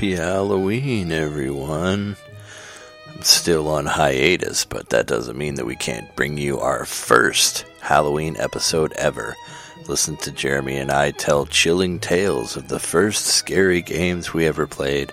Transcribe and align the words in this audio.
Happy 0.00 0.16
Halloween, 0.16 1.12
everyone. 1.12 2.16
I'm 3.06 3.20
still 3.20 3.68
on 3.68 3.84
hiatus, 3.84 4.64
but 4.64 4.88
that 4.88 5.06
doesn't 5.06 5.36
mean 5.36 5.56
that 5.56 5.66
we 5.66 5.76
can't 5.76 6.16
bring 6.16 6.38
you 6.38 6.58
our 6.58 6.86
first 6.86 7.66
Halloween 7.82 8.34
episode 8.38 8.94
ever. 8.94 9.36
Listen 9.88 10.16
to 10.16 10.32
Jeremy 10.32 10.78
and 10.78 10.90
I 10.90 11.10
tell 11.10 11.44
chilling 11.44 12.00
tales 12.00 12.56
of 12.56 12.68
the 12.68 12.78
first 12.78 13.26
scary 13.26 13.82
games 13.82 14.32
we 14.32 14.46
ever 14.46 14.66
played 14.66 15.12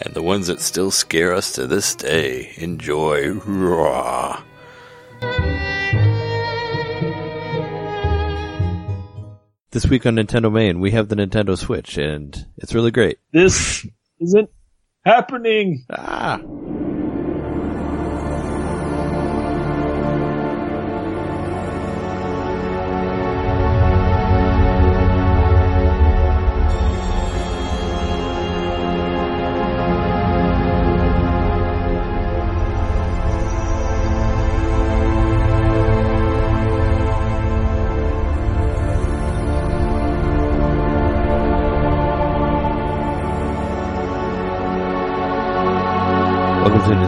and 0.00 0.14
the 0.14 0.22
ones 0.22 0.46
that 0.46 0.60
still 0.60 0.92
scare 0.92 1.32
us 1.32 1.50
to 1.54 1.66
this 1.66 1.96
day. 1.96 2.52
Enjoy. 2.58 3.32
Raw. 3.32 4.40
This 9.72 9.86
week 9.86 10.06
on 10.06 10.14
Nintendo 10.14 10.52
Main, 10.52 10.78
we 10.78 10.92
have 10.92 11.08
the 11.08 11.16
Nintendo 11.16 11.58
Switch, 11.58 11.98
and 11.98 12.46
it's 12.56 12.72
really 12.72 12.92
great. 12.92 13.18
This 13.32 13.84
isn't 14.20 14.50
happening. 15.04 15.84
Ah! 15.90 16.42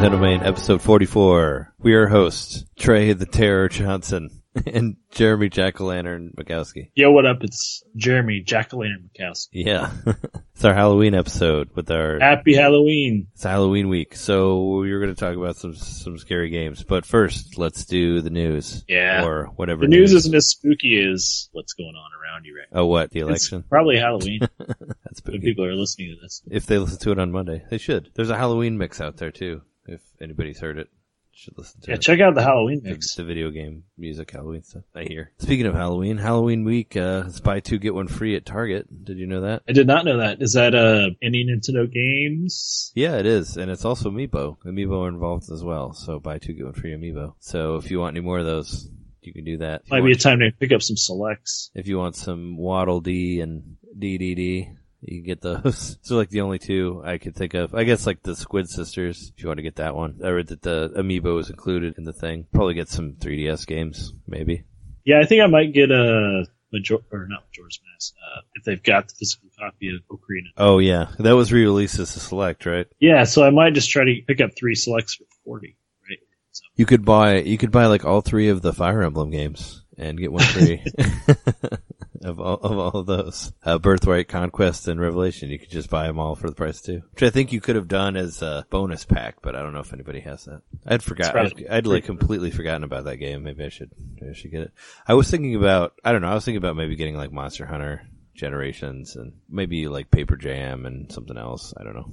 Welcome 0.01 0.19
to 0.19 0.27
Nintendo 0.27 0.31
Main, 0.39 0.43
episode 0.49 0.81
44. 0.81 1.75
We 1.79 1.93
are 1.93 2.09
hosts, 2.09 2.65
Trey 2.79 3.13
the 3.13 3.27
Terror 3.27 3.69
Johnson 3.69 4.31
and 4.67 4.97
Jeremy 5.11 5.51
Jack-O-Lantern 5.51 6.33
Mikowski. 6.39 6.91
Yo, 6.95 7.11
what 7.11 7.27
up? 7.27 7.43
It's 7.43 7.83
Jeremy 7.97 8.41
Jack-O-Lantern 8.41 9.11
Mikowski. 9.11 9.49
Yeah. 9.53 9.91
it's 10.55 10.65
our 10.65 10.73
Halloween 10.73 11.15
episode 11.15 11.69
with 11.75 11.91
our, 11.91 12.19
Happy 12.19 12.55
Halloween. 12.55 13.27
it's 13.35 13.43
Halloween 13.43 13.91
week. 13.91 14.17
So 14.17 14.77
we 14.79 14.91
are 14.93 15.01
going 15.01 15.15
to 15.15 15.21
talk 15.21 15.37
about 15.37 15.57
some, 15.57 15.75
some 15.75 16.17
scary 16.17 16.49
games. 16.49 16.83
But 16.83 17.05
first, 17.05 17.59
let's 17.59 17.85
do 17.85 18.23
the 18.23 18.31
news. 18.31 18.83
Yeah. 18.89 19.27
Or 19.27 19.49
whatever. 19.57 19.83
The 19.83 19.89
news 19.89 20.15
isn't 20.15 20.35
as 20.35 20.49
spooky 20.49 20.99
as 21.13 21.51
what's 21.53 21.75
going 21.75 21.95
on 21.95 22.11
around 22.19 22.47
you 22.47 22.57
right 22.57 22.69
now. 22.73 22.81
Oh, 22.81 22.87
what? 22.87 23.11
The 23.11 23.21
It's 23.21 23.29
election? 23.29 23.65
probably 23.69 23.99
Halloween 23.99 24.41
That's 24.59 25.23
when 25.27 25.43
people 25.43 25.67
are 25.67 25.75
listening 25.75 26.17
to 26.17 26.23
this. 26.23 26.43
If 26.51 26.65
they 26.65 26.79
listen 26.79 27.01
to 27.01 27.13
it 27.13 27.19
on 27.19 27.31
Monday, 27.33 27.65
they 27.69 27.77
should. 27.77 28.09
There's 28.15 28.31
a 28.31 28.39
Halloween 28.39 28.79
mix 28.79 28.99
out 28.99 29.19
there 29.19 29.31
too. 29.31 29.61
If 29.87 30.01
anybody's 30.21 30.61
heard 30.61 30.79
it, 30.79 30.89
should 31.33 31.57
listen 31.57 31.81
to 31.81 31.91
it. 31.91 31.93
Yeah, 31.93 31.95
it. 31.97 32.03
check 32.03 32.21
out 32.21 32.35
the 32.35 32.43
Halloween 32.43 32.81
mix. 32.83 33.15
the 33.15 33.25
video 33.25 33.51
game 33.51 33.85
music 33.97 34.31
Halloween 34.31 34.63
stuff. 34.63 34.83
I 34.95 35.05
hear. 35.05 35.33
Speaking 35.39 35.67
of 35.67 35.75
Halloween, 35.75 36.19
Halloween 36.19 36.65
week, 36.65 36.97
uh, 36.97 37.25
it's 37.27 37.41
buy 37.41 37.61
two 37.61 37.79
get 37.79 37.95
one 37.95 38.09
free 38.09 38.37
at 38.37 38.45
Target. 38.45 38.87
Did 39.05 39.19
you 39.19 39.27
know 39.27 39.43
that? 39.43 39.63
I 39.69 39.73
did 39.73 39.87
not 39.87 40.05
know 40.05 40.19
that. 40.19 40.43
Is 40.43 40.55
that 40.55 40.75
uh 40.75 41.11
any 41.23 41.45
Nintendo 41.45 41.91
games? 41.91 42.93
Yeah, 42.95 43.17
it 43.19 43.27
is, 43.27 43.57
and 43.57 43.71
it's 43.71 43.85
also 43.85 44.11
Amiibo. 44.11 44.59
Amiibo 44.65 45.05
are 45.05 45.09
involved 45.09 45.51
as 45.51 45.65
well, 45.65 45.93
so 45.93 46.21
buy 46.21 46.39
two 46.39 46.53
get 46.53 46.65
one 46.65 46.75
free 46.75 46.93
Amiibo. 46.93 47.35
So 47.39 47.77
if 47.77 47.91
you 47.91 48.01
want 48.01 48.17
any 48.17 48.25
more 48.25 48.39
of 48.39 48.47
those, 48.47 48.89
you 49.23 49.33
can 49.33 49.45
do 49.45 49.59
that. 49.59 49.83
Might 49.91 50.05
be 50.05 50.13
a 50.13 50.17
time 50.17 50.41
to 50.41 50.51
pick 50.59 50.73
up 50.73 50.83
some 50.83 50.97
selects. 50.97 51.71
if 51.75 51.87
you 51.89 51.99
want 51.99 52.17
some 52.17 52.57
Waddle 52.57 53.01
Dee 53.01 53.41
and 53.41 53.77
Dedede, 53.99 54.77
you 55.03 55.19
can 55.19 55.27
get 55.27 55.41
those. 55.41 55.97
So 56.03 56.17
like 56.17 56.31
the 56.31 56.41
only 56.41 56.59
two 56.59 57.03
I 57.05 57.19
could 57.19 57.35
think 57.37 57.55
of. 57.55 57.75
I 57.75 57.85
guess 57.85 58.07
like 58.07 58.23
the 58.23 58.37
Squid 58.37 58.69
Sisters, 58.69 59.33
if 59.37 59.43
you 59.43 59.49
want 59.49 59.59
to 59.59 59.63
get 59.63 59.77
that 59.77 59.95
one. 59.95 60.21
I 60.25 60.29
read 60.29 60.49
that 60.49 60.63
the 60.63 60.91
Amiibo 60.97 61.41
is 61.41 61.51
included 61.51 61.97
in 61.99 62.05
the 62.05 62.13
thing. 62.13 62.47
Probably 62.53 62.75
get 62.75 62.89
some 62.89 63.15
3DS 63.15 63.67
games, 63.67 64.13
maybe. 64.27 64.65
Yeah, 65.05 65.21
I 65.21 65.25
think 65.25 65.43
I 65.43 65.47
might 65.47 65.73
get 65.73 65.91
a 65.91 66.45
Major 66.73 66.99
or 67.11 67.27
not 67.29 67.45
Majora's 67.49 67.81
Mask. 67.93 68.15
Uh, 68.17 68.41
if 68.55 68.65
they've 68.65 68.83
got 68.83 69.09
the 69.09 69.15
physical 69.19 69.49
copy 69.59 69.89
of 69.89 70.03
Ocarina. 70.09 70.51
Oh 70.57 70.79
yeah, 70.79 71.09
that 71.19 71.33
was 71.33 71.53
re-released 71.53 71.99
as 71.99 72.15
a 72.15 72.21
select, 72.21 72.65
right? 72.65 72.87
Yeah, 73.01 73.25
so 73.25 73.45
I 73.45 73.51
might 73.51 73.75
just 73.75 73.91
try 73.91 74.05
to 74.05 74.21
pick 74.27 74.41
up 74.41 74.51
three 74.57 74.77
selects 74.77 75.15
for 75.17 75.25
forty. 75.45 75.77
Right. 76.09 76.19
So 76.53 76.63
You 76.77 76.87
could 76.87 77.05
buy, 77.05 77.39
you 77.41 77.59
could 77.59 77.73
buy 77.73 77.87
like 77.87 78.05
all 78.05 78.21
three 78.21 78.51
of 78.51 78.63
the 78.63 78.73
Fire 78.73 79.03
Emblem 79.03 79.31
games 79.31 79.83
and 79.99 80.17
get 80.17 80.31
one 80.31 80.45
free. 80.45 80.85
of 82.23 82.39
all 82.41 82.55
of 82.57 82.79
all 82.79 83.01
of 83.01 83.07
those, 83.07 83.53
uh, 83.65 83.79
Birthright, 83.79 84.29
Conquest, 84.29 84.89
and 84.89 85.01
Revelation, 85.01 85.49
you 85.51 85.59
could 85.59 85.71
just 85.71 85.89
buy 85.91 86.07
them 86.07 86.19
all 86.19 86.35
for 86.35 86.49
the 86.49 86.55
price 86.55 86.81
too. 86.83 87.03
Which 87.13 87.23
I 87.23 87.31
think 87.31 87.53
you 87.53 87.61
could 87.61 87.77
have 87.77 87.89
done 87.89 88.17
as 88.17 88.43
a 88.43 88.67
bonus 88.71 89.05
pack, 89.05 89.37
but 89.43 89.55
I 89.57 89.61
don't 89.63 89.73
know 89.73 89.81
if 89.81 89.93
anybody 89.93 90.21
has 90.21 90.45
that. 90.45 90.63
I'd 90.87 91.03
forgot. 91.03 91.35
I'd, 91.37 91.67
I'd 91.71 91.87
like 91.87 92.05
completely 92.05 92.51
forgotten 92.51 92.85
about 92.85 93.05
that 93.05 93.17
game. 93.17 93.43
Maybe 93.43 93.65
I 93.65 93.69
should, 93.71 93.91
maybe 94.21 94.31
I 94.31 94.35
should 94.35 94.51
get 94.51 94.61
it. 94.63 94.73
I 95.07 95.15
was 95.15 95.31
thinking 95.31 95.55
about, 95.57 95.95
I 96.05 96.13
don't 96.13 96.21
know. 96.23 96.29
I 96.31 96.35
was 96.35 96.45
thinking 96.45 96.59
about 96.59 96.77
maybe 96.77 96.97
getting 96.97 97.17
like 97.17 97.33
Monster 97.33 97.67
Hunter 97.67 98.03
Generations 98.35 99.17
and 99.17 99.33
maybe 99.49 99.89
like 99.89 100.11
Paper 100.11 100.37
Jam 100.37 100.87
and 100.87 101.11
something 101.13 101.37
else. 101.37 101.75
I 101.77 101.85
don't 101.85 101.95
know. 101.95 102.11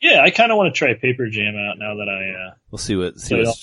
yeah, 0.00 0.22
I 0.22 0.30
kind 0.30 0.50
of 0.52 0.56
want 0.58 0.74
to 0.74 0.78
try 0.78 0.94
Paper 0.94 1.28
Jam 1.30 1.54
out 1.56 1.78
now 1.78 1.94
that 1.96 2.08
I. 2.08 2.48
Uh, 2.48 2.54
We'll 2.70 2.78
see 2.78 2.96
what. 2.96 3.18
See 3.20 3.42
all- 3.44 3.54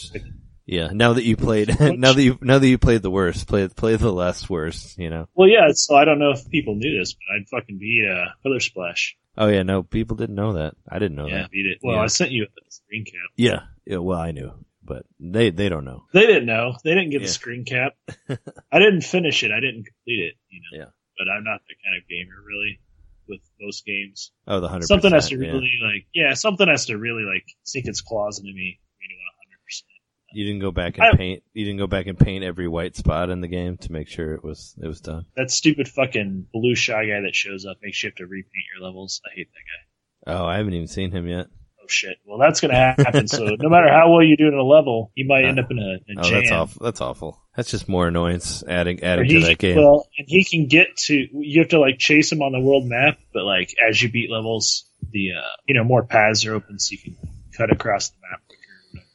Yeah, 0.72 0.90
now 0.94 1.14
that 1.14 1.24
you 1.26 1.36
played, 1.36 1.68
now 1.80 2.14
that 2.14 2.24
you 2.24 2.40
now 2.42 2.58
that 2.60 2.68
you 2.68 2.78
played 2.78 3.02
the 3.02 3.12
worst, 3.12 3.46
play 3.48 3.68
play 3.68 3.98
the 3.98 4.12
less 4.12 4.50
worst. 4.50 4.98
You 4.98 5.10
know. 5.10 5.28
well, 5.36 5.50
yeah. 5.50 5.68
So 5.74 5.96
I 5.96 6.06
don't 6.06 6.18
know 6.18 6.32
if 6.32 6.50
people 6.50 6.76
knew 6.76 6.98
this, 6.98 7.14
but 7.14 7.36
I'd 7.36 7.50
fucking 7.50 7.78
beat 7.78 8.08
uh, 8.10 8.30
Color 8.42 8.60
Splash. 8.62 9.18
Oh 9.38 9.48
yeah, 9.48 9.64
no, 9.64 9.84
people 9.84 10.16
didn't 10.16 10.36
know 10.36 10.54
that. 10.54 10.76
I 10.90 11.00
didn't 11.00 11.16
know 11.18 11.28
yeah, 11.28 11.42
that. 11.44 11.52
beat 11.52 11.66
it. 11.66 11.80
Well, 11.84 11.98
Yeah. 11.98 12.04
I 12.04 12.08
sent 12.08 12.32
you 12.32 12.44
a 12.46 12.72
screen 12.72 13.04
cap. 13.06 13.16
Yeah, 13.36 13.60
yeah. 13.86 13.98
Well, 13.98 14.18
I 14.20 14.32
knew, 14.32 14.52
but 14.84 15.06
they 15.20 15.50
they 15.52 15.68
don't 15.68 15.86
know. 15.86 16.06
They 16.14 16.26
didn't 16.26 16.46
know. 16.46 16.76
They 16.84 16.92
didn't 16.96 17.10
get 17.12 17.22
Yeah. 17.22 17.28
the 17.28 17.34
screen 17.34 17.66
cap. 17.66 17.94
I 18.72 18.80
didn't 18.80 19.02
finish 19.02 19.44
it. 19.44 19.52
I 19.52 19.60
didn't 19.60 19.84
complete 19.86 20.20
it. 20.24 20.36
You 20.50 20.62
know. 20.62 20.84
Yeah. 20.86 20.90
But 21.18 21.30
I'm 21.30 21.44
not 21.44 21.62
the 21.68 21.76
kind 21.84 21.98
of 22.02 22.08
gamer 22.08 22.40
really 22.48 22.80
with 23.28 23.42
most 23.60 23.86
games. 23.86 24.32
Oh, 24.48 24.60
the 24.60 24.68
hundred. 24.70 24.88
something 24.88 25.12
has 25.12 25.30
to 25.30 25.38
really 25.38 25.74
like 25.84 26.08
yeah, 26.14 26.34
something 26.34 26.68
has 26.68 26.86
to 26.86 26.98
really 26.98 27.24
like 27.24 27.46
sink 27.64 27.88
its 27.88 28.02
claws 28.02 28.40
into 28.40 28.54
me 28.54 28.80
for 28.80 29.00
me 29.00 29.08
to 29.10 29.16
want 29.20 29.36
hundred 29.44 29.60
percent. 29.66 30.00
You 30.34 30.46
didn't 30.46 30.62
go 30.62 30.72
back 30.72 30.98
and 30.98 31.08
I- 31.08 31.16
paint. 31.18 31.44
You 31.54 31.66
didn't 31.66 31.80
go 31.80 31.88
back 31.88 32.08
and 32.08 32.18
paint 32.18 32.44
every 32.44 32.68
white 32.68 32.96
spot 32.96 33.30
in 33.30 33.42
the 33.42 33.48
game 33.48 33.78
to 33.78 33.92
make 33.92 34.08
sure 34.08 34.34
it 34.34 34.44
was 34.44 34.76
it 34.82 34.88
was 34.88 35.02
done. 35.02 35.26
That 35.36 35.52
stupid 35.52 35.88
fucking 35.88 36.48
blue 36.54 36.76
shy 36.76 37.06
guy 37.06 37.22
that 37.22 37.36
shows 37.36 37.66
up 37.66 37.78
makes 37.82 38.02
you 38.04 38.10
have 38.10 38.16
to 38.16 38.26
repaint 38.26 38.64
your 38.74 38.86
levels. 38.88 39.22
I 39.26 39.36
hate 39.36 39.50
that 39.52 40.32
guy. 40.32 40.34
Oh, 40.40 40.46
I 40.46 40.58
haven't 40.58 40.74
even 40.74 40.88
seen 40.88 41.12
him 41.12 41.28
yet. 41.28 41.48
Oh 41.82 41.88
shit. 41.88 42.18
Well, 42.26 42.38
that's 42.38 42.62
gonna 42.62 42.76
happen. 42.76 43.28
so 43.28 43.44
no 43.60 43.70
matter 43.70 43.90
how 43.92 44.12
well 44.12 44.24
you 44.24 44.38
do 44.38 44.48
in 44.48 44.54
a 44.54 44.64
level, 44.64 45.12
you 45.16 45.26
might 45.28 45.46
end 45.46 45.60
up 45.60 45.72
in 45.72 45.80
a, 45.80 45.96
a 46.12 46.20
Oh, 46.20 46.22
jam. 46.24 46.40
that's 46.40 46.52
awful. 46.52 46.86
That's 46.86 47.02
awful. 47.02 47.42
That's 47.56 47.72
just 47.72 47.90
more 47.90 48.08
annoyance 48.08 48.64
adding 48.68 49.04
adding 49.04 49.26
he, 49.26 49.40
to 49.42 49.48
that 49.48 49.58
game. 49.58 49.76
Well, 49.78 50.08
and 50.18 50.28
he 50.30 50.44
can 50.46 50.68
get 50.68 50.96
to. 51.08 51.16
You 51.16 51.60
have 51.62 51.70
to 51.70 51.80
like 51.80 51.98
chase 51.98 52.32
him 52.32 52.42
on 52.42 52.52
the 52.52 52.60
world 52.62 52.86
map, 52.86 53.18
but 53.34 53.44
like 53.44 53.74
as 53.86 54.02
you 54.02 54.10
beat 54.12 54.30
levels, 54.32 54.86
the 55.12 55.32
uh, 55.38 55.42
you 55.68 55.74
know 55.76 55.84
more 55.84 56.04
paths 56.04 56.46
are 56.46 56.54
open, 56.54 56.78
so 56.80 56.94
you 56.94 57.00
can 57.00 57.18
cut 57.58 57.72
across 57.72 58.10
the 58.10 58.16
map. 58.30 58.42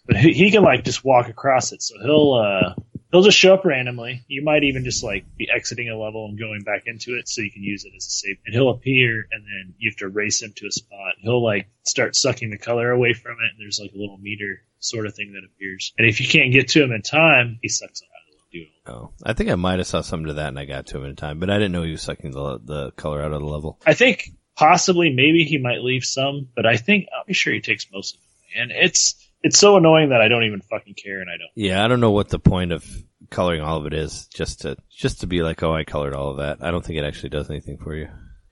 But 0.06 0.16
he, 0.16 0.32
he 0.32 0.50
can 0.50 0.62
like 0.62 0.84
just 0.84 1.04
walk 1.04 1.28
across 1.28 1.72
it, 1.72 1.82
so 1.82 1.94
he'll 2.00 2.34
uh 2.34 2.74
he'll 3.10 3.22
just 3.22 3.38
show 3.38 3.54
up 3.54 3.64
randomly. 3.64 4.24
You 4.28 4.42
might 4.42 4.64
even 4.64 4.84
just 4.84 5.02
like 5.02 5.24
be 5.36 5.48
exiting 5.50 5.88
a 5.88 5.98
level 5.98 6.26
and 6.26 6.38
going 6.38 6.62
back 6.62 6.86
into 6.86 7.16
it, 7.16 7.28
so 7.28 7.42
you 7.42 7.50
can 7.50 7.62
use 7.62 7.84
it 7.84 7.92
as 7.96 8.06
a 8.06 8.10
save. 8.10 8.36
And 8.44 8.54
he'll 8.54 8.70
appear, 8.70 9.26
and 9.30 9.44
then 9.44 9.74
you 9.78 9.90
have 9.90 9.98
to 9.98 10.08
race 10.08 10.42
him 10.42 10.52
to 10.56 10.66
a 10.66 10.70
spot. 10.70 11.14
He'll 11.20 11.42
like 11.42 11.68
start 11.84 12.16
sucking 12.16 12.50
the 12.50 12.58
color 12.58 12.90
away 12.90 13.14
from 13.14 13.32
it, 13.32 13.50
and 13.52 13.60
there's 13.60 13.80
like 13.80 13.92
a 13.94 13.98
little 13.98 14.18
meter 14.18 14.62
sort 14.78 15.06
of 15.06 15.14
thing 15.14 15.32
that 15.32 15.44
appears. 15.44 15.92
And 15.98 16.06
if 16.06 16.20
you 16.20 16.28
can't 16.28 16.52
get 16.52 16.68
to 16.68 16.82
him 16.82 16.92
in 16.92 17.02
time, 17.02 17.58
he 17.62 17.68
sucks 17.68 18.00
it 18.00 18.04
out 18.04 18.34
of 18.34 18.40
the 18.52 18.58
dude. 18.58 18.68
Oh, 18.86 19.10
I 19.24 19.32
think 19.32 19.50
I 19.50 19.54
might 19.54 19.78
have 19.78 19.86
saw 19.86 20.02
something 20.02 20.28
to 20.28 20.34
that, 20.34 20.48
and 20.48 20.58
I 20.58 20.64
got 20.64 20.86
to 20.88 20.98
him 20.98 21.04
in 21.04 21.16
time, 21.16 21.40
but 21.40 21.50
I 21.50 21.54
didn't 21.54 21.72
know 21.72 21.82
he 21.82 21.92
was 21.92 22.02
sucking 22.02 22.32
the 22.32 22.60
the 22.62 22.90
color 22.92 23.22
out 23.22 23.32
of 23.32 23.40
the 23.40 23.46
level. 23.46 23.80
I 23.86 23.94
think 23.94 24.30
possibly 24.56 25.12
maybe 25.12 25.44
he 25.44 25.58
might 25.58 25.82
leave 25.82 26.04
some, 26.04 26.48
but 26.54 26.66
I 26.66 26.76
think 26.76 27.06
I'm 27.12 27.34
sure 27.34 27.52
he 27.52 27.60
takes 27.60 27.86
most 27.92 28.14
of 28.14 28.20
it. 28.20 28.60
And 28.60 28.70
it's 28.72 29.14
it's 29.46 29.58
so 29.58 29.76
annoying 29.76 30.10
that 30.10 30.20
I 30.20 30.28
don't 30.28 30.44
even 30.44 30.60
fucking 30.60 30.94
care, 30.94 31.20
and 31.20 31.30
I 31.30 31.34
don't. 31.38 31.50
Yeah, 31.54 31.84
I 31.84 31.88
don't 31.88 32.00
know 32.00 32.10
what 32.10 32.28
the 32.28 32.38
point 32.38 32.72
of 32.72 32.84
coloring 33.30 33.60
all 33.62 33.78
of 33.78 33.86
it 33.86 33.94
is. 33.94 34.26
Just 34.34 34.62
to 34.62 34.76
just 34.90 35.20
to 35.20 35.26
be 35.26 35.42
like, 35.42 35.62
oh, 35.62 35.74
I 35.74 35.84
colored 35.84 36.14
all 36.14 36.30
of 36.30 36.36
that. 36.38 36.58
I 36.60 36.70
don't 36.70 36.84
think 36.84 36.98
it 36.98 37.04
actually 37.04 37.30
does 37.30 37.48
anything 37.50 37.78
for 37.78 37.94
you. 37.94 38.08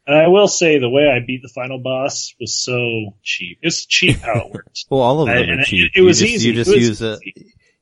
And 0.06 0.16
I 0.16 0.28
will 0.28 0.48
say 0.48 0.78
the 0.78 0.88
way 0.90 1.08
I 1.08 1.24
beat 1.26 1.40
the 1.42 1.48
final 1.48 1.78
boss 1.78 2.34
was 2.38 2.54
so 2.62 3.14
cheap. 3.22 3.58
It's 3.62 3.86
cheap 3.86 4.18
how 4.18 4.34
it 4.46 4.52
works. 4.52 4.84
Well, 4.90 5.00
all 5.00 5.20
of 5.22 5.28
them 5.28 5.36
I- 5.36 5.40
are 5.40 5.52
and 5.52 5.60
it- 5.62 5.66
cheap. 5.66 5.92
it 5.94 6.02
was 6.02 6.20
you 6.20 6.26
just, 6.28 6.34
easy. 6.34 6.48
You 6.48 6.54
just 6.54 6.70
use 6.76 7.02
a, 7.02 7.18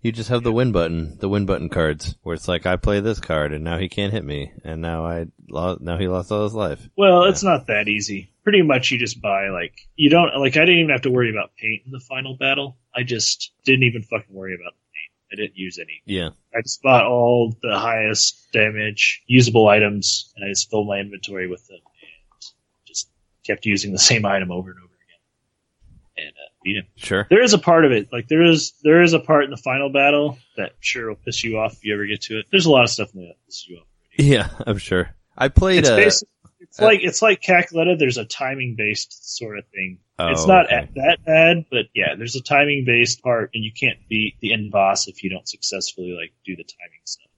you 0.02 0.12
just 0.12 0.28
have 0.30 0.42
the 0.44 0.52
win 0.52 0.72
button, 0.72 1.18
the 1.18 1.28
win 1.28 1.46
button 1.46 1.68
cards, 1.68 2.14
where 2.22 2.34
it's 2.34 2.48
like 2.48 2.64
I 2.66 2.76
play 2.76 3.00
this 3.00 3.20
card 3.20 3.52
and 3.52 3.62
now 3.64 3.78
he 3.78 3.88
can't 3.88 4.12
hit 4.12 4.24
me, 4.24 4.52
and 4.64 4.80
now 4.80 5.04
I 5.06 5.26
lost, 5.48 5.80
now 5.80 5.96
he 5.98 6.08
lost 6.08 6.30
all 6.32 6.44
his 6.44 6.54
life. 6.54 6.88
Well, 6.96 7.24
it's 7.24 7.42
not 7.42 7.66
that 7.68 7.88
easy. 7.88 8.31
Pretty 8.42 8.62
much, 8.62 8.90
you 8.90 8.98
just 8.98 9.20
buy 9.20 9.50
like 9.50 9.74
you 9.94 10.10
don't 10.10 10.36
like. 10.36 10.56
I 10.56 10.60
didn't 10.60 10.78
even 10.80 10.90
have 10.90 11.02
to 11.02 11.10
worry 11.10 11.30
about 11.30 11.54
paint 11.56 11.82
in 11.86 11.92
the 11.92 12.00
final 12.00 12.36
battle. 12.36 12.76
I 12.94 13.04
just 13.04 13.52
didn't 13.64 13.84
even 13.84 14.02
fucking 14.02 14.34
worry 14.34 14.54
about 14.54 14.72
paint. 14.72 15.12
I 15.32 15.36
didn't 15.36 15.56
use 15.56 15.78
any. 15.78 16.02
Yeah, 16.04 16.30
I 16.54 16.60
just 16.62 16.82
bought 16.82 17.04
all 17.06 17.56
the 17.62 17.78
highest 17.78 18.50
damage 18.52 19.22
usable 19.26 19.68
items, 19.68 20.32
and 20.36 20.44
I 20.44 20.48
just 20.48 20.70
filled 20.70 20.88
my 20.88 20.98
inventory 20.98 21.48
with 21.48 21.64
them, 21.68 21.78
and 21.78 22.52
just 22.84 23.08
kept 23.46 23.64
using 23.64 23.92
the 23.92 23.98
same 23.98 24.26
item 24.26 24.50
over 24.50 24.70
and 24.70 24.78
over 24.80 24.86
again. 24.92 26.26
and 26.26 26.34
uh, 26.36 26.50
beat 26.64 26.76
him. 26.76 26.86
Sure. 26.96 27.26
There 27.30 27.42
is 27.42 27.54
a 27.54 27.58
part 27.58 27.84
of 27.84 27.92
it, 27.92 28.12
like 28.12 28.26
there 28.26 28.42
is 28.42 28.72
there 28.82 29.02
is 29.02 29.12
a 29.12 29.20
part 29.20 29.44
in 29.44 29.50
the 29.50 29.56
final 29.56 29.88
battle 29.88 30.36
that 30.56 30.72
sure 30.80 31.08
will 31.10 31.16
piss 31.16 31.44
you 31.44 31.58
off 31.58 31.74
if 31.74 31.84
you 31.84 31.94
ever 31.94 32.06
get 32.06 32.22
to 32.22 32.40
it. 32.40 32.46
There's 32.50 32.66
a 32.66 32.70
lot 32.72 32.82
of 32.82 32.90
stuff 32.90 33.14
in 33.14 33.20
there 33.20 33.28
that 33.28 33.36
pisses 33.48 33.68
you 33.68 33.76
off. 33.78 33.86
Yeah, 34.18 34.48
I'm 34.66 34.78
sure. 34.78 35.14
I 35.38 35.48
played 35.48 35.86
It's 35.86 36.22
a. 36.22 36.26
it's 36.62 36.80
uh, 36.80 36.84
like 36.84 37.00
it's 37.02 37.20
like 37.22 37.42
Cackletta. 37.42 37.98
There's 37.98 38.18
a 38.18 38.24
timing 38.24 38.74
based 38.76 39.36
sort 39.36 39.58
of 39.58 39.64
thing. 39.68 39.98
Oh, 40.18 40.28
it's 40.28 40.46
not 40.46 40.66
okay. 40.66 40.88
that 40.96 41.24
bad, 41.24 41.64
but 41.70 41.86
yeah, 41.94 42.14
there's 42.16 42.36
a 42.36 42.42
timing 42.42 42.84
based 42.86 43.22
part, 43.22 43.50
and 43.54 43.64
you 43.64 43.72
can't 43.72 43.98
beat 44.08 44.34
the 44.40 44.52
end 44.52 44.70
boss 44.70 45.08
if 45.08 45.22
you 45.22 45.30
don't 45.30 45.48
successfully 45.48 46.16
like 46.18 46.32
do 46.44 46.54
the 46.56 46.64
timing 46.64 47.00
stuff. 47.04 47.30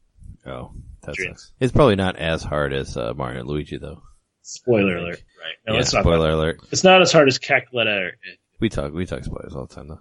Oh, 0.46 0.72
that 1.02 1.14
Dream. 1.14 1.30
sucks. 1.30 1.52
It's 1.60 1.72
probably 1.72 1.96
not 1.96 2.16
as 2.16 2.42
hard 2.42 2.72
as 2.72 2.96
uh, 2.96 3.14
Mario 3.16 3.40
and 3.40 3.48
Luigi 3.48 3.78
though. 3.78 4.02
Spoiler 4.42 4.98
alert! 4.98 5.22
Right? 5.42 5.54
No, 5.66 5.74
yeah, 5.74 5.80
it's 5.80 5.94
not. 5.94 6.02
spoiler 6.02 6.28
that- 6.30 6.36
alert. 6.36 6.60
It's 6.70 6.84
not 6.84 7.00
as 7.00 7.12
hard 7.12 7.28
as 7.28 7.38
Cackletta. 7.38 8.08
Or, 8.08 8.12
We 8.60 8.68
talk 8.68 8.92
we 8.92 9.06
talk 9.06 9.24
spoilers 9.24 9.54
all 9.54 9.66
the 9.66 9.74
time 9.74 9.88
though. 9.88 10.00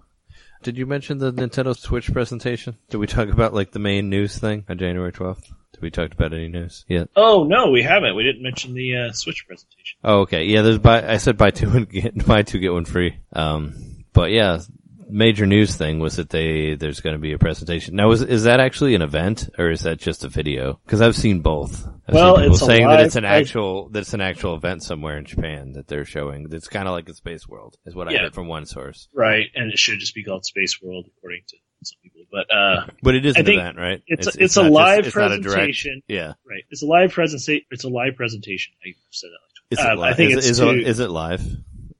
Did 0.62 0.76
you 0.78 0.86
mention 0.86 1.18
the 1.18 1.32
Nintendo 1.32 1.76
Switch 1.76 2.10
presentation? 2.12 2.76
Did 2.88 2.96
we 2.98 3.06
talk 3.06 3.28
about 3.28 3.52
like 3.54 3.72
the 3.72 3.78
main 3.78 4.08
news 4.10 4.38
thing 4.38 4.64
on 4.68 4.78
January 4.78 5.12
12th? 5.12 5.44
We 5.84 5.90
talked 5.90 6.14
about 6.14 6.32
any 6.32 6.48
news 6.48 6.84
yet? 6.88 7.08
oh 7.14 7.44
no, 7.44 7.70
we 7.70 7.82
haven't. 7.82 8.16
We 8.16 8.24
didn't 8.24 8.42
mention 8.42 8.72
the 8.74 8.96
uh, 8.96 9.12
Switch 9.12 9.44
presentation. 9.46 9.98
Oh, 10.02 10.20
okay. 10.20 10.44
Yeah, 10.44 10.62
there's 10.62 10.78
buy. 10.78 11.06
I 11.06 11.18
said 11.18 11.36
buy 11.36 11.50
two 11.50 11.68
and 11.70 11.88
get 11.88 12.26
buy 12.26 12.42
two 12.42 12.58
get 12.58 12.72
one 12.72 12.86
free. 12.86 13.18
Um, 13.32 14.04
but 14.12 14.30
yeah, 14.30 14.60
major 15.08 15.44
news 15.44 15.76
thing 15.76 15.98
was 15.98 16.16
that 16.16 16.30
they 16.30 16.74
there's 16.74 17.00
going 17.00 17.14
to 17.14 17.20
be 17.20 17.32
a 17.32 17.38
presentation. 17.38 17.96
Now, 17.96 18.10
is 18.12 18.22
is 18.22 18.44
that 18.44 18.60
actually 18.60 18.94
an 18.94 19.02
event 19.02 19.50
or 19.58 19.70
is 19.70 19.82
that 19.82 19.98
just 19.98 20.24
a 20.24 20.28
video? 20.28 20.80
Because 20.84 21.00
I've 21.02 21.16
seen 21.16 21.40
both. 21.40 21.86
I've 22.08 22.14
Well, 22.14 22.36
seen 22.36 22.42
people 22.44 22.54
it's 22.54 22.62
a 22.62 22.66
saying 22.66 22.86
that 22.88 23.00
it's 23.00 23.16
an 23.16 23.24
actual 23.24 23.88
that 23.90 24.00
it's 24.00 24.14
an 24.14 24.20
actual 24.20 24.54
event 24.56 24.82
somewhere 24.82 25.18
in 25.18 25.24
Japan 25.24 25.72
that 25.72 25.86
they're 25.88 26.04
showing. 26.04 26.48
It's 26.50 26.68
kind 26.68 26.88
of 26.88 26.92
like 26.92 27.08
a 27.08 27.14
Space 27.14 27.46
World, 27.46 27.76
is 27.86 27.94
what 27.94 28.08
I 28.08 28.16
heard 28.16 28.34
from 28.34 28.48
one 28.48 28.66
source. 28.66 29.08
Right, 29.12 29.46
and 29.54 29.70
it 29.70 29.78
should 29.78 29.98
just 30.00 30.14
be 30.14 30.24
called 30.24 30.44
Space 30.44 30.80
World 30.82 31.06
according 31.16 31.42
to 31.48 31.56
some 31.84 31.98
people. 32.02 32.22
But 32.30 32.52
uh, 32.54 32.86
But 33.02 33.14
it 33.14 33.26
is 33.26 33.36
an 33.36 33.48
event, 33.48 33.76
right? 33.78 34.02
it's 34.06 34.26
it's, 34.36 34.56
a 34.56 34.62
not 34.62 34.66
just- 34.66 34.72
live 34.74 34.98
it's 35.06 35.08
a 35.08 35.10
direct- 35.12 35.42
presentation. 35.42 36.02
yeah. 36.08 36.32
Right, 36.48 36.64
it's 36.70 36.82
a 36.82 36.86
live 36.86 37.12
presentation. 37.12 37.66
It's 37.70 37.84
a 37.84 37.88
live 37.88 38.16
presentation. 38.16 38.74
I 38.84 38.94
said 39.10 39.30
that. 39.30 39.90
Um, 39.90 39.98
live? 39.98 40.12
I 40.12 40.14
think 40.14 40.32
is, 40.32 40.36
it's 40.38 40.46
is, 40.46 40.58
to- 40.58 40.82
is 40.82 41.00
it 41.00 41.10
live? 41.10 41.42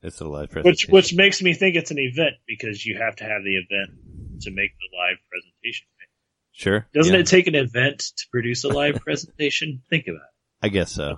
It's 0.03 0.21
a 0.21 0.29
live 0.29 0.51
presentation. 0.51 0.93
which 0.93 1.11
which 1.13 1.15
makes 1.15 1.41
me 1.43 1.55
think 1.55 1.77
it's 1.77 1.91
an 1.91 1.99
event 1.99 2.35
because 2.47 2.85
you 2.85 2.99
have 2.99 3.17
to 3.17 3.25
have 3.25 3.43
the 3.43 3.57
event 3.57 4.43
to 4.43 4.51
make 4.51 4.73
the 4.73 4.97
live 4.97 5.17
presentation. 5.31 5.87
sure. 6.53 6.87
Doesn't 6.95 7.15
yeah. 7.15 7.21
it 7.21 7.27
take 7.27 7.47
an 7.47 7.55
event 7.55 8.01
to 8.01 8.25
produce 8.31 8.65
a 8.65 8.69
live 8.69 8.97
presentation? 8.97 9.83
Think 9.91 10.07
about 10.09 10.17
it. 10.17 10.67
I 10.67 10.69
guess 10.69 10.93
so. 10.93 11.17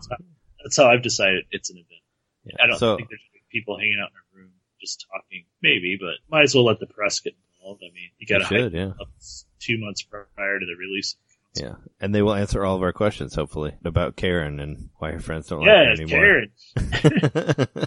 That's 0.63 0.77
how 0.77 0.87
I've 0.91 1.03
decided 1.03 1.45
it's 1.51 1.71
an 1.71 1.77
event. 1.77 2.03
Yeah. 2.45 2.57
I 2.63 2.67
don't 2.69 2.79
so, 2.79 2.97
think 2.97 3.09
there's 3.09 3.21
people 3.51 3.79
hanging 3.79 3.99
out 4.03 4.11
in 4.11 4.17
a 4.17 4.43
room 4.43 4.53
just 4.81 5.05
talking. 5.13 5.45
Maybe, 5.63 5.97
but 6.01 6.15
might 6.31 6.43
as 6.43 6.55
well 6.55 6.65
let 6.65 6.79
the 6.79 6.87
press 6.87 7.21
get 7.21 7.35
involved. 7.67 7.83
I 7.83 7.93
mean, 7.95 8.11
you 8.19 8.27
got 8.27 8.39
to 8.39 8.45
should, 8.45 8.73
yeah. 8.73 8.93
up 9.01 9.09
two 9.61 9.79
months 9.79 10.03
prior 10.03 10.59
to 10.59 10.67
the 10.67 10.77
release. 10.79 11.17
Yeah, 11.55 11.77
and 12.01 12.15
they 12.15 12.23
will 12.23 12.35
answer 12.35 12.65
all 12.65 12.77
of 12.77 12.83
our 12.83 12.93
questions, 12.93 13.35
hopefully, 13.35 13.75
about 13.85 14.17
Karen 14.17 14.61
and 14.61 14.91
why 14.99 15.13
her 15.13 15.21
friends 15.21 15.49
don't 15.49 15.61
like 15.61 15.69
her 15.69 15.93
it's 15.93 16.01
anymore. 16.01 16.45
Karen. 16.93 17.87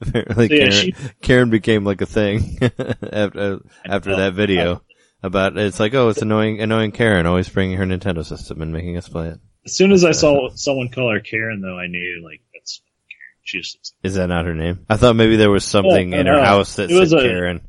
Apparently, 0.00 0.48
So, 0.48 0.54
yeah, 0.54 0.58
Karen, 0.58 0.72
she- 0.72 0.94
Karen 1.22 1.50
became 1.50 1.84
like 1.84 2.00
a 2.02 2.06
thing 2.06 2.58
after 2.62 3.60
after 3.84 4.16
that 4.16 4.34
video 4.34 4.82
about 5.22 5.56
it's 5.56 5.80
like, 5.80 5.94
oh, 5.94 6.10
it's 6.10 6.22
annoying, 6.22 6.60
annoying 6.60 6.92
Karen 6.92 7.26
always 7.26 7.48
bringing 7.48 7.78
her 7.78 7.86
Nintendo 7.86 8.24
system 8.24 8.60
and 8.62 8.72
making 8.72 8.96
us 8.96 9.08
play 9.08 9.28
it. 9.28 9.40
As 9.64 9.74
soon 9.74 9.90
as 9.92 10.04
I 10.04 10.12
saw 10.12 10.50
someone 10.54 10.90
call 10.90 11.10
her 11.12 11.20
Karen, 11.20 11.62
though, 11.62 11.78
I 11.78 11.86
knew 11.88 12.22
like 12.22 12.42
that's 12.54 12.82
Karen. 13.08 13.36
She 13.42 13.58
just 13.60 13.94
Is 14.02 14.14
that 14.14 14.28
not 14.28 14.44
her 14.44 14.54
name? 14.54 14.84
I 14.88 14.96
thought 14.98 15.16
maybe 15.16 15.36
there 15.36 15.50
was 15.50 15.64
something 15.64 16.10
no, 16.10 16.20
in 16.20 16.26
her 16.26 16.38
uh, 16.40 16.44
house 16.44 16.76
that 16.76 16.90
It 16.90 17.08
said 17.08 17.18
a- 17.18 17.22
Karen, 17.22 17.60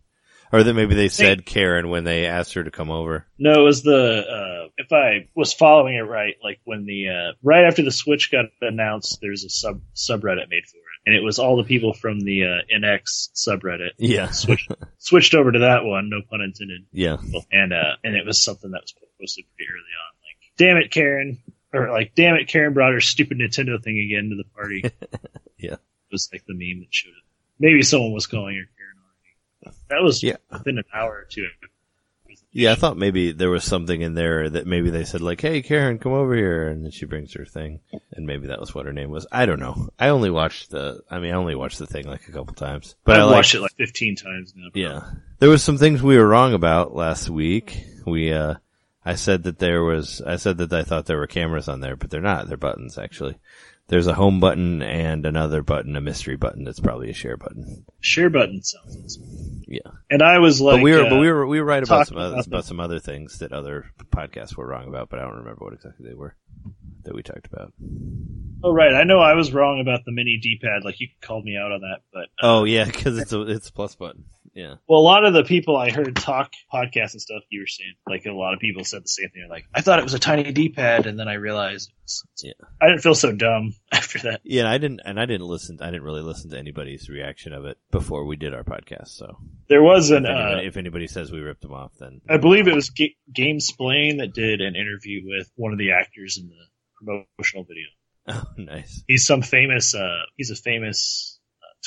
or 0.51 0.63
that 0.63 0.73
maybe 0.73 0.95
they 0.95 1.09
said 1.09 1.45
Karen 1.45 1.89
when 1.89 2.03
they 2.03 2.25
asked 2.25 2.53
her 2.53 2.63
to 2.63 2.71
come 2.71 2.89
over. 2.91 3.25
No, 3.37 3.61
it 3.61 3.63
was 3.63 3.83
the 3.83 4.23
uh, 4.27 4.69
if 4.77 4.91
I 4.91 5.27
was 5.35 5.53
following 5.53 5.95
it 5.95 6.01
right, 6.01 6.35
like 6.43 6.59
when 6.65 6.85
the 6.85 7.09
uh, 7.09 7.31
right 7.43 7.65
after 7.65 7.83
the 7.83 7.91
Switch 7.91 8.31
got 8.31 8.45
announced, 8.61 9.19
there's 9.21 9.43
a 9.43 9.49
sub 9.49 9.81
subreddit 9.95 10.49
made 10.49 10.65
for 10.65 10.77
it, 10.77 10.99
and 11.05 11.15
it 11.15 11.23
was 11.23 11.39
all 11.39 11.57
the 11.57 11.63
people 11.63 11.93
from 11.93 12.19
the 12.19 12.43
uh, 12.43 12.75
NX 12.75 13.29
subreddit 13.35 13.91
Yeah, 13.97 14.29
switched 14.31 14.71
switched 14.97 15.33
over 15.35 15.51
to 15.51 15.59
that 15.59 15.83
one. 15.83 16.09
No 16.09 16.21
pun 16.29 16.41
intended. 16.41 16.85
yeah, 16.91 17.17
And 17.51 17.73
uh, 17.73 17.95
and 18.03 18.15
it 18.15 18.25
was 18.25 18.41
something 18.41 18.71
that 18.71 18.81
was 18.81 18.93
posted 19.19 19.45
pretty 19.55 19.69
early 19.71 19.79
on, 19.81 20.13
like 20.23 20.37
"Damn 20.57 20.77
it, 20.77 20.91
Karen," 20.91 21.39
or 21.73 21.91
like 21.91 22.13
"Damn 22.15 22.35
it, 22.35 22.47
Karen 22.47 22.73
brought 22.73 22.93
her 22.93 23.01
stupid 23.01 23.39
Nintendo 23.39 23.81
thing 23.83 23.99
again 23.99 24.29
to 24.29 24.35
the 24.35 24.49
party." 24.55 24.83
Yeah. 25.59 25.73
it 25.73 25.79
was 26.11 26.29
like 26.31 26.43
the 26.45 26.53
meme 26.53 26.81
that 26.81 26.87
showed 26.93 27.09
it. 27.09 27.23
Maybe 27.59 27.81
someone 27.81 28.13
was 28.13 28.27
calling 28.27 28.57
her. 28.57 28.61
That 29.89 30.01
was 30.03 30.21
Yeah. 30.23 30.37
within 30.51 30.77
an 30.77 30.83
hour 30.93 31.11
or 31.11 31.25
two. 31.29 31.47
yeah. 32.51 32.71
I 32.71 32.75
thought 32.75 32.97
maybe 32.97 33.31
there 33.31 33.49
was 33.49 33.63
something 33.63 34.01
in 34.01 34.13
there 34.15 34.49
that 34.49 34.65
maybe 34.67 34.89
they 34.89 35.03
said 35.03 35.21
like, 35.21 35.41
"Hey, 35.41 35.61
Karen, 35.61 35.99
come 35.99 36.13
over 36.13 36.35
here," 36.35 36.67
and 36.67 36.83
then 36.83 36.91
she 36.91 37.05
brings 37.05 37.33
her 37.33 37.45
thing, 37.45 37.79
and 38.11 38.25
maybe 38.25 38.47
that 38.47 38.59
was 38.59 38.73
what 38.75 38.85
her 38.85 38.93
name 38.93 39.09
was. 39.11 39.25
I 39.31 39.45
don't 39.45 39.59
know. 39.59 39.89
I 39.99 40.09
only 40.09 40.29
watched 40.29 40.71
the. 40.71 41.01
I 41.09 41.19
mean, 41.19 41.31
I 41.33 41.37
only 41.37 41.55
watched 41.55 41.79
the 41.79 41.87
thing 41.87 42.05
like 42.07 42.27
a 42.27 42.31
couple 42.31 42.53
times, 42.55 42.95
but 43.03 43.19
I've 43.19 43.27
I 43.27 43.31
watched 43.31 43.55
it 43.55 43.61
like 43.61 43.75
15 43.77 44.15
times 44.15 44.53
now. 44.55 44.69
Yeah. 44.73 45.01
There 45.39 45.49
was 45.49 45.63
some 45.63 45.77
things 45.77 46.01
we 46.01 46.17
were 46.17 46.27
wrong 46.27 46.53
about 46.53 46.95
last 46.95 47.29
week. 47.29 47.83
We, 48.05 48.33
uh, 48.33 48.55
I 49.05 49.15
said 49.15 49.43
that 49.43 49.59
there 49.59 49.83
was, 49.83 50.21
I 50.25 50.37
said 50.37 50.57
that 50.57 50.73
I 50.73 50.83
thought 50.83 51.05
there 51.05 51.17
were 51.19 51.27
cameras 51.27 51.67
on 51.69 51.79
there, 51.79 51.95
but 51.95 52.09
they're 52.09 52.21
not. 52.21 52.47
They're 52.47 52.57
buttons, 52.57 52.97
actually. 52.97 53.37
There's 53.89 54.07
a 54.07 54.13
home 54.13 54.41
button 54.41 54.81
and 54.81 55.25
another 55.25 55.63
button, 55.63 55.95
a 55.95 56.01
mystery 56.01 56.35
button 56.35 56.65
that's 56.65 56.79
probably 56.81 57.09
a 57.09 57.13
share 57.13 57.37
button. 57.37 57.85
Share 58.01 58.29
button 58.29 58.61
sounds. 58.61 59.17
Yeah. 59.65 59.91
And 60.09 60.21
I 60.21 60.39
was 60.39 60.59
like, 60.59 60.77
but 60.77 60.81
we 60.83 60.91
were, 60.91 61.05
uh, 61.05 61.09
but 61.09 61.19
we 61.19 61.31
were, 61.31 61.47
we 61.47 61.59
were 61.61 61.65
right 61.65 61.83
about 61.83 62.07
some, 62.07 62.17
other, 62.17 62.33
about 62.33 62.47
about 62.47 62.65
some 62.65 62.79
other 62.81 62.99
things 62.99 63.39
that 63.39 63.53
other 63.53 63.85
podcasts 64.09 64.57
were 64.57 64.67
wrong 64.67 64.87
about, 64.89 65.09
but 65.09 65.19
I 65.19 65.23
don't 65.23 65.37
remember 65.37 65.63
what 65.63 65.73
exactly 65.73 66.07
they 66.07 66.15
were 66.15 66.35
that 67.03 67.15
we 67.15 67.23
talked 67.23 67.47
about. 67.47 67.71
oh 68.63 68.73
right, 68.73 68.93
I 68.93 69.03
know 69.03 69.19
I 69.19 69.33
was 69.35 69.53
wrong 69.53 69.79
about 69.79 70.03
the 70.05 70.11
mini 70.11 70.37
D-pad. 70.41 70.83
Like 70.83 70.99
you 70.99 71.07
called 71.21 71.45
me 71.45 71.55
out 71.55 71.71
on 71.71 71.81
that, 71.81 71.99
but 72.11 72.23
uh, 72.45 72.59
Oh, 72.59 72.63
yeah, 72.65 72.89
cause 72.91 73.17
it's 73.17 73.31
a, 73.31 73.41
it's 73.43 73.69
a 73.69 73.73
plus 73.73 73.95
button. 73.95 74.25
Yeah. 74.57 74.75
well, 74.87 74.99
a 74.99 75.03
lot 75.03 75.23
of 75.23 75.33
the 75.33 75.43
people 75.43 75.77
I 75.77 75.91
heard 75.91 76.15
talk 76.15 76.51
podcasts 76.73 77.13
and 77.13 77.21
stuff, 77.21 77.43
you 77.51 77.59
were 77.61 77.67
saying 77.67 77.93
like 78.09 78.25
a 78.25 78.31
lot 78.31 78.55
of 78.55 78.59
people 78.59 78.83
said 78.83 79.03
the 79.03 79.07
same 79.07 79.29
thing. 79.29 79.47
Like 79.49 79.65
I 79.73 79.81
thought 79.81 79.99
it 79.99 80.03
was 80.03 80.15
a 80.15 80.19
tiny 80.19 80.51
D-pad, 80.51 81.05
and 81.05 81.19
then 81.19 81.27
I 81.27 81.35
realized, 81.35 81.89
it 81.89 81.95
was, 82.03 82.23
Yeah. 82.43 82.67
I 82.81 82.87
didn't 82.87 83.01
feel 83.03 83.13
so 83.13 83.31
dumb 83.31 83.75
after 83.91 84.17
that. 84.23 84.41
Yeah, 84.43 84.67
I 84.69 84.79
didn't, 84.79 85.01
and 85.05 85.19
I 85.19 85.27
didn't 85.27 85.45
listen. 85.45 85.77
I 85.79 85.85
didn't 85.91 86.03
really 86.03 86.23
listen 86.23 86.49
to 86.49 86.57
anybody's 86.57 87.07
reaction 87.07 87.53
of 87.53 87.65
it 87.65 87.77
before 87.91 88.25
we 88.25 88.35
did 88.35 88.55
our 88.55 88.63
podcast. 88.63 89.09
So 89.09 89.37
There 89.69 89.83
was 89.83 90.09
if 90.09 90.17
an, 90.17 90.25
uh, 90.25 90.59
if 90.63 90.75
anybody 90.75 91.05
says 91.07 91.31
we 91.31 91.39
ripped 91.39 91.61
them 91.61 91.73
off, 91.73 91.91
then 91.99 92.21
I 92.27 92.37
believe 92.37 92.67
it 92.67 92.73
was 92.75 92.89
Ga- 92.89 93.15
GameXplain 93.31 94.17
that 94.17 94.33
did 94.33 94.61
an 94.61 94.75
interview 94.75 95.21
with 95.25 95.51
one 95.55 95.71
of 95.71 95.77
the 95.77 95.91
actors 95.91 96.37
in 96.41 96.49
the 96.49 96.55
promotional 97.37 97.63
video. 97.63 97.85
oh, 98.27 98.43
nice. 98.57 99.03
He's 99.07 99.25
some 99.27 99.41
famous. 99.43 99.93
uh 99.93 100.23
He's 100.35 100.49
a 100.49 100.55
famous 100.55 101.36
uh, 101.36 101.36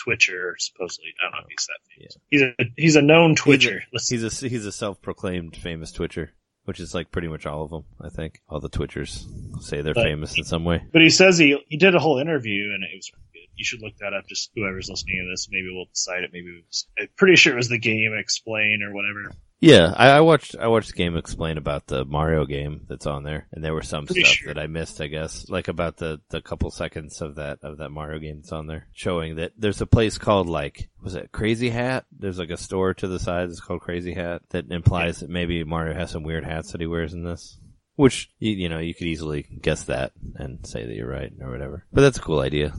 Twitcher, 0.03 0.57
supposedly. 0.59 1.09
I 1.21 1.25
don't 1.27 1.33
know 1.33 1.45
if 1.45 1.51
he's 1.51 1.67
that 1.67 1.79
famous. 1.97 2.17
Yeah. 2.17 2.29
He's 2.31 2.43
a 2.43 2.73
he's 2.83 2.97
a 2.97 3.03
known 3.03 3.35
Twitcher. 3.35 3.83
Let's 3.93 4.09
He's 4.11 4.23
a 4.43 4.49
he's 4.49 4.67
a 4.67 4.73
self-proclaimed 4.73 5.57
famous 5.57 5.93
Twitcher, 5.93 6.31
which 6.65 6.81
is 6.81 6.95
like 6.95 7.11
pretty 7.11 7.29
much 7.29 7.47
all 7.47 7.65
of 7.65 7.71
them. 7.71 7.85
I 8.01 8.09
think 8.09 8.41
all 8.49 8.61
the 8.61 8.71
Twitchers 8.71 9.25
say 9.63 9.83
they're 9.83 9.95
But- 9.95 10.05
famous 10.05 10.37
in 10.39 10.45
some 10.45 10.65
way. 10.65 10.83
But 10.93 11.03
he 11.03 11.11
says 11.11 11.39
he 11.39 11.59
he 11.69 11.77
did 11.77 11.95
a 11.95 11.99
whole 12.01 12.19
interview 12.19 12.73
and 12.75 12.83
it 12.85 12.97
was 12.97 13.11
good. 13.11 13.41
You 13.57 13.65
should 13.65 13.83
look 13.83 13.97
that 14.01 14.15
up. 14.15 14.27
Just 14.27 14.51
whoever's 14.55 14.89
listening 14.89 15.23
to 15.25 15.31
this, 15.31 15.49
maybe 15.51 15.69
we'll 15.71 15.85
decide 15.93 16.25
it. 16.25 16.31
Maybe 16.33 16.47
was, 16.67 16.87
I'm 16.99 17.09
pretty 17.17 17.37
sure 17.37 17.53
it 17.53 17.57
was 17.57 17.69
the 17.69 17.79
GameXplain 17.81 18.83
or 18.83 18.95
whatever. 18.95 19.35
Yeah, 19.61 19.93
I, 19.95 20.09
I 20.09 20.21
watched 20.21 20.57
I 20.57 20.69
watched 20.69 20.95
the 20.95 21.03
GameXplain 21.03 21.59
about 21.59 21.87
the 21.87 22.07
Mario 22.07 22.47
game 22.47 22.87
that's 22.89 23.07
on 23.07 23.25
there, 23.25 23.47
and 23.53 23.63
there 23.63 23.75
were 23.75 23.83
some 23.83 24.07
Pretty 24.07 24.25
stuff 24.25 24.35
sure. 24.35 24.55
that 24.55 24.61
I 24.61 24.67
missed. 24.67 25.03
I 25.03 25.07
guess 25.07 25.51
like 25.51 25.69
about 25.69 25.99
the 25.99 26.19
the 26.31 26.41
couple 26.41 26.71
seconds 26.71 27.21
of 27.21 27.35
that 27.35 27.59
of 27.63 27.77
that 27.77 27.91
Mario 27.91 28.19
game 28.19 28.37
that's 28.37 28.53
on 28.53 28.67
there, 28.67 28.87
showing 28.95 29.37
that 29.37 29.53
there's 29.59 29.83
a 29.83 29.87
place 29.87 30.17
called 30.17 30.49
like 30.49 30.89
was 31.03 31.15
it 31.15 31.31
Crazy 31.31 31.69
Hat? 31.69 32.07
There's 32.11 32.39
like 32.39 32.49
a 32.49 32.57
store 32.57 32.95
to 32.95 33.07
the 33.07 33.19
side 33.19 33.51
that's 33.51 33.61
called 33.61 33.83
Crazy 33.83 34.15
Hat 34.15 34.41
that 34.51 34.73
implies 34.73 35.21
that 35.21 35.29
maybe 35.29 35.63
Mario 35.63 35.93
has 35.93 36.11
some 36.11 36.23
weird 36.23 36.45
hats 36.45 36.73
that 36.73 36.81
he 36.81 36.87
wears 36.87 37.13
in 37.13 37.25
this. 37.25 37.59
Which 37.97 38.31
you, 38.39 38.53
you 38.53 38.69
know 38.71 38.79
you 38.79 38.95
could 38.95 39.09
easily 39.09 39.43
guess 39.61 39.85
that 39.85 40.13
and 40.37 40.67
say 40.67 40.87
that 40.87 40.95
you're 40.95 41.07
right 41.07 41.33
or 41.39 41.51
whatever. 41.51 41.85
But 41.93 42.01
that's 42.01 42.17
a 42.17 42.23
cool 42.23 42.41
idea. 42.41 42.73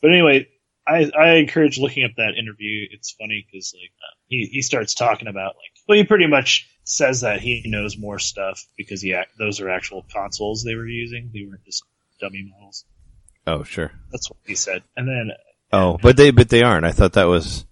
But 0.00 0.12
anyway, 0.12 0.48
I 0.86 1.10
I 1.14 1.34
encourage 1.34 1.78
looking 1.78 2.04
up 2.04 2.12
that 2.16 2.38
interview. 2.38 2.86
It's 2.90 3.12
funny 3.12 3.46
because 3.46 3.74
like 3.74 3.92
uh, 4.00 4.16
he 4.28 4.48
he 4.50 4.62
starts 4.62 4.94
talking 4.94 5.28
about 5.28 5.56
like 5.56 5.70
well 5.90 5.98
he 5.98 6.04
pretty 6.04 6.26
much 6.26 6.68
says 6.84 7.20
that 7.20 7.40
he 7.40 7.62
knows 7.66 7.98
more 7.98 8.18
stuff 8.18 8.64
because 8.76 9.02
he 9.02 9.14
act, 9.14 9.32
those 9.38 9.60
are 9.60 9.68
actual 9.68 10.04
consoles 10.12 10.62
they 10.64 10.74
were 10.74 10.86
using. 10.88 11.30
They 11.34 11.44
weren't 11.48 11.64
just 11.64 11.82
dummy 12.20 12.48
models. 12.50 12.84
Oh 13.46 13.62
sure. 13.64 13.92
That's 14.10 14.30
what 14.30 14.38
he 14.46 14.54
said. 14.54 14.82
And 14.96 15.08
then 15.08 15.30
Oh, 15.72 15.98
but 16.02 16.16
they 16.16 16.30
but 16.30 16.48
they 16.48 16.62
aren't. 16.62 16.84
I 16.86 16.92
thought 16.92 17.12
that 17.14 17.28
was 17.28 17.64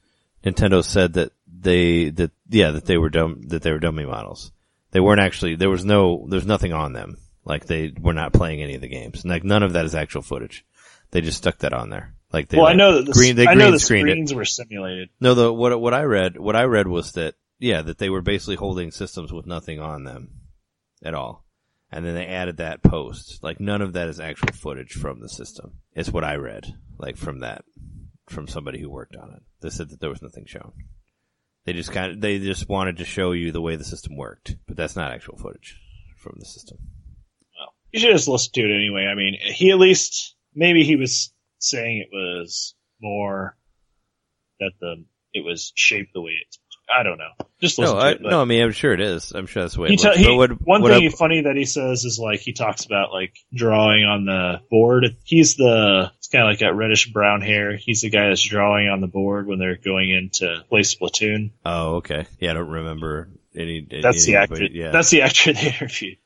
Nintendo 0.45 0.85
said 0.85 1.15
that 1.15 1.33
they 1.47 2.11
that 2.11 2.31
yeah 2.49 2.71
that 2.73 2.87
they 2.87 2.97
were 2.99 3.09
dumb 3.11 3.43
that 3.49 3.63
they 3.63 3.73
were 3.73 3.79
dummy 3.81 4.05
models. 4.07 4.53
They 4.93 5.01
weren't 5.01 5.21
actually. 5.21 5.57
There 5.57 5.71
was 5.71 5.85
no. 5.85 6.27
There's 6.29 6.47
nothing 6.47 6.73
on 6.73 6.93
them. 6.93 7.19
Like 7.45 7.67
they 7.67 7.93
were 7.99 8.13
not 8.15 8.33
playing 8.33 8.63
any 8.63 8.75
of 8.75 8.81
the 8.81 8.89
games. 8.89 9.25
Like 9.25 9.45
none 9.45 9.63
of 9.63 9.73
that 9.75 9.85
is 9.85 9.95
actual 9.95 10.23
footage. 10.23 10.65
They 11.11 11.21
just 11.21 11.39
stuck 11.39 11.59
that 11.59 11.73
on 11.73 11.91
there. 11.91 12.15
Like 12.33 12.49
they 12.49 12.59
well, 12.59 12.67
I 12.67 12.75
know 12.75 12.97
that 12.97 13.07
the, 13.07 13.13
green- 13.13 13.37
they 13.37 13.47
I 13.47 13.55
know 13.55 13.71
the 13.71 13.79
screened 13.81 14.09
it. 14.09 14.13
screens 14.13 14.35
were 14.35 14.45
simulated. 14.45 15.09
No, 15.21 15.35
the 15.35 15.53
what 15.53 15.79
what 15.81 15.95
I 15.95 16.03
read 16.03 16.37
what 16.39 16.57
I 16.57 16.65
read 16.65 16.87
was 16.87 17.13
that 17.13 17.35
yeah 17.59 17.83
that 17.83 17.99
they 17.99 18.11
were 18.11 18.23
basically 18.23 18.57
holding 18.57 18.91
systems 18.91 19.33
with 19.33 19.47
nothing 19.47 19.81
on 19.81 20.05
them 20.05 20.31
at 21.03 21.15
all, 21.15 21.45
and 21.91 22.05
then 22.05 22.15
they 22.15 22.27
added 22.27 22.59
that 22.59 22.83
post. 22.83 23.43
Like 23.43 23.61
none 23.61 23.83
of 23.83 23.93
that 23.95 24.09
is 24.09 24.21
actual 24.21 24.53
footage 24.53 24.93
from 24.93 25.21
the 25.21 25.29
system. 25.29 25.75
It's 25.95 26.11
what 26.11 26.25
I 26.25 26.37
read, 26.37 26.75
like 26.99 27.17
from 27.17 27.41
that 27.41 27.65
from 28.29 28.47
somebody 28.47 28.81
who 28.81 28.91
worked 28.91 29.17
on 29.17 29.33
it. 29.35 29.43
They 29.61 29.71
said 29.71 29.91
that 29.91 30.01
there 30.01 30.11
was 30.11 30.23
nothing 30.23 30.45
shown. 30.47 30.73
They 31.65 31.73
just 31.73 31.93
kind 31.93 32.13
of 32.13 32.21
they 32.21 32.39
just 32.39 32.69
wanted 32.69 32.99
to 32.99 33.05
show 33.05 33.33
you 33.33 33.53
the 33.53 33.61
way 33.61 33.77
the 33.77 33.85
system 33.85 34.17
worked, 34.17 34.57
but 34.67 34.77
that's 34.77 34.97
not 34.97 35.13
actual 35.13 35.37
footage 35.37 35.77
from 36.17 36.37
the 36.39 36.47
system. 36.47 36.79
Well, 37.59 37.75
you 37.93 38.01
should 38.01 38.13
just 38.13 38.29
listen 38.29 38.53
to 38.55 38.63
it 38.63 38.75
anyway. 38.75 39.07
I 39.07 39.15
mean, 39.15 39.37
he 39.41 39.71
at 39.71 39.79
least 39.79 40.35
maybe 40.55 40.85
he 40.85 40.97
was 40.97 41.33
saying 41.59 41.99
it 41.99 42.09
was 42.15 42.75
more 43.01 43.57
that 44.61 44.73
the 44.81 45.05
it 45.33 45.45
was 45.45 45.73
shaped 45.75 46.15
the 46.15 46.23
way 46.23 46.33
it's. 46.47 46.59
I 46.91 47.03
don't 47.03 47.19
know. 47.19 47.31
Just 47.61 47.79
listen 47.79 47.97
No, 47.97 48.01
to 48.01 48.07
I, 48.07 48.11
it. 48.13 48.23
no, 48.23 48.41
I 48.41 48.45
mean 48.45 48.63
I'm 48.63 48.73
sure 48.73 48.93
it 48.93 49.01
is. 49.01 49.33
I'm 49.33 49.47
sure 49.47 49.63
that's 49.65 49.75
the 49.75 49.81
way. 49.81 49.89
He 49.89 49.95
It 49.95 50.17
he- 50.17 50.25
but 50.27 50.37
what, 50.37 50.51
one 50.63 50.83
what 50.83 50.93
thing 50.93 51.07
I- 51.07 51.11
funny 51.11 51.43
that 51.43 51.57
he 51.57 51.65
says 51.65 52.05
is 52.05 52.19
like 52.19 52.41
he 52.41 52.53
talks 52.53 52.85
about 52.87 53.13
like 53.13 53.35
drawing 53.53 54.05
on 54.05 54.25
the 54.25 54.61
board. 54.71 55.17
He's 55.25 55.57
the 55.57 56.11
it's 56.19 56.29
kind 56.29 56.45
of 56.45 56.51
like 56.51 56.61
got 56.61 56.77
reddish 56.77 57.13
brown 57.13 57.41
hair. 57.41 57.77
He's 57.77 58.01
the 58.03 58.11
guy 58.11 58.29
that's 58.29 58.43
drawing 58.43 58.89
on 58.89 59.01
the 59.01 59.07
board 59.09 59.47
when 59.47 59.59
they're 59.59 59.77
going 59.77 60.11
in 60.11 60.31
to 60.35 60.65
play 60.69 60.81
Splatoon. 60.81 61.51
oh, 61.67 61.97
okay. 61.97 62.27
Yeah, 62.39 62.53
I 62.53 62.55
don't 62.55 62.69
remember 62.69 63.29
any. 63.57 63.87
That's 64.03 64.25
the 64.25 64.37
actor. 64.37 64.65
Yeah. 64.65 64.91
That's 64.93 65.11
the 65.11 65.23
actor 65.23 65.53
they 65.55 65.67
interviewed. 65.67 66.19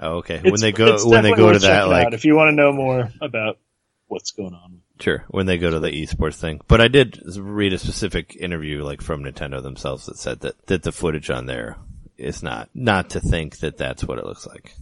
oh, 0.00 0.16
okay. 0.18 0.34
It's- 0.36 0.50
when 0.52 0.60
they 0.60 0.72
go 0.72 0.98
when 1.08 1.22
they 1.22 1.32
go 1.34 1.52
to 1.52 1.58
that 1.60 1.88
like 1.88 2.06
out 2.06 2.14
if 2.14 2.24
you 2.24 2.34
want 2.36 2.48
to 2.50 2.56
know 2.56 2.72
more 2.72 3.10
about 3.20 3.58
what's 4.08 4.32
going 4.32 4.54
on. 4.54 4.80
Sure, 5.00 5.24
when 5.28 5.46
they 5.46 5.58
go 5.58 5.70
to 5.70 5.80
the 5.80 5.90
esports 5.90 6.36
thing. 6.36 6.60
But 6.68 6.80
I 6.80 6.88
did 6.88 7.20
read 7.36 7.72
a 7.72 7.78
specific 7.78 8.36
interview, 8.36 8.82
like 8.82 9.00
from 9.00 9.24
Nintendo 9.24 9.62
themselves, 9.62 10.06
that 10.06 10.18
said 10.18 10.40
that, 10.40 10.66
that 10.66 10.82
the 10.82 10.92
footage 10.92 11.30
on 11.30 11.46
there 11.46 11.78
is 12.18 12.42
not 12.42 12.68
not 12.74 13.10
to 13.10 13.20
think 13.20 13.58
that 13.60 13.78
that's 13.78 14.04
what 14.04 14.18
it 14.18 14.26
looks 14.26 14.46
like. 14.46 14.74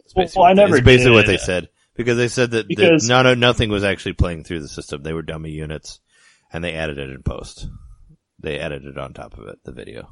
It's 0.00 0.14
Well, 0.14 0.24
basically, 0.24 0.40
well, 0.40 0.50
I 0.50 0.52
never 0.52 0.76
it's 0.76 0.84
basically 0.84 1.12
what 1.12 1.26
they 1.26 1.38
said 1.38 1.68
because 1.94 2.16
they 2.18 2.28
said 2.28 2.50
that, 2.50 2.68
Because- 2.68 3.08
that 3.08 3.38
nothing 3.38 3.70
was 3.70 3.84
actually 3.84 4.12
playing 4.14 4.44
through 4.44 4.60
the 4.60 4.68
system. 4.68 5.02
They 5.02 5.14
were 5.14 5.22
dummy 5.22 5.50
units, 5.50 6.00
and 6.52 6.62
they 6.62 6.74
added 6.74 6.98
it 6.98 7.10
in 7.10 7.22
post. 7.22 7.66
They 8.40 8.58
added 8.58 8.84
it 8.84 8.98
on 8.98 9.14
top 9.14 9.38
of 9.38 9.48
it, 9.48 9.58
the 9.64 9.72
video. 9.72 10.10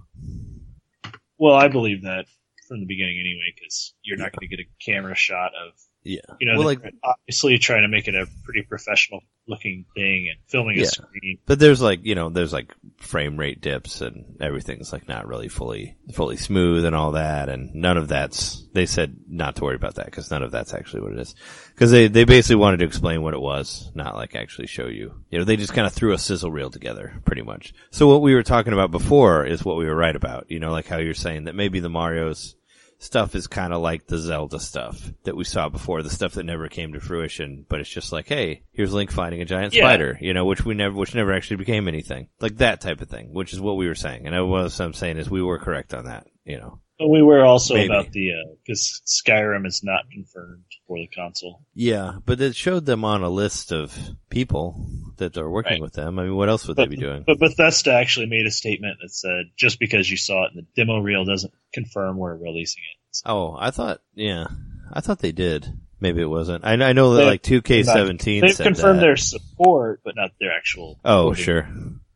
Well, 1.36 1.54
I 1.54 1.68
believe 1.68 2.02
that 2.02 2.24
from 2.68 2.80
the 2.80 2.86
beginning 2.86 3.18
anyway, 3.20 3.52
because 3.54 3.92
you're 4.02 4.16
not 4.16 4.32
going 4.32 4.48
to 4.48 4.56
get 4.56 4.64
a 4.64 4.68
camera 4.82 5.14
shot 5.14 5.52
of 5.54 5.74
Yeah, 6.04 6.20
you 6.40 6.46
know 6.50 6.58
well, 6.58 6.66
like 6.66 6.80
obviously 7.04 7.58
trying 7.58 7.82
to 7.82 7.88
make 7.88 8.08
it 8.08 8.14
a 8.14 8.26
pretty 8.44 8.62
professional 8.62 9.20
looking 9.48 9.84
thing 9.94 10.28
and 10.30 10.38
filming 10.48 10.76
Yeah. 10.76 10.84
a 10.84 10.86
screen. 10.86 11.38
But 11.46 11.58
there's 11.58 11.80
like, 11.82 12.04
you 12.04 12.14
know, 12.14 12.28
there's 12.28 12.52
like 12.52 12.72
frame 12.98 13.36
rate 13.36 13.60
dips 13.60 14.00
and 14.00 14.36
everything's 14.40 14.92
like 14.92 15.08
not 15.08 15.26
really 15.26 15.48
fully, 15.48 15.96
fully 16.12 16.36
smooth 16.36 16.84
and 16.84 16.94
all 16.94 17.12
that. 17.12 17.48
And 17.48 17.74
none 17.74 17.96
of 17.96 18.06
that's, 18.08 18.64
they 18.72 18.86
said 18.86 19.16
not 19.28 19.56
to 19.56 19.64
worry 19.64 19.74
about 19.74 19.96
that 19.96 20.06
because 20.06 20.30
none 20.30 20.44
of 20.44 20.52
that's 20.52 20.74
actually 20.74 21.02
what 21.02 21.12
it 21.12 21.18
is. 21.18 21.34
Cause 21.74 21.90
they, 21.90 22.06
they 22.06 22.22
basically 22.24 22.56
wanted 22.56 22.78
to 22.78 22.84
explain 22.86 23.22
what 23.22 23.34
it 23.34 23.40
was, 23.40 23.90
not 23.94 24.14
like 24.14 24.36
actually 24.36 24.68
show 24.68 24.86
you. 24.86 25.12
You 25.30 25.38
know, 25.40 25.44
they 25.44 25.56
just 25.56 25.74
kind 25.74 25.86
of 25.88 25.92
threw 25.92 26.12
a 26.12 26.18
sizzle 26.18 26.52
reel 26.52 26.70
together 26.70 27.20
pretty 27.24 27.42
much. 27.42 27.74
So 27.90 28.06
what 28.06 28.22
we 28.22 28.34
were 28.34 28.44
talking 28.44 28.72
about 28.72 28.92
before 28.92 29.44
is 29.44 29.64
what 29.64 29.76
we 29.76 29.86
were 29.86 29.96
right 29.96 30.14
about. 30.14 30.46
You 30.50 30.60
know, 30.60 30.70
like 30.70 30.86
how 30.86 30.98
you're 30.98 31.14
saying 31.14 31.44
that 31.44 31.56
maybe 31.56 31.80
the 31.80 31.88
Mario's 31.90 32.54
stuff 33.02 33.34
is 33.34 33.48
kind 33.48 33.72
of 33.72 33.82
like 33.82 34.06
the 34.06 34.16
Zelda 34.18 34.60
stuff 34.60 35.10
that 35.24 35.36
we 35.36 35.42
saw 35.44 35.68
before, 35.68 36.02
the 36.02 36.10
stuff 36.10 36.34
that 36.34 36.44
never 36.44 36.68
came 36.68 36.92
to 36.92 37.00
fruition, 37.00 37.66
but 37.68 37.80
it's 37.80 37.90
just 37.90 38.12
like, 38.12 38.28
hey, 38.28 38.62
here's 38.72 38.92
Link 38.92 39.10
fighting 39.10 39.42
a 39.42 39.44
giant 39.44 39.74
Yeah. 39.74 39.82
spider, 39.88 40.18
you 40.20 40.32
know, 40.32 40.44
which 40.44 40.64
we 40.64 40.74
never, 40.74 40.94
which 40.94 41.14
never 41.14 41.32
actually 41.32 41.56
became 41.56 41.88
anything. 41.88 42.28
Like 42.40 42.58
that 42.58 42.80
type 42.80 43.00
of 43.00 43.08
thing, 43.08 43.34
which 43.34 43.52
is 43.52 43.60
what 43.60 43.76
we 43.76 43.88
were 43.88 43.96
saying. 43.96 44.26
And 44.26 44.48
what 44.48 44.78
I'm 44.80 44.94
saying 44.94 45.16
is 45.18 45.28
we 45.28 45.42
were 45.42 45.58
correct 45.58 45.94
on 45.94 46.04
that, 46.04 46.26
you 46.44 46.58
know. 46.58 46.80
We 47.08 47.22
were 47.22 47.44
also 47.44 47.74
Maybe. 47.74 47.86
about 47.86 48.12
the 48.12 48.30
uh, 48.32 48.54
because 48.64 49.00
Skyrim 49.06 49.66
is 49.66 49.82
not 49.84 50.04
confirmed 50.12 50.64
for 50.86 50.98
the 50.98 51.08
console. 51.08 51.62
Yeah, 51.74 52.18
but 52.24 52.40
it 52.40 52.54
showed 52.56 52.86
them 52.86 53.04
on 53.04 53.22
a 53.22 53.28
list 53.28 53.72
of 53.72 53.96
people 54.30 54.86
that 55.18 55.36
are 55.36 55.50
working 55.50 55.72
Right. 55.74 55.82
with 55.82 55.92
them. 55.94 56.18
I 56.18 56.24
mean, 56.24 56.34
what 56.36 56.48
else 56.48 56.66
would 56.68 56.76
But, 56.76 56.88
they 56.90 56.96
be 56.96 57.00
doing? 57.02 57.24
but 57.26 57.38
Bethesda 57.38 57.92
actually 57.94 58.26
made 58.26 58.46
a 58.46 58.50
statement 58.50 58.98
that 59.02 59.10
said 59.10 59.46
just 59.56 59.78
because 59.78 60.10
you 60.10 60.16
saw 60.16 60.44
it 60.46 60.52
in 60.54 60.56
the 60.56 60.66
demo 60.76 60.98
reel 60.98 61.24
doesn't 61.24 61.52
confirm 61.72 62.16
we're 62.18 62.36
releasing 62.36 62.82
it. 62.82 62.98
So 63.12 63.22
Oh, 63.26 63.56
I 63.58 63.70
thought, 63.70 64.00
yeah, 64.14 64.46
I 64.92 65.00
thought 65.00 65.18
they 65.20 65.32
did. 65.32 65.66
Maybe 66.00 66.20
it 66.20 66.26
wasn't. 66.26 66.64
I, 66.64 66.72
I 66.72 66.92
know 66.94 67.14
that 67.14 67.20
They- 67.20 67.26
like 67.30 67.42
2K17 67.42 68.40
They've 68.40 68.56
confirmed 68.56 68.98
that. 68.98 69.02
their 69.02 69.16
support, 69.16 70.00
but 70.04 70.16
not 70.16 70.30
their 70.40 70.50
actual. 70.52 70.98
Oh, 71.04 71.32
sure. 71.34 71.68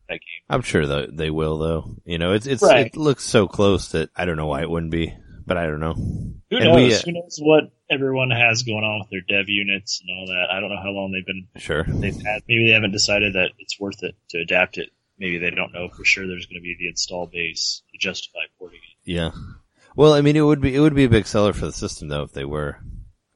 That 0.09 0.13
game. 0.15 0.43
I'm 0.49 0.61
sure 0.61 0.85
that 0.85 1.15
they 1.17 1.29
will 1.29 1.57
though. 1.57 1.95
You 2.05 2.17
know, 2.17 2.33
it's 2.33 2.45
it's 2.47 2.63
Right. 2.63 2.87
it 2.87 2.95
looks 2.97 3.23
so 3.23 3.47
close 3.47 3.89
that 3.89 4.09
I 4.15 4.25
don't 4.25 4.37
know 4.37 4.47
why 4.47 4.61
it 4.61 4.69
wouldn't 4.69 4.91
be, 4.91 5.13
but 5.45 5.57
I 5.57 5.65
don't 5.67 5.79
know. 5.81 5.93
Who 5.93 6.55
And 6.57 6.65
knows? 6.65 6.75
we, 6.75 6.93
uh, 6.95 6.99
Who 7.05 7.11
knows 7.13 7.39
what 7.41 7.63
everyone 7.89 8.29
has 8.31 8.63
going 8.63 8.83
on 8.83 8.99
with 8.99 9.09
their 9.09 9.21
dev 9.27 9.49
units 9.49 10.01
and 10.01 10.09
all 10.17 10.27
that? 10.27 10.47
I 10.51 10.59
don't 10.59 10.69
know 10.69 10.81
how 10.81 10.91
long 10.91 11.11
they've 11.11 11.25
been. 11.25 11.47
Sure. 11.57 11.83
They've 11.83 12.15
had. 12.21 12.43
Maybe 12.47 12.67
they 12.67 12.73
haven't 12.73 12.91
decided 12.91 13.33
that 13.33 13.51
it's 13.59 13.79
worth 13.79 14.01
it 14.03 14.15
to 14.29 14.39
adapt 14.39 14.77
it. 14.77 14.89
Maybe 15.19 15.39
they 15.39 15.49
don't 15.49 15.73
know 15.73 15.89
for 15.89 16.05
sure 16.05 16.27
there's 16.27 16.45
going 16.45 16.61
to 16.61 16.63
be 16.63 16.75
the 16.79 16.87
install 16.87 17.27
base 17.27 17.81
to 17.91 17.97
justify 17.97 18.41
porting 18.59 18.79
it. 18.79 19.11
Yeah. 19.11 19.31
Well, 19.95 20.13
I 20.13 20.21
mean, 20.21 20.35
it 20.35 20.41
would 20.41 20.61
be 20.61 20.75
it 20.75 20.79
would 20.79 20.93
be 20.95 21.05
a 21.05 21.09
big 21.09 21.25
seller 21.25 21.53
for 21.53 21.65
the 21.65 21.73
system 21.73 22.07
though 22.07 22.21
if 22.23 22.31
they 22.31 22.45
were. 22.45 22.79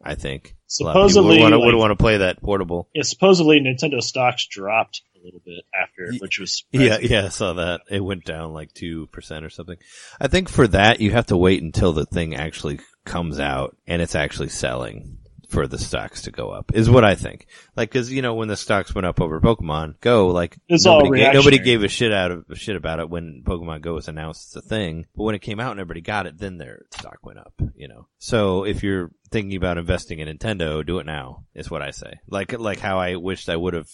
I 0.04 0.16
think 0.16 0.56
Supposedly, 0.68 1.38
would 1.38 1.42
want 1.42 1.52
to 1.54 1.58
like- 1.58 1.66
would 1.66 1.76
want 1.76 1.92
to 1.92 1.96
play 1.96 2.18
that 2.18 2.42
portable. 2.42 2.90
Yeah, 2.94 3.04
supposedly 3.04 3.60
Nintendo 3.60 4.02
stocks 4.02 4.46
dropped 4.48 5.02
a 5.22 5.26
little 5.26 5.42
bit 5.46 5.64
after, 5.80 6.14
which 6.20 6.40
was 6.40 6.64
Yeah, 6.72 6.98
yeah, 7.02 7.26
I 7.26 7.30
saw 7.30 7.54
that. 7.54 7.82
It 7.90 8.04
went 8.04 8.26
down 8.26 8.54
like 8.54 8.74
two 8.74 9.08
percent 9.08 9.46
or 9.46 9.50
something. 9.50 9.78
I 10.20 10.28
think 10.28 10.50
for 10.50 10.68
that 10.68 11.02
you 11.02 11.12
have 11.12 11.28
to 11.28 11.38
wait 11.38 11.62
until 11.62 11.94
the 11.94 12.06
thing 12.06 12.36
actually 12.36 12.80
comes 13.06 13.40
out 13.40 13.76
and 13.88 14.02
it's 14.02 14.16
actually 14.16 14.50
selling 14.50 15.18
for 15.52 15.68
the 15.68 15.78
stocks 15.78 16.24
to 16.24 16.32
go 16.32 16.50
up. 16.50 16.72
Is 16.74 16.90
what 16.90 17.04
I 17.04 17.16
think. 17.16 17.46
Like, 17.76 17.92
because 17.92 18.12
you 18.12 18.22
know 18.22 18.34
when 18.36 18.48
the 18.48 18.56
stocks 18.56 18.96
went 18.96 19.06
up 19.06 19.20
over 19.20 19.40
Pokemon 19.40 20.00
Go, 20.00 20.28
like 20.28 20.58
It's 20.68 20.86
nobody, 20.86 21.20
gave, 21.20 21.34
nobody 21.34 21.60
gave 21.60 21.84
a 21.84 21.88
shit 21.88 22.14
out 22.14 22.32
of 22.32 22.46
shit 22.56 22.76
about 22.76 23.00
it 23.00 23.10
when 23.10 23.44
Pokemon 23.46 23.82
Go 23.82 23.94
was 23.94 24.08
announced 24.08 24.56
as 24.56 24.64
a 24.64 24.68
thing. 24.68 25.06
But 25.16 25.24
when 25.24 25.36
it 25.36 25.42
came 25.42 25.60
out 25.60 25.72
and 25.72 25.80
everybody 25.80 26.02
got 26.02 26.26
it, 26.26 26.38
then 26.38 26.58
their 26.58 26.86
stock 26.92 27.20
went 27.24 27.40
up. 27.40 27.54
You 27.76 27.88
know. 27.88 28.08
So 28.18 28.64
if 28.64 28.82
you're 28.82 29.12
thinking 29.30 29.58
about 29.58 29.78
investing 29.78 30.20
in 30.20 30.28
Nintendo, 30.28 30.86
do 30.86 31.00
it 31.00 31.06
now. 31.06 31.44
Is 31.54 31.70
what 31.70 31.82
I 31.82 31.92
say. 31.92 32.14
Like 32.28 32.58
like 32.58 32.80
how 32.80 33.00
I 33.00 33.18
wished 33.18 33.50
I 33.50 33.58
would 33.58 33.74
have 33.74 33.90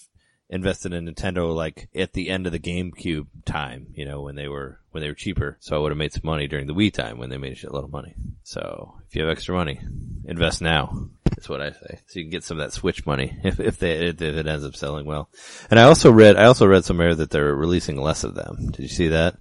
invested 0.50 0.94
in 0.94 1.06
Nintendo 1.08 1.54
like 1.54 1.90
at 1.96 2.14
the 2.14 2.30
end 2.30 2.46
of 2.46 2.52
the 2.54 2.60
GameCube 2.60 3.28
time, 3.46 3.88
you 3.94 4.06
know, 4.06 4.22
when 4.22 4.36
they 4.36 4.48
were 4.48 4.80
when 4.92 5.02
they 5.02 5.10
were 5.10 5.14
cheaper. 5.16 5.58
So 5.60 5.76
I 5.76 5.80
would 5.80 5.92
have 5.92 5.98
made 5.98 6.14
some 6.14 6.22
money 6.24 6.48
during 6.48 6.68
the 6.68 6.74
Wii 6.76 6.94
time 6.94 7.18
when 7.18 7.30
they 7.30 7.38
made 7.38 7.54
a 7.54 7.56
shitload 7.56 7.84
of 7.84 7.92
money. 7.92 8.16
So 8.44 8.96
if 9.08 9.16
you 9.16 9.24
have 9.24 9.32
extra 9.32 9.56
money, 9.56 9.80
invest 10.26 10.62
now. 10.62 11.10
That's 11.26 11.50
what 11.50 11.62
I 11.62 11.72
say. 11.72 12.00
So 12.08 12.20
you 12.20 12.24
can 12.26 12.32
get 12.32 12.44
some 12.44 12.60
of 12.60 12.66
that 12.66 12.74
Switch 12.74 13.06
money 13.06 13.38
if 13.44 13.60
if 13.60 13.78
they 13.78 13.92
if 14.08 14.22
it 14.22 14.48
ends 14.48 14.66
up 14.66 14.76
selling 14.76 15.06
well. 15.06 15.30
And 15.70 15.80
I 15.80 15.84
also 15.84 16.12
read 16.12 16.36
I 16.38 16.46
also 16.46 16.66
read 16.66 16.86
somewhere 16.86 17.14
that 17.16 17.30
they're 17.30 17.54
releasing 17.56 18.02
less 18.02 18.24
of 18.24 18.34
them. 18.36 18.68
Did 18.72 18.80
you 18.80 18.88
see 18.88 19.10
that? 19.10 19.36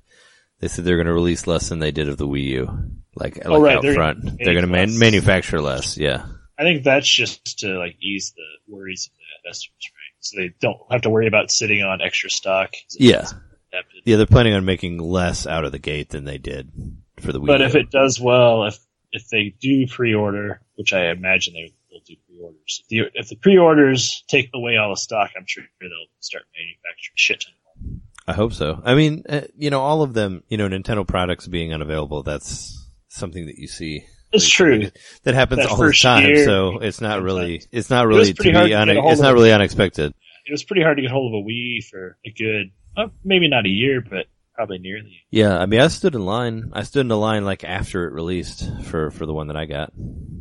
They 0.60 0.68
said 0.68 0.84
they're 0.86 0.96
going 0.96 1.06
to 1.06 1.12
release 1.12 1.46
less 1.46 1.68
than 1.68 1.80
they 1.80 1.90
did 1.90 2.08
of 2.08 2.16
the 2.16 2.26
Wii 2.26 2.44
U, 2.44 2.90
like 3.14 3.38
Oh, 3.44 3.52
like 3.58 3.62
right. 3.62 3.76
out 3.76 3.82
They're 3.82 3.92
front. 3.94 4.25
gonna 4.25 4.36
They're 4.40 4.54
going 4.54 4.64
to 4.64 4.72
man- 4.72 4.98
manufacture 4.98 5.60
less. 5.60 5.98
Yeah. 5.98 6.25
I 6.58 6.62
think 6.62 6.82
that's 6.82 7.06
just 7.06 7.58
to 7.58 7.78
like 7.78 7.96
ease 8.00 8.32
the 8.34 8.75
worries 8.75 9.06
of 9.06 9.12
the 9.18 9.48
investors? 9.48 9.70
So 10.30 10.40
they 10.40 10.54
don't 10.61 10.78
have 10.90 11.02
to 11.02 11.11
worry 11.11 11.26
about 11.26 11.50
sitting 11.50 11.83
on 11.83 12.00
extra 12.00 12.30
stock. 12.30 12.75
Yeah. 12.92 13.26
Yeah, 14.04 14.16
they're 14.16 14.26
planning 14.26 14.54
on 14.54 14.64
making 14.64 14.99
less 14.99 15.47
out 15.47 15.64
of 15.64 15.73
the 15.73 15.78
gate 15.78 16.11
than 16.11 16.25
they 16.25 16.38
did 16.38 16.71
for 17.21 17.33
the 17.33 17.40
week. 17.40 17.49
But 17.49 17.61
if 17.61 17.75
it 17.75 17.90
does 17.90 18.21
well, 18.21 18.64
if 18.64 18.78
if 19.12 19.28
they 19.28 19.54
do 19.61 19.87
pre-order, 19.87 20.61
which 20.76 20.92
I 20.92 21.11
imagine 21.11 21.54
they 21.54 21.73
will 21.90 22.00
do 22.06 22.14
pre-orders, 22.26 22.83
if 22.83 22.88
the, 22.88 23.18
if 23.18 23.28
the 23.28 23.37
pre-orders 23.37 24.25
take 24.28 24.50
away 24.54 24.76
all 24.76 24.90
the 24.90 24.97
stock, 24.97 25.30
I'm 25.37 25.47
sure 25.47 25.64
they'll 25.80 25.90
start 26.21 26.45
manufacturing 26.54 27.14
shit. 27.16 27.45
I 28.26 28.33
hope 28.33 28.52
so. 28.52 28.80
I 28.85 28.95
mean, 28.95 29.25
uh, 29.28 29.42
you 29.56 29.71
know, 29.71 29.80
all 29.80 30.02
of 30.02 30.14
them, 30.14 30.42
you 30.49 30.56
know, 30.56 30.68
Nintendo 30.68 31.06
products 31.06 31.47
being 31.47 31.73
unavailable, 31.73 32.23
that's 32.23 32.88
something 33.09 33.47
that 33.47 33.59
you 33.59 33.68
see. 33.68 34.04
It's 34.37 34.49
true. 34.49 34.90
That 35.25 35.35
happens 35.35 35.62
That 35.62 35.71
all 35.71 35.76
the 35.76 35.93
time, 35.93 36.26
year, 36.26 36.45
so 36.45 36.78
it's 36.78 37.00
not 37.00 37.23
really, 37.23 37.62
it's 37.73 37.90
not 37.90 38.07
really 38.07 38.33
to 38.33 38.35
pretty 38.35 38.52
hard 38.52 38.66
be, 38.66 38.71
to 38.73 38.81
une- 38.81 38.88
get 38.88 38.97
a 38.97 39.00
hold 39.00 39.12
it's 39.12 39.21
not 39.23 39.35
really 39.35 39.52
unexpected. 39.52 40.12
It 40.47 40.52
was 40.52 40.62
pretty 40.62 40.83
hard 40.83 40.97
to 40.99 41.02
get 41.02 41.11
hold 41.11 41.35
of 41.35 41.40
a 41.40 41.43
Wii 41.43 41.85
for 41.85 42.16
a 42.25 42.31
good, 42.31 42.71
uh, 42.97 43.09
maybe 43.25 43.49
not 43.49 43.66
a 43.66 43.69
year, 43.69 44.00
but 44.00 44.26
probably 44.56 44.78
nearly. 44.78 45.25
Yeah, 45.30 45.56
I 45.56 45.66
mean, 45.66 45.80
I 45.80 45.88
stood 45.88 46.14
in 46.14 46.25
line. 46.25 46.70
I 46.72 46.82
stood 46.82 47.00
in 47.02 47.08
the 47.08 47.16
line 47.16 47.44
like 47.44 47.62
after 47.62 48.06
it 48.08 48.12
released 48.12 48.68
for 48.84 49.10
for 49.12 49.26
the 49.26 49.32
one 49.34 49.48
that 49.48 49.56
I 49.56 49.66
got. 49.66 49.92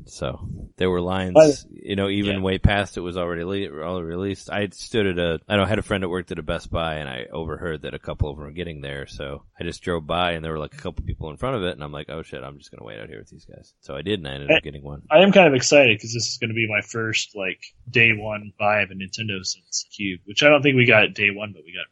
So 0.07 0.47
there 0.77 0.89
were 0.89 1.01
lines, 1.01 1.33
But- 1.33 1.65
you 1.71 1.95
know, 1.95 2.09
even 2.09 2.37
yeah. 2.37 2.41
way 2.41 2.57
past 2.59 2.95
it 2.97 3.01
was 3.01 3.17
already 3.17 3.43
le- 3.43 3.81
already 3.81 4.05
released. 4.07 4.51
I 4.51 4.67
stood 4.69 5.05
at 5.07 5.17
a, 5.19 5.39
I 5.47 5.57
know, 5.57 5.63
I 5.63 5.67
had 5.67 5.79
a 5.79 5.83
friend 5.83 6.03
that 6.03 6.09
worked 6.09 6.31
at 6.31 6.37
a 6.39 6.43
Best 6.43 6.71
Buy, 6.71 6.95
and 6.95 7.09
I 7.09 7.25
overheard 7.31 7.81
that 7.83 7.93
a 7.95 7.99
couple 7.99 8.29
of 8.29 8.37
them 8.37 8.45
were 8.45 8.51
getting 8.51 8.81
there. 8.81 9.07
So 9.07 9.43
I 9.59 9.63
just 9.63 9.81
drove 9.81 10.05
by, 10.05 10.33
and 10.33 10.45
there 10.45 10.51
were 10.51 10.59
like 10.59 10.73
a 10.75 10.77
couple 10.77 11.03
people 11.05 11.29
in 11.31 11.37
front 11.37 11.55
of 11.55 11.63
it, 11.63 11.71
and 11.73 11.83
I'm 11.83 11.91
like, 11.91 12.09
oh 12.09 12.21
shit, 12.23 12.43
I'm 12.43 12.57
just 12.59 12.71
gonna 12.71 12.85
wait 12.85 12.99
out 12.99 13.09
here 13.09 13.19
with 13.19 13.29
these 13.29 13.45
guys. 13.45 13.73
So 13.81 13.95
I 13.95 14.01
did, 14.03 14.19
and 14.19 14.27
I 14.27 14.33
ended 14.33 14.51
up 14.51 14.63
getting 14.63 14.83
one. 14.83 15.01
I 15.09 15.19
am 15.19 15.31
kind 15.31 15.47
of 15.47 15.53
excited 15.55 15.97
because 15.97 16.13
this 16.13 16.27
is 16.27 16.37
going 16.37 16.49
to 16.49 16.55
be 16.55 16.67
my 16.69 16.81
first 16.81 17.35
like 17.35 17.61
day 17.89 18.11
one 18.13 18.51
buy 18.59 18.81
of 18.81 18.91
a 18.91 18.93
Nintendo 18.93 19.43
since 19.43 19.87
Cube, 19.95 20.21
which 20.25 20.43
I 20.43 20.49
don't 20.49 20.61
think 20.61 20.75
we 20.75 20.85
got 20.85 21.13
day 21.13 21.31
one, 21.31 21.51
but 21.53 21.63
we 21.65 21.73
got 21.73 21.85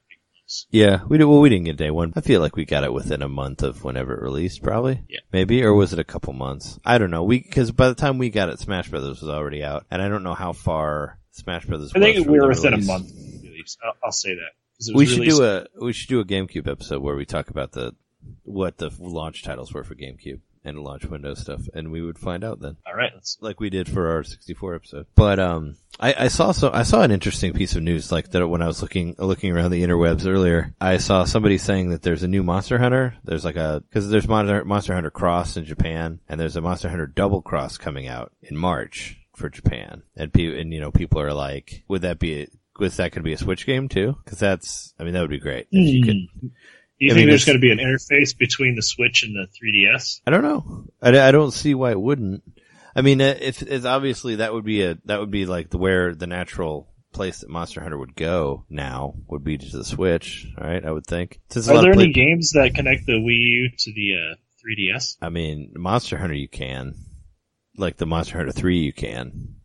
Yeah, 0.71 1.01
we 1.07 1.17
did. 1.17 1.25
Well, 1.25 1.39
we 1.39 1.49
didn't 1.49 1.65
get 1.65 1.77
day 1.77 1.91
one. 1.91 2.13
I 2.15 2.21
feel 2.21 2.41
like 2.41 2.55
we 2.55 2.65
got 2.65 2.83
it 2.83 2.93
within 2.93 3.21
a 3.21 3.29
month 3.29 3.63
of 3.63 3.83
whenever 3.83 4.13
it 4.13 4.21
released, 4.21 4.61
probably. 4.63 5.03
Yeah. 5.09 5.19
Maybe, 5.31 5.63
or 5.63 5.73
was 5.73 5.93
it 5.93 5.99
a 5.99 6.03
couple 6.03 6.33
months? 6.33 6.79
I 6.85 6.97
don't 6.97 7.11
know. 7.11 7.23
We 7.23 7.39
because 7.39 7.71
by 7.71 7.87
the 7.89 7.95
time 7.95 8.17
we 8.17 8.29
got 8.29 8.49
it, 8.49 8.59
Smash 8.59 8.89
Brothers 8.89 9.21
was 9.21 9.29
already 9.29 9.63
out, 9.63 9.85
and 9.91 10.01
I 10.01 10.07
don't 10.09 10.23
know 10.23 10.33
how 10.33 10.53
far 10.53 11.17
Smash 11.31 11.65
Brothers. 11.65 11.91
I 11.95 11.99
think 11.99 12.27
we 12.27 12.39
were 12.39 12.47
within 12.47 12.71
release. 12.71 12.87
a 12.87 12.91
month 12.91 13.09
of 13.11 13.43
release. 13.43 13.77
I'll, 13.83 13.93
I'll 14.05 14.11
say 14.11 14.35
that. 14.35 14.93
We 14.95 15.05
should 15.05 15.19
released- 15.19 15.37
do 15.37 15.43
a 15.45 15.65
we 15.81 15.93
should 15.93 16.09
do 16.09 16.19
a 16.19 16.25
GameCube 16.25 16.67
episode 16.67 17.01
where 17.01 17.15
we 17.15 17.25
talk 17.25 17.49
about 17.49 17.71
the 17.71 17.93
what 18.43 18.77
the 18.77 18.89
launch 18.99 19.43
titles 19.43 19.73
were 19.73 19.83
for 19.83 19.95
GameCube 19.95 20.39
and 20.65 20.79
launch 20.79 21.05
window 21.05 21.33
stuff, 21.33 21.61
and 21.73 21.91
we 21.91 22.01
would 22.01 22.17
find 22.17 22.43
out 22.43 22.59
then. 22.59 22.77
All 22.87 22.95
right, 22.95 23.11
let's. 23.13 23.37
like 23.41 23.59
we 23.59 23.69
did 23.69 23.89
for 23.89 24.09
our 24.09 24.23
64 24.23 24.75
episode. 24.75 25.05
But 25.15 25.39
um, 25.39 25.75
I, 25.99 26.15
I 26.17 26.27
saw 26.27 26.51
so 26.51 26.71
I 26.73 26.83
saw 26.83 27.01
an 27.01 27.11
interesting 27.11 27.53
piece 27.53 27.75
of 27.75 27.83
news 27.83 28.11
like 28.11 28.31
that 28.31 28.47
when 28.47 28.61
I 28.61 28.67
was 28.67 28.81
looking 28.81 29.15
looking 29.17 29.51
around 29.51 29.71
the 29.71 29.83
interwebs 29.83 30.27
earlier. 30.27 30.73
I 30.79 30.97
saw 30.97 31.23
somebody 31.25 31.57
saying 31.57 31.89
that 31.89 32.01
there's 32.01 32.23
a 32.23 32.27
new 32.27 32.43
Monster 32.43 32.77
Hunter. 32.77 33.15
There's 33.23 33.45
like 33.45 33.55
a 33.55 33.83
because 33.89 34.09
there's 34.09 34.27
Monster 34.27 34.65
Monster 34.65 34.93
Hunter 34.93 35.11
Cross 35.11 35.57
in 35.57 35.65
Japan, 35.65 36.19
and 36.27 36.39
there's 36.39 36.55
a 36.55 36.61
Monster 36.61 36.89
Hunter 36.89 37.07
Double 37.07 37.41
Cross 37.41 37.77
coming 37.77 38.07
out 38.07 38.31
in 38.41 38.57
March 38.57 39.19
for 39.35 39.49
Japan. 39.49 40.03
And 40.15 40.31
people 40.31 40.59
and 40.59 40.73
you 40.73 40.79
know 40.79 40.91
people 40.91 41.21
are 41.21 41.33
like, 41.33 41.83
would 41.87 42.03
that 42.03 42.19
be 42.19 42.41
a, 42.41 42.47
was 42.79 42.97
that 42.97 43.11
going 43.11 43.21
to 43.21 43.27
be 43.27 43.33
a 43.33 43.37
Switch 43.37 43.65
game 43.65 43.89
too? 43.89 44.15
Because 44.23 44.39
that's 44.39 44.93
I 44.99 45.03
mean 45.03 45.13
that 45.13 45.21
would 45.21 45.29
be 45.29 45.39
great 45.39 45.67
if 45.71 45.93
you 45.93 46.03
could. 46.03 46.51
Do 46.99 47.05
you 47.07 47.11
I 47.11 47.15
think 47.15 47.21
mean, 47.23 47.29
there's 47.29 47.45
going 47.45 47.57
to 47.57 47.61
be 47.61 47.71
an 47.71 47.79
interface 47.79 48.37
between 48.37 48.75
the 48.75 48.83
Switch 48.83 49.23
and 49.23 49.35
the 49.35 49.47
3DS? 49.57 50.21
I 50.27 50.31
don't 50.31 50.43
know. 50.43 50.85
I, 51.01 51.27
I 51.27 51.31
don't 51.31 51.51
see 51.51 51.73
why 51.73 51.91
it 51.91 51.99
wouldn't. 51.99 52.43
I 52.95 53.01
mean, 53.01 53.19
uh, 53.21 53.35
if 53.41 53.61
it's 53.63 53.85
obviously 53.85 54.35
that 54.35 54.53
would 54.53 54.63
be 54.63 54.83
a 54.83 54.97
that 55.05 55.19
would 55.19 55.31
be 55.31 55.45
like 55.47 55.69
the 55.71 55.79
where 55.79 56.13
the 56.13 56.27
natural 56.27 56.89
place 57.11 57.39
that 57.39 57.49
Monster 57.49 57.81
Hunter 57.81 57.97
would 57.97 58.15
go 58.15 58.65
now 58.69 59.15
would 59.27 59.43
be 59.43 59.57
to 59.57 59.77
the 59.77 59.83
Switch, 59.83 60.47
right? 60.59 60.83
I 60.85 60.91
would 60.91 61.05
think. 61.07 61.39
Since 61.49 61.67
Are 61.69 61.81
there 61.81 61.91
any 61.93 62.11
play- 62.11 62.13
games 62.13 62.51
that 62.51 62.73
connect 62.75 63.05
the 63.07 63.13
Wii 63.13 63.39
U 63.39 63.69
to 63.77 63.93
the 63.93 64.13
uh, 64.33 64.35
3DS? 64.95 65.17
I 65.21 65.29
mean, 65.29 65.73
Monster 65.75 66.17
Hunter 66.17 66.35
you 66.35 66.47
can, 66.47 66.93
like 67.77 67.97
the 67.97 68.05
Monster 68.05 68.37
Hunter 68.37 68.51
Three 68.51 68.79
you 68.79 68.93
can. 68.93 69.55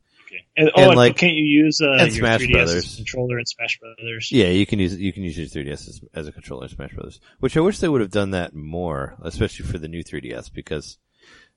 And, 0.59 0.71
oh, 0.75 0.89
And, 0.89 0.97
like- 0.97 1.17
can't 1.17 1.35
you 1.35 1.45
use 1.45 1.81
uh, 1.81 1.93
and 1.93 2.09
your 2.15 2.27
Smash 2.27 2.41
3DS 2.41 2.51
Brothers. 2.53 2.97
controller 2.97 3.39
in 3.39 3.47
Smash 3.47 3.79
Brothers? 3.79 4.33
Yeah, 4.33 4.49
you 4.49 4.67
can 4.67 4.79
use 4.81 4.97
you 4.97 5.13
can 5.13 5.23
use 5.23 5.39
your 5.39 5.47
3DS 5.47 5.89
as, 5.89 6.01
as 6.15 6.27
a 6.27 6.33
controller 6.33 6.65
in 6.65 6.71
Smash 6.71 6.93
Brothers, 6.95 7.21
which 7.39 7.57
I 7.57 7.61
wish 7.61 7.79
they 7.79 7.89
would 7.89 8.01
have 8.01 8.11
done 8.11 8.33
that 8.33 8.55
more, 8.55 9.17
especially 9.23 9.67
for 9.67 9.79
the 9.79 9.89
new 9.89 10.03
3DS 10.03 10.53
because 10.53 10.99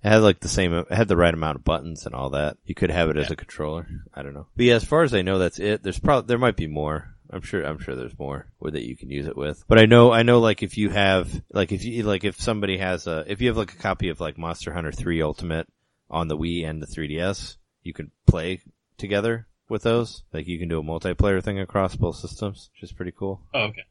it 0.04 0.10
had 0.10 0.18
like 0.18 0.40
the 0.40 0.48
same, 0.48 0.74
it 0.74 0.92
had 0.92 1.08
the 1.08 1.18
right 1.18 1.34
amount 1.34 1.56
of 1.58 1.64
buttons 1.64 2.06
and 2.06 2.14
all 2.16 2.30
that. 2.32 2.58
You 2.66 2.76
could 2.76 2.92
have 2.92 3.10
it 3.10 3.18
as 3.18 3.32
a 3.32 3.36
controller. 3.36 3.88
I 4.14 4.22
don't 4.24 4.34
know, 4.34 4.48
but 4.56 4.66
yeah, 4.66 4.76
as 4.76 4.84
far 4.84 5.04
as 5.04 5.14
I 5.14 5.22
know, 5.24 5.40
that's 5.40 5.60
it. 5.60 5.82
There's 5.84 6.00
probably 6.00 6.28
there 6.28 6.38
might 6.38 6.56
be 6.56 6.68
more. 6.68 7.16
I'm 7.34 7.42
sure 7.42 7.64
I'm 7.64 7.80
sure 7.80 7.96
there's 7.96 8.20
more 8.20 8.46
where 8.60 8.72
that 8.72 8.86
you 8.86 8.98
can 8.98 9.10
use 9.10 9.26
it 9.26 9.38
with. 9.38 9.64
But 9.68 9.80
I 9.80 9.86
know 9.86 10.12
I 10.12 10.24
know 10.24 10.40
like 10.40 10.64
if 10.64 10.78
you 10.78 10.90
have 10.90 11.30
like 11.52 11.72
if 11.72 11.84
you 11.86 12.04
like 12.04 12.24
if 12.24 12.40
somebody 12.42 12.78
has 12.78 13.08
a 13.08 13.24
if 13.28 13.42
you 13.42 13.48
have 13.48 13.58
like 13.58 13.74
a 13.74 13.78
copy 13.78 14.10
of 14.10 14.20
like 14.20 14.38
Monster 14.38 14.74
Hunter 14.74 14.92
3 14.92 15.22
Ultimate 15.22 15.68
on 16.10 16.28
the 16.28 16.38
Wii 16.38 16.68
and 16.68 16.82
the 16.82 16.88
3DS, 16.88 17.56
you 17.84 17.94
can 17.94 18.12
play 18.28 18.60
together 19.02 19.48
with 19.68 19.84
those. 19.84 20.24
Like 20.32 20.48
you 20.48 20.58
can 20.58 20.70
do 20.70 20.80
a 20.80 20.84
multiplayer 20.84 21.44
thing 21.44 21.60
across 21.60 21.96
both 21.96 22.16
systems, 22.16 22.70
which 22.74 22.84
is 22.84 22.94
pretty 22.94 23.12
cool. 23.12 23.42
Oh, 23.54 23.64
okay. 23.64 23.84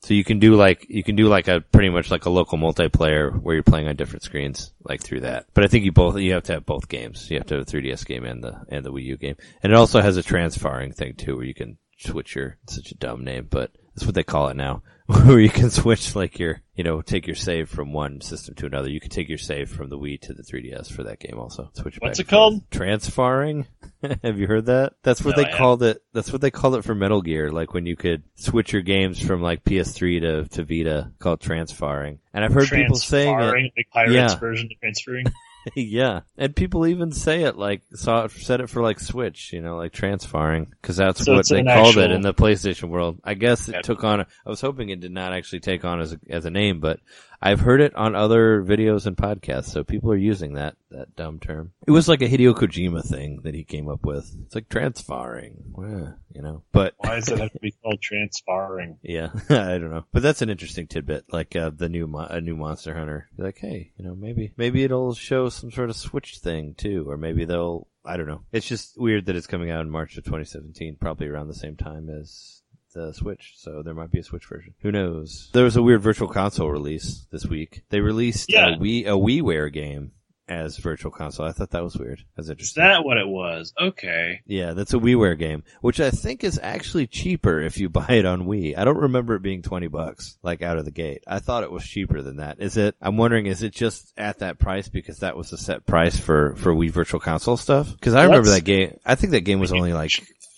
So 0.00 0.12
you 0.12 0.22
can 0.22 0.38
do 0.38 0.54
like 0.54 0.86
you 0.88 1.02
can 1.02 1.16
do 1.16 1.28
like 1.28 1.48
a 1.48 1.62
pretty 1.62 1.88
much 1.88 2.10
like 2.10 2.26
a 2.26 2.30
local 2.30 2.58
multiplayer 2.58 3.34
where 3.40 3.54
you're 3.54 3.62
playing 3.62 3.88
on 3.88 3.96
different 3.96 4.22
screens, 4.22 4.72
like 4.82 5.02
through 5.02 5.20
that. 5.20 5.46
But 5.54 5.64
I 5.64 5.66
think 5.66 5.84
you 5.84 5.92
both 5.92 6.18
you 6.18 6.32
have 6.34 6.42
to 6.44 6.52
have 6.54 6.66
both 6.66 6.88
games. 6.88 7.30
You 7.30 7.38
have 7.38 7.46
to 7.46 7.54
have 7.56 7.66
a 7.66 7.70
3DS 7.70 8.04
game 8.04 8.24
and 8.24 8.44
the 8.44 8.64
and 8.68 8.84
the 8.84 8.92
Wii 8.92 9.04
U 9.04 9.16
game, 9.16 9.36
and 9.62 9.72
it 9.72 9.76
also 9.76 10.02
has 10.02 10.18
a 10.18 10.22
transferring 10.22 10.92
thing 10.92 11.14
too, 11.14 11.36
where 11.36 11.46
you 11.46 11.54
can 11.54 11.78
switch 11.98 12.34
your 12.34 12.58
such 12.68 12.90
a 12.90 12.96
dumb 12.96 13.24
name, 13.24 13.48
but 13.50 13.70
that's 13.94 14.04
what 14.04 14.14
they 14.14 14.22
call 14.22 14.48
it 14.48 14.56
now, 14.56 14.82
where 15.24 15.38
you 15.38 15.50
can 15.50 15.68
switch 15.70 16.16
like 16.16 16.38
your 16.38 16.62
you 16.74 16.82
know 16.82 17.02
take 17.02 17.26
your 17.26 17.36
save 17.36 17.68
from 17.68 17.92
one 17.92 18.20
system 18.22 18.54
to 18.54 18.64
another. 18.66 18.88
You 18.88 19.00
can 19.00 19.10
take 19.10 19.28
your 19.28 19.36
save 19.38 19.68
from 19.70 19.90
the 19.90 19.98
Wii 19.98 20.18
to 20.22 20.32
the 20.32 20.42
3DS 20.42 20.90
for 20.90 21.02
that 21.04 21.20
game 21.20 21.38
also. 21.38 21.70
Switch. 21.74 21.96
What's 22.00 22.18
back 22.18 22.26
it 22.26 22.30
called? 22.30 22.70
Transferring. 22.70 23.66
have 24.22 24.38
you 24.38 24.46
heard 24.46 24.66
that? 24.66 24.94
That's 25.02 25.22
what 25.22 25.36
No, 25.36 25.42
they 25.42 25.48
I 25.48 25.50
haven't. 25.50 25.58
called 25.58 25.82
it. 25.82 26.02
That's 26.14 26.32
what 26.32 26.40
they 26.40 26.50
called 26.50 26.76
it 26.76 26.84
for 26.84 26.94
Metal 26.94 27.20
Gear. 27.20 27.52
Like 27.52 27.74
when 27.74 27.84
you 27.84 27.96
could 27.96 28.22
switch 28.36 28.72
your 28.72 28.80
games 28.82 29.20
from 29.20 29.42
like 29.42 29.62
PS3 29.64 30.20
to, 30.22 30.48
to 30.56 30.64
Vita, 30.64 31.10
called 31.18 31.40
transferring. 31.42 32.20
And 32.32 32.42
I've 32.44 32.54
heard 32.54 32.68
people 32.70 32.96
saying 32.96 33.38
it. 33.38 33.72
Like 33.76 33.90
Pirates 33.92 34.12
Yeah. 34.14 34.34
version 34.36 34.68
of 34.72 34.80
transferring. 34.80 35.26
yeah, 35.74 36.20
and 36.36 36.54
people 36.54 36.86
even 36.86 37.12
say 37.12 37.42
it 37.44 37.56
like 37.56 37.82
saw 37.94 38.24
it 38.24 38.30
said 38.32 38.60
it 38.60 38.68
for 38.70 38.82
like 38.82 39.00
Switch, 39.00 39.52
you 39.52 39.60
know, 39.60 39.76
like 39.76 39.92
transferring 39.92 40.66
because 40.80 40.96
that's 40.96 41.24
So 41.24 41.34
what 41.34 41.48
they 41.48 41.62
called 41.62 41.96
it 41.96 42.10
in 42.10 42.20
the 42.22 42.34
PlayStation 42.34 42.88
world. 42.88 43.20
I 43.24 43.34
guess 43.34 43.68
it 43.68 43.74
Yeah. 43.76 43.82
took 43.82 44.04
on. 44.04 44.20
I 44.20 44.26
was 44.46 44.60
hoping 44.60 44.90
it 44.90 45.00
did 45.00 45.12
not 45.12 45.32
actually 45.32 45.60
take 45.60 45.84
on 45.84 46.00
as 46.00 46.12
a, 46.12 46.18
as 46.28 46.44
a 46.44 46.50
name, 46.50 46.80
but 46.80 47.00
I've 47.44 47.60
heard 47.60 47.82
it 47.82 47.94
on 47.94 48.14
other 48.14 48.62
videos 48.62 49.04
and 49.04 49.14
podcasts, 49.14 49.68
so 49.68 49.84
people 49.84 50.10
are 50.10 50.16
using 50.16 50.54
that 50.54 50.76
that 50.90 51.14
dumb 51.14 51.40
term. 51.40 51.72
It 51.86 51.90
was 51.90 52.08
like 52.08 52.22
a 52.22 52.28
Hideo 52.28 52.54
Kojima 52.54 53.06
thing 53.06 53.40
that 53.44 53.54
he 53.54 53.64
came 53.64 53.86
up 53.86 54.06
with. 54.06 54.34
It's 54.46 54.54
like 54.54 54.70
transfarring, 54.70 55.56
yeah, 55.78 56.12
you 56.34 56.40
know, 56.40 56.62
but. 56.72 56.94
Why 56.96 57.16
does 57.16 57.28
it 57.28 57.38
have 57.38 57.52
to 57.52 57.58
be 57.60 57.74
called 57.82 58.00
transfarring? 58.00 58.96
Yeah, 59.02 59.28
I 59.50 59.76
don't 59.76 59.90
know, 59.90 60.06
but 60.12 60.22
that's 60.22 60.40
an 60.40 60.48
interesting 60.48 60.86
tidbit. 60.86 61.26
Like 61.30 61.54
uh, 61.54 61.70
the 61.74 61.90
new 61.90 62.06
mo- 62.06 62.26
a 62.30 62.40
new 62.40 62.56
Monster 62.56 62.94
Hunter. 62.94 63.28
Be 63.36 63.42
like, 63.42 63.58
hey, 63.58 63.92
you 63.98 64.04
know, 64.06 64.14
maybe 64.14 64.52
maybe 64.56 64.82
it'll 64.82 65.14
show 65.14 65.50
some 65.50 65.70
sort 65.70 65.90
of 65.90 65.96
Switch 65.96 66.38
thing 66.38 66.74
too, 66.74 67.04
or 67.08 67.18
maybe 67.18 67.44
they'll. 67.44 67.86
I 68.06 68.16
don't 68.16 68.26
know. 68.26 68.44
It's 68.52 68.66
just 68.66 68.98
weird 68.98 69.26
that 69.26 69.36
it's 69.36 69.46
coming 69.46 69.70
out 69.70 69.82
in 69.82 69.90
March 69.90 70.16
of 70.16 70.24
2017, 70.24 70.96
probably 71.00 71.26
around 71.26 71.48
the 71.48 71.54
same 71.54 71.76
time 71.76 72.08
as 72.08 72.62
the 72.94 73.12
Switch. 73.12 73.52
So 73.56 73.82
there 73.82 73.94
might 73.94 74.10
be 74.10 74.20
a 74.20 74.24
Switch 74.24 74.46
version. 74.46 74.74
Who 74.80 74.92
knows? 74.92 75.50
There 75.52 75.64
was 75.64 75.76
a 75.76 75.82
weird 75.82 76.02
Virtual 76.02 76.28
Console 76.28 76.70
release 76.70 77.26
this 77.30 77.44
week. 77.46 77.82
They 77.90 78.00
released 78.00 78.50
Yeah. 78.50 78.74
a 78.74 78.78
Wii 78.78 79.04
a 79.06 79.10
WiiWare 79.10 79.72
game 79.72 80.12
as 80.46 80.76
Virtual 80.76 81.10
Console. 81.10 81.46
I 81.46 81.52
thought 81.52 81.70
that 81.70 81.82
was 81.82 81.96
weird. 81.96 82.20
That's 82.36 82.50
interesting. 82.50 82.82
Is 82.84 82.86
that 82.90 83.02
what 83.02 83.16
it 83.16 83.26
was? 83.26 83.72
Okay. 83.80 84.42
Yeah, 84.44 84.74
that's 84.74 84.92
a 84.92 84.98
WiiWare 84.98 85.38
game, 85.38 85.64
which 85.80 86.00
I 86.00 86.10
think 86.10 86.44
is 86.44 86.60
actually 86.62 87.06
cheaper 87.06 87.62
if 87.62 87.78
you 87.78 87.88
buy 87.88 88.06
it 88.10 88.26
on 88.26 88.42
Wii. 88.44 88.76
I 88.76 88.84
don't 88.84 88.98
remember 88.98 89.36
it 89.36 89.42
being 89.42 89.62
20 89.62 89.86
bucks, 89.88 90.36
like 90.42 90.60
out 90.60 90.76
of 90.76 90.84
the 90.84 90.90
gate. 90.90 91.24
I 91.26 91.38
thought 91.38 91.62
it 91.62 91.70
was 91.70 91.82
cheaper 91.86 92.20
than 92.20 92.36
that. 92.36 92.60
Is 92.60 92.76
it, 92.76 92.94
I'm 93.00 93.16
wondering, 93.16 93.46
is 93.46 93.62
it 93.62 93.72
just 93.72 94.12
at 94.18 94.40
that 94.40 94.58
price 94.58 94.86
because 94.90 95.20
that 95.20 95.34
was 95.34 95.48
the 95.48 95.56
set 95.56 95.86
price 95.86 96.18
for, 96.20 96.54
for 96.56 96.74
Wii 96.74 96.90
Virtual 96.90 97.20
Console 97.20 97.56
stuff? 97.56 97.98
Cause 98.02 98.12
I 98.12 98.24
remember 98.24 98.50
that 98.50 98.64
game, 98.64 98.98
I 99.06 99.14
think 99.14 99.30
that 99.32 99.42
game 99.46 99.60
was 99.60 99.72
only 99.72 99.94
like 99.94 100.10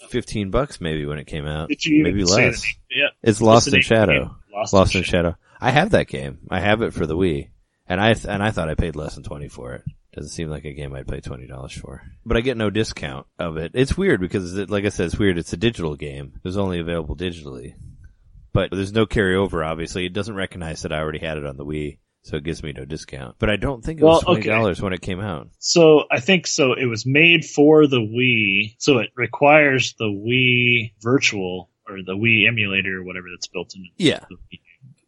15 0.08 0.50
bucks 0.50 0.80
maybe 0.80 1.06
when 1.06 1.18
it 1.18 1.26
came 1.26 1.46
out. 1.46 1.68
Did 1.68 1.84
you 1.84 2.00
even 2.00 2.14
Maybe 2.14 2.24
less. 2.24 2.64
Yeah. 2.90 3.08
It's 3.22 3.40
Lost 3.40 3.68
in 3.68 3.72
name 3.72 3.78
of 3.80 3.82
the 3.82 3.94
Shadow. 3.94 4.36
Lost, 4.54 4.72
Lost 4.72 4.94
in 4.94 4.98
in 5.00 5.04
Shadow. 5.04 5.36
I 5.60 5.70
have 5.70 5.90
that 5.90 6.08
game. 6.08 6.38
I 6.50 6.60
have 6.60 6.82
it 6.82 6.92
for 6.92 7.06
the 7.06 7.16
Wii. 7.16 7.50
And 7.88 8.00
I, 8.00 8.14
and 8.28 8.42
I 8.42 8.50
thought 8.50 8.68
I 8.68 8.74
paid 8.74 8.96
less 8.96 9.14
than 9.14 9.24
20 9.24 9.48
for 9.48 9.74
it. 9.74 9.84
Doesn't 10.12 10.30
seem 10.30 10.48
like 10.48 10.64
a 10.64 10.72
game 10.72 10.94
I'd 10.94 11.06
pay 11.06 11.20
$20 11.20 11.72
for. 11.78 12.02
But 12.24 12.36
I 12.36 12.40
get 12.40 12.56
no 12.56 12.70
discount 12.70 13.26
of 13.38 13.58
it. 13.58 13.72
It's 13.74 13.98
weird 13.98 14.20
because, 14.20 14.56
it, 14.56 14.70
like 14.70 14.86
I 14.86 14.88
said, 14.88 15.06
it's 15.06 15.18
weird. 15.18 15.36
It's 15.36 15.52
a 15.52 15.58
digital 15.58 15.94
game. 15.94 16.32
It 16.36 16.44
was 16.44 16.56
only 16.56 16.80
available 16.80 17.16
digitally. 17.16 17.74
But 18.52 18.70
there's 18.70 18.94
no 18.94 19.04
carryover, 19.04 19.64
obviously. 19.64 20.06
It 20.06 20.14
doesn't 20.14 20.34
recognize 20.34 20.82
that 20.82 20.92
I 20.92 21.00
already 21.00 21.18
had 21.18 21.36
it 21.36 21.44
on 21.44 21.58
the 21.58 21.66
Wii. 21.66 21.98
So 22.26 22.36
it 22.38 22.42
gives 22.42 22.60
me 22.60 22.72
no 22.72 22.84
discount. 22.84 23.36
But 23.38 23.50
I 23.50 23.56
don't 23.56 23.84
think 23.84 24.00
it 24.00 24.04
was 24.04 24.24
Well, 24.26 24.36
$20 24.36 24.80
when 24.82 24.92
it 24.92 25.00
came 25.00 25.20
out. 25.20 25.48
So 25.60 26.06
I 26.10 26.18
think 26.18 26.48
so. 26.48 26.72
It 26.72 26.86
was 26.86 27.06
made 27.06 27.44
for 27.44 27.86
the 27.86 28.00
Wii, 28.00 28.74
so 28.78 28.98
it 28.98 29.10
requires 29.14 29.94
the 29.96 30.06
Wii 30.06 30.92
Virtual 31.00 31.70
or 31.88 31.98
the 32.04 32.16
Wii 32.16 32.48
emulator 32.48 32.98
or 32.98 33.04
whatever 33.04 33.26
that's 33.32 33.46
built 33.46 33.76
in. 33.76 33.84
Yeah. 33.96 34.24
the 34.28 34.34
Wii 34.34 34.60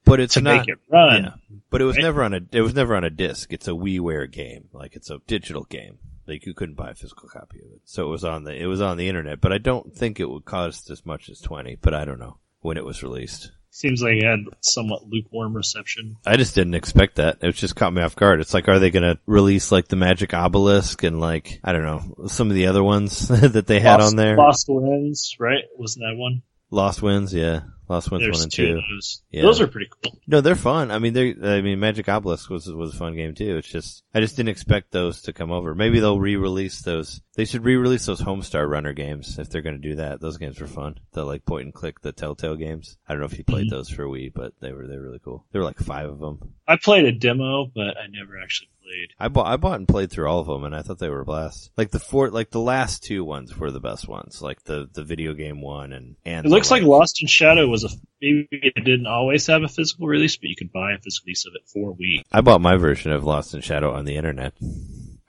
But 0.04 0.20
it's 0.20 0.34
to 0.34 0.42
not. 0.42 0.58
make 0.58 0.68
it 0.68 0.78
run. 0.88 1.24
Yeah. 1.24 1.30
But 1.70 1.80
it 1.80 1.86
was 1.86 1.96
right? 1.96 2.04
never 2.04 2.22
on 2.22 2.34
a 2.34 2.40
it 2.52 2.60
was 2.60 2.74
never 2.74 2.94
on 2.94 3.02
a 3.02 3.10
disc. 3.10 3.52
It's 3.52 3.66
a 3.66 3.72
WiiWare 3.72 4.30
game. 4.30 4.68
Like 4.72 4.94
it's 4.94 5.10
a 5.10 5.18
digital 5.26 5.64
game. 5.64 5.98
Like 6.28 6.46
you 6.46 6.54
couldn't 6.54 6.76
buy 6.76 6.90
a 6.90 6.94
physical 6.94 7.28
copy 7.28 7.58
of 7.58 7.72
it. 7.72 7.80
So 7.84 8.06
it 8.06 8.10
was 8.10 8.22
on 8.22 8.44
the 8.44 8.54
it 8.54 8.66
was 8.66 8.80
on 8.80 8.96
the 8.96 9.08
internet, 9.08 9.40
but 9.40 9.52
I 9.52 9.58
don't 9.58 9.92
think 9.92 10.20
it 10.20 10.30
would 10.30 10.44
cost 10.44 10.88
as 10.88 11.04
much 11.04 11.28
as 11.28 11.40
20, 11.40 11.78
but 11.80 11.94
I 11.94 12.04
don't 12.04 12.20
know 12.20 12.38
when 12.60 12.76
it 12.76 12.84
was 12.84 13.02
released. 13.02 13.50
Seems 13.70 14.02
like 14.02 14.14
it 14.14 14.24
had 14.24 14.40
somewhat 14.60 15.06
lukewarm 15.08 15.54
reception. 15.54 16.16
I 16.26 16.36
just 16.36 16.54
didn't 16.54 16.74
expect 16.74 17.16
that. 17.16 17.38
It 17.42 17.52
just 17.52 17.76
caught 17.76 17.92
me 17.92 18.02
off 18.02 18.16
guard. 18.16 18.40
It's 18.40 18.54
like 18.54 18.68
are 18.68 18.78
they 18.78 18.90
going 18.90 19.02
to 19.02 19.18
release 19.26 19.70
like 19.70 19.88
the 19.88 19.96
Magic 19.96 20.32
Obelisk 20.34 21.02
and 21.02 21.20
like 21.20 21.60
I 21.62 21.72
don't 21.72 21.84
know, 21.84 22.26
some 22.28 22.48
of 22.48 22.54
the 22.54 22.66
other 22.66 22.82
ones 22.82 23.28
that 23.28 23.66
they 23.66 23.80
had 23.80 24.00
Lost, 24.00 24.12
on 24.12 24.16
there? 24.16 24.36
Lost 24.36 24.66
Winds, 24.68 25.36
right? 25.38 25.64
Wasn't 25.76 26.02
that 26.02 26.16
one? 26.16 26.42
Lost 26.70 27.02
Winds, 27.02 27.32
yeah. 27.32 27.60
Lost 27.88 28.10
Winds 28.10 28.26
There's 28.26 28.36
one 28.36 28.42
and 28.42 28.52
two 28.52 28.74
those. 28.90 29.22
Yeah. 29.30 29.40
Those 29.40 29.62
are 29.62 29.66
pretty 29.66 29.88
cool. 30.02 30.18
No, 30.26 30.42
they're 30.42 30.54
fun. 30.54 30.90
I 30.90 30.98
mean, 30.98 31.14
they. 31.14 31.30
I 31.42 31.62
mean, 31.62 31.80
Magic 31.80 32.06
Obelisk 32.06 32.50
was 32.50 32.66
was 32.66 32.92
a 32.92 32.96
fun 32.98 33.16
game 33.16 33.34
too. 33.34 33.56
It's 33.56 33.68
just 33.68 34.02
I 34.14 34.20
just 34.20 34.36
didn't 34.36 34.50
expect 34.50 34.90
those 34.90 35.22
to 35.22 35.32
come 35.32 35.50
over. 35.50 35.74
Maybe 35.74 35.98
they'll 35.98 36.20
re-release 36.20 36.82
those. 36.82 37.22
They 37.34 37.46
should 37.46 37.64
re-release 37.64 38.04
those 38.04 38.20
Homestar 38.20 38.68
Runner 38.68 38.92
games 38.92 39.38
if 39.38 39.48
they're 39.48 39.62
going 39.62 39.80
to 39.80 39.88
do 39.88 39.94
that. 39.96 40.20
Those 40.20 40.36
games 40.36 40.60
were 40.60 40.66
fun. 40.66 41.00
The 41.12 41.24
like 41.24 41.46
point 41.46 41.64
and 41.64 41.72
click, 41.72 42.02
the 42.02 42.12
Telltale 42.12 42.56
games. 42.56 42.98
I 43.08 43.14
don't 43.14 43.20
know 43.20 43.26
if 43.26 43.38
you 43.38 43.44
played 43.44 43.68
Mhm. 43.68 43.70
those 43.70 43.88
for 43.88 44.04
Wii, 44.04 44.34
but 44.34 44.52
they 44.60 44.72
were 44.72 44.86
they 44.86 44.98
were 44.98 45.04
really 45.04 45.20
cool. 45.24 45.46
There 45.52 45.62
were 45.62 45.66
like 45.66 45.78
five 45.78 46.10
of 46.10 46.18
them. 46.18 46.52
I 46.66 46.76
played 46.76 47.06
a 47.06 47.12
demo, 47.12 47.70
but 47.74 47.96
I 47.96 48.06
never 48.10 48.38
actually 48.38 48.68
played. 48.88 49.10
I 49.18 49.28
bought 49.28 49.46
I 49.46 49.56
bought 49.56 49.78
and 49.78 49.88
played 49.88 50.10
through 50.10 50.28
all 50.28 50.40
of 50.40 50.46
them, 50.46 50.64
and 50.64 50.74
I 50.74 50.82
thought 50.82 50.98
they 50.98 51.08
were 51.08 51.20
a 51.20 51.24
blast. 51.24 51.70
Like 51.76 51.90
the 51.90 51.98
four, 52.00 52.30
like 52.30 52.50
the 52.50 52.60
last 52.60 53.02
two 53.04 53.24
ones 53.24 53.56
were 53.56 53.70
the 53.70 53.80
best 53.80 54.08
ones. 54.08 54.40
Like 54.42 54.62
the 54.64 54.88
the 54.92 55.04
video 55.04 55.34
game 55.34 55.60
one 55.60 55.92
and 55.92 56.16
and 56.24 56.46
It 56.46 56.50
looks 56.50 56.70
like 56.70 56.82
Lost 56.82 57.20
in 57.22 57.28
Shadow 57.28 57.66
was 57.66 57.84
a 57.84 57.88
maybe 58.20 58.48
it 58.50 58.84
didn't 58.84 59.06
always 59.06 59.46
have 59.46 59.62
a 59.62 59.68
physical 59.68 60.06
release, 60.06 60.36
but 60.36 60.48
you 60.48 60.56
could 60.56 60.72
buy 60.72 60.92
a 60.92 60.98
physical 60.98 61.26
release 61.26 61.46
of 61.46 61.52
it 61.54 61.68
for 61.72 61.94
Wii. 61.94 62.22
I 62.32 62.40
bought 62.40 62.60
my 62.60 62.76
version 62.76 63.12
of 63.12 63.24
Lost 63.24 63.54
in 63.54 63.60
Shadow 63.60 63.92
on 63.92 64.04
the 64.04 64.16
internet. 64.16 64.54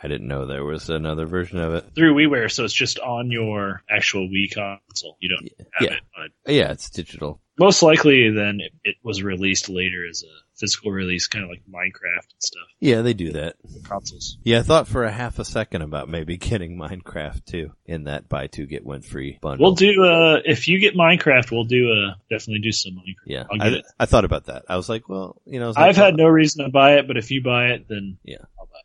I 0.02 0.08
didn't 0.08 0.30
know 0.30 0.46
there 0.46 0.64
was 0.64 0.90
another 0.90 1.26
version 1.26 1.60
of 1.60 1.74
it. 1.74 1.94
through 1.94 2.16
WiiWare, 2.16 2.50
so 2.50 2.64
it's 2.64 2.74
just 2.74 3.00
on 3.00 3.32
your 3.32 3.84
actual 3.90 4.30
Wii 4.30 4.54
console. 4.56 5.18
You 5.20 5.30
don't 5.30 5.50
have 5.74 5.90
Yeah. 5.92 5.98
it. 5.98 6.32
But 6.46 6.54
Yeah, 6.54 6.72
it's 6.72 6.90
digital. 6.90 7.42
Most 7.60 7.84
likely, 7.84 8.32
then 8.32 8.60
it, 8.62 8.72
it 8.84 8.96
was 9.04 9.22
released 9.22 9.70
later 9.70 10.08
as 10.10 10.24
a 10.24 10.34
physical 10.60 10.92
release, 10.92 11.28
kind 11.28 11.44
of 11.44 11.50
like 11.50 11.62
Minecraft 11.70 12.24
and 12.24 12.40
stuff. 12.40 12.68
Yeah, 12.80 13.02
they 13.02 13.14
do 13.14 13.32
that. 13.34 13.56
Consoles. 13.84 14.38
Yeah, 14.44 14.60
I 14.60 14.62
thought 14.64 14.88
for 14.88 15.06
a 15.06 15.12
half 15.12 15.40
a 15.40 15.46
second 15.46 15.82
about 15.82 16.10
maybe 16.10 16.38
getting 16.50 16.78
Minecraft 16.78 17.46
too 17.46 17.72
in 17.86 18.06
that 18.06 18.28
buy 18.30 18.48
two 18.48 18.66
get 18.66 18.86
one 18.86 19.02
free 19.02 19.40
bundle. 19.42 19.66
We'll 19.66 19.76
do 19.76 20.04
uh 20.04 20.40
if 20.46 20.68
you 20.68 20.80
get 20.80 20.96
Minecraft, 20.96 21.52
we'll 21.52 21.64
do 21.64 21.92
uh 21.92 22.14
definitely 22.30 22.62
do 22.62 22.72
some 22.72 22.94
Minecraft. 22.94 23.26
Yeah, 23.26 23.44
I. 23.52 23.82
I 24.00 24.06
thought 24.06 24.26
about 24.26 24.46
that. 24.46 24.66
I 24.70 24.76
was 24.76 24.90
like, 24.90 25.08
well, 25.08 25.42
you 25.46 25.60
know, 25.60 25.74
I've 25.76 25.96
had 25.96 26.16
no 26.16 26.28
reason 26.28 26.66
to 26.66 26.72
buy 26.72 26.96
it, 26.96 27.08
but 27.08 27.18
if 27.18 27.32
you 27.32 27.42
buy 27.44 27.68
it, 27.68 27.88
then 27.88 28.18
Yeah. 28.24 28.38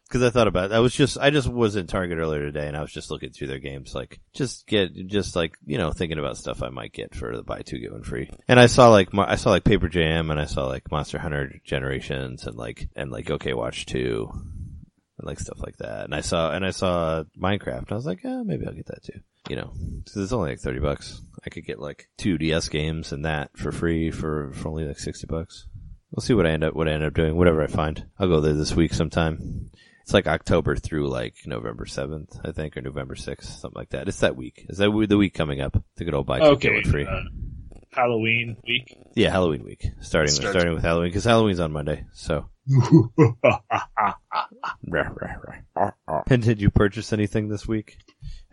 Because 0.08 0.22
I 0.22 0.30
thought 0.30 0.48
about 0.48 0.70
it. 0.70 0.74
I 0.74 0.80
was 0.80 0.94
just 0.94 1.18
I 1.18 1.30
just 1.30 1.48
was 1.48 1.76
in 1.76 1.86
Target 1.86 2.18
earlier 2.18 2.42
today, 2.42 2.66
and 2.66 2.76
I 2.76 2.82
was 2.82 2.92
just 2.92 3.10
looking 3.10 3.30
through 3.30 3.48
their 3.48 3.58
games, 3.58 3.94
like 3.94 4.20
just 4.32 4.66
get 4.66 4.94
just 5.06 5.34
like 5.34 5.56
you 5.66 5.78
know 5.78 5.90
thinking 5.90 6.18
about 6.18 6.36
stuff 6.36 6.62
I 6.62 6.68
might 6.68 6.92
get 6.92 7.14
for 7.14 7.36
the 7.36 7.42
buy 7.42 7.62
two 7.62 7.78
get 7.78 7.92
one 7.92 8.02
free. 8.02 8.30
And 8.48 8.60
I 8.60 8.66
saw 8.66 8.90
like 8.90 9.08
I 9.14 9.36
saw 9.36 9.50
like 9.50 9.64
Paper 9.64 9.88
Jam, 9.88 10.30
and 10.30 10.40
I 10.40 10.44
saw 10.44 10.66
like 10.66 10.90
Monster 10.90 11.18
Hunter 11.18 11.54
Generations, 11.64 12.46
and 12.46 12.56
like 12.56 12.88
and 12.94 13.10
like 13.10 13.30
OK 13.30 13.52
Watch 13.54 13.86
two, 13.86 14.30
and 14.32 15.26
like 15.26 15.40
stuff 15.40 15.58
like 15.60 15.76
that. 15.78 16.04
And 16.04 16.14
I 16.14 16.20
saw 16.20 16.52
and 16.52 16.64
I 16.64 16.70
saw 16.70 17.24
Minecraft, 17.40 17.78
and 17.78 17.92
I 17.92 17.94
was 17.94 18.06
like, 18.06 18.22
yeah, 18.22 18.42
maybe 18.44 18.66
I'll 18.66 18.74
get 18.74 18.86
that 18.86 19.04
too. 19.04 19.20
You 19.48 19.56
know, 19.56 19.72
because 20.04 20.16
it's 20.16 20.32
only 20.32 20.50
like 20.50 20.60
thirty 20.60 20.80
bucks. 20.80 21.20
I 21.44 21.50
could 21.50 21.66
get 21.66 21.78
like 21.78 22.08
two 22.16 22.38
DS 22.38 22.68
games 22.68 23.12
and 23.12 23.24
that 23.24 23.50
for 23.56 23.72
free 23.72 24.10
for, 24.10 24.52
for 24.52 24.68
only 24.68 24.84
like 24.84 24.98
sixty 24.98 25.26
bucks. 25.26 25.66
We'll 26.14 26.22
see 26.22 26.34
what 26.34 26.46
I 26.46 26.50
end 26.50 26.62
up 26.62 26.74
what 26.74 26.88
I 26.88 26.92
end 26.92 27.02
up 27.02 27.12
doing. 27.14 27.34
Whatever 27.36 27.62
I 27.62 27.66
find, 27.66 28.06
I'll 28.18 28.28
go 28.28 28.40
there 28.40 28.52
this 28.52 28.72
week 28.74 28.94
sometime. 28.94 29.70
It's 30.02 30.14
like 30.14 30.26
October 30.28 30.76
through 30.76 31.08
like 31.08 31.34
November 31.44 31.86
seventh, 31.86 32.38
I 32.44 32.52
think, 32.52 32.76
or 32.76 32.82
November 32.82 33.16
sixth, 33.16 33.58
something 33.58 33.78
like 33.78 33.90
that. 33.90 34.06
It's 34.06 34.20
that 34.20 34.36
week. 34.36 34.66
Is 34.68 34.78
that 34.78 34.90
the 35.08 35.16
week 35.18 35.34
coming 35.34 35.60
up? 35.60 35.82
The 35.96 36.04
good 36.04 36.14
old 36.14 36.26
get 36.60 36.72
Okay. 36.72 36.82
free. 36.84 37.06
Uh, 37.06 37.22
Halloween 37.90 38.56
week. 38.66 38.96
yeah, 39.14 39.30
Halloween 39.30 39.64
week, 39.64 39.86
starting 40.00 40.32
starting 40.34 40.74
with 40.74 40.82
Halloween 40.84 41.10
because 41.10 41.24
Halloween's 41.24 41.60
on 41.60 41.72
Monday. 41.72 42.04
So, 42.12 42.48
and 46.28 46.42
did 46.42 46.60
you 46.60 46.70
purchase 46.70 47.12
anything 47.12 47.48
this 47.48 47.66
week? 47.66 47.98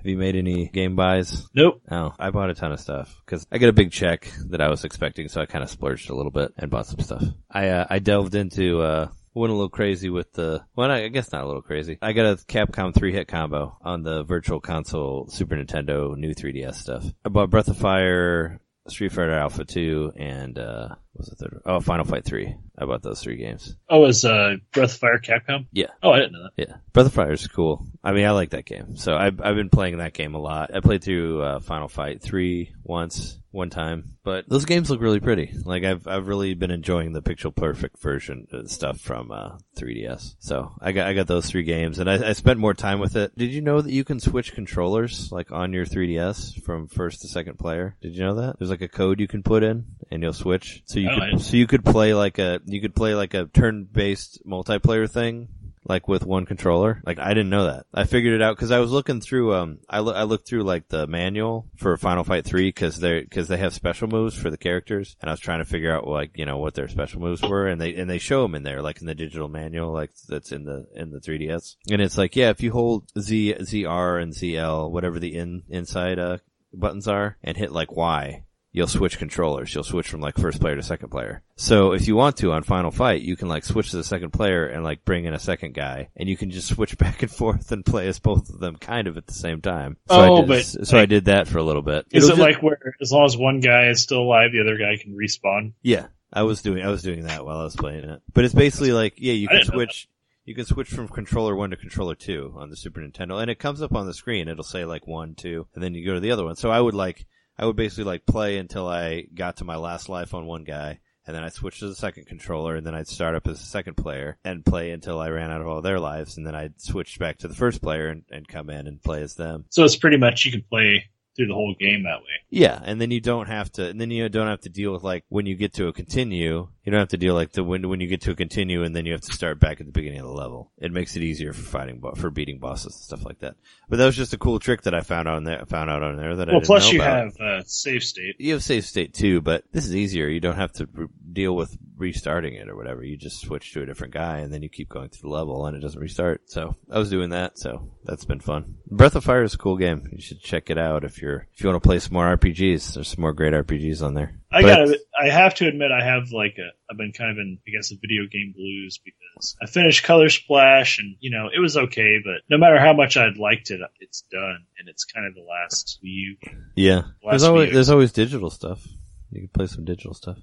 Have 0.02 0.08
you 0.08 0.18
made 0.18 0.36
any 0.36 0.68
game 0.68 0.96
buys? 0.96 1.48
nope. 1.54 1.80
Oh, 1.92 2.16
I 2.18 2.32
bought 2.32 2.50
a 2.50 2.56
ton 2.56 2.72
of 2.72 2.80
stuff 2.80 3.16
because 3.24 3.46
I 3.52 3.60
got 3.60 3.70
a 3.70 3.74
big 3.74 3.92
check 3.92 4.34
that 4.50 4.60
I 4.60 4.68
was 4.68 4.84
expecting, 4.84 5.28
so 5.28 5.40
I 5.40 5.46
kind 5.46 5.64
of 5.64 5.70
splurged 5.70 6.10
a 6.10 6.16
little 6.16 6.32
bit 6.32 6.52
and 6.58 6.72
bought 6.72 6.88
some 6.88 7.02
stuff. 7.02 7.24
I 7.52 7.68
uh, 7.68 7.86
I 7.88 8.00
delved 8.00 8.34
into 8.34 8.82
uh 8.82 9.10
went 9.36 9.52
a 9.52 9.56
little 9.56 9.70
crazy 9.70 10.10
with 10.10 10.34
the 10.34 10.64
well, 10.76 10.90
I 10.90 11.08
guess 11.10 11.32
not 11.32 11.44
a 11.44 11.46
little 11.46 11.62
crazy. 11.62 12.00
I 12.02 12.14
got 12.14 12.26
a 12.26 12.36
Capcom 12.38 12.96
three 12.96 13.14
hit 13.14 13.28
combo 13.28 13.78
on 13.84 14.02
the 14.02 14.24
Virtual 14.24 14.60
Console 14.60 15.28
Super 15.30 15.56
Nintendo 15.56 16.18
new 16.18 16.34
3DS 16.34 16.74
stuff. 16.74 17.06
I 17.24 17.30
bought 17.30 17.52
Breath 17.52 17.68
of 17.68 17.78
Fire, 17.78 18.60
Street 18.88 19.12
Fighter 19.12 19.38
Alpha 19.38 19.66
two, 19.66 20.12
and 20.16 20.58
uh 20.58 20.96
was 21.16 21.28
the 21.28 21.36
third? 21.36 21.54
one? 21.54 21.62
Oh, 21.66 21.80
Final 21.80 22.06
Fight 22.06 22.26
three. 22.26 22.56
I 22.78 22.86
bought 22.86 23.04
those 23.04 23.22
three 23.22 23.36
games. 23.38 23.76
Oh, 23.90 24.06
is 24.06 24.26
uh, 24.26 24.56
Breath 24.72 24.94
of 24.94 25.00
Fire 25.00 25.20
Capcom? 25.20 25.68
Yeah. 25.72 25.88
Oh, 26.02 26.12
I 26.12 26.20
didn't 26.20 26.34
know 26.34 26.44
that. 26.44 26.68
Yeah, 26.68 26.76
Breath 26.94 27.06
of 27.08 27.14
Fire 27.14 27.34
is 27.34 27.46
cool. 27.48 27.86
I 28.04 28.12
mean, 28.14 28.26
I 28.26 28.32
like 28.32 28.52
that 28.52 28.66
game, 28.66 28.96
so 28.98 29.16
I've 29.16 29.40
I've 29.42 29.56
been 29.56 29.70
playing 29.70 29.98
that 30.00 30.14
game 30.14 30.34
a 30.36 30.40
lot. 30.40 30.74
I 30.74 30.80
played 30.80 31.04
through 31.04 31.42
uh, 31.42 31.60
Final 31.60 31.88
Fight 31.88 32.22
three 32.22 32.74
once, 32.84 33.38
one 33.52 33.70
time, 33.70 34.16
but 34.24 34.50
those 34.50 34.66
games 34.66 34.90
look 34.90 35.02
really 35.02 35.20
pretty. 35.20 35.54
Like 35.64 35.84
I've 35.84 36.08
I've 36.08 36.28
really 36.28 36.56
been 36.56 36.72
enjoying 36.72 37.14
the 37.14 37.22
pixel 37.22 37.56
perfect 37.56 38.00
version 38.02 38.48
stuff 38.68 39.00
from 39.00 39.32
uh, 39.32 39.58
3DS. 39.78 40.36
So 40.40 40.72
I 40.82 40.92
got 40.94 41.08
I 41.08 41.14
got 41.14 41.28
those 41.28 41.46
three 41.48 41.64
games, 41.64 42.00
and 42.00 42.10
I, 42.10 42.30
I 42.30 42.34
spent 42.34 42.58
more 42.60 42.74
time 42.74 43.00
with 43.00 43.16
it. 43.16 43.38
Did 43.38 43.52
you 43.52 43.62
know 43.62 43.82
that 43.82 43.92
you 43.92 44.04
can 44.04 44.20
switch 44.20 44.54
controllers 44.54 45.32
like 45.32 45.52
on 45.52 45.74
your 45.74 45.86
3DS 45.86 46.64
from 46.64 46.88
first 46.88 47.22
to 47.22 47.28
second 47.28 47.60
player? 47.60 47.96
Did 48.02 48.16
you 48.16 48.24
know 48.24 48.36
that? 48.36 48.58
There's 48.58 48.72
like 48.72 48.82
a 48.82 48.88
code 48.88 49.20
you 49.20 49.28
can 49.28 49.44
put 49.44 49.62
in, 49.62 49.86
and 50.10 50.24
you'll 50.24 50.34
switch. 50.34 50.82
So 50.86 51.00
you 51.02 51.10
could 51.10 51.20
didn't. 51.20 51.40
so 51.40 51.58
you 51.58 51.68
could 51.68 51.86
play 51.86 52.14
like 52.14 52.40
a 52.40 52.62
you 52.66 52.82
could 52.82 52.96
play 52.96 53.16
like 53.16 53.34
a 53.34 53.46
turn 53.46 53.86
based 53.86 54.46
multiplayer 54.46 55.10
thing 55.10 55.48
like 55.86 56.08
with 56.08 56.26
one 56.26 56.46
controller. 56.46 57.02
Like 57.06 57.20
I 57.20 57.30
didn't 57.30 57.50
know 57.50 57.66
that. 57.66 57.86
I 57.94 58.04
figured 58.06 58.34
it 58.34 58.42
out 58.42 58.56
because 58.56 58.72
I 58.72 58.80
was 58.80 58.92
looking 58.92 59.22
through. 59.22 59.56
Um, 59.56 59.80
I 59.90 60.00
loo- 60.00 60.14
I 60.14 60.24
looked 60.24 60.48
through 60.48 60.64
like 60.64 60.88
the 60.88 61.08
manual 61.08 61.68
for 61.76 61.98
Final 61.98 62.24
Fight 62.24 62.46
Three 62.46 62.68
because 62.70 62.98
they 62.98 63.22
because 63.22 63.48
they 63.48 63.58
have 63.58 63.74
special 63.74 64.08
moves 64.08 64.36
for 64.36 64.50
the 64.50 64.58
characters, 64.58 65.16
and 65.22 65.30
I 65.30 65.34
was 65.34 65.40
trying 65.40 65.60
to 65.60 65.66
figure 65.66 65.96
out 65.96 66.08
like 66.08 66.32
you 66.36 66.46
know 66.46 66.58
what 66.58 66.76
their 66.76 66.88
special 66.88 67.22
moves 67.22 67.42
were, 67.42 67.68
and 67.68 67.80
they 67.82 67.96
and 67.96 68.10
they 68.10 68.20
show 68.20 68.44
them 68.44 68.56
in 68.56 68.64
there 68.64 68.82
like 68.82 69.02
in 69.02 69.08
the 69.08 69.16
digital 69.16 69.48
manual 69.48 69.92
like 69.92 70.12
that's 70.28 70.52
in 70.52 70.66
the 70.66 70.88
in 70.96 71.12
the 71.12 71.20
3ds, 71.20 71.76
and 71.90 72.02
it's 72.02 72.18
like 72.18 72.36
yeah 72.36 72.50
if 72.50 72.62
you 72.62 72.72
hold 72.72 73.10
Z 73.20 73.56
ZR 73.60 74.22
and 74.22 74.34
ZL 74.34 74.92
whatever 74.92 75.20
the 75.20 75.36
in 75.36 75.64
inside 75.70 76.20
uh 76.20 76.38
buttons 76.74 77.08
are 77.08 77.38
and 77.44 77.58
hit 77.58 77.72
like 77.72 77.92
Y 77.92 78.44
you'll 78.72 78.88
switch 78.88 79.18
controllers. 79.20 79.74
You'll 79.74 79.84
switch 79.84 80.10
from 80.10 80.22
like 80.22 80.38
first 80.38 80.60
player 80.62 80.76
to 80.76 80.84
second 80.84 81.10
player. 81.10 81.42
So 81.56 81.92
if 81.94 82.08
you 82.08 82.16
want 82.16 82.38
to 82.38 82.52
on 82.54 82.64
Final 82.64 82.92
Fight, 82.92 83.22
you 83.22 83.36
can 83.36 83.48
like 83.48 83.64
switch 83.66 83.92
to 83.92 83.98
the 83.98 84.04
second 84.04 84.32
player 84.32 84.66
and 84.68 84.84
like 84.84 85.04
bring 85.06 85.26
in 85.26 85.34
a 85.34 85.40
second 85.40 85.74
guy, 85.74 86.10
and 86.16 86.28
you 86.30 86.38
can 86.38 86.52
just 86.52 86.70
switch 86.70 86.98
back 87.00 87.22
and 87.22 87.32
forth 87.32 87.72
and 87.72 87.86
play 87.86 88.08
as 88.08 88.20
both 88.20 88.50
of 88.50 88.60
them 88.60 88.76
kind 88.78 89.08
of 89.08 89.18
at 89.18 89.28
the 89.28 89.34
same 89.34 89.62
time. 89.62 89.98
So 90.10 90.16
Oh, 90.16 90.38
I 90.38 90.40
did, 90.42 90.48
but, 90.48 90.88
so 90.88 90.98
I 90.98 91.06
did 91.06 91.26
that 91.26 91.48
for 91.48 91.58
a 91.58 91.64
little 91.64 91.82
bit. 91.82 92.06
Is 92.12 92.24
It'll 92.24 92.36
it 92.36 92.38
just- 92.44 92.54
like 92.56 92.64
where 92.64 92.96
as 93.02 93.12
long 93.12 93.26
as 93.26 93.38
one 93.38 93.60
guy 93.60 93.88
is 93.90 94.02
still 94.02 94.22
alive, 94.22 94.52
the 94.52 94.62
other 94.62 94.78
guy 94.78 94.98
can 95.02 95.16
respawn? 95.16 95.74
Yeah, 95.82 96.08
I 96.34 96.44
was 96.44 96.62
doing 96.62 96.84
I 96.84 96.90
was 96.90 97.02
doing 97.04 97.24
that 97.26 97.46
while 97.46 97.58
I 97.60 97.64
was 97.64 97.76
playing 97.76 98.04
it. 98.06 98.22
But 98.34 98.46
it's 98.46 98.54
basically 98.56 98.92
like 98.94 99.16
yeah, 99.18 99.34
you 99.34 99.48
can 99.48 99.64
switch. 99.66 100.08
You 100.44 100.56
can 100.56 100.66
switch 100.66 100.90
from 100.90 101.08
controller 101.08 101.56
one 101.56 101.70
to 101.70 101.76
controller 101.78 102.16
two 102.16 102.56
on 102.58 102.72
the 102.72 102.76
Super 102.76 103.00
Nintendo, 103.00 103.40
and 103.40 103.52
it 103.52 103.60
comes 103.60 103.82
up 103.84 103.94
on 103.94 104.08
the 104.08 104.14
screen. 104.14 104.48
It'll 104.48 104.64
say 104.64 104.86
like 104.86 105.06
one, 105.06 105.36
two, 105.36 105.68
and 105.76 105.84
then 105.84 105.94
you 105.94 106.04
go 106.04 106.16
to 106.16 106.20
the 106.20 106.32
other 106.32 106.44
one. 106.44 106.56
So 106.56 106.72
I 106.72 106.82
would 106.82 106.96
like 106.96 107.28
I 107.62 107.66
would 107.66 107.76
basically 107.76 108.06
like 108.06 108.26
play 108.26 108.58
until 108.58 108.88
I 108.88 109.28
got 109.36 109.58
to 109.58 109.64
my 109.64 109.76
last 109.76 110.10
life 110.10 110.34
on 110.34 110.48
one 110.48 110.64
guy, 110.64 111.00
and 111.28 111.36
then 111.36 111.44
I'd 111.44 111.54
switch 111.54 111.80
to 111.80 111.88
the 111.88 111.96
second 111.96 112.26
controller, 112.26 112.76
and 112.76 112.86
then 112.86 112.96
I'd 112.96 113.08
start 113.08 113.36
up 113.36 113.48
as 113.48 113.62
a 113.62 113.66
second 113.66 113.98
player 113.98 114.40
and 114.44 114.66
play 114.66 114.90
until 114.90 115.20
I 115.20 115.30
ran 115.30 115.52
out 115.52 115.62
of 115.62 115.68
all 115.68 115.80
their 115.80 116.00
lives, 116.00 116.38
and 116.38 116.48
then 116.48 116.56
I'd 116.56 116.82
switch 116.82 117.20
back 117.20 117.38
to 117.38 117.48
the 117.48 117.54
first 117.54 117.80
player 117.80 118.08
and, 118.08 118.24
and 118.32 118.48
come 118.48 118.72
in 118.72 118.88
and 118.88 119.00
play 119.04 119.22
as 119.22 119.36
them. 119.36 119.66
So 119.70 119.86
it's 119.86 119.96
pretty 119.96 120.18
much 120.18 120.44
you 120.44 120.52
can 120.52 120.64
play 120.64 121.06
through 121.36 121.48
the 121.48 121.54
whole 121.54 121.74
game 121.80 122.04
that 122.04 122.20
way. 122.20 122.26
Yeah, 122.50 122.80
and 122.84 123.00
then 123.00 123.10
you 123.12 123.22
don't 123.22 123.48
have 123.48 123.72
to, 123.74 123.88
and 123.88 124.00
then 124.02 124.12
you 124.12 124.28
don't 124.30 124.48
have 124.48 124.62
to 124.62 124.70
deal 124.70 124.92
with 124.94 125.04
like 125.04 125.24
when 125.30 125.46
you 125.46 125.56
get 125.56 125.74
to 125.76 125.88
a 125.88 125.94
continue, 125.94 126.68
you 126.84 126.92
don't 126.92 127.00
have 127.00 127.10
to 127.10 127.18
deal 127.18 127.34
like 127.36 127.52
the 127.54 127.64
when 127.64 127.88
when 127.88 128.02
you 128.02 128.08
get 128.08 128.22
to 128.22 128.32
a 128.32 128.36
continue, 128.36 128.84
and 128.84 128.96
then 128.96 129.06
you 129.06 129.14
have 129.14 129.22
to 129.22 129.34
start 129.34 129.60
back 129.60 129.80
at 129.80 129.86
the 129.86 129.92
beginning 129.92 130.20
of 130.20 130.26
the 130.28 130.34
level. 130.34 130.72
It 130.78 130.92
makes 130.92 131.16
it 131.16 131.22
easier 131.24 131.54
for 131.54 131.62
fighting 131.64 132.02
for 132.16 132.30
beating 132.30 132.60
bosses 132.60 132.94
and 132.96 133.04
stuff 133.04 133.26
like 133.26 133.40
that. 133.40 133.56
But 133.90 133.98
that 133.98 134.06
was 134.06 134.16
just 134.18 134.34
a 134.34 134.38
cool 134.38 134.60
trick 134.60 134.82
that 134.84 134.94
I 134.94 135.02
found 135.02 135.28
on 135.28 135.44
there. 135.46 135.66
Found 135.68 135.90
out 135.90 136.04
on 136.04 136.18
there 136.18 136.36
that 136.36 136.50
I 136.50 136.52
Well, 136.52 136.60
didn't 136.60 136.68
plus 136.68 136.92
you 136.92 137.02
about. 137.02 137.24
have 137.24 137.38
uh, 137.40 137.64
save 137.66 138.04
state. 138.04 138.36
You 138.40 138.54
have 138.54 138.64
save 138.64 138.86
state 138.86 139.14
too, 139.14 139.42
but 139.42 139.64
this 139.72 139.86
is 139.86 139.96
easier. 139.96 140.28
You 140.28 140.40
don't 140.40 140.56
have 140.56 140.74
to 140.74 140.88
re- 140.94 141.08
deal 141.32 141.56
with 141.56 141.78
restarting 141.98 142.56
it 142.56 142.68
or 142.68 142.76
whatever. 142.76 143.04
You 143.04 143.16
just 143.16 143.40
switch 143.42 143.72
to 143.74 143.84
a 143.84 143.86
different 143.86 144.14
guy 144.14 144.40
and 144.40 144.52
then 144.52 144.64
you 144.64 144.70
keep 144.70 144.90
going 144.90 145.10
through 145.10 145.30
the 145.30 145.36
level 145.36 145.66
and 145.68 145.78
it 145.78 145.82
doesn't 145.82 146.00
restart. 146.02 146.50
So 146.50 146.76
I 146.90 146.98
was 146.98 147.10
doing 147.12 147.30
that. 147.30 147.60
So 147.60 147.90
that's 148.04 148.26
been 148.26 148.40
fun. 148.40 148.76
Breath 148.88 149.16
of 149.16 149.24
Fire 149.24 149.44
is 149.44 149.54
a 149.54 149.58
cool 149.58 149.78
game. 149.78 150.10
You 150.12 150.20
should 150.22 150.42
check 150.42 150.70
it 150.72 150.78
out 150.80 151.04
if 151.04 151.21
you're, 151.22 151.48
if 151.54 151.62
you 151.62 151.70
want 151.70 151.82
to 151.82 151.88
play 151.88 152.00
some 152.00 152.14
more 152.14 152.36
RPGs. 152.38 152.94
There's 152.96 153.08
some 153.10 153.22
more 153.22 153.34
great 153.34 153.54
RPGs 153.54 154.02
on 154.02 154.14
there. 154.14 154.34
I 154.52 154.62
gotta, 154.64 155.00
I 155.18 155.30
have 155.30 155.54
to 155.56 155.68
admit, 155.68 155.92
I 155.92 156.04
have 156.04 156.32
like 156.32 156.58
a, 156.58 156.70
I've 156.90 156.98
been 156.98 157.14
kind 157.14 157.32
of 157.32 157.38
in, 157.38 157.60
I 157.66 157.72
guess, 157.72 157.92
a 157.92 157.96
video 157.96 158.24
game 158.30 158.54
blues 158.56 159.00
because 159.04 159.56
I 159.62 159.66
finished 159.68 160.04
Color 160.04 160.30
Splash 160.30 161.00
and, 161.00 161.16
you 161.20 161.32
know, 161.32 161.48
it 161.56 161.60
was 161.60 161.78
okay, 161.78 162.18
but 162.24 162.42
no 162.50 162.58
matter 162.58 162.80
how 162.80 162.92
much 162.94 163.16
I'd 163.16 163.38
liked 163.38 163.72
it, 163.72 163.80
it's 164.02 164.24
done. 164.32 164.66
And 164.78 164.90
it's 164.90 165.06
kind 165.06 165.26
of 165.26 165.34
the 165.36 165.42
last 165.50 166.00
Wii 166.04 166.10
U. 166.10 166.38
Yeah. 166.76 167.02
There's 167.24 167.44
Last 167.44 167.44
always, 167.44 167.68
few 167.70 167.74
there's 167.76 167.90
always 167.90 168.12
digital 168.12 168.50
stuff. 168.50 168.86
You 169.32 169.40
can 169.42 169.48
play 169.50 169.68
some 169.68 169.86
digital 169.86 170.14
stuff. 170.14 170.38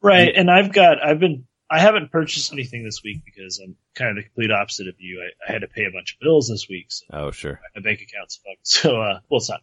Right. 0.00 0.32
And 0.34 0.50
I've 0.50 0.72
got, 0.72 1.04
I've 1.04 1.20
been, 1.20 1.46
I 1.68 1.80
haven't 1.80 2.12
purchased 2.12 2.52
anything 2.52 2.84
this 2.84 3.02
week 3.02 3.22
because 3.24 3.58
I'm 3.58 3.74
kind 3.96 4.10
of 4.10 4.16
the 4.16 4.22
complete 4.22 4.52
opposite 4.52 4.86
of 4.88 4.94
you. 4.98 5.20
I, 5.20 5.50
I 5.50 5.52
had 5.52 5.62
to 5.62 5.66
pay 5.68 5.84
a 5.84 5.90
bunch 5.90 6.14
of 6.14 6.20
bills 6.20 6.48
this 6.48 6.68
week, 6.70 6.86
so 6.88 7.04
Oh, 7.12 7.30
sure. 7.32 7.60
my 7.74 7.82
bank 7.82 8.00
account's 8.00 8.36
fucked. 8.36 8.60
So, 8.62 9.00
uh, 9.00 9.18
well, 9.28 9.38
it's 9.38 9.50
not. 9.50 9.60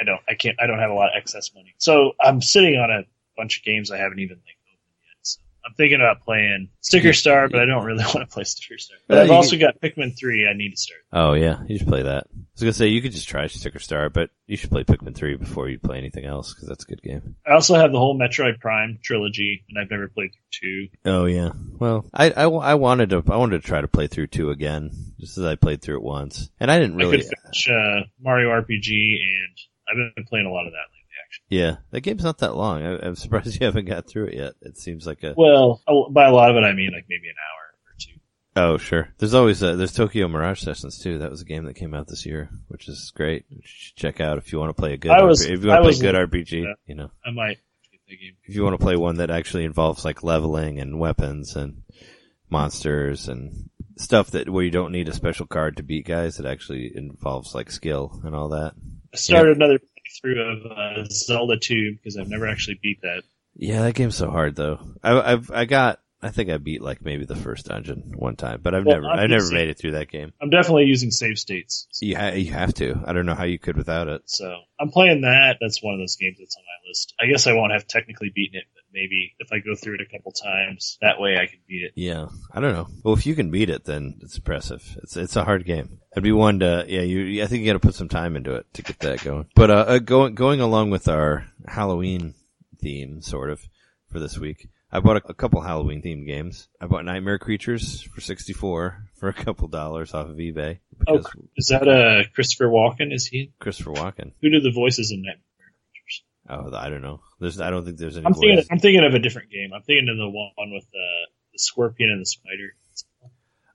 I 0.00 0.04
don't. 0.04 0.20
I 0.28 0.34
can't. 0.34 0.56
I 0.60 0.66
don't 0.66 0.78
have 0.78 0.90
a 0.90 0.94
lot 0.94 1.08
of 1.08 1.12
excess 1.16 1.50
money, 1.54 1.74
so 1.78 2.12
I'm 2.20 2.40
sitting 2.42 2.76
on 2.76 2.90
a 2.90 3.04
bunch 3.36 3.58
of 3.58 3.64
games 3.64 3.90
I 3.90 3.98
haven't 3.98 4.18
even 4.20 4.36
like 4.36 4.56
opened 4.68 4.96
yet. 5.02 5.16
So 5.22 5.40
I'm 5.66 5.74
thinking 5.74 6.00
about 6.00 6.22
playing 6.22 6.70
Sticker 6.80 7.12
Star, 7.12 7.48
but 7.48 7.60
I 7.60 7.66
don't 7.66 7.84
really 7.84 8.04
want 8.14 8.20
to 8.20 8.26
play 8.26 8.44
Sticker 8.44 8.78
Star. 8.78 8.98
But 9.06 9.14
Well, 9.14 9.22
I've 9.22 9.28
you 9.28 9.34
also 9.34 9.56
got 9.58 9.80
Pikmin 9.80 10.18
three. 10.18 10.48
I 10.48 10.54
need 10.56 10.70
to 10.70 10.76
start. 10.76 11.00
Oh 11.12 11.34
yeah, 11.34 11.58
you 11.68 11.78
should 11.78 11.88
play 11.88 12.02
that. 12.02 12.24
I 12.32 12.54
was 12.54 12.62
gonna 12.62 12.72
say 12.74 12.88
you 12.88 13.00
could 13.02 13.12
just 13.12 13.28
try 13.28 13.46
Sticker 13.46 13.78
Star, 13.78 14.10
but 14.10 14.30
you 14.46 14.56
should 14.56 14.70
play 14.70 14.84
Pikmin 14.84 15.14
three 15.14 15.36
before 15.36 15.68
you 15.68 15.78
play 15.78 15.98
anything 15.98 16.24
else 16.26 16.52
because 16.52 16.68
that's 16.68 16.84
a 16.84 16.86
good 16.86 17.02
game. 17.02 17.36
I 17.46 17.52
also 17.52 17.74
have 17.74 17.92
the 17.92 17.98
whole 17.98 18.18
Metroid 18.18 18.60
Prime 18.60 18.98
trilogy, 19.02 19.64
and 19.68 19.78
I've 19.78 19.90
never 19.90 20.08
played 20.08 20.32
through 20.32 20.88
two. 20.88 20.88
Oh 21.04 21.24
yeah. 21.26 21.50
Well, 21.78 22.04
I, 22.12 22.30
I, 22.30 22.44
I 22.44 22.74
wanted 22.74 23.10
to 23.10 23.22
I 23.28 23.36
wanted 23.36 23.62
to 23.62 23.66
try 23.68 23.80
to 23.80 23.88
play 23.88 24.06
through 24.06 24.26
two 24.28 24.50
again, 24.50 24.90
just 25.20 25.38
as 25.38 25.44
I 25.44 25.54
played 25.56 25.80
through 25.82 25.96
it 25.96 26.02
once, 26.02 26.50
and 26.60 26.70
I 26.70 26.78
didn't 26.78 26.96
really 26.96 27.08
I 27.08 27.10
really. 27.12 27.22
could 27.28 27.38
finish 27.44 27.68
uh, 27.70 28.06
Mario 28.20 28.50
RPG, 28.50 28.90
and 28.90 29.58
I've 29.90 30.14
been 30.14 30.24
playing 30.26 30.46
a 30.46 30.50
lot 30.52 30.66
of 30.66 30.72
that 30.72 30.78
lately. 30.92 30.98
Actually, 31.24 31.58
Yeah, 31.58 31.76
that 31.90 32.00
game's 32.00 32.24
not 32.24 32.38
that 32.38 32.56
long. 32.56 32.82
I, 32.82 32.98
I'm 33.06 33.16
surprised 33.16 33.54
you 33.60 33.66
haven't 33.66 33.86
got 33.86 34.06
through 34.08 34.26
it 34.26 34.34
yet. 34.34 34.52
It 34.62 34.76
seems 34.78 35.06
like 35.06 35.22
a. 35.22 35.34
well, 35.36 35.80
a- 35.86 36.10
by 36.10 36.26
a 36.26 36.32
lot 36.32 36.50
of 36.50 36.56
it, 36.56 36.64
I 36.64 36.72
mean 36.72 36.90
like 36.92 37.06
maybe 37.08 37.28
an 37.28 37.34
hour 37.38 37.74
or 37.86 37.94
two. 37.98 38.20
Oh 38.54 38.76
sure. 38.78 39.08
There's 39.18 39.34
always 39.34 39.62
a, 39.62 39.76
there's 39.76 39.92
Tokyo 39.94 40.28
Mirage 40.28 40.60
Sessions 40.60 40.98
too. 40.98 41.18
That 41.18 41.30
was 41.30 41.40
a 41.42 41.46
game 41.46 41.64
that 41.64 41.74
came 41.76 41.94
out 41.94 42.06
this 42.08 42.26
year, 42.26 42.50
which 42.68 42.88
is 42.88 43.12
great. 43.14 43.44
You 43.48 43.60
should 43.64 43.96
check 43.96 44.20
out 44.20 44.38
if 44.38 44.52
you 44.52 44.58
want 44.58 44.70
to 44.70 44.80
play 44.80 44.92
a 44.94 44.96
good. 44.96 45.10
I 45.10 45.22
was- 45.22 45.46
RP 45.46 45.50
if 45.54 45.62
you 45.62 45.68
want 45.68 45.80
I 45.84 45.90
to 45.90 45.98
play 45.98 46.08
a 46.08 46.12
good 46.12 46.30
RPG, 46.30 46.62
yeah. 46.64 46.72
you 46.86 46.94
know. 46.94 47.10
I 47.24 47.30
might 47.30 47.58
game. 48.08 48.36
if 48.44 48.54
you 48.54 48.62
want 48.62 48.74
to 48.78 48.84
play 48.84 48.96
one 48.96 49.16
that 49.16 49.30
actually 49.30 49.64
involves 49.64 50.04
like 50.04 50.22
leveling 50.22 50.78
and 50.80 50.98
weapons 51.00 51.56
and 51.56 51.82
monsters 52.50 53.28
and 53.28 53.70
stuff 53.96 54.30
that 54.32 54.48
where 54.48 54.64
you 54.64 54.70
don't 54.70 54.92
need 54.92 55.08
a 55.08 55.14
special 55.14 55.46
card 55.46 55.76
to 55.76 55.82
beat 55.82 56.06
guys, 56.06 56.38
it 56.38 56.46
actually 56.46 56.92
involves 56.94 57.54
like 57.54 57.70
skill 57.70 58.20
and 58.24 58.34
all 58.34 58.50
that. 58.50 58.74
I 59.12 59.16
started 59.16 59.56
another 59.56 59.78
playthrough 59.78 60.64
of 60.66 60.72
uh, 60.72 61.04
Zelda 61.10 61.58
2 61.58 61.96
because 61.96 62.16
I've 62.16 62.28
never 62.28 62.46
actually 62.48 62.78
beat 62.82 63.02
that. 63.02 63.22
Yeah, 63.54 63.82
that 63.82 63.94
game's 63.94 64.16
so 64.16 64.30
hard 64.30 64.56
though. 64.56 64.80
I, 65.02 65.32
I've 65.32 65.50
I 65.50 65.64
got 65.66 66.00
I 66.22 66.30
think 66.30 66.50
I 66.50 66.56
beat 66.56 66.80
like 66.80 67.02
maybe 67.04 67.24
the 67.24 67.36
first 67.36 67.66
dungeon 67.66 68.12
one 68.16 68.36
time, 68.36 68.60
but 68.62 68.74
I've 68.74 68.86
Well, 68.86 68.96
never 68.96 69.10
I'm 69.10 69.18
I 69.18 69.26
never 69.26 69.50
made 69.50 69.68
it 69.68 69.78
through 69.78 69.92
that 69.92 70.08
game. 70.08 70.32
I'm 70.40 70.50
definitely 70.50 70.84
using 70.84 71.10
save 71.10 71.38
states. 71.38 71.88
You 72.00 72.16
ha- 72.16 72.28
you 72.30 72.52
have 72.52 72.72
to. 72.74 73.02
I 73.04 73.12
don't 73.12 73.26
know 73.26 73.34
how 73.34 73.44
you 73.44 73.58
could 73.58 73.76
without 73.76 74.08
it. 74.08 74.22
So 74.26 74.54
I'm 74.80 74.90
playing 74.90 75.22
that. 75.22 75.58
That's 75.60 75.82
one 75.82 75.94
of 75.94 76.00
those 76.00 76.16
games 76.16 76.38
that's 76.38 76.56
on 76.56 76.62
my 76.62 76.88
list. 76.88 77.14
I 77.20 77.26
guess 77.26 77.46
I 77.46 77.52
won't 77.54 77.72
have 77.72 77.86
technically 77.86 78.30
beaten 78.34 78.58
it, 78.58 78.64
but 78.72 78.81
maybe 78.92 79.34
if 79.38 79.52
I 79.52 79.58
go 79.58 79.74
through 79.74 79.94
it 79.94 80.00
a 80.00 80.16
couple 80.16 80.32
times, 80.32 80.98
that 81.00 81.20
way 81.20 81.36
I 81.36 81.46
can 81.46 81.60
beat 81.68 81.82
it. 81.84 81.92
Yeah, 81.94 82.26
I 82.52 82.60
don't 82.60 82.72
know. 82.72 82.88
Well, 83.02 83.14
if 83.14 83.26
you 83.26 83.34
can 83.34 83.50
beat 83.50 83.70
it, 83.70 83.84
then 83.84 84.18
it's 84.22 84.36
impressive. 84.36 84.82
It's 85.02 85.16
it's 85.16 85.36
a 85.36 85.44
hard 85.44 85.64
game. 85.64 86.00
I'd 86.16 86.22
be 86.22 86.32
one 86.32 86.60
to 86.60 86.84
yeah. 86.88 87.02
You 87.02 87.42
I 87.42 87.46
think 87.46 87.60
you 87.60 87.66
got 87.66 87.80
to 87.80 87.86
put 87.86 87.94
some 87.94 88.08
time 88.08 88.36
into 88.36 88.54
it 88.54 88.66
to 88.74 88.82
get 88.82 88.98
that 89.00 89.24
going. 89.24 89.46
But 89.54 89.70
uh, 89.70 89.84
uh 89.88 89.98
going 89.98 90.34
going 90.34 90.60
along 90.60 90.90
with 90.90 91.08
our 91.08 91.46
Halloween 91.66 92.34
theme, 92.80 93.22
sort 93.22 93.50
of 93.50 93.60
for 94.10 94.18
this 94.18 94.38
week, 94.38 94.68
I 94.90 95.00
bought 95.00 95.16
a, 95.16 95.30
a 95.30 95.34
couple 95.34 95.60
Halloween 95.60 96.02
themed 96.02 96.26
games. 96.26 96.68
I 96.80 96.86
bought 96.86 97.04
Nightmare 97.04 97.38
Creatures 97.38 98.02
for 98.02 98.20
sixty 98.20 98.52
four 98.52 99.08
for 99.16 99.28
a 99.28 99.34
couple 99.34 99.68
dollars 99.68 100.14
off 100.14 100.28
of 100.28 100.36
eBay 100.36 100.80
Oh, 101.08 101.22
is 101.56 101.66
that 101.66 101.88
uh 101.88 102.28
Christopher 102.34 102.66
Walken? 102.66 103.12
Is 103.12 103.26
he? 103.26 103.52
Christopher 103.58 103.92
Walken. 103.92 104.32
Who 104.40 104.50
did 104.50 104.62
the 104.62 104.70
voices 104.70 105.10
in 105.10 105.22
Nightmare? 105.22 105.42
Oh, 106.48 106.74
I 106.74 106.88
don't 106.88 107.02
know. 107.02 107.20
There's 107.40 107.60
I 107.60 107.70
don't 107.70 107.84
think 107.84 107.98
there's 107.98 108.16
any. 108.16 108.26
I'm 108.26 108.34
thinking. 108.34 108.64
I'm 108.70 108.78
thinking 108.78 109.04
of 109.04 109.14
a 109.14 109.18
different 109.18 109.50
game. 109.50 109.72
I'm 109.72 109.82
thinking 109.82 110.08
of 110.08 110.16
the 110.16 110.28
one 110.28 110.72
with 110.72 110.84
uh, 110.84 111.30
the 111.52 111.58
scorpion 111.58 112.10
and 112.10 112.20
the 112.20 112.26
spider. 112.26 112.74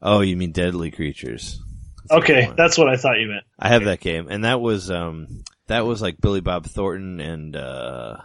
Oh, 0.02 0.22
you 0.22 0.36
mean 0.38 0.52
Deadly 0.52 0.92
Creatures? 0.92 1.62
That's 2.10 2.24
Okay, 2.24 2.52
that's 2.56 2.78
what 2.78 2.88
I 2.90 2.98
thought 2.98 3.20
you 3.20 3.28
meant. 3.28 3.44
I 3.58 3.70
have 3.70 3.86
that 3.86 4.00
game, 4.00 4.28
and 4.30 4.44
that 4.44 4.62
was 4.62 4.92
um 4.92 5.44
that 5.68 5.86
was 5.86 6.02
like 6.02 6.22
Billy 6.22 6.42
Bob 6.42 6.66
Thornton 6.66 7.20
and 7.20 7.56
uh 7.56 8.18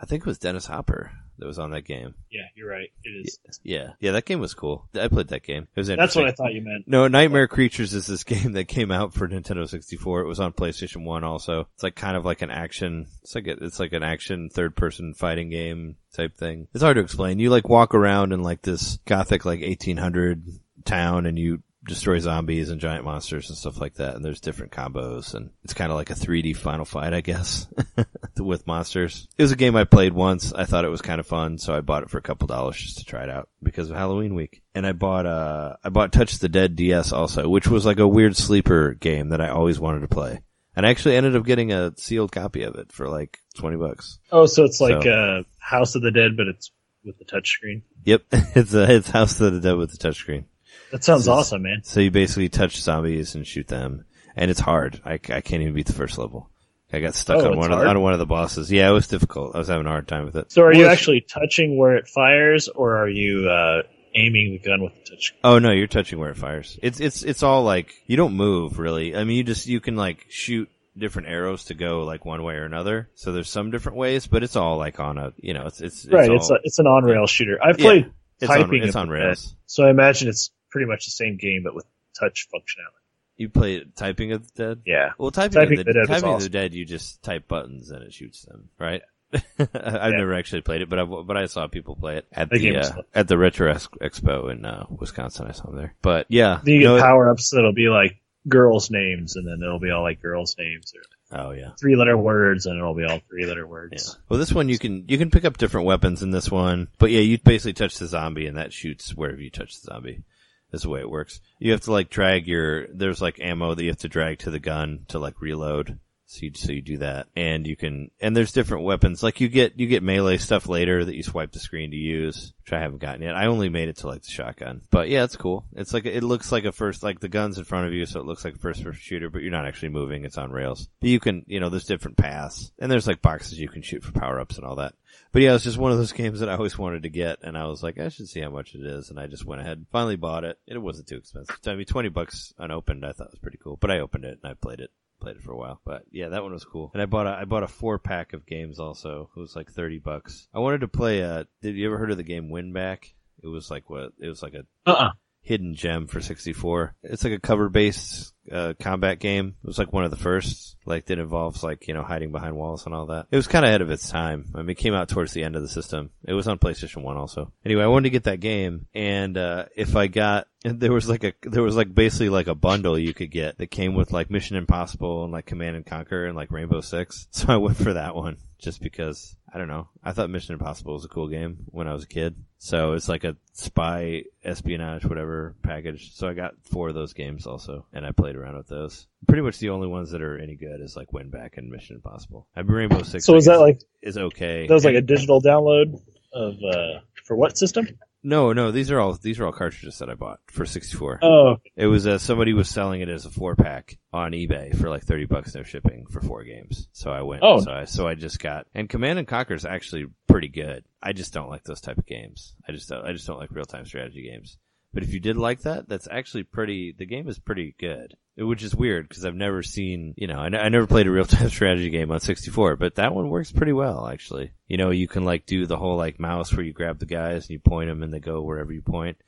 I 0.00 0.06
think 0.06 0.22
it 0.22 0.26
was 0.26 0.38
Dennis 0.38 0.66
Hopper 0.66 1.10
that 1.40 1.46
was 1.46 1.58
on 1.58 1.70
that 1.70 1.84
game. 1.84 2.14
Yeah, 2.30 2.42
you're 2.54 2.70
right. 2.70 2.90
It 3.02 3.26
is. 3.26 3.38
Yeah, 3.62 3.92
yeah, 3.98 4.12
that 4.12 4.24
game 4.24 4.40
was 4.40 4.54
cool. 4.54 4.88
I 4.94 5.08
played 5.08 5.28
that 5.28 5.42
game. 5.42 5.66
It 5.74 5.80
was 5.80 5.88
That's 5.88 6.14
what 6.14 6.28
I 6.28 6.32
thought 6.32 6.52
you 6.52 6.62
meant. 6.62 6.86
No, 6.86 7.08
Nightmare 7.08 7.48
Creatures 7.48 7.94
is 7.94 8.06
this 8.06 8.24
game 8.30 8.52
that 8.52 8.68
came 8.68 8.90
out 8.90 9.14
for 9.14 9.28
Nintendo 9.28 9.68
64. 9.68 10.20
It 10.20 10.28
was 10.28 10.40
on 10.40 10.52
PlayStation 10.52 11.04
1 11.04 11.24
also. 11.24 11.66
It's 11.74 11.82
like 11.82 11.96
kind 11.96 12.16
of 12.16 12.24
like 12.24 12.42
an 12.42 12.50
action, 12.50 13.06
it's 13.22 13.34
like 13.34 13.46
a, 13.46 13.52
it's 13.64 13.80
like 13.80 13.92
an 13.92 14.02
action 14.02 14.48
third 14.50 14.76
person 14.76 15.14
fighting 15.14 15.50
game 15.50 15.96
type 16.14 16.36
thing. 16.36 16.68
It's 16.74 16.82
hard 16.82 16.96
to 16.96 17.02
explain. 17.02 17.38
You 17.38 17.50
like 17.50 17.68
walk 17.68 17.94
around 17.94 18.32
in 18.32 18.42
like 18.42 18.62
this 18.62 18.98
gothic 19.06 19.44
like 19.44 19.60
1800 19.60 20.44
town 20.84 21.26
and 21.26 21.38
you 21.38 21.62
destroy 21.86 22.18
zombies 22.18 22.68
and 22.70 22.80
giant 22.80 23.04
monsters 23.04 23.48
and 23.48 23.56
stuff 23.56 23.80
like 23.80 23.94
that. 23.94 24.14
And 24.14 24.24
there's 24.24 24.40
different 24.40 24.72
combos 24.72 25.34
and 25.34 25.50
it's 25.64 25.72
kind 25.74 25.90
of 25.90 25.96
like 25.96 26.10
a 26.10 26.14
3D 26.14 26.56
Final 26.56 26.84
Fight, 26.84 27.14
I 27.14 27.20
guess, 27.22 27.66
with 28.38 28.66
monsters. 28.66 29.26
It 29.38 29.42
was 29.42 29.52
a 29.52 29.56
game 29.56 29.76
I 29.76 29.84
played 29.84 30.12
once. 30.12 30.52
I 30.52 30.64
thought 30.64 30.84
it 30.84 30.90
was 30.90 31.00
kind 31.02 31.20
of 31.20 31.26
fun, 31.26 31.58
so 31.58 31.74
I 31.74 31.80
bought 31.80 32.02
it 32.02 32.10
for 32.10 32.18
a 32.18 32.22
couple 32.22 32.46
dollars 32.48 32.76
just 32.76 32.98
to 32.98 33.04
try 33.04 33.22
it 33.22 33.30
out 33.30 33.48
because 33.62 33.90
of 33.90 33.96
Halloween 33.96 34.34
week. 34.34 34.62
And 34.74 34.86
I 34.86 34.92
bought, 34.92 35.26
uh, 35.26 35.76
I 35.82 35.88
bought 35.88 36.12
Touch 36.12 36.38
the 36.38 36.48
Dead 36.48 36.76
DS 36.76 37.12
also, 37.12 37.48
which 37.48 37.66
was 37.68 37.86
like 37.86 37.98
a 37.98 38.06
weird 38.08 38.36
sleeper 38.36 38.94
game 38.94 39.30
that 39.30 39.40
I 39.40 39.48
always 39.48 39.80
wanted 39.80 40.00
to 40.00 40.08
play. 40.08 40.40
And 40.76 40.86
I 40.86 40.90
actually 40.90 41.16
ended 41.16 41.34
up 41.34 41.44
getting 41.44 41.72
a 41.72 41.92
sealed 41.96 42.30
copy 42.30 42.62
of 42.62 42.76
it 42.76 42.92
for 42.92 43.08
like 43.08 43.38
20 43.56 43.76
bucks. 43.76 44.18
Oh, 44.30 44.46
so 44.46 44.64
it's 44.64 44.80
like 44.80 45.02
So- 45.02 45.10
uh, 45.10 45.42
House 45.58 45.94
of 45.94 46.02
the 46.02 46.10
Dead, 46.10 46.36
but 46.36 46.46
it's 46.46 46.70
with 47.04 47.18
the 47.18 47.24
touchscreen. 47.24 47.82
Yep. 48.04 48.22
it's 48.32 48.74
a, 48.74 48.94
it's 48.96 49.10
House 49.10 49.40
of 49.40 49.54
the 49.54 49.60
Dead 49.60 49.76
with 49.76 49.90
the 49.90 49.98
touchscreen. 49.98 50.44
That 50.90 51.04
sounds 51.04 51.20
This 51.22 51.24
is- 51.24 51.28
awesome, 51.28 51.62
man. 51.62 51.80
So 51.84 52.00
you 52.00 52.10
basically 52.10 52.48
touch 52.48 52.80
zombies 52.80 53.34
and 53.34 53.46
shoot 53.46 53.68
them, 53.68 54.04
and 54.36 54.50
it's 54.50 54.60
hard. 54.60 55.00
I, 55.04 55.14
I 55.14 55.18
can't 55.40 55.62
even 55.62 55.74
beat 55.74 55.86
the 55.86 55.92
first 55.92 56.18
level. 56.18 56.50
I 56.92 56.98
got 56.98 57.14
stuck 57.14 57.36
Oh, 57.36 57.46
on 57.46 57.52
it's 57.52 57.56
one 57.58 57.70
of 57.72 57.78
hard? 57.78 57.86
on 57.88 58.00
one 58.02 58.12
of 58.14 58.18
the 58.18 58.26
bosses. 58.26 58.70
Yeah, 58.72 58.90
it 58.90 58.92
was 58.92 59.06
difficult. 59.06 59.54
I 59.54 59.58
was 59.58 59.68
having 59.68 59.86
a 59.86 59.90
hard 59.90 60.08
time 60.08 60.24
with 60.24 60.34
it. 60.34 60.50
So 60.50 60.62
are 60.62 60.72
you 60.74 60.86
actually 60.86 61.20
touching 61.20 61.78
where 61.78 61.94
it 61.96 62.08
fires, 62.08 62.66
or 62.68 62.96
are 62.96 63.08
you 63.08 63.48
uh, 63.48 63.82
aiming 64.16 64.50
the 64.52 64.58
gun 64.58 64.82
with 64.82 64.92
the 64.94 65.10
touch? 65.14 65.32
Oh 65.44 65.60
no, 65.60 65.70
you're 65.70 65.86
touching 65.86 66.18
where 66.18 66.30
it 66.30 66.36
fires. 66.36 66.76
It's 66.82 66.98
it's 66.98 67.22
it's 67.22 67.44
all 67.44 67.62
like 67.62 67.92
you 68.08 68.16
don't 68.16 68.34
move 68.34 68.80
really. 68.80 69.14
I 69.14 69.22
mean, 69.22 69.36
you 69.36 69.44
just 69.44 69.68
you 69.68 69.78
can 69.78 69.94
like 69.94 70.26
shoot 70.30 70.68
different 70.98 71.28
arrows 71.28 71.66
to 71.66 71.74
go 71.74 72.02
like 72.02 72.24
one 72.24 72.42
way 72.42 72.54
or 72.56 72.64
another. 72.64 73.08
So 73.14 73.30
there's 73.30 73.48
some 73.48 73.70
different 73.70 73.96
ways, 73.96 74.26
but 74.26 74.42
it's 74.42 74.56
all 74.56 74.76
like 74.76 74.98
on 74.98 75.16
a 75.16 75.32
you 75.36 75.54
know 75.54 75.66
it's 75.66 75.80
it's, 75.80 76.04
it's 76.06 76.12
right, 76.12 76.28
all, 76.28 76.36
it's 76.38 76.50
a, 76.50 76.58
it's 76.64 76.78
an 76.80 76.88
on 76.88 77.04
rail 77.04 77.28
shooter. 77.28 77.56
I've 77.62 77.78
Yeah, 77.78 77.84
played 77.84 78.12
it's 78.40 78.50
on 78.50 78.74
it's 78.74 78.96
on 78.96 79.08
rails. 79.08 79.44
Dead, 79.46 79.56
so 79.66 79.84
I 79.84 79.90
imagine 79.90 80.28
it's 80.28 80.50
pretty 80.70 80.86
much 80.86 81.04
the 81.04 81.10
same 81.10 81.36
game, 81.36 81.62
but 81.64 81.74
with 81.74 81.86
touch 82.18 82.48
functionality. 82.52 83.00
You 83.36 83.48
play 83.48 83.84
typing 83.96 84.32
of 84.32 84.46
the 84.52 84.66
dead. 84.66 84.82
Yeah, 84.84 85.10
Well, 85.16 85.30
typing, 85.30 85.54
Typing 85.54 85.78
of 85.78 85.86
the, 85.86 85.92
the 85.92 85.98
Dead 86.00 86.08
typing 86.08 86.34
of 86.34 86.42
the 86.42 86.48
dead, 86.50 86.74
you 86.74 86.84
just 86.84 87.22
type 87.22 87.48
buttons 87.48 87.90
and 87.90 88.02
it 88.02 88.12
shoots 88.12 88.42
them, 88.42 88.68
right? 88.78 89.02
I've 89.58 90.12
never 90.12 90.34
actually 90.34 90.62
played 90.62 90.82
it, 90.82 90.88
but 90.88 90.98
I 90.98 91.04
but 91.04 91.36
I 91.36 91.46
saw 91.46 91.68
people 91.68 91.94
play 91.94 92.16
it 92.16 92.26
at 92.32 92.50
the 92.50 92.58
game 92.58 92.76
uh, 92.76 93.02
at 93.14 93.28
the 93.28 93.38
Retro 93.38 93.72
Expo 93.72 94.50
in 94.50 94.64
uh, 94.64 94.86
Wisconsin. 94.90 95.46
I 95.48 95.52
saw 95.52 95.66
them 95.66 95.76
there, 95.76 95.94
but 96.02 96.26
yeah, 96.28 96.60
you 96.64 96.80
no, 96.80 96.96
get 96.96 97.04
power 97.04 97.30
ups 97.30 97.50
that'll 97.50 97.72
be 97.72 97.88
like 97.88 98.20
girls' 98.48 98.90
names, 98.90 99.36
and 99.36 99.46
then 99.46 99.62
it'll 99.62 99.78
be 99.78 99.90
all 99.90 100.02
like 100.02 100.20
girls' 100.20 100.56
names 100.58 100.92
or 100.94 101.38
oh 101.46 101.50
yeah, 101.52 101.70
three 101.78 101.94
letter 101.94 102.16
words, 102.16 102.66
and 102.66 102.76
it'll 102.76 102.94
be 102.94 103.04
all 103.04 103.20
three 103.28 103.46
letter 103.46 103.62
yeah. 103.62 103.70
words. 103.70 104.18
Well, 104.28 104.40
this 104.40 104.52
one 104.52 104.68
you 104.68 104.78
can 104.78 105.04
you 105.06 105.16
can 105.16 105.30
pick 105.30 105.44
up 105.44 105.58
different 105.58 105.86
weapons 105.86 106.22
in 106.22 106.32
this 106.32 106.50
one, 106.50 106.88
but 106.98 107.10
yeah, 107.10 107.20
you 107.20 107.38
basically 107.38 107.74
touch 107.74 107.98
the 107.98 108.06
zombie 108.06 108.46
and 108.46 108.56
that 108.56 108.72
shoots 108.72 109.14
wherever 109.14 109.40
you 109.40 109.50
touch 109.50 109.80
the 109.80 109.92
zombie. 109.92 110.24
Is 110.72 110.82
the 110.82 110.88
way 110.88 111.00
it 111.00 111.10
works. 111.10 111.40
You 111.58 111.72
have 111.72 111.80
to 111.82 111.92
like 111.92 112.10
drag 112.10 112.46
your 112.46 112.86
there's 112.88 113.20
like 113.20 113.40
ammo 113.40 113.74
that 113.74 113.82
you 113.82 113.90
have 113.90 113.98
to 113.98 114.08
drag 114.08 114.38
to 114.40 114.50
the 114.50 114.60
gun 114.60 115.04
to 115.08 115.18
like 115.18 115.40
reload. 115.40 115.98
So 116.30 116.46
you, 116.46 116.52
so 116.54 116.70
you 116.70 116.80
do 116.80 116.98
that, 116.98 117.26
and 117.34 117.66
you 117.66 117.74
can, 117.74 118.12
and 118.20 118.36
there's 118.36 118.52
different 118.52 118.84
weapons. 118.84 119.20
Like 119.20 119.40
you 119.40 119.48
get, 119.48 119.80
you 119.80 119.88
get 119.88 120.04
melee 120.04 120.36
stuff 120.36 120.68
later 120.68 121.04
that 121.04 121.16
you 121.16 121.24
swipe 121.24 121.50
the 121.50 121.58
screen 121.58 121.90
to 121.90 121.96
use, 121.96 122.52
which 122.62 122.72
I 122.72 122.78
haven't 122.78 123.00
gotten 123.00 123.22
yet. 123.22 123.34
I 123.34 123.46
only 123.46 123.68
made 123.68 123.88
it 123.88 123.96
to 123.98 124.06
like 124.06 124.22
the 124.22 124.30
shotgun, 124.30 124.82
but 124.92 125.08
yeah, 125.08 125.24
it's 125.24 125.34
cool. 125.34 125.64
It's 125.74 125.92
like 125.92 126.06
it 126.06 126.22
looks 126.22 126.52
like 126.52 126.64
a 126.64 126.70
first, 126.70 127.02
like 127.02 127.18
the 127.18 127.28
guns 127.28 127.58
in 127.58 127.64
front 127.64 127.88
of 127.88 127.94
you, 127.94 128.06
so 128.06 128.20
it 128.20 128.26
looks 128.26 128.44
like 128.44 128.54
a 128.54 128.58
first 128.58 128.84
person 128.84 129.00
shooter, 129.00 129.28
but 129.28 129.42
you're 129.42 129.50
not 129.50 129.66
actually 129.66 129.88
moving. 129.88 130.24
It's 130.24 130.38
on 130.38 130.52
rails. 130.52 130.88
But 131.00 131.10
you 131.10 131.18
can, 131.18 131.44
you 131.48 131.58
know, 131.58 131.68
there's 131.68 131.86
different 131.86 132.16
paths, 132.16 132.70
and 132.78 132.92
there's 132.92 133.08
like 133.08 133.22
boxes 133.22 133.58
you 133.58 133.68
can 133.68 133.82
shoot 133.82 134.04
for 134.04 134.12
power 134.12 134.38
ups 134.38 134.56
and 134.56 134.64
all 134.64 134.76
that. 134.76 134.94
But 135.32 135.42
yeah, 135.42 135.56
it's 135.56 135.64
just 135.64 135.78
one 135.78 135.90
of 135.90 135.98
those 135.98 136.12
games 136.22 136.38
that 136.38 136.48
I 136.48 136.54
always 136.54 136.78
wanted 136.78 137.02
to 137.02 137.08
get, 137.08 137.40
and 137.42 137.58
I 137.58 137.66
was 137.66 137.82
like, 137.82 137.98
I 137.98 138.08
should 138.08 138.28
see 138.28 138.40
how 138.40 138.50
much 138.50 138.76
it 138.76 138.86
is, 138.86 139.10
and 139.10 139.18
I 139.18 139.26
just 139.26 139.44
went 139.44 139.62
ahead, 139.62 139.78
and 139.78 139.88
finally 139.88 140.14
bought 140.14 140.44
it. 140.44 140.60
It 140.68 140.78
wasn't 140.78 141.08
too 141.08 141.16
expensive. 141.16 141.58
I 141.66 141.74
mean, 141.74 141.86
twenty 141.86 142.08
bucks 142.08 142.54
unopened, 142.56 143.04
I 143.04 143.10
thought 143.10 143.32
was 143.32 143.40
pretty 143.40 143.58
cool. 143.60 143.76
But 143.76 143.90
I 143.90 143.98
opened 143.98 144.26
it 144.26 144.38
and 144.40 144.48
I 144.48 144.54
played 144.54 144.78
it, 144.78 144.90
played 145.20 145.36
it 145.36 145.42
for 145.42 145.52
a 145.52 145.56
while. 145.56 145.80
But 145.84 146.04
yeah, 146.10 146.30
that 146.30 146.42
one 146.42 146.52
was 146.52 146.64
cool. 146.64 146.90
And 146.92 147.02
I 147.02 147.06
bought 147.06 147.26
a, 147.26 147.30
I 147.30 147.44
bought 147.44 147.62
a 147.62 147.68
four 147.68 147.98
pack 147.98 148.32
of 148.32 148.46
games 148.46 148.78
also. 148.78 149.30
It 149.36 149.40
was 149.40 149.54
like 149.54 149.70
thirty 149.70 149.98
bucks. 149.98 150.48
I 150.54 150.58
wanted 150.58 150.80
to 150.80 150.88
play. 150.88 151.22
Uh, 151.22 151.44
did 151.62 151.76
you 151.76 151.86
ever 151.86 151.98
heard 151.98 152.10
of 152.10 152.16
the 152.16 152.22
game 152.22 152.50
WinBack? 152.50 153.12
It 153.42 153.46
was 153.46 153.70
like 153.70 153.88
what? 153.88 154.12
It 154.18 154.28
was 154.28 154.42
like 154.42 154.54
a 154.54 154.64
Uh 154.86 154.92
uh 154.92 155.10
hidden 155.42 155.74
gem 155.74 156.06
for 156.06 156.20
64. 156.20 156.94
It's 157.02 157.24
like 157.24 157.32
a 157.32 157.40
cover 157.40 157.68
based 157.68 158.34
uh, 158.50 158.74
combat 158.78 159.18
game. 159.18 159.56
It 159.62 159.66
was 159.66 159.78
like 159.78 159.92
one 159.92 160.04
of 160.04 160.10
the 160.10 160.16
first, 160.16 160.76
like 160.84 161.06
that 161.06 161.18
involves 161.18 161.62
like, 161.62 161.88
you 161.88 161.94
know, 161.94 162.02
hiding 162.02 162.32
behind 162.32 162.56
walls 162.56 162.86
and 162.86 162.94
all 162.94 163.06
that. 163.06 163.26
It 163.30 163.36
was 163.36 163.46
kind 163.46 163.64
of 163.64 163.68
ahead 163.68 163.82
of 163.82 163.90
its 163.90 164.08
time. 164.08 164.50
I 164.54 164.58
mean, 164.58 164.70
it 164.70 164.74
came 164.78 164.94
out 164.94 165.08
towards 165.08 165.32
the 165.32 165.42
end 165.42 165.56
of 165.56 165.62
the 165.62 165.68
system. 165.68 166.10
It 166.24 166.34
was 166.34 166.48
on 166.48 166.58
PlayStation 166.58 167.02
1 167.02 167.16
also. 167.16 167.52
Anyway, 167.64 167.82
I 167.82 167.88
wanted 167.88 168.04
to 168.04 168.10
get 168.10 168.24
that 168.24 168.40
game 168.40 168.86
and, 168.94 169.36
uh, 169.36 169.66
if 169.76 169.96
I 169.96 170.06
got, 170.06 170.46
there 170.64 170.92
was 170.92 171.08
like 171.08 171.24
a, 171.24 171.32
there 171.42 171.62
was 171.62 171.76
like 171.76 171.94
basically 171.94 172.28
like 172.28 172.46
a 172.46 172.54
bundle 172.54 172.98
you 172.98 173.14
could 173.14 173.30
get 173.30 173.58
that 173.58 173.70
came 173.70 173.94
with 173.94 174.12
like 174.12 174.30
Mission 174.30 174.56
Impossible 174.56 175.24
and 175.24 175.32
like 175.32 175.46
Command 175.46 175.76
and 175.76 175.86
Conquer 175.86 176.26
and 176.26 176.36
like 176.36 176.50
Rainbow 176.50 176.80
Six. 176.80 177.28
So 177.40 177.46
I 177.48 177.56
went 177.56 177.78
for 177.78 177.94
that 177.94 178.14
one 178.14 178.36
just 178.58 178.82
because 178.82 179.34
I 179.52 179.56
don't 179.56 179.68
know. 179.68 179.88
I 180.04 180.12
thought 180.12 180.28
Mission 180.28 180.52
Impossible 180.52 180.92
was 180.92 181.06
a 181.06 181.08
cool 181.08 181.28
game 181.28 181.58
when 181.66 181.88
I 181.88 181.94
was 181.94 182.04
a 182.04 182.08
kid. 182.08 182.36
So 182.62 182.92
it's 182.92 183.08
like 183.08 183.24
a 183.24 183.36
spy 183.54 184.24
espionage, 184.44 185.06
whatever 185.06 185.56
package. 185.62 186.14
So 186.14 186.28
I 186.28 186.34
got 186.34 186.52
four 186.62 186.90
of 186.90 186.94
those 186.94 187.14
games 187.14 187.46
also, 187.46 187.86
and 187.94 188.04
I 188.04 188.12
played 188.12 188.36
around 188.36 188.58
with 188.58 188.68
those. 188.68 189.06
Pretty 189.26 189.42
much 189.42 189.58
the 189.58 189.70
only 189.70 189.88
ones 189.88 190.10
that 190.10 190.20
are 190.20 190.36
any 190.38 190.56
good 190.56 190.82
is 190.82 190.94
like 190.94 191.08
Winback 191.10 191.56
and 191.56 191.70
Mission 191.70 191.96
Impossible. 191.96 192.46
I 192.54 192.60
mean, 192.60 192.72
Rainbow 192.72 193.02
Six. 193.02 193.24
So 193.24 193.34
is 193.36 193.46
that 193.46 193.60
like 193.60 193.80
is 194.02 194.18
okay? 194.18 194.66
that 194.66 194.74
was 194.74 194.84
like 194.84 194.94
a 194.94 195.00
digital 195.14 195.40
download 195.40 196.02
of 196.34 196.54
uh 196.62 197.00
for 197.24 197.34
what 197.34 197.56
system? 197.56 197.88
No, 198.22 198.52
no. 198.52 198.70
These 198.70 198.90
are 198.90 199.00
all 199.00 199.14
these 199.14 199.40
are 199.40 199.46
all 199.46 199.52
cartridges 199.52 199.98
that 199.98 200.10
I 200.10 200.14
bought 200.14 200.40
for 200.46 200.66
sixty 200.66 200.96
four. 200.96 201.18
Oh, 201.22 201.56
It 201.76 201.86
was 201.86 202.06
uh, 202.06 202.18
somebody 202.18 202.52
was 202.52 202.68
selling 202.68 203.00
it 203.00 203.08
as 203.08 203.24
a 203.24 203.30
four 203.30 203.56
pack 203.56 203.98
on 204.12 204.32
eBay 204.32 204.76
for 204.76 204.88
like 204.88 205.04
thirty 205.04 205.24
bucks 205.26 205.54
no 205.54 205.62
shipping 205.62 206.06
for 206.06 206.20
four 206.20 206.44
games. 206.44 206.88
So 206.92 207.10
I 207.10 207.22
went. 207.22 207.42
Oh. 207.42 207.60
so 207.60 207.70
I 207.72 207.84
so 207.84 208.06
I 208.06 208.14
just 208.14 208.38
got 208.40 208.66
and 208.74 208.88
Command 208.88 209.18
and 209.18 209.26
Conquer 209.28 209.54
is 209.54 209.64
actually 209.64 210.06
pretty 210.28 210.48
good. 210.48 210.84
I 211.02 211.12
just 211.12 211.32
don't 211.32 211.48
like 211.48 211.64
those 211.64 211.80
type 211.80 211.98
of 211.98 212.06
games. 212.06 212.54
I 212.68 212.72
just 212.72 212.88
don't, 212.88 213.06
I 213.06 213.12
just 213.12 213.26
don't 213.26 213.38
like 213.38 213.50
real 213.52 213.64
time 213.64 213.86
strategy 213.86 214.22
games. 214.22 214.58
But 214.92 215.04
if 215.04 215.12
you 215.12 215.20
did 215.20 215.36
like 215.36 215.60
that, 215.60 215.88
that's 215.88 216.08
actually 216.10 216.42
pretty. 216.42 216.92
The 216.96 217.06
game 217.06 217.28
is 217.28 217.38
pretty 217.38 217.76
good, 217.78 218.16
which 218.36 218.64
is 218.64 218.74
weird 218.74 219.08
because 219.08 219.24
I've 219.24 219.36
never 219.36 219.62
seen. 219.62 220.14
You 220.16 220.26
know, 220.26 220.38
I, 220.38 220.68
never 220.68 220.86
played 220.86 221.06
a 221.06 221.12
real 221.12 221.24
time 221.24 221.48
strategy 221.50 221.90
game 221.90 222.10
on 222.10 222.20
64, 222.20 222.76
but 222.76 222.96
that 222.96 223.14
one 223.14 223.30
works 223.30 223.52
pretty 223.52 223.72
well 223.72 224.08
actually. 224.08 224.52
You 224.66 224.78
know, 224.78 224.90
you 224.90 225.06
can 225.06 225.24
like 225.24 225.46
do 225.46 225.66
the 225.66 225.76
whole 225.76 225.96
like 225.96 226.18
mouse 226.18 226.52
where 226.52 226.64
you 226.64 226.72
grab 226.72 226.98
the 226.98 227.06
guys 227.06 227.44
and 227.44 227.50
you 227.50 227.60
point 227.60 227.88
them 227.88 228.02
and 228.02 228.12
they 228.12 228.18
go 228.18 228.42
wherever 228.42 228.72
you 228.72 228.82
point. 228.82 229.18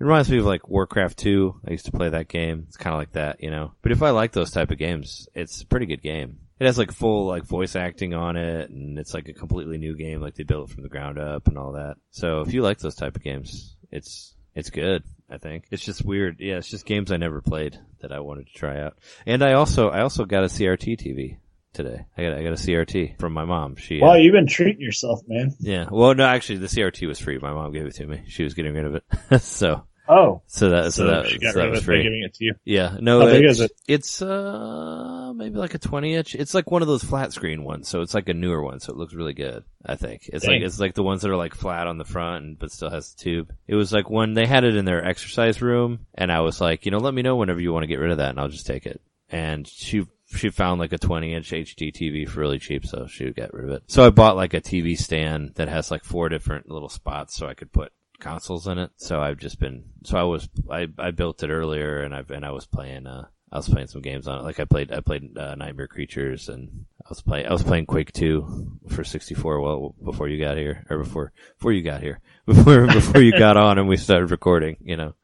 It 0.00 0.04
reminds 0.04 0.30
me 0.30 0.38
of 0.38 0.46
like 0.46 0.66
Warcraft 0.66 1.18
2. 1.18 1.60
I 1.68 1.72
used 1.72 1.84
to 1.84 1.92
play 1.92 2.08
that 2.08 2.28
game. 2.28 2.64
It's 2.68 2.78
kind 2.78 2.94
of 2.94 3.00
like 3.00 3.12
that, 3.12 3.42
you 3.42 3.50
know. 3.50 3.72
But 3.82 3.92
if 3.92 4.02
I 4.02 4.10
like 4.10 4.32
those 4.32 4.50
type 4.50 4.70
of 4.70 4.78
games, 4.78 5.28
it's 5.34 5.60
a 5.60 5.66
pretty 5.66 5.84
good 5.84 6.00
game. 6.00 6.38
It 6.58 6.64
has 6.64 6.78
like 6.78 6.92
full 6.92 7.26
like 7.26 7.44
voice 7.44 7.76
acting 7.76 8.14
on 8.14 8.36
it, 8.36 8.70
and 8.70 8.98
it's 8.98 9.12
like 9.12 9.28
a 9.28 9.34
completely 9.34 9.76
new 9.76 9.94
game. 9.96 10.22
Like 10.22 10.36
they 10.36 10.44
built 10.44 10.70
it 10.70 10.74
from 10.74 10.82
the 10.82 10.88
ground 10.88 11.18
up 11.18 11.48
and 11.48 11.58
all 11.58 11.72
that. 11.72 11.96
So 12.10 12.40
if 12.40 12.54
you 12.54 12.62
like 12.62 12.78
those 12.78 12.94
type 12.94 13.16
of 13.16 13.22
games, 13.22 13.76
it's 13.90 14.34
it's 14.54 14.70
good. 14.70 15.02
I 15.28 15.38
think 15.38 15.64
it's 15.70 15.84
just 15.84 16.04
weird. 16.04 16.40
Yeah, 16.40 16.56
it's 16.56 16.68
just 16.68 16.86
games 16.86 17.12
I 17.12 17.16
never 17.16 17.40
played 17.40 17.78
that 18.00 18.12
I 18.12 18.20
wanted 18.20 18.48
to 18.48 18.52
try 18.52 18.80
out. 18.80 18.96
And 19.26 19.42
I 19.42 19.52
also 19.52 19.90
I 19.90 20.02
also 20.02 20.24
got 20.24 20.44
a 20.44 20.48
CRT 20.48 21.00
TV 21.00 21.38
today. 21.72 22.06
I 22.16 22.22
got 22.22 22.32
I 22.32 22.42
got 22.42 22.52
a 22.52 22.56
CRT 22.56 23.18
from 23.18 23.32
my 23.32 23.44
mom. 23.44 23.76
She 23.76 24.00
uh, 24.00 24.06
wow, 24.06 24.14
you've 24.14 24.32
been 24.32 24.46
treating 24.48 24.80
yourself, 24.80 25.20
man. 25.28 25.54
yeah. 25.60 25.86
Well, 25.90 26.14
no, 26.14 26.24
actually, 26.24 26.58
the 26.58 26.66
CRT 26.66 27.06
was 27.06 27.20
free. 27.20 27.38
My 27.38 27.52
mom 27.52 27.72
gave 27.72 27.86
it 27.86 27.94
to 27.96 28.06
me. 28.06 28.22
She 28.26 28.42
was 28.42 28.54
getting 28.54 28.74
rid 28.74 28.86
of 28.86 28.94
it, 28.96 29.40
so 29.42 29.84
Oh, 30.12 30.42
so 30.48 30.70
that 30.70 30.92
so, 30.92 31.06
that, 31.06 31.28
she 31.28 31.38
got 31.38 31.52
so 31.52 31.58
that 31.60 31.64
rid 31.66 31.68
of 31.68 31.70
was 31.70 31.80
it 31.82 31.84
free. 31.84 32.02
giving 32.02 32.22
it 32.24 32.34
to 32.34 32.44
you. 32.44 32.54
Yeah, 32.64 32.96
no, 33.00 33.20
How 33.20 33.26
big 33.26 33.44
it's, 33.44 33.58
is 33.58 33.60
it? 33.60 33.72
it's 33.86 34.20
uh 34.20 35.32
maybe 35.36 35.56
like 35.56 35.74
a 35.74 35.78
twenty 35.78 36.14
inch. 36.14 36.34
It's 36.34 36.52
like 36.52 36.68
one 36.68 36.82
of 36.82 36.88
those 36.88 37.04
flat 37.04 37.32
screen 37.32 37.62
ones, 37.62 37.88
so 37.88 38.00
it's 38.00 38.12
like 38.12 38.28
a 38.28 38.34
newer 38.34 38.60
one, 38.60 38.80
so 38.80 38.92
it 38.92 38.96
looks 38.96 39.14
really 39.14 39.34
good. 39.34 39.62
I 39.86 39.94
think 39.94 40.22
it's 40.32 40.44
like 40.46 40.62
it's 40.62 40.80
like 40.80 40.94
the 40.94 41.04
ones 41.04 41.22
that 41.22 41.30
are 41.30 41.36
like 41.36 41.54
flat 41.54 41.86
on 41.86 41.98
the 41.98 42.04
front, 42.04 42.44
and, 42.44 42.58
but 42.58 42.72
still 42.72 42.90
has 42.90 43.12
the 43.14 43.22
tube. 43.22 43.52
It 43.68 43.76
was 43.76 43.92
like 43.92 44.10
when 44.10 44.34
they 44.34 44.46
had 44.46 44.64
it 44.64 44.74
in 44.74 44.84
their 44.84 45.06
exercise 45.06 45.62
room, 45.62 46.06
and 46.14 46.32
I 46.32 46.40
was 46.40 46.60
like, 46.60 46.84
you 46.86 46.90
know, 46.90 46.98
let 46.98 47.14
me 47.14 47.22
know 47.22 47.36
whenever 47.36 47.60
you 47.60 47.72
want 47.72 47.84
to 47.84 47.88
get 47.88 48.00
rid 48.00 48.10
of 48.10 48.18
that, 48.18 48.30
and 48.30 48.40
I'll 48.40 48.48
just 48.48 48.66
take 48.66 48.86
it. 48.86 49.00
And 49.28 49.68
she 49.68 50.06
she 50.34 50.50
found 50.50 50.80
like 50.80 50.92
a 50.92 50.98
20 50.98 51.34
inch 51.34 51.50
HD 51.50 51.92
TV 51.92 52.28
for 52.28 52.40
really 52.40 52.58
cheap, 52.58 52.84
so 52.84 53.06
she 53.06 53.24
would 53.24 53.36
get 53.36 53.54
rid 53.54 53.64
of 53.64 53.70
it. 53.70 53.84
So 53.86 54.04
I 54.04 54.10
bought 54.10 54.36
like 54.36 54.54
a 54.54 54.60
TV 54.60 54.98
stand 54.98 55.52
that 55.54 55.68
has 55.68 55.90
like 55.90 56.04
four 56.04 56.28
different 56.28 56.68
little 56.68 56.88
spots, 56.88 57.36
so 57.36 57.46
I 57.46 57.54
could 57.54 57.72
put 57.72 57.92
consoles 58.20 58.66
in 58.66 58.78
it. 58.78 58.90
So 58.96 59.20
I've 59.20 59.38
just 59.38 59.58
been, 59.58 59.84
so 60.04 60.18
I 60.18 60.22
was, 60.22 60.48
I, 60.70 60.86
I 60.98 61.10
built 61.10 61.42
it 61.42 61.50
earlier 61.50 62.00
and 62.02 62.14
I've, 62.14 62.30
and 62.30 62.44
I 62.44 62.50
was 62.52 62.66
playing, 62.66 63.06
uh, 63.06 63.26
I 63.52 63.56
was 63.56 63.68
playing 63.68 63.88
some 63.88 64.02
games 64.02 64.28
on 64.28 64.38
it. 64.38 64.42
Like 64.44 64.60
I 64.60 64.64
played, 64.64 64.92
I 64.92 65.00
played, 65.00 65.36
uh, 65.36 65.54
Nightmare 65.56 65.88
Creatures 65.88 66.48
and 66.48 66.86
I 67.04 67.08
was 67.08 67.20
playing, 67.20 67.46
I 67.46 67.52
was 67.52 67.62
playing 67.64 67.86
Quake 67.86 68.12
2 68.12 68.78
for 68.90 69.02
64 69.02 69.60
well, 69.60 69.94
before 70.04 70.28
you 70.28 70.38
got 70.42 70.56
here, 70.56 70.86
or 70.88 70.98
before, 70.98 71.32
before 71.58 71.72
you 71.72 71.82
got 71.82 72.02
here, 72.02 72.20
before, 72.46 72.86
before 72.86 73.20
you 73.22 73.32
got 73.36 73.56
on 73.56 73.78
and 73.78 73.88
we 73.88 73.96
started 73.96 74.30
recording, 74.30 74.76
you 74.80 74.96
know. 74.96 75.14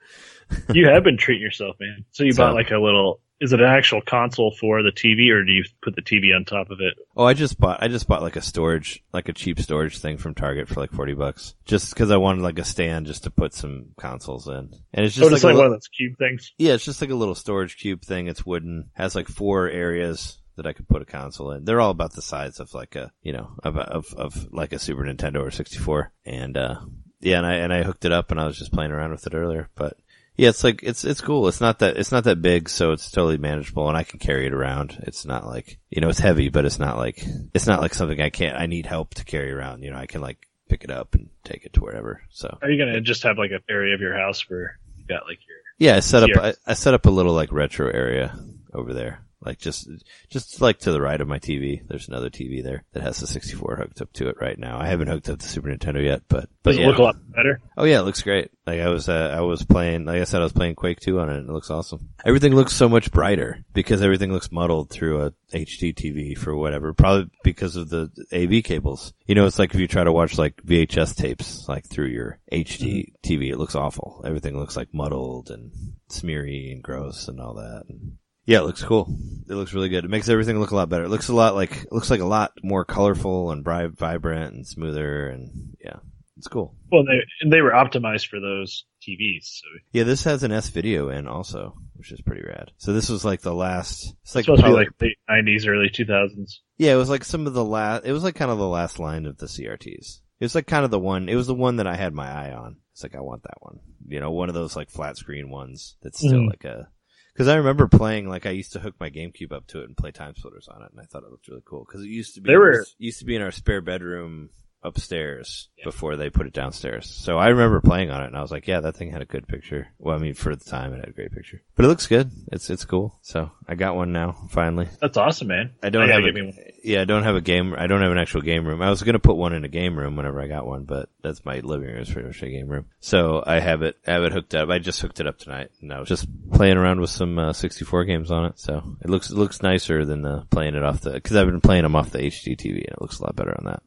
You 0.73 0.89
have 0.89 1.03
been 1.05 1.17
treating 1.19 1.43
yourself, 1.43 1.77
man. 1.81 2.05
So 2.13 2.25
you 2.25 2.33
So- 2.33 2.45
bought 2.45 2.55
like 2.55 2.71
a 2.71 2.79
little. 2.79 3.21
Is 3.41 3.53
it 3.53 3.61
an 3.61 3.67
actual 3.67 4.01
console 4.01 4.51
for 4.59 4.83
the 4.83 4.91
TV, 4.91 5.31
or 5.31 5.45
do 5.45 5.53
you 5.53 5.65
put 5.83 5.95
the 5.95 6.03
TV 6.03 6.35
on 6.35 6.45
top 6.45 6.71
of 6.71 6.81
it? 6.81 6.95
Oh, 7.17 7.25
I 7.25 7.35
just 7.35 7.59
bought, 7.61 7.83
I 7.83 7.89
just 7.89 8.09
bought 8.09 8.23
like 8.23 8.37
a 8.37 8.41
storage, 8.41 9.05
like 9.13 9.29
a 9.29 9.35
cheap 9.35 9.61
storage 9.61 9.99
thing 9.99 10.17
from 10.17 10.35
Target 10.35 10.69
for 10.69 10.81
like 10.81 10.93
40 10.93 11.15
bucks. 11.15 11.55
Just 11.67 11.95
cause 11.95 12.11
I 12.11 12.17
wanted 12.17 12.43
like 12.43 12.59
a 12.59 12.65
stand 12.65 13.07
just 13.07 13.25
to 13.25 13.31
put 13.31 13.53
some 13.53 13.89
consoles 13.99 14.49
in. 14.49 14.71
And 14.95 15.05
it's 15.05 15.15
just 15.15 15.27
oh, 15.27 15.33
like, 15.33 15.43
like 15.43 15.55
li- 15.55 15.59
one 15.59 15.67
of 15.67 15.73
those 15.73 15.89
cube 15.89 16.17
things. 16.19 16.53
Yeah, 16.57 16.73
it's 16.73 16.85
just 16.85 17.03
like 17.03 17.11
a 17.11 17.15
little 17.15 17.35
storage 17.35 17.77
cube 17.77 18.03
thing. 18.03 18.27
It's 18.27 18.47
wooden. 18.47 18.91
Has 18.95 19.15
like 19.15 19.29
four 19.29 19.69
areas 19.69 20.41
that 20.57 20.67
I 20.67 20.73
could 20.73 20.89
put 20.89 21.03
a 21.03 21.07
console 21.07 21.51
in. 21.53 21.65
They're 21.65 21.81
all 21.81 21.91
about 21.91 22.15
the 22.15 22.23
size 22.23 22.59
of 22.59 22.73
like 22.73 22.97
a, 22.97 23.13
you 23.23 23.35
know, 23.35 23.51
of, 23.63 23.77
of, 23.77 24.15
of 24.15 24.53
like 24.53 24.73
a 24.73 24.79
Super 24.79 25.05
Nintendo 25.05 25.43
or 25.43 25.51
64. 25.51 26.11
And, 26.25 26.57
uh, 26.57 26.77
yeah, 27.21 27.37
and 27.37 27.47
I, 27.47 27.55
and 27.57 27.73
I 27.73 27.83
hooked 27.83 28.07
it 28.07 28.13
up 28.13 28.31
and 28.31 28.41
I 28.41 28.47
was 28.47 28.59
just 28.59 28.73
playing 28.73 28.93
around 28.93 29.11
with 29.11 29.27
it 29.27 29.35
earlier, 29.35 29.69
but 29.75 29.99
yeah, 30.37 30.51
it's 30.51 30.65
like, 30.65 30.83
it's, 30.83 31.05
it's 31.05 31.21
cool. 31.21 31.49
It's 31.49 31.61
not 31.61 31.81
that, 31.81 31.97
it's 31.97 32.13
not 32.13 32.25
that 32.25 32.43
big, 32.43 32.69
so 32.69 32.93
it's 32.93 33.11
totally 33.11 33.39
manageable 33.39 33.89
and 33.89 33.97
I 33.97 34.05
can 34.05 34.19
carry 34.19 34.47
it 34.47 34.53
around. 34.53 35.03
It's 35.07 35.25
not 35.25 35.47
like, 35.47 35.79
you 35.91 36.01
know, 36.01 36.09
it's 36.09 36.19
heavy, 36.19 36.49
but 36.49 36.65
it's 36.65 36.79
not 36.79 36.97
like, 36.97 37.25
it's 37.55 37.67
not 37.67 37.81
like 37.81 37.95
something 37.95 38.21
I 38.21 38.31
can't, 38.31 38.59
I 38.59 38.67
need 38.67 38.87
help 38.87 39.15
to 39.15 39.25
carry 39.25 39.53
around. 39.53 39.83
You 39.83 39.91
know, 39.91 39.99
I 39.99 40.07
can 40.07 40.21
like 40.21 40.47
pick 40.69 40.85
it 40.85 40.91
up 40.91 41.15
and 41.15 41.29
take 41.45 41.65
it 41.65 41.73
to 41.75 41.81
wherever. 41.81 42.23
So. 42.31 42.59
Are 42.63 42.71
you 42.71 42.79
gonna 42.79 43.01
just 43.01 43.23
have 43.23 43.39
like 43.39 43.51
an 43.51 43.61
area 43.69 43.95
of 43.95 44.01
your 44.01 44.17
house 44.17 44.49
where 44.49 44.79
you 44.97 45.07
got 45.07 45.27
like 45.27 45.39
your? 45.47 45.57
Yeah, 45.79 45.97
I 45.97 46.01
set 46.01 46.23
up. 46.23 46.31
I, 46.37 46.55
I 46.67 46.75
set 46.75 46.95
up 46.95 47.07
a 47.07 47.11
little 47.11 47.35
like 47.35 47.53
retro 47.53 47.91
area 47.91 48.39
over 48.73 48.95
there, 48.95 49.26
like 49.47 49.59
just 49.59 49.89
just 50.29 50.61
like 50.61 50.81
to 50.81 50.93
the 50.93 51.01
right 51.01 51.21
of 51.21 51.29
my 51.29 51.39
TV. 51.39 51.87
There's 51.87 52.09
another 52.09 52.29
TV 52.31 52.63
there 52.63 52.85
that 52.93 53.03
has 53.03 53.19
the 53.21 53.27
64 53.27 53.77
hooked 53.77 54.03
up 54.03 54.13
to 54.15 54.29
it 54.29 54.37
right 54.41 54.59
now. 54.59 54.79
I 54.79 54.89
haven't 54.89 55.09
hooked 55.09 55.29
up 55.29 55.39
the 55.39 55.49
Super 55.49 55.69
Nintendo 55.69 56.05
yet, 56.05 56.23
but 56.29 56.49
but 56.63 56.73
Does 56.73 56.79
it 56.79 56.83
yeah. 56.83 56.89
look 56.89 56.99
a 56.99 57.03
lot 57.03 57.17
better? 57.33 57.61
Oh 57.77 57.85
yeah, 57.85 58.01
it 58.01 58.03
looks 58.03 58.23
great. 58.23 58.51
Like 58.67 58.81
I 58.81 58.89
was 58.89 59.09
uh, 59.09 59.33
I 59.37 59.43
was 59.43 59.65
playing. 59.65 60.05
Like 60.05 60.21
I 60.21 60.25
said, 60.25 60.41
I 60.41 60.45
was 60.45 60.53
playing 60.53 60.75
Quake 60.75 60.99
2 61.01 61.21
on 61.21 61.31
it. 61.31 61.39
and 61.39 61.49
It 61.49 61.53
looks 61.53 61.71
awesome. 61.71 62.09
Everything 62.25 62.55
looks 62.55 62.73
so 62.75 62.89
much 62.89 63.13
brighter 63.13 63.65
because 63.73 64.03
everything 64.03 64.33
looks 64.33 64.51
muddled 64.51 64.91
through 64.91 65.23
a 65.27 65.33
HD 65.55 65.95
TV 65.95 66.37
for 66.37 66.57
whatever. 66.57 66.93
Probably 66.93 67.31
because 67.45 67.77
of 67.77 67.89
the 67.89 68.11
AV 68.33 68.65
cables. 68.65 69.13
You 69.27 69.37
know, 69.37 69.47
it's 69.47 69.61
like 69.61 69.73
if 69.75 69.81
you 69.81 69.87
try 69.87 70.03
to 70.03 70.13
watch 70.13 70.37
like 70.39 70.57
VHS 70.65 71.15
tapes 71.15 71.69
like 71.69 71.87
through 71.87 72.09
your 72.09 72.41
HD 72.53 73.13
TV, 73.23 73.51
it 73.51 73.59
looks 73.59 73.77
awful. 73.77 74.23
Everything 74.27 74.59
looks 74.59 74.77
like 74.77 74.93
muddled 74.93 75.51
and 75.51 75.71
smeary 76.09 76.73
and 76.73 76.83
gross 76.83 77.29
and 77.29 77.41
all 77.41 77.55
that. 77.55 77.85
And 77.89 78.17
yeah, 78.47 78.59
it 78.59 78.65
looks 78.65 78.83
cool. 78.83 79.15
It 79.49 79.55
looks 79.55 79.75
really 79.75 79.89
good. 79.89 80.05
It 80.05 80.11
makes 80.11 80.29
everything 80.29 80.59
look 80.59 80.71
a 80.71 80.77
lot 80.77 80.89
better. 80.89 81.05
It 81.05 81.09
looks 81.11 81.29
a 81.29 81.35
lot 81.35 81.55
like 81.55 81.73
it 81.85 81.93
looks 81.93 82.11
like 82.11 82.21
a 82.21 82.25
lot 82.27 82.53
more 82.63 82.85
colorful 82.85 83.51
and 83.51 83.63
bri- 83.63 83.89
vibrant 83.89 84.55
and 84.55 84.67
smoother 84.67 85.29
and 85.29 85.77
yeah, 85.85 85.97
it's 86.37 86.49
cool. 86.49 86.75
Well, 86.91 87.05
they 87.05 87.21
and 87.43 87.53
they 87.53 87.61
were 87.61 87.73
optimized 87.73 88.27
for 88.29 88.41
those 88.41 88.85
TVs. 89.07 89.45
So 89.45 89.67
Yeah, 89.93 90.03
this 90.05 90.25
has 90.25 90.43
an 90.43 90.51
S 90.53 90.69
video 90.71 91.11
in 91.11 91.29
also, 91.29 91.75
which 91.95 92.11
is 92.11 92.21
pretty 92.23 92.43
rad. 92.43 92.73
So 92.79 92.93
this 92.93 93.09
was 93.09 93.25
like 93.25 93.41
the 93.43 93.55
last. 93.55 94.15
It's 94.23 94.35
like 94.35 94.45
supposed 94.47 94.63
probably- 94.63 94.87
to 94.87 94.91
be 94.99 95.07
like 95.07 95.17
late 95.29 95.45
'90s, 95.47 95.69
early 95.69 95.89
2000s. 95.91 96.59
yeah, 96.79 96.93
it 96.93 96.97
was 96.97 97.09
like 97.11 97.25
some 97.25 97.47
of 97.47 97.55
the 97.55 97.65
last. 97.65 98.05
It 98.05 98.13
was 98.13 98.25
like 98.25 98.35
kind 98.35 98.51
of 98.51 98.59
the 98.59 98.67
last 98.69 98.99
line 98.99 99.27
of 99.27 99.39
the 99.39 99.47
CRTs. 99.47 100.21
It 100.39 100.45
was 100.45 100.55
like 100.55 100.67
kind 100.67 100.85
of 100.85 100.91
the 100.91 100.99
one. 100.99 101.29
It 101.29 101.35
was 101.37 101.47
the 101.47 101.55
one 101.55 101.77
that 101.77 101.87
I 101.87 101.95
had 101.97 102.13
my 102.13 102.29
eye 102.29 102.53
on. 102.53 102.77
It's 102.93 103.03
like 103.03 103.15
I 103.15 103.21
want 103.21 103.43
that 103.45 103.61
one. 103.63 103.79
You 104.09 104.21
know, 104.21 104.31
one 104.33 104.49
of 104.49 104.55
those 104.55 104.75
like 104.77 104.91
flat 104.91 105.17
screen 105.17 105.51
ones 105.51 105.97
that's 106.03 106.19
still 106.19 106.41
Mhm. 106.41 106.49
like 106.51 106.65
a. 106.65 106.89
Because 107.37 107.49
I 107.49 107.57
remember 107.57 107.87
playing 107.87 108.31
like 108.31 108.47
I 108.47 108.51
used 108.51 108.73
to 108.73 108.79
hook 108.79 108.95
my 108.99 109.11
GameCube 109.11 109.53
up 109.53 109.67
to 109.67 109.81
it 109.83 109.85
and 109.85 109.95
play 109.95 110.11
Time 110.11 110.35
Splitters 110.35 110.69
on 110.69 110.81
it, 110.81 110.91
and 110.91 110.99
I 110.99 111.05
thought 111.05 111.23
it 111.23 111.31
looked 111.31 111.49
really 111.49 111.61
cool. 111.67 111.85
Because 111.85 112.01
it 112.01 112.09
used 112.09 112.35
to 112.37 112.41
be 112.41 112.49
There 112.49 112.59
were- 112.59 112.87
used 112.97 113.19
to 113.19 113.27
be 113.27 113.37
in 113.37 113.43
our 113.43 113.51
spare 113.51 113.83
bedroom 113.83 114.49
upstairs 114.87 115.69
before 115.85 116.17
they 116.17 116.31
put 116.31 116.47
it 116.47 116.53
downstairs. 116.53 117.11
So 117.11 117.37
I 117.39 117.49
remember 117.49 117.81
playing 117.81 118.11
on 118.11 118.23
it 118.23 118.27
and 118.27 118.37
I 118.37 118.41
was 118.41 118.51
like, 118.51 118.67
yeah, 118.67 118.81
that 118.81 118.97
thing 118.97 119.11
had 119.11 119.23
a 119.23 119.27
good 119.27 119.47
picture. 119.47 119.89
Well, 119.99 120.15
I 120.15 120.19
mean, 120.19 120.35
for 120.35 120.55
the 120.55 120.65
time 120.65 120.93
it 120.95 121.01
had 121.01 121.09
a 121.09 121.13
great 121.13 121.33
picture, 121.33 121.63
but 121.75 121.85
it 121.85 121.89
looks 121.89 122.07
good. 122.07 122.31
It's, 122.53 122.71
it's 122.71 122.85
cool. 122.85 123.19
So 123.23 123.51
I 123.69 123.75
got 123.75 123.97
one 123.97 124.13
now, 124.13 124.37
finally. 124.51 124.89
That's 125.01 125.17
awesome, 125.17 125.49
man. 125.49 125.75
I 125.83 125.91
don't 125.91 126.09
gotta 126.09 126.25
have 126.25 126.35
get 126.35 126.45
a, 126.45 126.73
yeah, 126.83 127.01
I 127.03 127.05
don't 127.05 127.25
have 127.25 127.37
a 127.37 127.41
game. 127.41 127.75
I 127.77 127.87
don't 127.87 128.03
have 128.03 128.13
an 128.13 128.19
actual 128.19 128.41
game 128.41 128.67
room. 128.67 128.81
I 128.81 128.91
was 128.91 129.03
gonna 129.03 129.19
put 129.19 129.37
one 129.37 129.53
in 129.53 129.65
a 129.65 129.69
game 129.69 129.99
room 129.99 130.17
whenever 130.17 130.41
I 130.41 130.47
got 130.47 130.67
one, 130.67 130.85
but 130.85 131.09
that's 131.23 131.45
my 131.45 131.59
living 131.61 131.89
room. 131.89 131.99
is 131.99 132.11
pretty 132.11 132.29
much 132.29 132.43
a 132.43 132.49
game 132.49 132.69
room. 132.69 132.87
So 133.01 133.43
I 133.45 133.61
have 133.61 133.83
it. 133.83 133.97
I 134.07 134.13
have 134.13 134.23
it 134.23 134.33
hooked 134.33 134.55
up. 134.55 134.71
I 134.71 134.79
just 134.79 135.01
hooked 135.01 135.21
it 135.21 135.27
up 135.27 135.39
tonight, 135.39 135.71
and 135.81 135.93
I 135.93 135.99
was 135.99 136.09
just 136.09 136.27
playing 136.53 136.77
around 136.77 137.01
with 137.01 137.11
some 137.11 137.39
uh, 137.39 137.53
64 137.53 138.05
games 138.05 138.31
on 138.31 138.47
it. 138.47 138.59
So 138.59 138.83
it 139.03 139.11
looks 139.11 139.31
it 139.31 139.37
looks 139.37 139.63
nicer 139.63 140.05
than 140.05 140.25
uh, 140.25 140.45
playing 140.51 140.75
it 140.75 140.83
off 140.83 141.01
the 141.01 141.11
because 141.11 141.37
I've 141.37 141.47
been 141.47 141.61
playing 141.61 141.83
them 141.83 141.97
off 141.97 142.11
the 142.11 142.19
HD 142.19 142.57
TV, 142.57 142.77
and 142.77 142.93
it 142.93 143.01
looks 143.01 143.19
a 143.19 143.25
lot 143.25 143.37
better 143.37 143.57
on 143.59 143.65
that. 143.65 143.83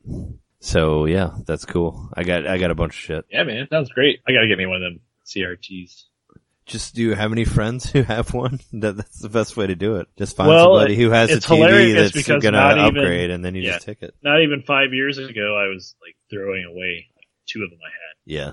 So 0.59 1.05
yeah, 1.05 1.31
that's 1.45 1.65
cool. 1.65 2.09
I 2.13 2.23
got 2.23 2.45
I 2.47 2.57
got 2.57 2.71
a 2.71 2.75
bunch 2.75 2.93
of 2.93 2.99
shit. 2.99 3.25
Yeah, 3.31 3.43
man, 3.43 3.67
sounds 3.69 3.89
great. 3.91 4.19
I 4.27 4.31
gotta 4.33 4.47
get 4.47 4.57
me 4.57 4.65
one 4.65 4.77
of 4.77 4.81
them 4.81 4.99
CRTs. 5.25 6.03
just 6.65 6.95
do 6.95 7.01
you 7.01 7.13
have 7.15 7.31
any 7.31 7.45
friends 7.45 7.89
who 7.89 8.03
have 8.03 8.33
one? 8.33 8.59
That, 8.73 8.97
that's 8.97 9.19
the 9.19 9.29
best 9.29 9.55
way 9.57 9.67
to 9.67 9.75
do 9.75 9.95
it. 9.97 10.07
Just 10.17 10.35
find 10.35 10.49
Well, 10.49 10.75
somebody 10.75 10.95
who 10.95 11.09
has 11.11 11.31
a 11.31 11.37
TV 11.39 11.93
that's 11.95 12.27
gonna 12.27 12.51
not 12.51 12.77
even- 12.77 12.97
upgrade, 12.97 13.29
and 13.31 13.43
then 13.43 13.55
you 13.55 13.61
yeah. 13.63 13.73
just 13.73 13.85
take 13.85 14.01
it. 14.03 14.13
Not 14.21 14.41
even 14.41 14.61
five 14.63 14.93
years 14.93 15.17
ago, 15.17 15.55
I 15.57 15.67
was 15.73 15.95
like 16.01 16.15
throwing 16.29 16.65
away 16.65 17.07
like, 17.15 17.27
two 17.47 17.63
of 17.63 17.69
them 17.69 17.79
I 17.81 17.89
had, 17.89 18.15
Yeah, 18.25 18.51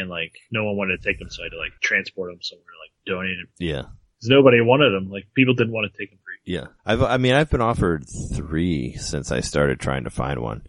and 0.00 0.08
like 0.10 0.32
no 0.50 0.64
one 0.64 0.76
wanted 0.76 1.02
to 1.02 1.04
take 1.08 1.18
them, 1.18 1.28
so 1.30 1.42
I 1.42 1.46
had 1.46 1.50
to 1.52 1.58
like 1.58 1.72
transport 1.82 2.32
them 2.32 2.40
somewhere, 2.42 2.64
like 2.82 2.92
donate 3.06 3.36
them 3.38 3.48
yeah, 3.58 3.82
because 4.16 4.28
nobody 4.30 4.60
wanted 4.62 4.90
them. 4.90 5.10
Like 5.10 5.26
people 5.34 5.54
didn't 5.54 5.72
want 5.74 5.92
to 5.92 5.98
take 5.98 6.10
them 6.10 6.18
free. 6.24 6.38
yeah. 6.52 6.66
I've, 6.86 7.02
I 7.02 7.18
mean, 7.18 7.34
I've 7.34 7.50
been 7.50 7.60
offered 7.60 8.04
three 8.34 8.94
since 8.96 9.30
I 9.30 9.40
started 9.40 9.78
trying 9.80 10.04
to 10.04 10.10
find 10.10 10.40
one. 10.40 10.62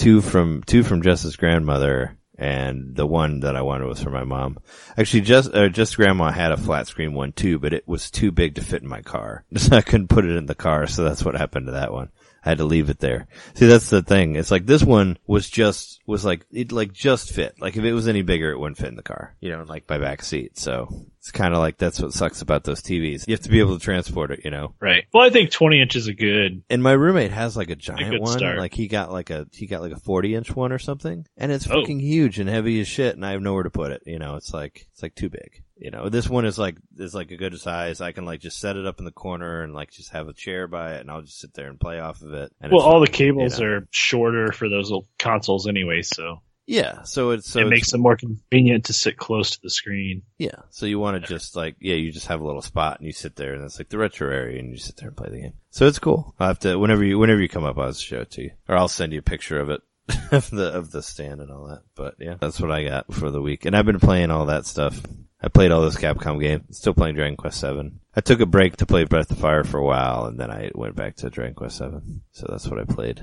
Two 0.00 0.22
from 0.22 0.62
two 0.62 0.82
from 0.82 1.02
Jess's 1.02 1.36
grandmother, 1.36 2.16
and 2.38 2.96
the 2.96 3.06
one 3.06 3.40
that 3.40 3.54
I 3.54 3.60
wanted 3.60 3.86
was 3.86 4.02
for 4.02 4.08
my 4.08 4.24
mom. 4.24 4.56
Actually, 4.96 5.20
just 5.20 5.54
uh, 5.54 5.68
just 5.68 5.94
grandma 5.94 6.30
had 6.30 6.52
a 6.52 6.56
flat 6.56 6.86
screen 6.86 7.12
one 7.12 7.32
too, 7.32 7.58
but 7.58 7.74
it 7.74 7.86
was 7.86 8.10
too 8.10 8.30
big 8.30 8.54
to 8.54 8.62
fit 8.62 8.80
in 8.80 8.88
my 8.88 9.02
car, 9.02 9.44
so 9.56 9.76
I 9.76 9.82
couldn't 9.82 10.08
put 10.08 10.24
it 10.24 10.34
in 10.36 10.46
the 10.46 10.54
car. 10.54 10.86
So 10.86 11.04
that's 11.04 11.22
what 11.22 11.34
happened 11.34 11.66
to 11.66 11.72
that 11.72 11.92
one. 11.92 12.08
I 12.44 12.48
had 12.50 12.58
to 12.58 12.64
leave 12.64 12.88
it 12.90 13.00
there. 13.00 13.26
See, 13.54 13.66
that's 13.66 13.90
the 13.90 14.02
thing. 14.02 14.36
It's 14.36 14.50
like 14.50 14.64
this 14.66 14.82
one 14.82 15.18
was 15.26 15.48
just 15.50 16.00
was 16.06 16.24
like 16.24 16.46
it 16.50 16.72
like 16.72 16.92
just 16.92 17.30
fit. 17.32 17.54
Like 17.60 17.76
if 17.76 17.84
it 17.84 17.92
was 17.92 18.08
any 18.08 18.22
bigger, 18.22 18.50
it 18.50 18.58
wouldn't 18.58 18.78
fit 18.78 18.88
in 18.88 18.96
the 18.96 19.02
car. 19.02 19.36
You 19.40 19.50
know, 19.50 19.62
like 19.68 19.88
my 19.88 19.98
back 19.98 20.22
seat. 20.22 20.58
So 20.58 20.88
it's 21.18 21.30
kind 21.30 21.52
of 21.52 21.60
like 21.60 21.76
that's 21.76 22.00
what 22.00 22.14
sucks 22.14 22.40
about 22.40 22.64
those 22.64 22.80
TVs. 22.82 23.24
You 23.28 23.34
have 23.34 23.42
to 23.42 23.50
be 23.50 23.60
able 23.60 23.78
to 23.78 23.84
transport 23.84 24.30
it. 24.30 24.40
You 24.44 24.50
know. 24.50 24.74
Right. 24.80 25.04
Well, 25.12 25.22
I 25.26 25.30
think 25.30 25.50
20 25.50 25.80
inches 25.82 26.08
is 26.08 26.14
good. 26.14 26.62
And 26.70 26.82
my 26.82 26.92
roommate 26.92 27.30
has 27.32 27.56
like 27.58 27.68
a 27.70 27.76
giant 27.76 28.10
good 28.10 28.20
one. 28.22 28.38
start. 28.38 28.56
Like 28.58 28.72
he 28.74 28.88
got 28.88 29.12
like 29.12 29.28
a 29.30 29.46
he 29.52 29.66
got 29.66 29.82
like 29.82 29.92
a 29.92 30.00
forty 30.00 30.34
inch 30.34 30.54
one 30.56 30.72
or 30.72 30.78
something, 30.78 31.26
and 31.36 31.52
it's 31.52 31.66
Oh. 31.68 31.80
fucking 31.80 32.00
huge 32.00 32.38
and 32.38 32.48
heavy 32.48 32.80
as 32.80 32.88
shit. 32.88 33.14
And 33.16 33.24
I 33.26 33.32
have 33.32 33.42
nowhere 33.42 33.64
to 33.64 33.70
put 33.70 33.92
it. 33.92 34.02
You 34.06 34.18
know, 34.18 34.36
it's 34.36 34.54
like 34.54 34.86
it's 34.92 35.02
like 35.02 35.14
too 35.14 35.28
big. 35.28 35.62
You 35.80 35.90
know, 35.90 36.10
this 36.10 36.28
one 36.28 36.44
is 36.44 36.58
like 36.58 36.76
is 36.98 37.14
like 37.14 37.30
a 37.30 37.38
good 37.38 37.58
size. 37.58 38.02
I 38.02 38.12
can 38.12 38.26
like 38.26 38.40
just 38.40 38.60
set 38.60 38.76
it 38.76 38.84
up 38.86 38.98
in 38.98 39.06
the 39.06 39.10
corner 39.10 39.62
and 39.62 39.72
like 39.72 39.90
just 39.90 40.10
have 40.10 40.28
a 40.28 40.34
chair 40.34 40.66
by 40.68 40.96
it, 40.96 41.00
and 41.00 41.10
I'll 41.10 41.22
just 41.22 41.40
sit 41.40 41.54
there 41.54 41.70
and 41.70 41.80
play 41.80 41.98
off 41.98 42.20
of 42.20 42.34
it. 42.34 42.52
And 42.60 42.70
Well, 42.70 42.82
all 42.82 43.00
the 43.00 43.06
cables 43.06 43.58
you 43.58 43.66
know? 43.66 43.72
are 43.72 43.88
shorter 43.90 44.52
for 44.52 44.68
those 44.68 44.90
little 44.90 45.08
consoles 45.18 45.66
anyway, 45.66 46.02
so, 46.02 46.42
yeah. 46.66 47.04
So 47.04 47.30
it's 47.30 47.48
so 47.50 47.60
it 47.60 47.62
it's- 47.62 47.70
makes 47.70 47.90
them 47.92 48.02
more 48.02 48.14
convenient 48.16 48.84
to 48.84 48.92
sit 48.92 49.16
close 49.16 49.52
to 49.52 49.58
the 49.62 49.70
screen. 49.70 50.20
Yeah. 50.36 50.56
So 50.68 50.84
you 50.84 50.98
want 50.98 51.18
to 51.18 51.26
just 51.26 51.56
like, 51.56 51.76
yeah, 51.80 51.94
you 51.94 52.12
just 52.12 52.26
have 52.26 52.42
a 52.42 52.46
little 52.46 52.60
spot 52.60 52.98
and 52.98 53.06
you 53.06 53.12
sit 53.14 53.36
there 53.36 53.54
and 53.54 53.64
it's 53.64 53.78
like 53.78 53.88
the 53.88 53.96
retro 53.96 54.30
area 54.30 54.58
and 54.60 54.70
you 54.70 54.76
sit 54.76 54.98
there 54.98 55.08
and 55.08 55.16
play 55.16 55.30
the 55.30 55.40
game. 55.40 55.54
So 55.70 55.86
it's 55.86 55.98
cool. 55.98 56.34
I'll 56.38 56.48
have 56.48 56.58
to, 56.60 56.78
whenever 56.78 57.02
you, 57.02 57.18
whenever 57.18 57.40
you 57.40 57.48
come 57.48 57.64
up, 57.64 57.78
I'll 57.78 57.94
show 57.94 58.20
it 58.20 58.30
to 58.32 58.42
you 58.42 58.50
or 58.68 58.76
I'll 58.76 58.86
send 58.88 59.14
you 59.14 59.20
a 59.20 59.22
picture 59.22 59.58
of 59.58 59.70
it. 59.70 59.80
of 60.32 60.50
the, 60.50 60.72
of 60.74 60.90
the 60.90 61.02
stand 61.02 61.40
and 61.40 61.50
all 61.50 61.68
that. 61.68 61.82
But 61.94 62.16
yeah, 62.18 62.34
that's 62.38 62.60
what 62.60 62.70
I 62.70 62.84
got 62.84 63.14
for 63.14 63.30
the 63.30 63.40
week. 63.40 63.64
And 63.64 63.74
I've 63.74 63.86
been 63.86 63.98
playing 64.00 64.30
all 64.30 64.46
that 64.46 64.66
stuff. 64.66 65.00
I 65.42 65.48
played 65.48 65.70
all 65.70 65.80
those 65.80 65.96
Capcom 65.96 66.40
games. 66.40 66.78
Still 66.78 66.94
playing 66.94 67.14
Dragon 67.14 67.36
Quest 67.36 67.60
Seven. 67.60 68.00
I 68.14 68.20
took 68.20 68.40
a 68.40 68.46
break 68.46 68.76
to 68.76 68.86
play 68.86 69.04
Breath 69.04 69.30
of 69.30 69.38
Fire 69.38 69.64
for 69.64 69.78
a 69.78 69.84
while, 69.84 70.26
and 70.26 70.38
then 70.38 70.50
I 70.50 70.70
went 70.74 70.96
back 70.96 71.16
to 71.16 71.30
Dragon 71.30 71.54
Quest 71.54 71.78
Seven. 71.78 72.22
So 72.32 72.46
that's 72.50 72.66
what 72.68 72.78
I 72.80 72.84
played. 72.84 73.20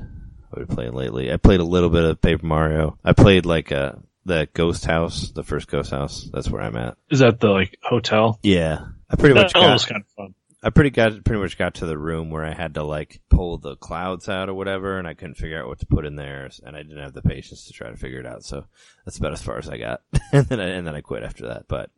I've 0.52 0.68
been 0.68 0.76
playing 0.76 0.94
lately. 0.94 1.32
I 1.32 1.38
played 1.38 1.60
a 1.60 1.66
little 1.66 1.90
bit 1.90 2.04
of 2.06 2.22
Paper 2.22 2.46
Mario. 2.46 2.98
I 3.04 3.14
played 3.14 3.46
like 3.46 3.72
uh 3.72 3.94
the 4.26 4.48
Ghost 4.54 4.86
House, 4.86 5.32
the 5.32 5.44
first 5.44 5.68
Ghost 5.68 5.92
House. 5.92 6.30
That's 6.34 6.50
where 6.50 6.62
I'm 6.62 6.76
at. 6.76 6.98
Is 7.10 7.20
that 7.20 7.40
the 7.40 7.50
like 7.50 7.78
hotel? 7.84 8.40
Yeah, 8.44 8.86
I 9.10 9.16
pretty 9.16 9.36
much 9.36 9.54
that 9.54 9.62
got. 9.62 9.74
was 9.74 9.86
kind 9.86 10.02
of 10.02 10.08
fun. 10.16 10.34
I 10.68 10.70
pretty 10.70 10.90
got 10.90 11.24
pretty 11.24 11.42
much 11.42 11.58
got 11.58 11.76
to 11.76 11.86
the 11.86 11.98
room 11.98 12.30
where 12.30 12.44
I 12.44 12.54
had 12.54 12.74
to 12.74 12.84
like 12.84 13.22
pull 13.30 13.58
the 13.58 13.78
clouds 13.78 14.28
out 14.28 14.50
or 14.50 14.54
whatever, 14.54 15.00
and 15.00 15.08
I 15.08 15.14
couldn't 15.14 15.36
figure 15.36 15.62
out 15.62 15.70
what 15.70 15.80
to 15.80 15.86
put 15.86 16.06
in 16.06 16.18
there, 16.18 16.50
and 16.62 16.76
I 16.76 16.84
didn't 16.84 17.02
have 17.02 17.14
the 17.14 17.22
patience 17.22 17.68
to 17.68 17.74
try 17.74 17.90
to 17.90 17.96
figure 17.96 18.20
it 18.20 18.26
out. 18.26 18.44
So 18.44 18.66
that's 19.06 19.18
about 19.18 19.32
as 19.32 19.42
far 19.42 19.60
as 19.60 19.70
I 19.70 19.78
got, 19.78 20.02
and 20.34 20.46
then 20.48 20.60
I, 20.60 20.66
and 20.72 20.86
then 20.86 20.94
I 20.94 21.00
quit 21.00 21.24
after 21.24 21.48
that. 21.48 21.70
But 21.70 21.90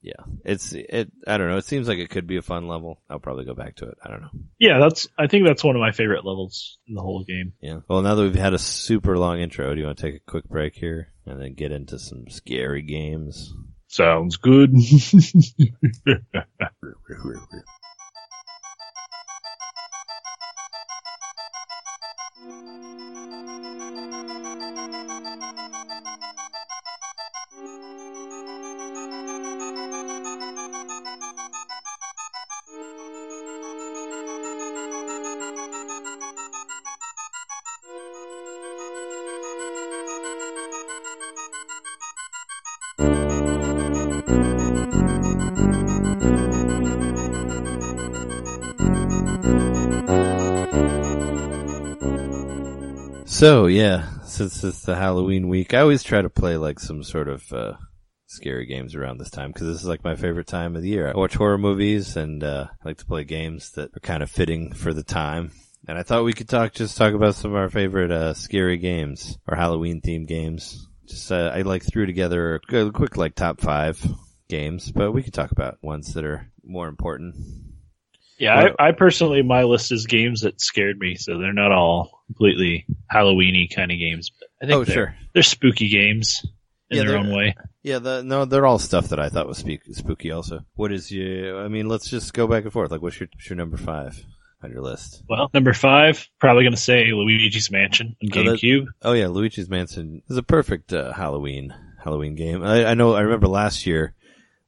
yeah, 0.00 0.22
it's 0.46 0.72
it. 0.72 1.12
I 1.26 1.36
don't 1.36 1.50
know. 1.50 1.58
It 1.58 1.66
seems 1.66 1.88
like 1.88 1.98
it 1.98 2.08
could 2.08 2.26
be 2.26 2.38
a 2.38 2.42
fun 2.42 2.68
level. 2.68 3.02
I'll 3.10 3.18
probably 3.18 3.44
go 3.44 3.52
back 3.52 3.76
to 3.76 3.84
it. 3.84 3.98
I 4.02 4.08
don't 4.08 4.22
know. 4.22 4.30
Yeah, 4.58 4.78
that's. 4.80 5.08
I 5.18 5.26
think 5.26 5.46
that's 5.46 5.62
one 5.62 5.76
of 5.76 5.80
my 5.80 5.92
favorite 5.92 6.24
levels 6.24 6.78
in 6.88 6.94
the 6.94 7.02
whole 7.02 7.22
game. 7.22 7.52
Yeah. 7.60 7.80
Well, 7.86 8.00
now 8.00 8.14
that 8.14 8.22
we've 8.22 8.34
had 8.34 8.54
a 8.54 8.58
super 8.58 9.18
long 9.18 9.40
intro, 9.40 9.74
do 9.74 9.78
you 9.78 9.84
want 9.84 9.98
to 9.98 10.02
take 10.02 10.22
a 10.22 10.30
quick 10.30 10.48
break 10.48 10.74
here 10.74 11.12
and 11.26 11.38
then 11.38 11.52
get 11.52 11.70
into 11.70 11.98
some 11.98 12.30
scary 12.30 12.80
games? 12.80 13.52
Sounds 13.88 14.38
good. 14.38 14.74
So 53.36 53.66
yeah, 53.66 54.08
since 54.24 54.64
it's 54.64 54.80
the 54.80 54.96
Halloween 54.96 55.48
week, 55.48 55.74
I 55.74 55.80
always 55.80 56.02
try 56.02 56.22
to 56.22 56.30
play 56.30 56.56
like 56.56 56.80
some 56.80 57.02
sort 57.02 57.28
of 57.28 57.52
uh, 57.52 57.74
scary 58.24 58.64
games 58.64 58.94
around 58.94 59.18
this 59.18 59.28
time 59.28 59.52
because 59.52 59.66
this 59.66 59.82
is 59.82 59.86
like 59.86 60.02
my 60.02 60.16
favorite 60.16 60.46
time 60.46 60.74
of 60.74 60.80
the 60.80 60.88
year. 60.88 61.06
I 61.06 61.14
watch 61.14 61.34
horror 61.34 61.58
movies 61.58 62.16
and 62.16 62.42
uh, 62.42 62.68
I 62.70 62.88
like 62.88 62.96
to 62.96 63.04
play 63.04 63.24
games 63.24 63.72
that 63.72 63.94
are 63.94 64.00
kind 64.00 64.22
of 64.22 64.30
fitting 64.30 64.72
for 64.72 64.94
the 64.94 65.02
time. 65.02 65.50
And 65.86 65.98
I 65.98 66.02
thought 66.02 66.24
we 66.24 66.32
could 66.32 66.48
talk, 66.48 66.72
just 66.72 66.96
talk 66.96 67.12
about 67.12 67.34
some 67.34 67.50
of 67.50 67.58
our 67.58 67.68
favorite 67.68 68.10
uh, 68.10 68.32
scary 68.32 68.78
games 68.78 69.36
or 69.46 69.54
Halloween 69.54 70.00
themed 70.00 70.28
games. 70.28 70.88
Just 71.06 71.30
uh, 71.30 71.52
I 71.54 71.60
like 71.60 71.82
threw 71.82 72.06
together 72.06 72.54
a 72.54 72.90
quick 72.90 73.18
like 73.18 73.34
top 73.34 73.60
five 73.60 74.02
games, 74.48 74.90
but 74.90 75.12
we 75.12 75.22
could 75.22 75.34
talk 75.34 75.50
about 75.50 75.76
ones 75.82 76.14
that 76.14 76.24
are 76.24 76.50
more 76.64 76.88
important. 76.88 77.34
Yeah, 78.38 78.64
Well- 78.64 78.74
I, 78.78 78.88
I 78.88 78.92
personally 78.92 79.42
my 79.42 79.64
list 79.64 79.92
is 79.92 80.06
games 80.06 80.40
that 80.42 80.60
scared 80.60 80.98
me, 80.98 81.14
so 81.16 81.38
they're 81.38 81.52
not 81.52 81.72
all 81.72 82.22
completely 82.26 82.86
Halloweeny 83.12 83.74
kind 83.74 83.90
of 83.92 83.98
games. 83.98 84.30
But 84.38 84.48
I 84.62 84.66
think 84.66 84.76
Oh 84.76 84.84
they're, 84.84 84.94
sure. 84.94 85.14
they're 85.32 85.42
spooky 85.42 85.88
games 85.88 86.44
in 86.90 86.98
Yeah, 86.98 87.04
their 87.04 87.16
own 87.18 87.34
way. 87.34 87.54
Yeah, 87.82 87.98
the, 88.00 88.22
no, 88.22 88.44
they're 88.44 88.66
all 88.66 88.78
stuff 88.78 89.08
that 89.10 89.20
I 89.20 89.28
thought 89.28 89.46
was 89.46 89.58
speak, 89.58 89.82
spooky. 89.92 90.30
Also, 90.32 90.64
what 90.74 90.92
is 90.92 91.10
your? 91.10 91.64
I 91.64 91.68
mean, 91.68 91.88
let's 91.88 92.08
just 92.10 92.34
go 92.34 92.46
back 92.46 92.64
and 92.64 92.72
forth. 92.72 92.90
Like, 92.90 93.02
what's 93.02 93.18
your, 93.20 93.28
what's 93.34 93.48
your 93.48 93.56
number 93.56 93.76
five 93.76 94.20
on 94.62 94.72
your 94.72 94.82
list? 94.82 95.22
Well, 95.28 95.48
number 95.54 95.72
five, 95.72 96.26
probably 96.40 96.64
going 96.64 96.74
to 96.74 96.80
say 96.80 97.06
Luigi's 97.12 97.70
Mansion 97.70 98.16
on 98.22 98.38
Oh, 98.38 98.42
that- 98.56 98.86
Oh 99.02 99.12
yeah, 99.12 99.28
Luigi's 99.28 99.68
Mansion 99.68 100.22
is 100.28 100.36
a 100.36 100.42
perfect 100.42 100.92
uh, 100.92 101.12
Halloween 101.12 101.72
Halloween 102.02 102.34
game. 102.34 102.62
I, 102.64 102.86
I 102.86 102.94
know. 102.94 103.14
I 103.14 103.20
remember 103.20 103.46
last 103.48 103.86
year 103.86 104.14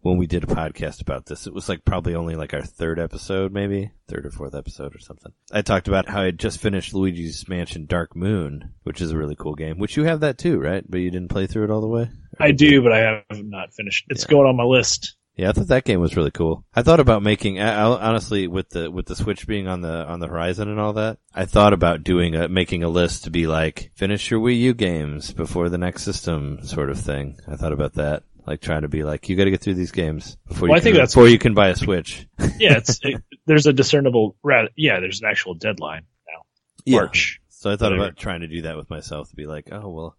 when 0.01 0.17
we 0.17 0.27
did 0.27 0.45
a 0.45 0.49
podcast 0.49 1.01
about 1.01 1.27
this. 1.27 1.47
It 1.47 1.55
was 1.55 1.69
like 1.69 1.85
probably 1.85 2.15
only 2.15 2.35
like 2.37 2.55
our 2.55 2.63
third 2.63 2.99
episode, 2.99 3.53
maybe 3.53 3.91
third 4.09 4.25
or 4.27 4.31
fourth 4.31 4.55
episode 4.55 4.95
or 4.95 4.99
something. 5.01 5.33
I 5.53 5.63
talked 5.63 5.89
about 5.89 6.09
how 6.09 6.23
I 6.23 6.27
had 6.27 6.39
just 6.39 6.61
finished 6.61 6.95
Luigi's 6.95 7.49
Mansion 7.49 7.87
Dark 7.87 8.15
Moon, 8.15 8.73
which 8.85 9.01
is 9.01 9.11
a 9.11 9.17
really 9.19 9.37
cool 9.37 9.55
game. 9.55 9.79
Which 9.79 9.97
you 9.97 10.05
have 10.05 10.21
that 10.21 10.39
too, 10.39 10.59
right? 10.59 10.85
But 10.89 10.99
you 11.01 11.11
didn't 11.11 11.29
play 11.31 11.47
through 11.47 11.65
it 11.65 11.71
all 11.71 11.81
the 11.81 11.89
way. 11.89 12.11
I 12.39 12.53
do, 12.53 12.83
but 12.83 12.93
I 12.93 13.23
have 13.31 13.45
not 13.45 13.73
finished. 13.75 14.05
It's 14.09 14.25
Yeah. 14.25 14.31
going 14.31 14.47
on 14.49 14.57
my 14.57 14.65
list. 14.65 15.17
Yeah, 15.37 15.51
I 15.51 15.53
thought 15.53 15.69
that 15.69 15.85
game 15.85 16.01
was 16.01 16.17
really 16.17 16.33
cool. 16.33 16.65
I 16.75 16.83
thought 16.83 16.99
about 16.99 17.23
making, 17.23 17.61
I, 17.61 17.73
I- 17.83 18.09
honestly, 18.09 18.49
with 18.49 18.71
the 18.71 18.91
with 18.91 19.07
the 19.07 19.15
Switch 19.15 19.47
being 19.47 19.69
on 19.69 19.83
the 19.83 20.05
on 20.05 20.19
the 20.19 20.27
horizon 20.27 20.69
and 20.69 20.81
all 20.81 20.95
that, 20.95 21.19
I 21.33 21.45
thought 21.45 21.73
about 21.73 22.03
doing 22.03 22.35
a 22.35 22.49
making 22.49 22.83
a 22.83 22.89
list 22.89 23.23
to 23.25 23.31
be 23.31 23.47
like 23.47 23.93
finish 23.95 24.33
your 24.33 24.41
Wii 24.41 24.59
U 24.59 24.75
games 24.75 25.33
before 25.33 25.69
the 25.69 25.79
next 25.79 26.03
system 26.03 26.59
sort 26.65 26.91
of 26.91 26.99
thing. 26.99 27.37
I 27.47 27.55
thought 27.55 27.73
about 27.73 27.95
that, 27.95 28.25
like 28.49 28.61
trying 28.61 28.83
to 28.83 28.89
be 28.89 29.03
like, 29.05 29.29
you 29.29 29.37
got 29.37 29.45
to 29.45 29.51
get 29.51 29.61
through 29.61 29.75
these 29.75 29.93
games 29.93 30.37
before 30.47 30.69
Well, 30.69 30.77
you 30.77 30.81
I 30.81 30.81
think 30.81 30.95
can, 30.95 30.99
that's- 30.99 31.15
before 31.15 31.29
you 31.29 31.39
can 31.39 31.55
buy 31.55 31.69
a 31.69 31.77
Switch. 31.77 32.27
Yeah, 32.59 32.79
it's 32.79 32.99
it, 33.03 33.23
there's 33.47 33.67
a 33.67 33.73
discernible. 33.73 34.37
Rather, 34.43 34.71
yeah, 34.77 34.99
there's 35.01 35.21
an 35.21 35.29
actual 35.31 35.55
deadline 35.55 36.03
now. 36.27 36.93
March. 36.99 37.41
So 37.51 37.71
I 37.71 37.77
thought 37.77 37.93
Whatever. 37.93 38.05
about 38.09 38.17
trying 38.17 38.41
to 38.41 38.49
do 38.49 38.63
that 38.63 38.77
with 38.77 38.91
myself 38.91 39.31
to 39.31 39.37
be 39.37 39.47
like, 39.47 39.69
oh 39.73 39.89
well, 39.89 40.17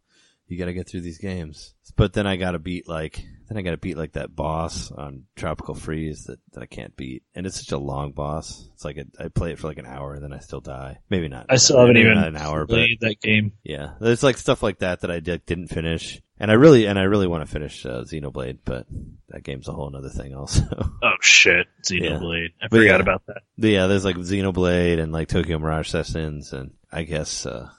you 0.47 0.57
got 0.57 0.65
to 0.65 0.73
get 0.73 0.87
through 0.87 1.01
these 1.01 1.17
games. 1.17 1.73
But 1.95 2.13
then 2.13 2.27
I 2.27 2.35
got 2.35 2.51
to 2.51 2.59
beat 2.59 2.87
like 2.87 3.25
then 3.49 3.57
I 3.57 3.61
got 3.63 3.71
to 3.71 3.77
beat 3.77 3.97
like 3.97 4.13
that 4.13 4.35
boss 4.35 4.91
on 4.91 5.23
Tropical 5.35 5.73
Freeze 5.73 6.25
that, 6.25 6.39
that 6.53 6.61
I 6.61 6.67
can't 6.67 6.95
beat, 6.95 7.23
and 7.33 7.47
it's 7.47 7.57
such 7.57 7.71
a 7.71 7.79
long 7.79 8.11
boss. 8.11 8.69
It's 8.75 8.85
like 8.85 8.97
a, 8.97 9.05
I 9.19 9.29
play 9.29 9.51
it 9.51 9.59
for 9.59 9.67
like 9.67 9.79
an 9.79 9.87
hour 9.87 10.13
and 10.13 10.23
then 10.23 10.33
I 10.33 10.39
still 10.39 10.61
die. 10.61 10.99
Maybe 11.09 11.27
not. 11.27 11.47
I 11.49 11.55
still 11.55 11.79
haven't 11.79 11.97
even 11.97 12.17
an 12.17 12.37
hour, 12.37 12.67
but 12.67 12.75
played 12.75 12.99
that 13.01 13.19
game. 13.21 13.53
yeah, 13.63 13.93
there's 13.99 14.21
like 14.21 14.37
stuff 14.37 14.61
like 14.61 14.79
that 14.79 15.01
that 15.01 15.09
I 15.09 15.19
did, 15.19 15.47
didn't 15.47 15.69
finish, 15.69 16.21
and 16.39 16.51
I 16.51 16.53
really 16.53 16.85
and 16.85 16.99
I 16.99 17.03
really 17.03 17.25
want 17.25 17.43
to 17.43 17.51
finish 17.51 17.85
uh, 17.87 18.03
Xenoblade, 18.03 18.59
but 18.63 18.85
that 19.29 19.43
game's 19.43 19.67
a 19.67 19.73
whole 19.73 19.93
other 19.95 20.09
thing 20.09 20.35
also. 20.35 20.63
Oh 21.01 21.15
shit, 21.21 21.67
Xenoblade. 21.83 22.49
I 22.61 22.67
forgot 22.67 22.83
yeah. 22.83 22.95
about 22.97 23.25
that. 23.27 23.41
Yeah, 23.55 23.87
there's 23.87 24.03
like 24.03 24.17
Xenoblade 24.17 24.99
and 24.99 25.13
like 25.13 25.29
Tokyo 25.29 25.57
Mirage 25.57 25.89
Sessions, 25.89 26.51
and 26.51 26.71
I 26.91 27.03
guess 27.03 27.45
uh 27.45 27.69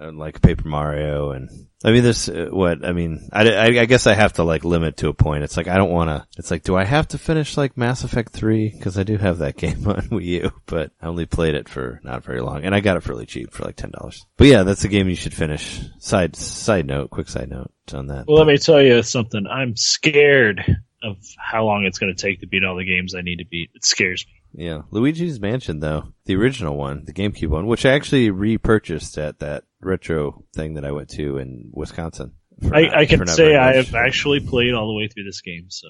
uh, 0.00 0.12
like 0.12 0.42
Paper 0.42 0.68
Mario 0.68 1.30
and 1.30 1.48
I 1.84 1.92
mean, 1.92 2.02
this 2.02 2.30
uh, 2.30 2.48
what 2.50 2.82
I 2.82 2.92
mean. 2.92 3.28
I, 3.30 3.46
I, 3.50 3.66
I 3.66 3.84
guess 3.84 4.06
I 4.06 4.14
have 4.14 4.32
to 4.34 4.42
like 4.42 4.64
limit 4.64 4.96
to 4.98 5.08
a 5.08 5.12
point. 5.12 5.44
It's 5.44 5.58
like 5.58 5.68
I 5.68 5.76
don't 5.76 5.90
want 5.90 6.08
to. 6.08 6.26
It's 6.38 6.50
like, 6.50 6.62
do 6.62 6.74
I 6.74 6.84
have 6.84 7.08
to 7.08 7.18
finish 7.18 7.58
like 7.58 7.76
Mass 7.76 8.04
Effect 8.04 8.32
three? 8.32 8.70
Because 8.70 8.96
I 8.98 9.02
do 9.02 9.18
have 9.18 9.38
that 9.38 9.56
game 9.58 9.86
on 9.86 10.08
Wii 10.08 10.24
U, 10.24 10.52
but 10.64 10.92
I 11.02 11.08
only 11.08 11.26
played 11.26 11.54
it 11.54 11.68
for 11.68 12.00
not 12.02 12.24
very 12.24 12.40
long, 12.40 12.64
and 12.64 12.74
I 12.74 12.80
got 12.80 12.96
it 12.96 13.02
for 13.02 13.12
really 13.12 13.26
cheap 13.26 13.52
for 13.52 13.64
like 13.64 13.76
ten 13.76 13.90
dollars. 13.90 14.24
But 14.38 14.46
yeah, 14.46 14.62
that's 14.62 14.84
a 14.84 14.88
game 14.88 15.10
you 15.10 15.14
should 15.14 15.34
finish. 15.34 15.78
Side 15.98 16.36
side 16.36 16.86
note, 16.86 17.10
quick 17.10 17.28
side 17.28 17.50
note 17.50 17.70
on 17.92 18.06
that. 18.06 18.24
Well, 18.26 18.38
let 18.38 18.46
me 18.46 18.56
tell 18.56 18.80
you 18.80 19.02
something. 19.02 19.46
I'm 19.46 19.76
scared 19.76 20.64
of 21.02 21.18
how 21.36 21.66
long 21.66 21.84
it's 21.84 21.98
going 21.98 22.14
to 22.14 22.20
take 22.20 22.40
to 22.40 22.46
beat 22.46 22.64
all 22.64 22.76
the 22.76 22.86
games 22.86 23.14
I 23.14 23.20
need 23.20 23.40
to 23.40 23.44
beat. 23.44 23.72
It 23.74 23.84
scares 23.84 24.24
me. 24.26 24.64
Yeah, 24.64 24.82
Luigi's 24.90 25.40
Mansion 25.40 25.80
though, 25.80 26.14
the 26.26 26.36
original 26.36 26.76
one, 26.76 27.04
the 27.04 27.12
GameCube 27.12 27.48
one, 27.48 27.66
which 27.66 27.84
I 27.84 27.92
actually 27.92 28.30
repurchased 28.30 29.18
at 29.18 29.40
that 29.40 29.64
retro 29.84 30.44
thing 30.54 30.74
that 30.74 30.84
I 30.84 30.92
went 30.92 31.10
to 31.10 31.38
in 31.38 31.70
Wisconsin. 31.72 32.32
I, 32.72 32.82
not- 32.82 32.96
I 32.96 33.06
can 33.06 33.26
say 33.26 33.56
I 33.56 33.74
have 33.76 33.94
actually 33.94 34.40
played 34.40 34.74
all 34.74 34.86
the 34.88 34.94
way 34.94 35.08
through 35.08 35.24
this 35.24 35.40
game. 35.40 35.66
So 35.70 35.88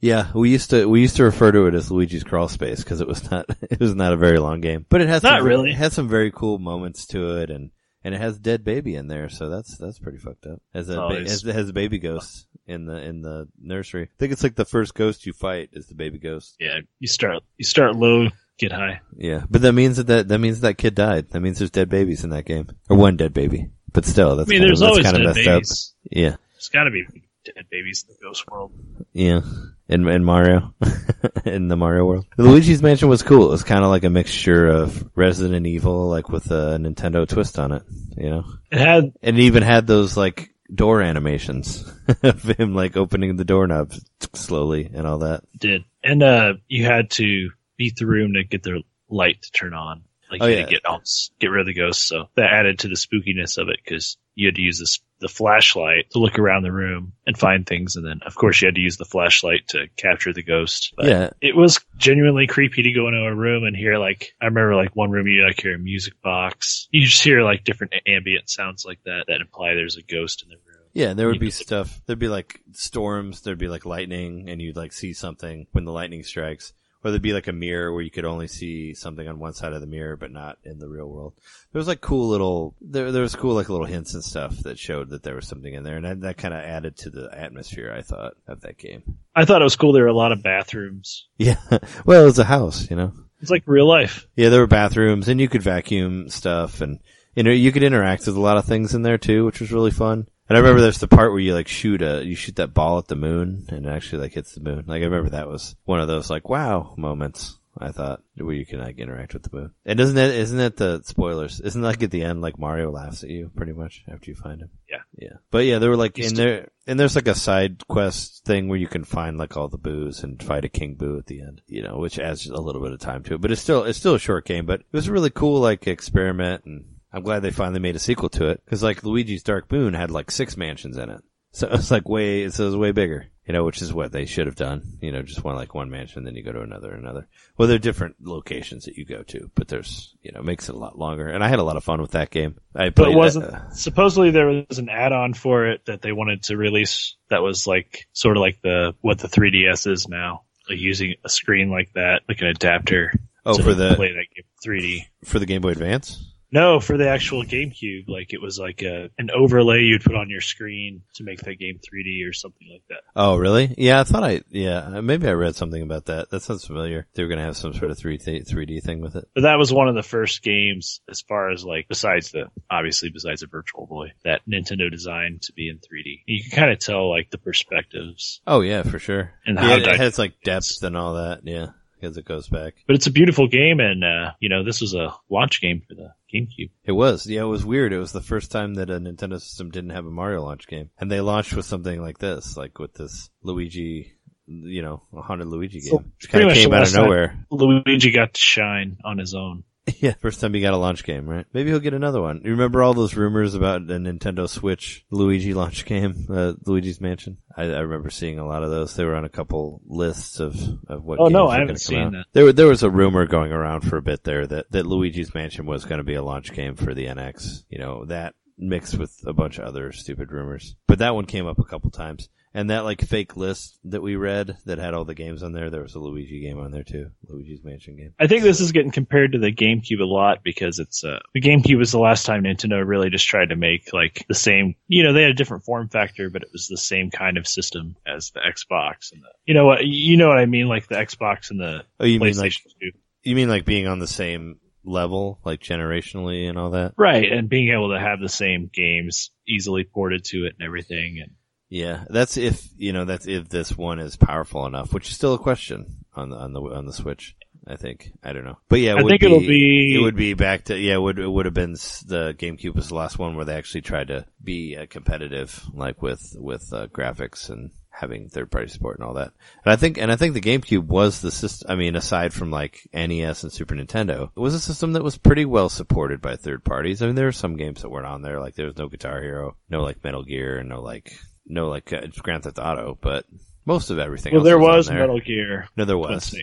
Yeah, 0.00 0.30
we 0.34 0.50
used 0.50 0.70
to 0.70 0.86
we 0.88 1.00
used 1.00 1.16
to 1.16 1.24
refer 1.24 1.52
to 1.52 1.66
it 1.66 1.74
as 1.74 1.90
Luigi's 1.90 2.24
Crawl 2.24 2.48
Space 2.48 2.82
because 2.82 3.00
it 3.00 3.08
was 3.08 3.30
not 3.30 3.46
it 3.62 3.80
was 3.80 3.94
not 3.94 4.12
a 4.12 4.16
very 4.16 4.38
long 4.38 4.60
game, 4.60 4.86
but 4.88 5.00
it 5.00 5.08
has 5.08 5.22
Not 5.22 5.38
some, 5.40 5.46
really. 5.46 5.70
it 5.70 5.76
has 5.76 5.92
some 5.92 6.08
very 6.08 6.30
cool 6.30 6.58
moments 6.58 7.06
to 7.08 7.38
it, 7.38 7.50
and 7.50 7.70
and 8.02 8.14
it 8.14 8.20
has 8.20 8.38
dead 8.38 8.64
baby 8.64 8.94
in 8.94 9.08
there, 9.08 9.28
so 9.28 9.48
that's 9.50 9.76
that's 9.76 9.98
pretty 9.98 10.18
fucked 10.18 10.46
up. 10.46 10.60
As 10.74 10.88
a 10.88 10.96
ba- 10.96 11.20
as, 11.20 11.42
has 11.42 11.68
a 11.68 11.72
baby 11.74 11.98
ghost 11.98 12.46
in 12.66 12.86
the 12.86 12.96
in 13.02 13.22
the 13.22 13.48
nursery. 13.60 14.04
I 14.04 14.16
think 14.18 14.32
it's 14.32 14.42
like 14.42 14.54
the 14.54 14.64
first 14.64 14.94
ghost 14.94 15.26
you 15.26 15.32
fight 15.32 15.70
is 15.72 15.86
the 15.86 15.94
baby 15.94 16.18
ghost. 16.18 16.56
yeah, 16.60 16.78
you 16.98 17.08
start 17.08 17.42
you 17.58 17.64
start 17.64 17.96
low, 17.96 18.28
get 18.60 18.72
high. 18.72 19.00
Yeah, 19.16 19.42
but 19.50 19.62
that 19.62 19.72
means 19.72 19.96
that, 19.96 20.06
that 20.08 20.28
that 20.28 20.38
means 20.38 20.60
that 20.60 20.78
kid 20.78 20.94
died. 20.94 21.30
That 21.30 21.40
means 21.40 21.58
there's 21.58 21.70
dead 21.70 21.88
babies 21.88 22.22
in 22.24 22.30
that 22.30 22.44
game, 22.44 22.68
or 22.88 22.96
one 22.96 23.16
dead 23.16 23.34
baby. 23.34 23.70
But 23.92 24.04
still, 24.04 24.36
that's 24.36 24.48
I 24.48 24.52
mean, 24.52 24.60
kind 24.60 24.68
there's 24.68 24.82
of, 24.82 24.88
always 24.88 25.04
kind 25.04 25.16
dead 25.16 25.26
of 25.26 25.34
messed 25.36 25.46
babies. 25.46 25.94
up. 26.06 26.10
Yeah, 26.12 26.36
There's 26.54 26.68
got 26.68 26.84
to 26.84 26.90
be 26.90 27.04
dead 27.44 27.64
babies 27.70 28.04
in 28.08 28.14
the 28.14 28.20
ghost 28.28 28.44
world. 28.50 28.72
yeah. 29.12 29.40
In 29.88 30.06
in 30.06 30.22
Mario, 30.24 30.72
in 31.44 31.66
the 31.66 31.76
Mario 31.76 32.04
world, 32.04 32.26
Luigi's 32.38 32.80
Mansion 32.80 33.08
was 33.08 33.24
cool. 33.24 33.48
It 33.48 33.50
was 33.50 33.64
kind 33.64 33.82
of 33.82 33.90
like 33.90 34.04
a 34.04 34.10
mixture 34.10 34.68
of 34.68 35.04
Resident 35.16 35.66
Evil, 35.66 36.08
like 36.08 36.28
with 36.28 36.46
a 36.52 36.78
Nintendo 36.80 37.26
twist 37.26 37.58
on 37.58 37.72
it. 37.72 37.82
You 38.16 38.30
know, 38.30 38.44
It 38.70 38.78
had 38.78 39.12
and 39.20 39.36
it 39.36 39.42
even 39.42 39.64
had 39.64 39.88
those 39.88 40.16
like 40.16 40.54
door 40.72 41.02
animations 41.02 41.92
of 42.22 42.40
him 42.44 42.72
like 42.76 42.96
opening 42.96 43.34
the 43.34 43.44
doorknob 43.44 43.92
slowly 44.32 44.88
and 44.94 45.08
all 45.08 45.18
that. 45.18 45.42
did, 45.58 45.82
and 46.04 46.22
uh, 46.22 46.52
you 46.68 46.84
had 46.84 47.10
to 47.12 47.50
beat 47.80 47.96
the 47.96 48.06
room 48.06 48.34
to 48.34 48.44
get 48.44 48.62
the 48.62 48.82
light 49.08 49.40
to 49.40 49.50
turn 49.52 49.72
on. 49.72 50.02
Like 50.30 50.42
Oh, 50.42 50.46
you 50.46 50.52
yeah. 50.52 50.60
had 50.60 50.68
to 50.68 50.80
get 50.82 51.08
get 51.40 51.46
rid 51.48 51.60
of 51.62 51.66
the 51.66 51.72
ghosts. 51.74 52.06
So 52.06 52.28
that 52.36 52.52
added 52.52 52.80
to 52.80 52.88
the 52.88 52.94
spookiness 52.94 53.56
of 53.56 53.68
it 53.70 53.78
because 53.82 54.18
you 54.34 54.46
had 54.48 54.56
to 54.56 54.62
use 54.62 54.78
this 54.78 55.00
the 55.18 55.28
flashlight 55.28 56.08
to 56.10 56.18
look 56.18 56.38
around 56.38 56.62
the 56.62 56.72
room 56.72 57.12
and 57.26 57.36
find 57.36 57.66
things, 57.66 57.96
and 57.96 58.06
then 58.06 58.20
of 58.24 58.34
course 58.34 58.60
you 58.62 58.66
had 58.66 58.74
to 58.76 58.80
use 58.80 58.96
the 58.96 59.04
flashlight 59.04 59.68
to 59.68 59.86
capture 59.96 60.32
the 60.32 60.42
ghost. 60.42 60.94
But 60.96 61.06
Yeah. 61.06 61.30
it 61.42 61.54
was 61.56 61.78
genuinely 61.98 62.46
creepy 62.46 62.82
to 62.84 62.92
go 62.92 63.06
into 63.08 63.20
a 63.20 63.34
room 63.34 63.64
and 63.64 63.76
hear 63.76 63.98
like 63.98 64.34
I 64.40 64.46
remember 64.46 64.76
like 64.76 64.94
one 64.96 65.10
room 65.10 65.26
you 65.26 65.44
like 65.44 65.60
hear 65.60 65.74
a 65.74 65.78
music 65.78 66.14
box. 66.22 66.88
You 66.90 67.04
just 67.06 67.22
hear 67.22 67.42
like 67.42 67.64
different 67.64 67.92
ambient 68.06 68.48
sounds 68.48 68.84
like 68.86 69.00
that 69.04 69.24
that 69.28 69.40
imply 69.40 69.74
there's 69.74 69.96
a 69.96 70.02
ghost 70.02 70.42
in 70.42 70.48
the 70.50 70.56
room. 70.56 70.64
Yeah, 70.92 71.12
there 71.14 71.26
would 71.28 71.38
be 71.38 71.50
stuff. 71.50 72.00
There'd 72.06 72.18
be 72.18 72.28
like 72.28 72.60
storms. 72.72 73.42
There'd 73.42 73.58
be 73.58 73.68
like 73.68 73.84
lightning, 73.86 74.48
and 74.48 74.60
you'd 74.62 74.76
like 74.76 74.92
see 74.92 75.12
something 75.12 75.66
when 75.72 75.84
the 75.84 75.92
lightning 75.92 76.22
strikes. 76.24 76.72
Or 77.02 77.10
there'd 77.10 77.22
be 77.22 77.32
like 77.32 77.48
a 77.48 77.52
mirror 77.52 77.92
where 77.92 78.02
you 78.02 78.10
could 78.10 78.26
only 78.26 78.46
see 78.46 78.92
something 78.92 79.26
on 79.26 79.38
one 79.38 79.54
side 79.54 79.72
of 79.72 79.80
the 79.80 79.86
mirror, 79.86 80.16
but 80.16 80.30
not 80.30 80.58
in 80.64 80.78
the 80.78 80.88
real 80.88 81.08
world. 81.08 81.32
There 81.72 81.78
was 81.78 81.88
like 81.88 82.02
cool 82.02 82.28
little, 82.28 82.74
there, 82.80 83.10
there 83.10 83.22
was 83.22 83.34
cool 83.34 83.54
like 83.54 83.70
little 83.70 83.86
hints 83.86 84.12
and 84.12 84.22
stuff 84.22 84.54
that 84.64 84.78
showed 84.78 85.08
that 85.10 85.22
there 85.22 85.34
was 85.34 85.48
something 85.48 85.72
in 85.72 85.82
there, 85.82 85.96
and 85.96 86.04
that, 86.04 86.20
that 86.20 86.36
kind 86.36 86.52
of 86.52 86.60
added 86.60 86.98
to 86.98 87.10
the 87.10 87.30
atmosphere. 87.32 87.92
I 87.96 88.02
thought 88.02 88.34
of 88.46 88.60
that 88.60 88.76
game. 88.76 89.16
I 89.34 89.46
thought 89.46 89.62
it 89.62 89.64
was 89.64 89.76
cool. 89.76 89.92
There 89.92 90.02
were 90.02 90.08
a 90.08 90.14
lot 90.14 90.32
of 90.32 90.42
bathrooms. 90.42 91.26
Yeah, 91.38 91.56
well, 92.04 92.22
it 92.22 92.26
was 92.26 92.38
a 92.38 92.44
house, 92.44 92.90
you 92.90 92.96
know. 92.96 93.14
It's 93.40 93.50
like 93.50 93.62
real 93.64 93.88
life. 93.88 94.26
Yeah, 94.36 94.50
there 94.50 94.60
were 94.60 94.66
bathrooms, 94.66 95.28
and 95.28 95.40
you 95.40 95.48
could 95.48 95.62
vacuum 95.62 96.28
stuff, 96.28 96.82
and 96.82 96.98
you 97.34 97.42
know 97.42 97.50
you 97.50 97.72
could 97.72 97.82
interact 97.82 98.26
with 98.26 98.36
a 98.36 98.40
lot 98.40 98.58
of 98.58 98.66
things 98.66 98.94
in 98.94 99.00
there 99.00 99.16
too, 99.16 99.46
which 99.46 99.60
was 99.60 99.72
really 99.72 99.90
fun. 99.90 100.26
And 100.50 100.56
I 100.56 100.62
remember 100.62 100.80
there's 100.80 100.98
the 100.98 101.06
part 101.06 101.30
where 101.30 101.40
you 101.40 101.54
like 101.54 101.68
shoot 101.68 102.02
a 102.02 102.24
you 102.24 102.34
shoot 102.34 102.56
that 102.56 102.74
ball 102.74 102.98
at 102.98 103.06
the 103.06 103.14
moon, 103.14 103.66
and 103.68 103.86
it 103.86 103.88
actually 103.88 104.22
like 104.22 104.32
hits 104.32 104.52
the 104.52 104.60
moon. 104.60 104.82
Like 104.84 105.00
I 105.00 105.04
remember 105.04 105.30
that 105.30 105.48
was 105.48 105.76
one 105.84 106.00
of 106.00 106.08
those 106.08 106.28
like 106.28 106.48
wow 106.48 106.92
moments. 106.96 107.56
I 107.78 107.92
thought 107.92 108.24
where 108.36 108.56
you 108.56 108.66
can 108.66 108.80
like 108.80 108.98
interact 108.98 109.32
with 109.32 109.44
the 109.44 109.56
moon. 109.56 109.70
And 109.86 110.00
isn't 110.00 110.18
it 110.18 110.34
isn't 110.34 110.58
it 110.58 110.76
the 110.76 111.02
spoilers? 111.04 111.60
Isn't 111.60 111.82
like 111.82 112.02
at 112.02 112.10
the 112.10 112.24
end 112.24 112.40
like 112.40 112.58
Mario 112.58 112.90
laughs 112.90 113.22
at 113.22 113.30
you 113.30 113.52
pretty 113.54 113.72
much 113.72 114.02
after 114.12 114.28
you 114.28 114.34
find 114.34 114.60
him? 114.60 114.70
Yeah. 114.88 115.02
Yeah. 115.16 115.36
But 115.52 115.66
yeah, 115.66 115.78
there 115.78 115.88
were 115.88 115.96
like 115.96 116.16
He's 116.16 116.32
in 116.32 116.36
there 116.36 116.68
and 116.88 116.98
there's 116.98 117.14
like 117.14 117.28
a 117.28 117.34
side 117.36 117.86
quest 117.86 118.44
thing 118.44 118.66
where 118.68 118.78
you 118.78 118.88
can 118.88 119.04
find 119.04 119.38
like 119.38 119.56
all 119.56 119.68
the 119.68 119.78
boos 119.78 120.24
and 120.24 120.42
fight 120.42 120.64
a 120.64 120.68
king 120.68 120.96
boo 120.96 121.16
at 121.16 121.26
the 121.26 121.42
end, 121.42 121.62
you 121.68 121.84
know, 121.84 121.98
which 121.98 122.18
adds 122.18 122.48
a 122.48 122.60
little 122.60 122.82
bit 122.82 122.92
of 122.92 122.98
time 122.98 123.22
to 123.22 123.34
it. 123.34 123.40
But 123.40 123.52
it's 123.52 123.62
still 123.62 123.84
it's 123.84 123.98
still 123.98 124.16
a 124.16 124.18
short 124.18 124.46
game, 124.46 124.66
but 124.66 124.80
it 124.80 124.86
was 124.90 125.06
a 125.06 125.12
really 125.12 125.30
cool 125.30 125.60
like 125.60 125.86
experiment 125.86 126.64
and 126.64 126.86
I'm 127.12 127.22
glad 127.22 127.40
they 127.42 127.50
finally 127.50 127.80
made 127.80 127.96
a 127.96 128.00
sequel 128.00 128.28
to 128.30 128.48
it 128.50 128.62
because 128.64 128.82
like 128.82 129.02
Luigi's 129.02 129.42
Dark 129.42 129.70
Moon 129.72 129.94
had 129.94 130.10
like 130.10 130.30
six 130.30 130.56
mansions 130.56 130.96
in 130.96 131.10
it. 131.10 131.20
So 131.52 131.66
it 131.66 131.72
was 131.72 131.90
like 131.90 132.08
way, 132.08 132.48
so 132.50 132.62
it 132.62 132.66
was 132.66 132.76
way 132.76 132.92
bigger, 132.92 133.26
you 133.44 133.52
know, 133.52 133.64
which 133.64 133.82
is 133.82 133.92
what 133.92 134.12
they 134.12 134.24
should 134.24 134.46
have 134.46 134.54
done. 134.54 134.98
You 135.00 135.10
know, 135.10 135.22
just 135.22 135.42
one 135.42 135.56
like 135.56 135.74
one 135.74 135.90
mansion, 135.90 136.22
then 136.22 136.36
you 136.36 136.44
go 136.44 136.52
to 136.52 136.60
another, 136.60 136.92
another. 136.92 137.26
Well, 137.58 137.66
there 137.66 137.74
are 137.74 137.80
different 137.80 138.14
locations 138.20 138.84
that 138.84 138.96
you 138.96 139.04
go 139.04 139.24
to, 139.24 139.50
but 139.56 139.66
there's, 139.66 140.14
you 140.22 140.30
know, 140.30 140.42
makes 140.42 140.68
it 140.68 140.76
a 140.76 140.78
lot 140.78 140.96
longer. 140.96 141.26
And 141.26 141.42
I 141.42 141.48
had 141.48 141.58
a 141.58 141.64
lot 141.64 141.76
of 141.76 141.82
fun 141.82 142.00
with 142.00 142.12
that 142.12 142.30
game. 142.30 142.54
I 142.76 142.90
But 142.90 143.14
wasn't. 143.14 143.46
uh, 143.46 143.68
supposedly 143.72 144.30
there 144.30 144.64
was 144.68 144.78
an 144.78 144.88
add-on 144.88 145.34
for 145.34 145.66
it 145.66 145.86
that 145.86 146.02
they 146.02 146.12
wanted 146.12 146.44
to 146.44 146.56
release 146.56 147.16
that 147.30 147.42
was 147.42 147.66
like 147.66 148.06
sort 148.12 148.36
of 148.36 148.40
like 148.42 148.60
the 148.62 148.94
what 149.00 149.18
the 149.18 149.26
3DS 149.26 149.90
is 149.90 150.06
now, 150.06 150.42
like 150.68 150.78
using 150.78 151.16
a 151.24 151.28
screen 151.28 151.68
like 151.68 151.92
that, 151.94 152.22
like 152.28 152.40
an 152.42 152.46
adapter. 152.46 153.12
oh, 153.44 153.56
to 153.56 153.62
for 153.64 153.74
the 153.74 153.96
play 153.96 154.12
that 154.12 154.26
game 154.36 154.44
3D. 154.64 155.06
for 155.24 155.40
the 155.40 155.46
Game 155.46 155.62
Boy 155.62 155.70
Advance. 155.70 156.29
No, 156.52 156.80
for 156.80 156.96
the 156.96 157.08
actual 157.08 157.44
GameCube, 157.44 158.08
like 158.08 158.32
it 158.32 158.40
was 158.42 158.58
like 158.58 158.82
a 158.82 159.10
an 159.18 159.30
overlay 159.30 159.82
you'd 159.82 160.02
put 160.02 160.16
on 160.16 160.30
your 160.30 160.40
screen 160.40 161.02
to 161.14 161.24
make 161.24 161.40
that 161.40 161.58
game 161.58 161.78
3D 161.78 162.28
or 162.28 162.32
something 162.32 162.68
like 162.70 162.82
that. 162.88 163.02
Oh, 163.14 163.36
really? 163.36 163.74
Yeah, 163.78 164.00
I 164.00 164.04
thought 164.04 164.24
I, 164.24 164.42
yeah, 164.50 165.00
maybe 165.00 165.28
I 165.28 165.32
read 165.32 165.54
something 165.54 165.82
about 165.82 166.06
that. 166.06 166.30
That 166.30 166.42
sounds 166.42 166.64
familiar. 166.64 167.06
They 167.14 167.22
were 167.22 167.28
going 167.28 167.38
to 167.38 167.44
have 167.44 167.56
some 167.56 167.72
sort 167.74 167.90
of 167.90 167.98
3 167.98 168.18
3D 168.18 168.82
thing 168.82 169.00
with 169.00 169.16
it. 169.16 169.28
But 169.34 169.42
that 169.42 169.58
was 169.58 169.72
one 169.72 169.88
of 169.88 169.94
the 169.94 170.02
first 170.02 170.42
games, 170.42 171.00
as 171.08 171.20
far 171.20 171.50
as 171.50 171.64
like, 171.64 171.86
besides 171.88 172.32
the, 172.32 172.46
obviously 172.70 173.10
besides 173.10 173.42
the 173.42 173.46
Virtual 173.46 173.86
Boy, 173.86 174.12
that 174.24 174.42
Nintendo 174.48 174.90
designed 174.90 175.42
to 175.42 175.52
be 175.52 175.68
in 175.68 175.76
3D. 175.76 176.22
You 176.26 176.42
can 176.42 176.58
kind 176.58 176.72
of 176.72 176.78
tell 176.78 177.08
like 177.08 177.30
the 177.30 177.38
perspectives. 177.38 178.40
Oh, 178.46 178.60
yeah, 178.60 178.82
for 178.82 178.98
sure. 178.98 179.32
And 179.46 179.56
yeah, 179.56 179.62
how 179.62 179.74
it 179.76 179.84
di- 179.84 179.96
has 179.96 180.18
like 180.18 180.40
depth 180.42 180.82
and 180.82 180.96
all 180.96 181.14
that. 181.14 181.40
Yeah, 181.44 181.66
as 182.02 182.16
it 182.16 182.24
goes 182.24 182.48
back. 182.48 182.74
But 182.86 182.96
it's 182.96 183.06
a 183.06 183.12
beautiful 183.12 183.48
game, 183.48 183.80
and 183.80 184.04
uh, 184.04 184.32
you 184.40 184.48
know 184.48 184.64
this 184.64 184.80
was 184.80 184.94
a 184.94 185.14
launch 185.28 185.60
game 185.60 185.82
for 185.86 185.94
the 185.94 186.12
GameCube. 186.32 186.70
It 186.84 186.92
was. 186.92 187.26
Yeah, 187.26 187.42
it 187.42 187.44
was 187.44 187.64
weird. 187.64 187.92
It 187.92 187.98
was 187.98 188.12
the 188.12 188.20
first 188.20 188.50
time 188.50 188.74
that 188.74 188.90
a 188.90 189.00
Nintendo 189.00 189.40
system 189.40 189.70
didn't 189.70 189.90
have 189.90 190.06
a 190.06 190.10
Mario 190.10 190.42
launch 190.42 190.66
game. 190.66 190.90
And 190.98 191.10
they 191.10 191.20
launched 191.20 191.54
with 191.54 191.66
something 191.66 192.00
like 192.00 192.18
this, 192.18 192.56
like 192.56 192.78
with 192.78 192.94
this 192.94 193.30
Luigi, 193.42 194.12
you 194.46 194.82
know, 194.82 195.02
a 195.16 195.22
haunted 195.22 195.48
Luigi 195.48 195.80
game. 195.80 196.10
Which 196.18 196.30
pretty 196.30 196.46
kind 196.46 196.50
of 196.50 196.56
came 196.56 196.72
out 196.72 196.86
of 196.86 196.94
nowhere. 196.94 197.46
Luigi 197.50 198.10
got 198.10 198.34
to 198.34 198.40
shine 198.40 198.98
on 199.04 199.18
his 199.18 199.34
own. 199.34 199.64
yeah, 200.00 200.14
first 200.20 200.40
time 200.40 200.54
he 200.54 200.60
got 200.60 200.74
a 200.74 200.76
launch 200.76 201.04
game, 201.04 201.28
right? 201.28 201.46
Maybe 201.52 201.70
he'll 201.70 201.80
get 201.80 201.94
another 201.94 202.20
one. 202.20 202.40
You 202.44 202.50
remember 202.52 202.82
all 202.82 202.94
those 202.94 203.14
rumors 203.16 203.54
about 203.54 203.82
a 203.82 203.84
Nintendo 203.98 204.48
Switch 204.48 205.04
Luigi 205.10 205.54
launch 205.54 205.84
game, 205.86 206.26
uh, 206.30 206.52
Luigi's 206.66 207.00
Mansion? 207.00 207.38
I, 207.56 207.64
I 207.64 207.80
remember 207.80 208.10
seeing 208.10 208.38
a 208.38 208.46
lot 208.46 208.62
of 208.62 208.70
those. 208.70 208.94
They 208.94 209.04
were 209.04 209.16
on 209.16 209.24
a 209.24 209.28
couple 209.30 209.80
lists 209.86 210.40
of, 210.40 210.54
of 210.88 211.04
what 211.04 211.18
Oh, 211.18 211.24
games 211.24 211.32
no, 211.32 211.44
were 211.46 211.50
I 211.50 211.58
haven't 211.60 211.80
seen 211.80 211.98
out. 212.00 212.12
that. 212.12 212.24
There, 212.32 212.44
were- 212.44 212.52
there 212.52 212.66
was 212.68 212.82
a 212.82 212.90
rumor 212.90 213.26
going 213.26 213.52
around 213.52 213.82
for 213.82 213.96
a 213.96 214.02
bit 214.02 214.24
there 214.24 214.46
that, 214.46 214.70
that 214.72 214.86
Luigi's 214.86 215.34
Mansion 215.34 215.66
was 215.66 215.84
going 215.84 215.98
to 215.98 216.04
be 216.04 216.14
a 216.14 216.22
launch 216.22 216.52
game 216.52 216.74
for 216.76 216.94
the 216.94 217.06
NX. 217.06 217.64
You 217.68 217.78
know, 217.78 218.04
that 218.06 218.34
mixed 218.58 218.98
with 218.98 219.16
a 219.26 219.32
bunch 219.32 219.58
of 219.58 219.64
other 219.64 219.90
stupid 219.92 220.30
rumors. 220.30 220.76
But 220.86 220.98
that 220.98 221.14
one 221.14 221.24
came 221.24 221.46
up 221.46 221.58
a 221.58 221.64
couple 221.64 221.90
times. 221.90 222.28
And 222.52 222.70
that 222.70 222.80
like 222.80 223.00
fake 223.02 223.36
list 223.36 223.78
that 223.84 224.02
we 224.02 224.16
read 224.16 224.56
that 224.64 224.78
had 224.78 224.92
all 224.92 225.04
the 225.04 225.14
games 225.14 225.42
on 225.42 225.52
there, 225.52 225.70
there 225.70 225.82
was 225.82 225.94
a 225.94 226.00
Luigi 226.00 226.40
game 226.40 226.58
on 226.58 226.72
there 226.72 226.82
too. 226.82 227.10
Luigi's 227.28 227.62
Mansion 227.62 227.96
game. 227.96 228.12
I 228.18 228.26
think 228.26 228.42
this 228.42 228.60
is 228.60 228.72
getting 228.72 228.90
compared 228.90 229.32
to 229.32 229.38
the 229.38 229.52
GameCube 229.52 230.00
a 230.00 230.04
lot 230.04 230.42
because 230.42 230.80
it's 230.80 231.04
uh, 231.04 231.20
the 231.32 231.40
GameCube 231.40 231.78
was 231.78 231.92
the 231.92 232.00
last 232.00 232.26
time 232.26 232.42
Nintendo 232.42 232.84
really 232.84 233.08
just 233.08 233.28
tried 233.28 233.50
to 233.50 233.56
make 233.56 233.92
like 233.92 234.24
the 234.28 234.34
same. 234.34 234.74
You 234.88 235.04
know, 235.04 235.12
they 235.12 235.22
had 235.22 235.30
a 235.30 235.34
different 235.34 235.64
form 235.64 235.88
factor, 235.88 236.28
but 236.28 236.42
it 236.42 236.48
was 236.52 236.66
the 236.66 236.76
same 236.76 237.10
kind 237.10 237.36
of 237.36 237.46
system 237.46 237.96
as 238.04 238.32
the 238.32 238.40
Xbox 238.40 239.12
and 239.12 239.22
the. 239.22 239.28
You 239.44 239.54
know 239.54 239.66
what? 239.66 239.84
You 239.84 240.16
know 240.16 240.28
what 240.28 240.38
I 240.38 240.46
mean? 240.46 240.66
Like 240.66 240.88
the 240.88 240.96
Xbox 240.96 241.50
and 241.50 241.60
the 241.60 241.84
Oh, 242.00 242.04
you 242.04 242.18
mean 242.18 242.36
like 242.36 242.52
2. 242.52 242.90
You 243.22 243.36
mean 243.36 243.48
like 243.48 243.64
being 243.64 243.86
on 243.86 243.98
the 244.00 244.06
same 244.06 244.58
level, 244.84 245.38
like 245.44 245.60
generationally 245.60 246.48
and 246.48 246.58
all 246.58 246.70
that? 246.70 246.94
Right, 246.96 247.30
and 247.30 247.48
being 247.48 247.70
able 247.70 247.90
to 247.90 248.00
have 248.00 248.20
the 248.20 248.28
same 248.28 248.70
games 248.72 249.30
easily 249.46 249.84
ported 249.84 250.24
to 250.26 250.46
it 250.46 250.54
and 250.58 250.66
everything, 250.66 251.18
and 251.20 251.32
Yeah, 251.70 252.04
that's 252.10 252.36
if 252.36 252.68
you 252.76 252.92
know 252.92 253.04
that's 253.04 253.26
if 253.26 253.48
this 253.48 253.78
one 253.78 254.00
is 254.00 254.16
powerful 254.16 254.66
enough, 254.66 254.92
which 254.92 255.08
is 255.08 255.14
still 255.14 255.34
a 255.34 255.38
question 255.38 256.04
on 256.14 256.28
the 256.30 256.36
on 256.36 256.52
the 256.52 256.60
on 256.60 256.84
the 256.84 256.92
Switch. 256.92 257.36
I 257.66 257.76
think 257.76 258.12
I 258.24 258.32
don't 258.32 258.44
know, 258.44 258.58
but 258.68 258.80
yeah, 258.80 258.94
it 258.94 258.98
I 258.98 259.02
would 259.02 259.10
think 259.10 259.22
it'll 259.22 259.38
be- 259.38 259.94
it 259.94 260.02
would 260.02 260.16
be 260.16 260.34
back 260.34 260.64
to 260.64 260.76
yeah, 260.76 260.94
it 260.94 261.00
would 261.00 261.20
it 261.20 261.28
would 261.28 261.46
have 261.46 261.54
been 261.54 261.72
the 261.72 262.34
GameCube 262.36 262.74
was 262.74 262.88
the 262.88 262.96
last 262.96 263.18
one 263.18 263.36
where 263.36 263.44
they 263.44 263.54
actually 263.54 263.82
tried 263.82 264.08
to 264.08 264.26
be 264.42 264.76
uh, 264.76 264.86
competitive, 264.90 265.64
like 265.72 266.02
with 266.02 266.34
with 266.36 266.72
uh, 266.72 266.88
graphics 266.88 267.50
and 267.50 267.70
having 267.90 268.28
third 268.28 268.50
party 268.50 268.66
support 268.68 268.98
and 268.98 269.06
all 269.06 269.14
that. 269.14 269.32
And 269.64 269.72
I 269.72 269.76
think 269.76 269.98
and 269.98 270.10
I 270.10 270.16
think 270.16 270.34
the 270.34 270.40
GameCube 270.40 270.86
was 270.86 271.20
the 271.20 271.30
system. 271.30 271.70
I 271.70 271.76
mean, 271.76 271.94
aside 271.94 272.32
from 272.32 272.50
like 272.50 272.88
NES 272.92 273.44
and 273.44 273.52
Super 273.52 273.76
Nintendo, 273.76 274.30
it 274.36 274.40
was 274.40 274.54
a 274.54 274.60
system 274.60 274.94
that 274.94 275.04
was 275.04 275.18
pretty 275.18 275.44
well 275.44 275.68
supported 275.68 276.20
by 276.20 276.34
third 276.34 276.64
parties. 276.64 277.00
I 277.02 277.06
mean, 277.06 277.14
there 277.14 277.26
were 277.26 277.32
some 277.32 277.56
games 277.56 277.82
that 277.82 277.90
weren't 277.90 278.06
on 278.06 278.22
there, 278.22 278.40
like 278.40 278.56
there 278.56 278.66
was 278.66 278.78
no 278.78 278.88
Guitar 278.88 279.22
Hero, 279.22 279.56
no 279.68 279.82
like 279.82 280.02
Metal 280.02 280.24
Gear, 280.24 280.58
and 280.58 280.68
no 280.68 280.80
like 280.80 281.12
no 281.50 281.68
like 281.68 281.92
uh, 281.92 282.06
Grand 282.18 282.44
Theft 282.44 282.58
Auto, 282.58 282.98
but 283.00 283.26
most 283.66 283.90
of 283.90 283.98
everything. 283.98 284.34
Well, 284.34 284.42
there 284.42 284.58
was, 284.58 284.86
there. 284.86 284.98
Metal 284.98 285.20
Gear. 285.20 285.68
No, 285.76 285.84
there 285.84 285.98
was. 285.98 286.34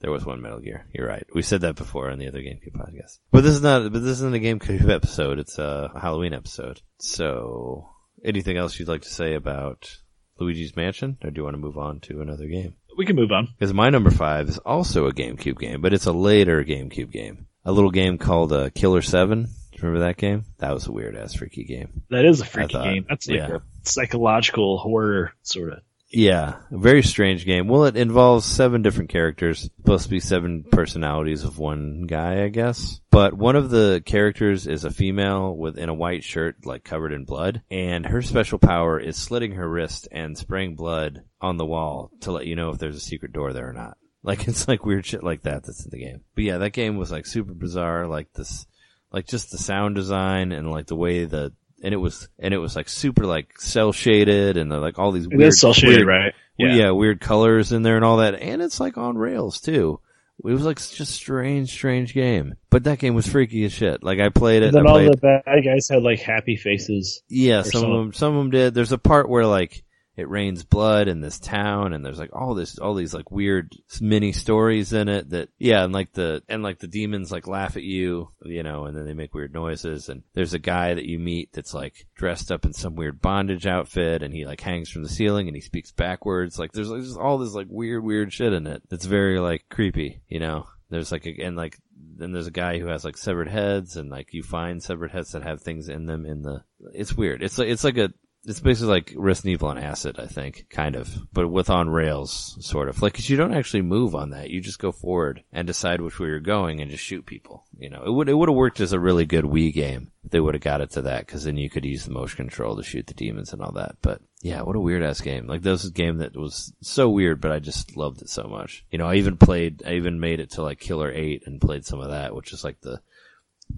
There 0.00 0.10
was 0.10 0.26
one 0.26 0.42
Metal 0.42 0.60
Gear. 0.60 0.86
You're 0.92 1.08
right. 1.08 1.26
We 1.34 1.42
said 1.42 1.62
that 1.62 1.76
before 1.76 2.10
on 2.10 2.18
the 2.18 2.28
other 2.28 2.40
GameCube 2.40 2.74
podcast. 2.76 3.18
But 3.30 3.44
this 3.44 3.54
is 3.54 3.62
not. 3.62 3.92
But 3.92 4.02
this 4.02 4.18
isn't 4.18 4.34
a 4.34 4.38
GameCube 4.38 4.90
episode. 4.94 5.38
It's 5.38 5.58
a 5.58 5.90
Halloween 6.00 6.34
episode. 6.34 6.80
So, 6.98 7.90
anything 8.24 8.56
else 8.56 8.78
you'd 8.78 8.88
like 8.88 9.02
to 9.02 9.08
say 9.08 9.34
about 9.34 9.96
Luigi's 10.38 10.76
Mansion, 10.76 11.16
or 11.24 11.30
do 11.30 11.38
you 11.38 11.44
want 11.44 11.54
to 11.54 11.58
move 11.60 11.78
on 11.78 12.00
to 12.00 12.20
another 12.20 12.46
game? 12.46 12.74
We 12.96 13.06
can 13.06 13.16
move 13.16 13.32
on. 13.32 13.48
Because 13.58 13.74
my 13.74 13.90
number 13.90 14.10
five 14.10 14.48
is 14.48 14.58
also 14.58 15.06
a 15.06 15.12
GameCube 15.12 15.58
game, 15.58 15.80
but 15.80 15.92
it's 15.92 16.06
a 16.06 16.12
later 16.12 16.64
GameCube 16.64 17.10
game. 17.10 17.46
A 17.64 17.72
little 17.72 17.90
game 17.90 18.16
called 18.18 18.52
uh, 18.52 18.70
Killer 18.74 19.02
Seven. 19.02 19.48
Remember 19.82 20.06
that 20.06 20.16
game? 20.16 20.44
That 20.58 20.72
was 20.72 20.86
a 20.86 20.92
weird 20.92 21.16
ass 21.16 21.34
freaky 21.34 21.64
game. 21.64 22.02
That 22.10 22.24
is 22.24 22.40
a 22.40 22.44
freaky 22.44 22.74
thought- 22.74 22.84
game. 22.84 23.06
That's 23.08 23.28
like 23.28 23.38
yeah. 23.38 23.56
a 23.56 23.60
psychological 23.82 24.78
horror 24.78 25.32
sort 25.42 25.72
of. 25.72 25.80
Yeah, 26.08 26.56
a 26.70 26.78
very 26.78 27.02
strange 27.02 27.44
game. 27.44 27.66
Well, 27.66 27.84
it 27.84 27.96
involves 27.96 28.46
seven 28.46 28.80
different 28.82 29.10
characters, 29.10 29.68
supposed 29.76 30.04
to 30.04 30.10
be 30.10 30.20
seven 30.20 30.64
personalities 30.70 31.42
of 31.42 31.58
one 31.58 32.02
guy, 32.06 32.44
I 32.44 32.48
guess. 32.48 33.00
But 33.10 33.34
one 33.34 33.56
of 33.56 33.70
the 33.70 34.02
characters 34.06 34.68
is 34.68 34.84
a 34.84 34.90
female 34.90 35.56
with 35.56 35.76
in 35.76 35.88
a 35.88 35.94
white 35.94 36.22
shirt, 36.22 36.64
like 36.64 36.84
covered 36.84 37.12
in 37.12 37.24
blood, 37.24 37.62
and 37.72 38.06
her 38.06 38.22
special 38.22 38.58
power 38.60 39.00
is 39.00 39.16
slitting 39.16 39.52
her 39.52 39.68
wrist 39.68 40.06
and 40.12 40.38
spraying 40.38 40.76
blood 40.76 41.24
on 41.40 41.56
the 41.56 41.66
wall 41.66 42.12
to 42.20 42.30
let 42.30 42.46
you 42.46 42.54
know 42.54 42.70
if 42.70 42.78
there's 42.78 42.96
a 42.96 43.00
secret 43.00 43.32
door 43.32 43.52
there 43.52 43.68
or 43.68 43.72
not. 43.72 43.98
Like 44.22 44.46
it's 44.48 44.68
like 44.68 44.86
weird 44.86 45.04
shit 45.06 45.24
like 45.24 45.42
that 45.42 45.64
that's 45.64 45.84
in 45.84 45.90
the 45.90 45.98
game. 45.98 46.20
But 46.36 46.44
yeah, 46.44 46.58
that 46.58 46.72
game 46.72 46.96
was 46.96 47.10
like 47.10 47.26
super 47.26 47.52
bizarre, 47.52 48.06
like 48.06 48.32
this, 48.32 48.66
like 49.12 49.26
just 49.26 49.50
the 49.50 49.58
sound 49.58 49.94
design 49.94 50.52
and 50.52 50.70
like 50.70 50.86
the 50.86 50.96
way 50.96 51.24
the 51.24 51.52
and 51.82 51.92
it 51.92 51.98
was 51.98 52.28
and 52.38 52.52
it 52.54 52.58
was 52.58 52.74
like 52.74 52.88
super 52.88 53.26
like 53.26 53.60
cell 53.60 53.92
shaded 53.92 54.56
and 54.56 54.70
like 54.70 54.98
all 54.98 55.12
these 55.12 55.28
weird 55.28 55.54
cell 55.54 55.72
shaded, 55.72 56.06
right? 56.06 56.34
yeah. 56.74 56.90
weird 56.90 57.20
colors 57.20 57.72
in 57.72 57.82
there 57.82 57.96
and 57.96 58.04
all 58.04 58.18
that, 58.18 58.34
and 58.34 58.62
it's 58.62 58.80
like 58.80 58.96
on 58.96 59.16
rails 59.16 59.60
too. 59.60 60.00
It 60.44 60.52
was 60.52 60.64
like 60.64 60.76
just 60.76 61.00
a 61.00 61.06
strange, 61.06 61.70
strange 61.70 62.12
game, 62.12 62.56
but 62.68 62.84
that 62.84 62.98
game 62.98 63.14
was 63.14 63.26
freaky 63.26 63.64
as 63.64 63.72
shit. 63.72 64.02
Like 64.02 64.20
I 64.20 64.28
played 64.28 64.62
it. 64.62 64.66
And 64.66 64.74
then 64.74 64.86
all 64.86 64.94
played, 64.94 65.12
the 65.12 65.16
bad 65.16 65.64
guys 65.64 65.88
had 65.88 66.02
like 66.02 66.20
happy 66.20 66.56
faces. 66.56 67.22
yeah, 67.28 67.60
or 67.60 67.64
some 67.64 67.90
of 67.90 67.98
them, 67.98 68.12
some 68.12 68.34
of 68.34 68.38
them 68.38 68.50
did. 68.50 68.74
There's 68.74 68.92
a 68.92 68.98
part 68.98 69.30
where 69.30 69.46
like 69.46 69.82
it 70.16 70.30
rains 70.30 70.64
blood 70.64 71.08
in 71.08 71.20
this 71.20 71.38
town, 71.38 71.92
and 71.92 72.04
there's 72.04 72.18
like 72.18 72.34
all 72.34 72.54
this, 72.54 72.78
all 72.78 72.94
these 72.94 73.12
like 73.12 73.30
weird 73.30 73.72
mini 74.00 74.32
stories 74.32 74.94
in 74.94 75.08
it. 75.08 75.30
That 75.30 75.50
yeah, 75.58 75.84
and 75.84 75.92
like 75.92 76.12
the 76.12 76.42
and 76.48 76.62
like 76.62 76.78
the 76.78 76.86
demons 76.86 77.30
like 77.30 77.46
laugh 77.46 77.76
at 77.76 77.82
you, 77.82 78.30
you 78.42 78.62
know, 78.62 78.86
and 78.86 78.96
then 78.96 79.04
they 79.04 79.12
make 79.12 79.34
weird 79.34 79.52
noises. 79.52 80.08
And 80.08 80.22
there's 80.32 80.54
a 80.54 80.58
guy 80.58 80.94
that 80.94 81.04
you 81.04 81.18
meet 81.18 81.52
that's 81.52 81.74
like 81.74 82.06
dressed 82.16 82.50
up 82.50 82.64
in 82.64 82.72
some 82.72 82.96
weird 82.96 83.20
bondage 83.20 83.66
outfit, 83.66 84.22
and 84.22 84.32
he 84.32 84.46
like 84.46 84.62
hangs 84.62 84.88
from 84.88 85.02
the 85.02 85.10
ceiling 85.10 85.48
and 85.48 85.54
he 85.54 85.60
speaks 85.60 85.92
backwards. 85.92 86.58
Like 86.58 86.72
there's 86.72 86.88
like 86.88 87.02
just 87.02 87.18
all 87.18 87.36
this 87.36 87.52
like 87.52 87.66
weird, 87.68 88.02
weird 88.02 88.32
shit 88.32 88.54
in 88.54 88.66
it 88.66 88.82
that's 88.88 89.04
very 89.04 89.38
like 89.38 89.64
creepy, 89.68 90.22
you 90.28 90.40
know. 90.40 90.66
There's 90.88 91.12
like 91.12 91.26
a, 91.26 91.42
and 91.42 91.56
like 91.56 91.76
then 92.18 92.32
there's 92.32 92.46
a 92.46 92.52
guy 92.52 92.78
who 92.78 92.86
has 92.86 93.04
like 93.04 93.18
severed 93.18 93.48
heads 93.48 93.96
and 93.96 94.10
like 94.10 94.32
you 94.32 94.42
find 94.42 94.82
severed 94.82 95.10
heads 95.10 95.32
that 95.32 95.42
have 95.42 95.60
things 95.60 95.88
in 95.88 96.06
them 96.06 96.24
in 96.24 96.42
the 96.42 96.62
it's 96.92 97.14
weird 97.14 97.42
it's 97.42 97.58
like 97.58 97.68
it's 97.68 97.84
like 97.84 97.98
a 97.98 98.12
it's 98.46 98.60
basically 98.60 98.90
like 98.90 99.12
Resident 99.16 99.54
Evil 99.54 99.68
on 99.68 99.78
acid, 99.78 100.20
I 100.20 100.26
think, 100.26 100.66
kind 100.70 100.94
of, 100.94 101.10
but 101.32 101.48
with 101.48 101.68
on 101.68 101.90
rails, 101.90 102.56
sort 102.60 102.88
of. 102.88 103.02
Like, 103.02 103.14
'cause 103.14 103.28
you 103.28 103.36
don't 103.36 103.52
actually 103.54 103.82
move 103.82 104.14
on 104.14 104.30
that. 104.30 104.50
You 104.50 104.60
just 104.60 104.78
go 104.78 104.92
forward 104.92 105.42
and 105.52 105.66
decide 105.66 106.00
which 106.00 106.20
way 106.20 106.28
you're 106.28 106.40
going 106.40 106.80
and 106.80 106.90
just 106.90 107.02
shoot 107.02 107.26
people. 107.26 107.64
You 107.76 107.90
know, 107.90 108.04
it 108.04 108.10
would 108.10 108.28
it 108.28 108.34
would 108.34 108.48
have 108.48 108.56
worked 108.56 108.78
as 108.80 108.92
a 108.92 109.00
really 109.00 109.26
good 109.26 109.44
Wii 109.44 109.74
game 109.74 110.12
if 110.24 110.30
they 110.30 110.38
would 110.40 110.54
have 110.54 110.62
got 110.62 110.80
it 110.80 110.90
to 110.92 111.02
that, 111.02 111.26
because 111.26 111.44
then 111.44 111.56
you 111.56 111.68
could 111.68 111.84
use 111.84 112.04
the 112.04 112.12
motion 112.12 112.36
control 112.36 112.76
to 112.76 112.84
shoot 112.84 113.08
the 113.08 113.14
demons 113.14 113.52
and 113.52 113.60
all 113.60 113.72
that. 113.72 113.96
But 114.00 114.22
yeah, 114.42 114.62
what 114.62 114.76
a 114.76 114.80
weird 114.80 115.02
ass 115.02 115.20
game. 115.20 115.48
Like, 115.48 115.62
this 115.62 115.82
is 115.82 115.90
a 115.90 115.92
game 115.92 116.18
that 116.18 116.36
was 116.36 116.72
so 116.80 117.08
weird, 117.10 117.40
but 117.40 117.50
I 117.50 117.58
just 117.58 117.96
loved 117.96 118.22
it 118.22 118.28
so 118.28 118.44
much. 118.44 118.84
You 118.92 118.98
know, 118.98 119.06
I 119.06 119.16
even 119.16 119.36
played, 119.36 119.82
I 119.84 119.94
even 119.94 120.20
made 120.20 120.38
it 120.38 120.52
to 120.52 120.62
like 120.62 120.78
Killer 120.78 121.10
Eight 121.10 121.42
and 121.46 121.60
played 121.60 121.84
some 121.84 122.00
of 122.00 122.10
that, 122.10 122.34
which 122.34 122.52
is 122.52 122.62
like 122.62 122.80
the 122.80 123.00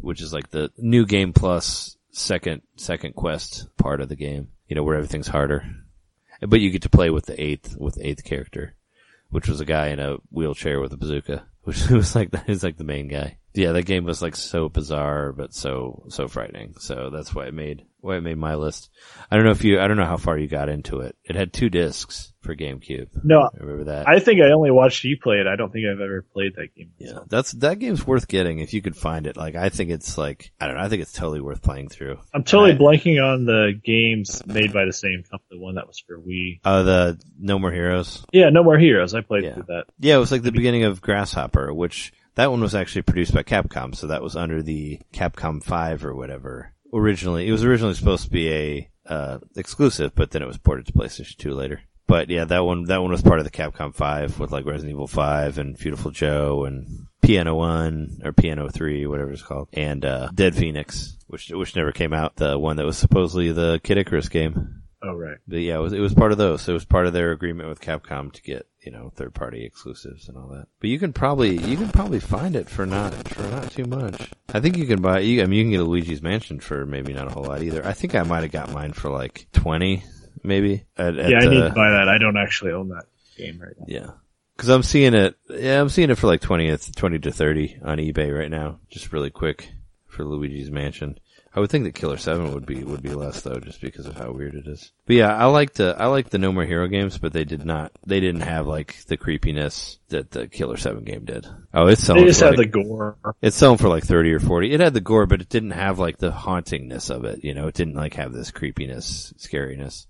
which 0.00 0.20
is 0.20 0.34
like 0.34 0.50
the 0.50 0.70
new 0.76 1.06
game 1.06 1.32
plus 1.32 1.96
second 2.10 2.60
second 2.76 3.14
quest 3.14 3.66
part 3.78 4.02
of 4.02 4.10
the 4.10 4.16
game. 4.16 4.48
You 4.68 4.76
know, 4.76 4.82
where 4.82 4.96
everything's 4.96 5.28
harder. 5.28 5.64
But 6.40 6.60
you 6.60 6.70
get 6.70 6.82
to 6.82 6.90
play 6.90 7.10
with 7.10 7.26
the 7.26 7.42
eighth 7.42 7.76
with 7.76 7.98
eighth 8.00 8.24
character, 8.24 8.74
which 9.30 9.48
was 9.48 9.60
a 9.60 9.64
guy 9.64 9.88
in 9.88 9.98
a 9.98 10.18
wheelchair 10.30 10.80
with 10.80 10.92
a 10.92 10.96
bazooka, 10.96 11.46
which 11.62 11.88
was 11.88 12.14
like 12.14 12.30
is 12.46 12.62
like 12.62 12.76
the 12.76 12.84
main 12.84 13.08
guy. 13.08 13.38
Yeah, 13.54 13.72
that 13.72 13.86
game 13.86 14.04
was 14.04 14.22
like 14.22 14.36
so 14.36 14.68
bizarre 14.68 15.32
but 15.32 15.52
so 15.54 16.04
so 16.08 16.28
frightening. 16.28 16.74
So 16.78 17.10
that's 17.10 17.34
why 17.34 17.46
it 17.46 17.54
made 17.54 17.84
why 18.00 18.16
it 18.16 18.20
made 18.20 18.38
my 18.38 18.54
list. 18.54 18.90
I 19.30 19.36
don't 19.36 19.44
know 19.44 19.50
if 19.50 19.64
you 19.64 19.80
I 19.80 19.88
don't 19.88 19.96
know 19.96 20.04
how 20.04 20.16
far 20.18 20.38
you 20.38 20.46
got 20.46 20.68
into 20.68 21.00
it. 21.00 21.16
It 21.24 21.34
had 21.34 21.52
two 21.52 21.68
discs 21.68 22.32
for 22.42 22.54
GameCube. 22.54 23.08
No, 23.24 23.40
I 23.40 23.48
remember 23.58 23.84
that. 23.84 24.08
I 24.08 24.20
think 24.20 24.40
I 24.40 24.52
only 24.52 24.70
watched 24.70 25.02
you 25.02 25.16
play 25.20 25.36
it. 25.38 25.46
I 25.48 25.56
don't 25.56 25.72
think 25.72 25.86
I've 25.86 26.00
ever 26.00 26.24
played 26.32 26.54
that 26.56 26.68
game. 26.76 26.92
Yeah, 26.98 27.20
that's 27.28 27.50
that 27.52 27.78
game's 27.80 28.06
worth 28.06 28.28
getting 28.28 28.60
if 28.60 28.72
you 28.74 28.80
could 28.82 28.96
find 28.96 29.26
it. 29.26 29.36
Like, 29.36 29.56
I 29.56 29.70
think 29.70 29.90
it's 29.90 30.16
like 30.16 30.52
I 30.60 30.66
don't 30.66 30.76
know. 30.76 30.82
I 30.82 30.88
think 30.88 31.02
it's 31.02 31.12
totally 31.12 31.40
worth 31.40 31.62
playing 31.62 31.88
through. 31.88 32.18
I'm 32.32 32.44
totally 32.44 32.72
Right. 32.72 32.78
blanking 33.00 33.20
on 33.20 33.44
the 33.44 33.72
games 33.82 34.46
made 34.46 34.72
by 34.72 34.84
the 34.84 34.92
same 34.92 35.22
company. 35.24 35.48
The 35.50 35.58
one 35.58 35.74
that 35.76 35.88
was 35.88 35.98
for 36.06 36.18
Wii. 36.20 36.60
Uh, 36.64 36.82
the 36.84 37.20
No 37.40 37.58
More 37.58 37.72
Heroes. 37.72 38.24
Yeah, 38.32 38.50
No 38.50 38.62
More 38.62 38.78
Heroes. 38.78 39.14
I 39.14 39.22
played 39.22 39.44
Yeah. 39.44 39.54
through 39.54 39.64
that. 39.68 39.84
Yeah, 39.98 40.16
it 40.16 40.20
was 40.20 40.30
like 40.30 40.42
the 40.42 40.52
beginning 40.52 40.84
of 40.84 41.00
Grasshopper, 41.00 41.72
which 41.74 42.12
that 42.38 42.52
one 42.52 42.60
was 42.60 42.76
actually 42.76 43.02
produced 43.02 43.34
by 43.34 43.42
Capcom, 43.42 43.96
so 43.96 44.06
that 44.06 44.22
was 44.22 44.36
under 44.36 44.62
the 44.62 45.00
Capcom 45.12 45.60
Five 45.60 46.04
or 46.04 46.14
whatever. 46.14 46.72
Originally, 46.92 47.48
it 47.48 47.52
was 47.52 47.64
originally 47.64 47.94
supposed 47.94 48.24
to 48.24 48.30
be 48.30 48.52
a 48.52 48.90
uh, 49.06 49.38
exclusive, 49.56 50.14
but 50.14 50.30
then 50.30 50.42
it 50.42 50.46
was 50.46 50.56
ported 50.56 50.86
to 50.86 50.92
PlayStation 50.92 51.36
Two 51.36 51.52
later. 51.52 51.80
But 52.06 52.30
yeah, 52.30 52.44
that 52.44 52.60
one 52.64 52.84
that 52.84 53.02
one 53.02 53.10
was 53.10 53.22
part 53.22 53.40
of 53.40 53.44
the 53.44 53.50
Capcom 53.50 53.92
Five 53.92 54.38
with 54.38 54.52
like 54.52 54.66
Resident 54.66 54.92
Evil 54.92 55.08
Five 55.08 55.58
and 55.58 55.76
Viewtiful 55.76 56.12
Joe 56.12 56.64
and 56.64 57.08
Piano 57.22 57.56
One 57.56 58.20
or 58.22 58.32
Piano 58.32 58.68
Three, 58.68 59.04
whatever 59.04 59.32
it's 59.32 59.42
called, 59.42 59.68
and 59.72 60.04
uh, 60.04 60.30
Dead 60.32 60.54
Phoenix, 60.54 61.18
which 61.26 61.50
which 61.50 61.74
never 61.74 61.90
came 61.90 62.12
out. 62.12 62.36
The 62.36 62.56
one 62.56 62.76
that 62.76 62.86
was 62.86 62.96
supposedly 62.96 63.50
the 63.50 63.80
Kid 63.82 63.98
Icarus 63.98 64.28
game. 64.28 64.77
Oh 65.02 65.14
right. 65.14 65.38
But 65.46 65.58
yeah, 65.58 65.76
it 65.76 65.80
was 65.80 65.92
it 65.92 66.00
was 66.00 66.14
part 66.14 66.32
of 66.32 66.38
those. 66.38 66.62
So 66.62 66.72
it 66.72 66.74
was 66.74 66.84
part 66.84 67.06
of 67.06 67.12
their 67.12 67.30
agreement 67.30 67.68
with 67.68 67.80
Capcom 67.80 68.32
to 68.32 68.42
get 68.42 68.66
you 68.82 68.90
know 68.90 69.12
third 69.14 69.32
party 69.34 69.64
exclusives 69.64 70.28
and 70.28 70.36
all 70.36 70.48
that. 70.48 70.66
But 70.80 70.90
you 70.90 70.98
can 70.98 71.12
probably 71.12 71.56
you 71.56 71.76
can 71.76 71.90
probably 71.90 72.20
find 72.20 72.56
it 72.56 72.68
for 72.68 72.84
not 72.84 73.14
for 73.28 73.42
not 73.42 73.70
too 73.70 73.84
much. 73.84 74.30
I 74.52 74.60
think 74.60 74.76
you 74.76 74.86
can 74.86 75.00
buy. 75.00 75.20
You, 75.20 75.42
I 75.42 75.46
mean, 75.46 75.58
you 75.58 75.64
can 75.64 75.70
get 75.72 75.80
a 75.80 75.84
Luigi's 75.84 76.22
Mansion 76.22 76.58
for 76.58 76.84
maybe 76.84 77.12
not 77.12 77.28
a 77.28 77.30
whole 77.30 77.44
lot 77.44 77.62
either. 77.62 77.86
I 77.86 77.92
think 77.92 78.14
I 78.14 78.22
might 78.22 78.42
have 78.42 78.52
got 78.52 78.72
mine 78.72 78.92
for 78.92 79.10
like 79.10 79.46
twenty, 79.52 80.02
maybe. 80.42 80.84
At, 80.96 81.16
at, 81.16 81.30
yeah, 81.30 81.38
I 81.38 81.46
need 81.48 81.62
uh, 81.62 81.68
to 81.68 81.74
buy 81.74 81.90
that. 81.90 82.08
I 82.08 82.18
don't 82.18 82.36
actually 82.36 82.72
own 82.72 82.88
that 82.88 83.04
game 83.36 83.60
right 83.60 83.74
now. 83.78 83.84
yeah. 83.86 84.10
Cause 84.56 84.70
I'm 84.70 84.82
seeing 84.82 85.14
it, 85.14 85.36
yeah, 85.48 85.80
I'm 85.80 85.88
seeing 85.88 86.10
it 86.10 86.16
for 86.16 86.26
like 86.26 86.40
20, 86.40 86.66
it's 86.66 86.90
20 86.90 87.20
to 87.20 87.30
30 87.30 87.78
on 87.84 87.98
eBay 87.98 88.36
right 88.36 88.50
now. 88.50 88.80
Just 88.90 89.12
really 89.12 89.30
quick 89.30 89.70
for 90.08 90.24
Luigi's 90.24 90.68
Mansion. 90.68 91.16
I 91.58 91.60
would 91.60 91.70
think 91.70 91.86
that 91.86 91.96
Killer 91.96 92.18
7 92.18 92.54
would 92.54 92.66
be, 92.66 92.84
would 92.84 93.02
be 93.02 93.14
less 93.14 93.40
though, 93.40 93.58
just 93.58 93.80
because 93.80 94.06
of 94.06 94.16
how 94.16 94.30
weird 94.30 94.54
it 94.54 94.68
is. 94.68 94.92
But 95.06 95.16
yeah, 95.16 95.34
I 95.36 95.46
like 95.46 95.72
the, 95.72 95.96
I 95.98 96.06
like 96.06 96.30
the 96.30 96.38
No 96.38 96.52
More 96.52 96.64
Hero 96.64 96.86
games, 96.86 97.18
but 97.18 97.32
they 97.32 97.42
did 97.42 97.64
not, 97.66 97.90
they 98.06 98.20
didn't 98.20 98.42
have 98.42 98.68
like 98.68 99.04
the 99.06 99.16
creepiness 99.16 99.98
that 100.10 100.30
the 100.30 100.46
Killer 100.46 100.76
7 100.76 101.02
game 101.02 101.24
did. 101.24 101.48
Oh, 101.74 101.88
it's 101.88 102.00
selling 102.04 102.22
They 102.22 102.28
just 102.28 102.38
for 102.38 102.46
had 102.46 102.58
like, 102.58 102.70
the 102.70 102.84
gore. 102.84 103.18
it's 103.42 103.56
selling 103.56 103.76
for 103.78 103.88
like 103.88 104.04
30 104.04 104.34
or 104.34 104.38
40. 104.38 104.72
It 104.72 104.78
had 104.78 104.94
the 104.94 105.00
gore, 105.00 105.26
but 105.26 105.40
it 105.40 105.48
didn't 105.48 105.72
have 105.72 105.98
like 105.98 106.18
the 106.18 106.30
hauntingness 106.30 107.10
of 107.10 107.24
it, 107.24 107.42
you 107.42 107.54
know, 107.54 107.66
it 107.66 107.74
didn't 107.74 107.96
like 107.96 108.14
have 108.14 108.32
this 108.32 108.52
creepiness, 108.52 109.34
scariness. 109.36 110.06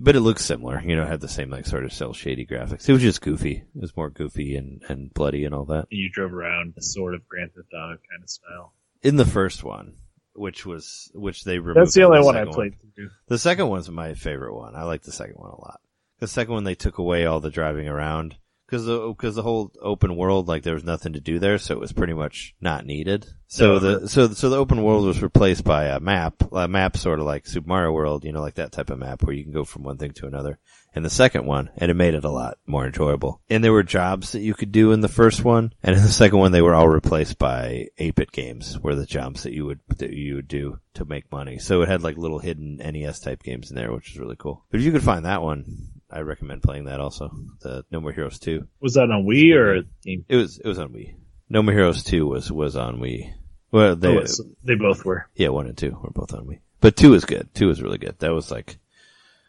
But 0.00 0.14
it 0.14 0.20
looks 0.20 0.44
similar, 0.44 0.80
you 0.80 0.94
know, 0.94 1.02
it 1.02 1.08
had 1.08 1.20
the 1.22 1.26
same 1.28 1.50
like 1.50 1.66
sort 1.66 1.84
of 1.84 1.92
cell 1.92 2.12
shady 2.12 2.46
graphics. 2.46 2.88
It 2.88 2.92
was 2.92 3.02
just 3.02 3.20
goofy. 3.20 3.64
It 3.74 3.80
was 3.80 3.96
more 3.96 4.10
goofy 4.10 4.54
and, 4.54 4.80
and 4.88 5.12
bloody 5.12 5.44
and 5.44 5.52
all 5.52 5.64
that. 5.64 5.86
You 5.90 6.08
drove 6.08 6.32
around 6.32 6.74
the 6.76 6.82
sort 6.82 7.14
of 7.14 7.26
Grand 7.28 7.50
Theft 7.52 7.72
Auto 7.74 7.98
kind 8.08 8.22
of 8.22 8.30
style. 8.30 8.74
In 9.02 9.16
the 9.16 9.24
first 9.24 9.64
one, 9.64 9.94
which 10.34 10.66
was, 10.66 11.10
which 11.14 11.44
they 11.44 11.58
removed. 11.58 11.78
That's 11.78 11.94
the 11.94 12.04
only 12.04 12.20
one 12.20 12.36
I 12.36 12.44
played 12.44 12.74
through. 12.94 13.10
The 13.28 13.38
second 13.38 13.68
one's 13.68 13.90
my 13.90 14.14
favorite 14.14 14.54
one. 14.54 14.74
I 14.74 14.82
like 14.82 15.02
the 15.02 15.12
second 15.12 15.36
one 15.36 15.50
a 15.50 15.60
lot. 15.60 15.80
The 16.20 16.28
second 16.28 16.54
one 16.54 16.64
they 16.64 16.74
took 16.74 16.98
away 16.98 17.26
all 17.26 17.40
the 17.40 17.50
driving 17.50 17.88
around 17.88 18.36
because 18.66 18.86
the 18.86 19.08
because 19.08 19.34
the 19.34 19.42
whole 19.42 19.72
open 19.80 20.16
world 20.16 20.48
like 20.48 20.62
there 20.62 20.74
was 20.74 20.84
nothing 20.84 21.12
to 21.14 21.20
do 21.20 21.38
there, 21.38 21.58
so 21.58 21.74
it 21.74 21.80
was 21.80 21.92
pretty 21.92 22.14
much 22.14 22.54
not 22.60 22.86
needed. 22.86 23.26
So 23.46 23.78
the 23.78 24.08
so 24.08 24.28
so 24.28 24.50
the 24.50 24.56
open 24.56 24.82
world 24.82 25.04
was 25.04 25.22
replaced 25.22 25.64
by 25.64 25.84
a 25.84 26.00
map, 26.00 26.34
a 26.52 26.66
map 26.66 26.96
sort 26.96 27.20
of 27.20 27.26
like 27.26 27.46
Super 27.46 27.68
Mario 27.68 27.92
World, 27.92 28.24
you 28.24 28.32
know, 28.32 28.40
like 28.40 28.54
that 28.54 28.72
type 28.72 28.90
of 28.90 28.98
map 28.98 29.22
where 29.22 29.34
you 29.34 29.44
can 29.44 29.52
go 29.52 29.64
from 29.64 29.84
one 29.84 29.98
thing 29.98 30.12
to 30.12 30.26
another. 30.26 30.58
And 30.94 31.04
the 31.04 31.10
second 31.10 31.44
one, 31.44 31.70
and 31.76 31.90
it 31.90 31.94
made 31.94 32.14
it 32.14 32.24
a 32.24 32.30
lot 32.30 32.58
more 32.66 32.86
enjoyable. 32.86 33.40
And 33.50 33.64
there 33.64 33.72
were 33.72 33.82
jobs 33.82 34.30
that 34.32 34.42
you 34.42 34.54
could 34.54 34.70
do 34.70 34.92
in 34.92 35.00
the 35.00 35.08
first 35.08 35.44
one, 35.44 35.72
and 35.82 35.96
in 35.96 36.02
the 36.02 36.08
second 36.08 36.38
one, 36.38 36.52
they 36.52 36.62
were 36.62 36.74
all 36.74 36.88
replaced 36.88 37.36
by 37.36 37.88
8-bit 37.98 38.30
games, 38.30 38.78
were 38.78 38.94
the 38.94 39.04
jobs 39.04 39.42
that 39.42 39.52
you 39.52 39.66
would 39.66 39.80
that 39.98 40.12
you 40.12 40.36
would 40.36 40.46
do 40.46 40.78
to 40.94 41.04
make 41.04 41.32
money. 41.32 41.58
So 41.58 41.82
it 41.82 41.88
had 41.88 42.02
like 42.02 42.16
little 42.16 42.38
hidden 42.38 42.76
NES 42.76 43.20
type 43.20 43.42
games 43.42 43.70
in 43.70 43.76
there, 43.76 43.92
which 43.92 44.10
was 44.10 44.20
really 44.20 44.36
cool. 44.36 44.64
But 44.70 44.80
if 44.80 44.86
you 44.86 44.92
could 44.92 45.02
find 45.02 45.24
that 45.24 45.42
one, 45.42 45.64
I 46.14 46.20
recommend 46.20 46.62
playing 46.62 46.84
that 46.84 47.00
also. 47.00 47.30
The 47.60 47.84
No 47.90 48.00
More 48.00 48.12
Heroes 48.12 48.38
2. 48.38 48.66
Was 48.80 48.94
that 48.94 49.10
on 49.10 49.26
Wii 49.26 49.54
or? 49.56 49.82
It 50.04 50.36
was 50.36 50.58
it 50.58 50.66
was 50.68 50.78
on 50.78 50.90
Wii. 50.90 51.14
No 51.50 51.62
More 51.62 51.74
Heroes 51.74 52.04
2 52.04 52.26
was 52.26 52.50
was 52.52 52.76
on 52.76 53.00
Wii. 53.00 53.32
Well, 53.72 53.96
they 53.96 54.16
Oh, 54.16 54.24
they 54.62 54.76
both 54.76 55.04
were. 55.04 55.26
yeah, 55.34 55.48
one 55.48 55.66
and 55.66 55.76
two 55.76 55.98
were 56.00 56.10
both 56.10 56.32
on 56.32 56.46
Wii. 56.46 56.60
But 56.80 56.96
two 56.96 57.14
is 57.14 57.24
good. 57.24 57.48
Two 57.54 57.70
is 57.70 57.82
really 57.82 57.98
good. 57.98 58.16
That 58.20 58.32
was 58.32 58.50
like 58.50 58.78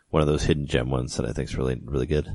one 0.09 0.21
of 0.23 0.27
those 0.27 0.43
hidden 0.43 0.65
gem 0.65 0.89
ones 0.89 1.15
that 1.17 1.27
I 1.27 1.33
think 1.33 1.49
is 1.49 1.55
really 1.55 1.79
really 1.83 2.07
good. 2.07 2.25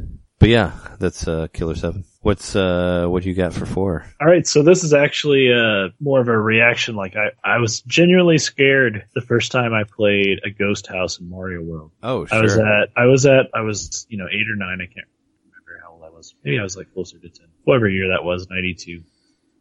But 0.41 0.49
yeah, 0.49 0.73
that's 0.99 1.29
uh, 1.29 1.49
Killer 1.53 1.75
Seven. 1.75 2.05
What's 2.23 2.57
uh 2.57 3.07
what 3.09 3.25
you 3.25 3.35
got 3.35 3.53
for 3.53 3.67
four? 3.67 4.07
All 4.21 4.27
right, 4.27 4.47
so 4.47 4.63
this 4.63 4.85
is 4.85 4.95
actually 4.95 5.53
uh, 5.53 5.91
more 6.01 6.21
of 6.21 6.29
a 6.29 6.37
reaction. 6.37 6.97
Like 6.97 7.15
I, 7.15 7.33
I 7.45 7.59
was 7.59 7.83
genuinely 7.83 8.39
scared 8.39 9.05
the 9.15 9.21
first 9.21 9.53
time 9.53 9.75
I 9.75 9.85
played 9.85 10.41
a 10.43 10.51
ghost 10.51 10.87
house 10.87 11.21
in 11.21 11.29
Mario 11.29 11.63
World. 11.63 11.93
Oh, 12.03 12.27
I 12.33 12.41
was 12.41 12.57
at, 12.57 12.89
I 12.97 13.05
was 13.05 13.27
at, 13.27 13.47
I 13.55 13.61
was, 13.61 14.07
you 14.09 14.17
know, 14.17 14.27
eight 14.29 14.49
or 14.51 14.57
nine. 14.57 14.81
I 14.81 14.87
can't 14.87 15.07
remember 15.45 15.83
how 15.85 15.93
old 15.93 16.05
I 16.05 16.11
was. 16.11 16.35
Maybe 16.43 16.59
I 16.59 16.63
was 16.63 16.77
like 16.77 16.93
closer 16.95 17.19
to 17.19 17.29
ten. 17.29 17.47
Whatever 17.65 17.91
year 17.91 18.09
that 18.09 18.25
was, 18.25 18.49
ninety 18.49 18.75
two. 18.75 19.03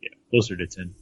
Yeah, 0.01 0.09
closer 0.30 0.55
to 0.55 0.65
ten. 0.65 0.95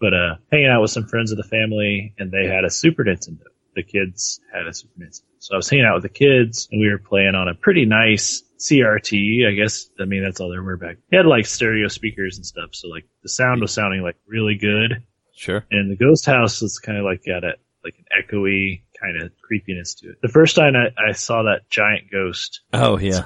But 0.00 0.14
uh, 0.14 0.34
hanging 0.50 0.68
out 0.68 0.80
with 0.80 0.90
some 0.90 1.06
friends 1.06 1.32
of 1.32 1.36
the 1.36 1.44
family, 1.44 2.14
and 2.18 2.32
they 2.32 2.46
had 2.46 2.64
a 2.64 2.70
Super 2.70 3.04
Nintendo. 3.04 3.44
The 3.76 3.82
kids 3.82 4.40
had 4.52 4.66
a 4.66 4.72
Super 4.72 5.00
Nintendo, 5.00 5.22
so 5.38 5.54
I 5.54 5.56
was 5.56 5.68
hanging 5.68 5.84
out 5.84 5.94
with 5.94 6.02
the 6.02 6.08
kids, 6.08 6.68
and 6.70 6.80
we 6.80 6.90
were 6.90 6.98
playing 6.98 7.34
on 7.34 7.48
a 7.48 7.54
pretty 7.54 7.84
nice 7.84 8.42
CRT. 8.70 9.46
I 9.48 9.52
guess 9.54 9.88
I 10.00 10.04
mean 10.04 10.22
that's 10.22 10.40
all 10.40 10.50
there 10.50 10.62
were 10.62 10.76
back. 10.76 10.96
It 11.10 11.16
had 11.16 11.26
like 11.26 11.46
stereo 11.46 11.88
speakers 11.88 12.36
and 12.36 12.46
stuff, 12.46 12.70
so 12.72 12.88
like 12.88 13.04
the 13.22 13.28
sound 13.28 13.60
was 13.60 13.72
sounding 13.72 14.02
like 14.02 14.16
really 14.26 14.54
good 14.56 15.02
sure. 15.34 15.64
and 15.70 15.90
the 15.90 15.96
ghost 15.96 16.26
house 16.26 16.60
was 16.62 16.78
kind 16.78 16.98
of 16.98 17.04
like 17.04 17.22
got 17.26 17.44
a 17.44 17.54
like 17.84 17.94
an 17.98 18.04
echoey 18.22 18.82
kind 19.00 19.20
of 19.22 19.32
creepiness 19.42 19.94
to 19.96 20.10
it. 20.10 20.16
The 20.22 20.28
first 20.28 20.54
time 20.56 20.74
I, 20.76 21.08
I 21.08 21.12
saw 21.12 21.42
that 21.44 21.68
giant 21.68 22.10
ghost, 22.12 22.60
Oh 22.72 22.98
yeah, 22.98 23.22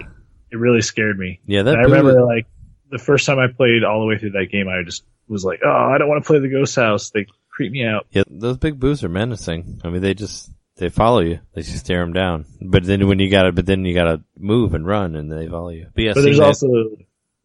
it 0.51 0.57
really 0.57 0.81
scared 0.81 1.19
me. 1.19 1.41
yeah. 1.47 1.61
And 1.61 1.69
That 1.69 1.79
I 1.79 1.83
remember 1.83 2.25
like 2.25 2.47
the 2.91 2.99
first 2.99 3.27
time 3.27 3.39
I 3.39 3.49
played 3.53 3.85
all 3.85 4.01
the 4.01 4.07
way 4.07 4.17
through 4.19 4.31
that 4.31 4.47
game, 4.51 4.69
I 4.69 4.83
just 4.85 5.05
was 5.29 5.45
like, 5.45 5.61
oh, 5.65 5.91
I 5.95 5.99
don't 5.99 6.09
want 6.09 6.23
to 6.23 6.27
play 6.27 6.39
the 6.39 6.49
ghost 6.49 6.77
house. 6.77 7.11
They 7.11 7.27
creep 7.51 7.73
me 7.73 7.85
out. 7.85 8.07
Yeah, 8.13 8.23
those 8.29 8.59
big 8.59 8.79
boos 8.79 9.03
are 9.03 9.09
menacing. 9.09 9.81
I 9.85 9.91
mean, 9.91 10.03
they 10.03 10.15
just 10.15 10.51
they 10.77 10.89
follow 10.89 11.21
you. 11.21 11.41
They 11.55 11.63
just 11.63 11.79
stare 11.79 12.01
them 12.01 12.13
down. 12.13 12.45
But 12.61 12.85
then 12.85 13.07
when 13.09 13.19
you 13.19 13.31
gotta, 13.31 13.53
but 13.53 13.67
then 13.67 13.85
you 13.85 13.95
gotta 13.95 14.23
move 14.39 14.75
and 14.75 14.87
run, 14.87 15.17
and 15.17 15.31
they 15.31 15.49
follow 15.49 15.71
you. 15.71 15.87
But 15.95 16.05
yeah, 16.05 16.13
But 16.15 16.23
there's 16.23 16.39
that- 16.39 16.47
also 16.47 16.69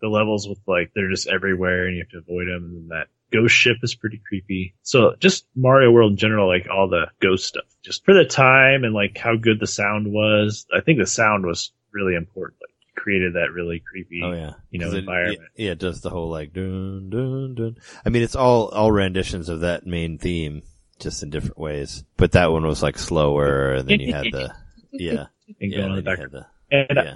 the 0.02 0.08
levels 0.08 0.48
with 0.48 0.60
like 0.68 0.92
they're 0.96 1.10
just 1.12 1.28
everywhere 1.28 1.86
and 1.88 1.96
you 1.96 2.04
have 2.04 2.10
to 2.12 2.18
avoid 2.18 2.48
them. 2.48 2.64
And 2.66 2.76
then 2.76 2.88
that 2.90 3.08
ghost 3.32 3.54
ship 3.56 3.78
is 3.84 3.94
pretty 3.96 4.20
creepy. 4.28 4.74
So 4.82 5.16
just 5.20 5.46
Mario 5.56 5.92
World 5.92 6.12
in 6.14 6.18
general, 6.18 6.48
like 6.48 6.68
all 6.70 6.88
the 6.90 7.06
ghost 7.20 7.46
stuff, 7.46 7.66
just 7.84 8.04
for 8.04 8.14
the 8.14 8.26
time 8.26 8.84
and 8.84 8.94
like 8.96 9.18
how 9.18 9.36
good 9.36 9.60
the 9.60 9.68
sound 9.68 10.12
was. 10.12 10.66
I 10.76 10.82
think 10.82 10.98
the 11.00 11.06
sound 11.06 11.46
was 11.46 11.72
really 11.94 12.16
important. 12.16 12.60
Like 12.62 12.96
created 12.96 13.34
that 13.36 13.52
really 13.54 13.80
creepy. 13.90 14.22
Oh 14.24 14.32
yeah, 14.34 14.54
you 14.72 14.80
know, 14.80 14.90
it- 14.92 14.98
environment. 14.98 15.40
It, 15.56 15.64
yeah, 15.66 15.72
it 15.74 15.80
does 15.80 16.02
the 16.02 16.10
whole 16.10 16.30
like 16.30 16.52
dun 16.52 17.10
dun 17.12 17.54
dun. 17.56 17.78
I 18.04 18.10
mean, 18.10 18.24
it's 18.24 18.36
all 18.36 18.70
all 18.70 18.92
renditions 18.92 19.50
of 19.50 19.60
that 19.62 19.86
main 19.86 20.18
theme, 20.18 20.64
just 21.02 21.24
in 21.24 21.30
different 21.30 21.58
ways. 21.58 22.04
But 22.18 22.34
that 22.34 22.52
one 22.52 22.66
was 22.66 22.82
like 22.82 22.98
slower, 22.98 23.74
and 23.74 23.88
then 23.90 24.00
you 24.00 24.14
had 24.14 24.26
the 24.32 24.54
yeah, 24.92 25.26
And 25.60 25.72
yeah, 25.72 25.84
on 25.84 25.96
the 25.96 26.02
back. 26.02 26.20
the 26.20 26.46
And 26.72 26.98
uh, 26.98 27.04
yeah. 27.04 27.16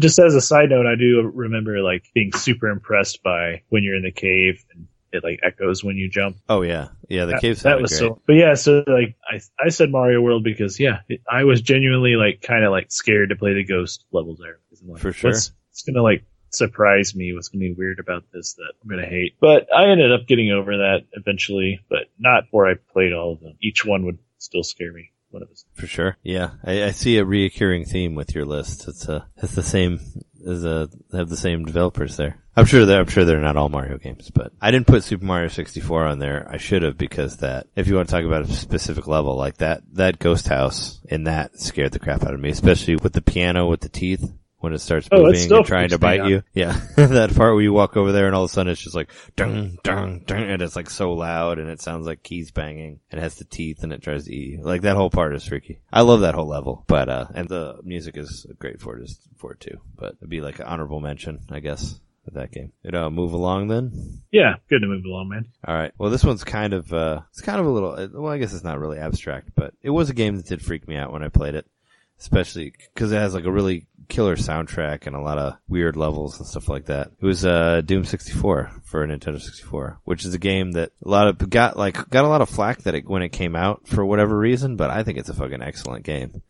just 0.00 0.18
as 0.18 0.34
a 0.34 0.40
side 0.40 0.70
note, 0.70 0.86
I 0.86 0.94
do 0.96 1.30
remember 1.34 1.80
like 1.80 2.04
being 2.14 2.32
super 2.32 2.68
impressed 2.68 3.22
by 3.22 3.62
when 3.68 3.82
you're 3.82 3.96
in 3.96 4.02
the 4.02 4.12
cave 4.12 4.64
and 4.74 4.86
it 5.14 5.22
like 5.24 5.40
echoes 5.42 5.82
when 5.82 5.96
you 5.96 6.08
jump. 6.08 6.36
Oh 6.48 6.62
yeah, 6.62 6.88
yeah. 7.08 7.24
The 7.24 7.32
that, 7.32 7.40
cave 7.40 7.62
that 7.62 7.80
was 7.80 7.90
great. 7.90 7.98
so. 7.98 8.22
But 8.26 8.34
yeah, 8.34 8.54
so 8.54 8.84
like 8.86 9.16
I 9.28 9.40
I 9.64 9.68
said 9.68 9.90
Mario 9.90 10.20
World 10.20 10.44
because 10.44 10.78
yeah, 10.78 11.00
it, 11.08 11.20
I 11.30 11.44
was 11.44 11.62
genuinely 11.62 12.16
like 12.16 12.42
kind 12.42 12.64
of 12.64 12.70
like 12.72 12.90
scared 12.90 13.30
to 13.30 13.36
play 13.36 13.54
the 13.54 13.64
ghost 13.64 14.04
levels 14.12 14.40
there. 14.42 14.58
Like, 14.86 15.00
For 15.00 15.12
sure. 15.12 15.30
It's 15.30 15.52
gonna 15.86 16.02
like 16.02 16.24
surprise 16.54 17.14
me. 17.14 17.32
Gonna 17.32 17.60
be 17.60 17.72
weird 17.72 17.98
about 17.98 18.24
this 18.32 18.54
that 18.54 18.72
I'm 18.82 18.88
gonna 18.88 19.06
hate? 19.06 19.36
But 19.40 19.68
I 19.74 19.90
ended 19.90 20.12
up 20.12 20.26
getting 20.26 20.50
over 20.50 20.78
that 20.78 21.04
eventually, 21.12 21.80
but 21.88 22.06
not 22.18 22.44
before 22.44 22.68
I 22.68 22.74
played 22.92 23.12
all 23.12 23.32
of 23.32 23.40
them. 23.40 23.56
Each 23.60 23.84
one 23.84 24.04
would 24.06 24.18
still 24.38 24.62
scare 24.62 24.92
me. 24.92 25.10
One 25.30 25.42
of 25.42 25.50
us. 25.50 25.64
For 25.72 25.88
sure. 25.88 26.16
Yeah. 26.22 26.50
I, 26.64 26.84
I 26.84 26.90
see 26.92 27.18
a 27.18 27.24
reoccurring 27.24 27.88
theme 27.88 28.14
with 28.14 28.34
your 28.34 28.44
list. 28.44 28.86
It's 28.86 29.08
uh 29.08 29.24
it's 29.42 29.54
the 29.54 29.62
same 29.64 30.00
as 30.46 30.64
uh 30.64 30.86
have 31.12 31.28
the 31.28 31.36
same 31.36 31.64
developers 31.64 32.16
there. 32.16 32.38
I'm 32.56 32.66
sure 32.66 32.86
that 32.86 32.98
I'm 33.00 33.08
sure 33.08 33.24
they're 33.24 33.40
not 33.40 33.56
all 33.56 33.68
Mario 33.68 33.98
games, 33.98 34.30
but 34.30 34.52
I 34.60 34.70
didn't 34.70 34.86
put 34.86 35.02
Super 35.02 35.24
Mario 35.24 35.48
64 35.48 36.04
on 36.04 36.20
there. 36.20 36.46
I 36.48 36.58
should 36.58 36.82
have 36.82 36.96
because 36.96 37.38
that 37.38 37.66
if 37.74 37.88
you 37.88 37.96
want 37.96 38.08
to 38.08 38.14
talk 38.14 38.24
about 38.24 38.42
a 38.42 38.52
specific 38.52 39.08
level 39.08 39.36
like 39.36 39.56
that 39.56 39.82
that 39.94 40.20
ghost 40.20 40.46
house 40.46 41.00
in 41.08 41.24
that 41.24 41.58
scared 41.58 41.90
the 41.90 41.98
crap 41.98 42.22
out 42.22 42.34
of 42.34 42.38
me, 42.38 42.50
especially 42.50 42.94
with 42.94 43.12
the 43.12 43.22
piano 43.22 43.66
with 43.66 43.80
the 43.80 43.88
teeth 43.88 44.24
when 44.64 44.72
it 44.72 44.80
starts 44.80 45.08
Oh, 45.12 45.22
moving 45.22 45.52
and 45.52 45.64
trying 45.66 45.90
to 45.90 45.98
bite 45.98 46.24
you. 46.26 46.42
Yeah. 46.54 46.72
that 46.96 47.34
part 47.36 47.54
where 47.54 47.62
you 47.62 47.72
walk 47.72 47.96
over 47.96 48.10
there 48.10 48.26
and 48.26 48.34
all 48.34 48.42
of 48.44 48.50
a 48.50 48.52
sudden 48.52 48.72
it's 48.72 48.82
just 48.82 48.96
like 48.96 49.10
dung 49.36 49.78
dung 49.84 50.20
dung 50.26 50.42
and 50.42 50.60
it's 50.62 50.74
like 50.74 50.90
so 50.90 51.12
loud 51.12 51.58
and 51.60 51.68
it 51.70 51.80
sounds 51.80 52.06
like 52.06 52.22
keys 52.24 52.50
banging 52.50 52.98
and 53.10 53.20
it 53.20 53.22
has 53.22 53.36
the 53.36 53.44
teeth 53.44 53.82
and 53.84 53.92
it 53.92 54.02
tries 54.02 54.24
to 54.24 54.34
eat 54.34 54.52
you. 54.58 54.62
Like 54.62 54.82
that 54.82 54.96
whole 54.96 55.10
part 55.10 55.34
is 55.36 55.44
freaky. 55.46 55.78
I 55.92 56.00
love 56.02 56.22
that 56.22 56.34
whole 56.34 56.48
level. 56.48 56.84
But 56.88 57.08
uh 57.08 57.26
and 57.34 57.48
the 57.48 57.78
music 57.84 58.16
is 58.16 58.46
great 58.58 58.80
for 58.80 58.98
it 58.98 59.10
for 59.36 59.52
it 59.52 59.60
too. 59.60 59.78
But 59.96 60.14
it'd 60.18 60.28
be 60.30 60.40
like 60.40 60.58
an 60.58 60.66
honorable 60.66 61.00
mention, 61.00 61.40
I 61.50 61.60
guess, 61.60 62.00
with 62.24 62.34
that 62.34 62.50
game. 62.50 62.72
You 62.82 62.90
know, 62.90 63.10
move 63.10 63.32
along 63.34 63.68
then. 63.68 64.22
Yeah, 64.32 64.54
good 64.70 64.80
to 64.80 64.86
move 64.86 65.04
along, 65.04 65.28
man. 65.28 65.46
All 65.66 65.74
right. 65.74 65.92
Well, 65.98 66.10
this 66.10 66.24
one's 66.24 66.42
kind 66.44 66.72
of 66.72 66.92
uh, 66.92 67.20
it's 67.30 67.42
kind 67.42 67.60
of 67.60 67.66
a 67.66 67.70
little. 67.70 67.92
uh, 67.92 68.08
Well, 68.12 68.32
I 68.32 68.38
guess 68.38 68.54
it's 68.54 68.64
not 68.64 68.78
really 68.80 68.98
abstract, 68.98 69.50
but 69.54 69.74
it 69.82 69.90
was 69.90 70.08
a 70.10 70.14
game 70.14 70.36
that 70.36 70.46
did 70.46 70.62
freak 70.62 70.88
me 70.88 70.96
out 70.96 71.12
when 71.12 71.22
I 71.22 71.28
played 71.28 71.54
it, 71.54 71.66
especially 72.20 72.72
because 72.94 73.12
it 73.12 73.16
has 73.16 73.34
like 73.34 73.44
a 73.44 73.52
really 73.52 73.86
killer 74.08 74.36
soundtrack 74.36 75.06
and 75.06 75.16
a 75.16 75.20
lot 75.20 75.38
of 75.38 75.56
weird 75.68 75.96
levels 75.96 76.38
and 76.38 76.46
stuff 76.46 76.68
like 76.68 76.86
that. 76.86 77.10
It 77.20 77.24
was 77.24 77.44
uh, 77.44 77.82
Doom 77.84 78.04
64 78.04 78.70
for 78.84 79.06
Nintendo 79.06 79.40
64, 79.40 80.00
which 80.04 80.24
is 80.24 80.34
a 80.34 80.38
game 80.38 80.72
that 80.72 80.92
a 81.04 81.08
lot 81.08 81.28
of 81.28 81.50
got 81.50 81.76
like 81.76 82.08
got 82.10 82.24
a 82.24 82.28
lot 82.28 82.42
of 82.42 82.50
flack 82.50 82.82
that 82.82 82.94
it 82.94 83.08
when 83.08 83.22
it 83.22 83.30
came 83.30 83.56
out 83.56 83.86
for 83.86 84.04
whatever 84.04 84.36
reason, 84.36 84.76
but 84.76 84.90
I 84.90 85.02
think 85.02 85.18
it's 85.18 85.28
a 85.28 85.34
fucking 85.34 85.62
excellent 85.62 86.04
game. 86.04 86.42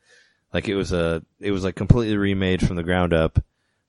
Like 0.52 0.68
it 0.68 0.76
was 0.76 0.92
a, 0.92 1.22
it 1.40 1.50
was 1.50 1.64
like 1.64 1.74
completely 1.74 2.16
remade 2.16 2.64
from 2.64 2.76
the 2.76 2.84
ground 2.84 3.12
up. 3.12 3.42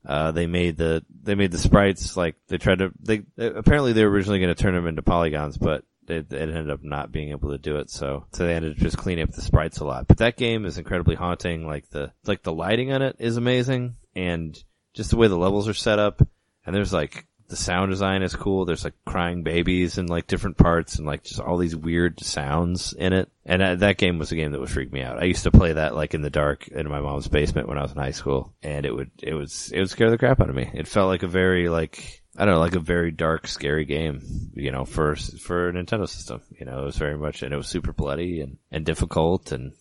Uh, 0.05 0.31
they 0.31 0.45
made 0.45 0.77
the 0.77 1.03
they 1.23 1.33
made 1.33 1.51
the 1.51 1.57
sprites 1.57 2.15
like 2.15 2.35
they 2.47 2.59
tried 2.59 2.77
to 2.77 2.91
they 2.99 3.23
apparently 3.37 3.91
they 3.91 4.03
were 4.03 4.11
originally 4.11 4.39
going 4.39 4.53
to 4.53 4.61
turn 4.61 4.75
them 4.75 4.87
into 4.87 5.01
polygons, 5.01 5.57
but 5.57 5.83
it, 6.09 6.31
it 6.31 6.49
ended 6.49 6.69
up 6.69 6.83
not 6.83 7.11
being 7.11 7.29
able 7.29 7.51
to 7.51 7.57
do 7.57 7.77
it. 7.77 7.89
So 7.89 8.25
so 8.31 8.45
they 8.45 8.53
ended 8.53 8.73
up 8.73 8.77
just 8.77 8.97
cleaning 8.97 9.23
up 9.23 9.31
the 9.31 9.41
sprites 9.41 9.79
a 9.79 9.85
lot. 9.85 10.07
But 10.07 10.17
that 10.17 10.37
game 10.37 10.65
is 10.65 10.77
incredibly 10.77 11.15
haunting. 11.15 11.65
Like 11.65 11.89
the 11.89 12.11
like 12.25 12.43
the 12.43 12.53
lighting 12.53 12.91
on 12.91 13.01
it 13.01 13.17
is 13.19 13.37
amazing, 13.37 13.95
and 14.15 14.61
just 14.93 15.09
the 15.09 15.17
way 15.17 15.27
the 15.27 15.37
levels 15.37 15.67
are 15.67 15.73
set 15.73 15.99
up. 15.99 16.21
And 16.65 16.75
there's 16.75 16.93
like 16.93 17.27
the 17.47 17.55
sound 17.55 17.91
design 17.91 18.23
is 18.23 18.35
cool. 18.35 18.65
There's 18.65 18.83
like 18.83 18.95
crying 19.05 19.43
babies 19.43 19.97
in 19.97 20.07
like 20.07 20.27
different 20.27 20.57
parts 20.57 20.97
and 20.97 21.05
like 21.05 21.23
just 21.23 21.39
all 21.39 21.57
these 21.57 21.75
weird 21.75 22.19
sounds 22.19 22.93
in 22.93 23.13
it. 23.13 23.29
And 23.45 23.81
that 23.81 23.97
game 23.97 24.17
was 24.17 24.31
a 24.31 24.35
game 24.35 24.51
that 24.51 24.59
would 24.59 24.69
freak 24.69 24.91
me 24.91 25.01
out. 25.01 25.21
I 25.21 25.25
used 25.25 25.43
to 25.43 25.51
play 25.51 25.73
that 25.73 25.95
like 25.95 26.15
in 26.15 26.21
the 26.21 26.31
dark 26.31 26.67
in 26.67 26.89
my 26.89 27.01
mom's 27.01 27.27
basement 27.27 27.67
when 27.67 27.77
I 27.77 27.83
was 27.83 27.91
in 27.91 27.97
high 27.97 28.11
school 28.11 28.53
and 28.63 28.85
it 28.85 28.91
would, 28.91 29.11
it 29.21 29.35
was, 29.35 29.71
it 29.71 29.79
would 29.79 29.89
scare 29.91 30.09
the 30.09 30.17
crap 30.17 30.41
out 30.41 30.49
of 30.49 30.55
me. 30.55 30.71
It 30.73 30.87
felt 30.87 31.07
like 31.07 31.21
a 31.21 31.27
very 31.27 31.69
like, 31.69 32.23
I 32.37 32.45
don't 32.45 32.55
know, 32.55 32.59
like 32.59 32.75
a 32.75 32.79
very 32.79 33.11
dark, 33.11 33.47
scary 33.47 33.85
game, 33.85 34.51
you 34.53 34.71
know, 34.71 34.85
for, 34.85 35.15
for 35.15 35.69
a 35.69 35.73
Nintendo 35.73 36.07
system. 36.07 36.41
You 36.59 36.65
know, 36.65 36.81
it 36.81 36.85
was 36.85 36.97
very 36.97 37.17
much, 37.17 37.43
and 37.43 37.53
it 37.53 37.57
was 37.57 37.67
super 37.67 37.93
bloody 37.93 38.41
and, 38.41 38.57
and 38.71 38.85
difficult 38.85 39.51
and, 39.51 39.73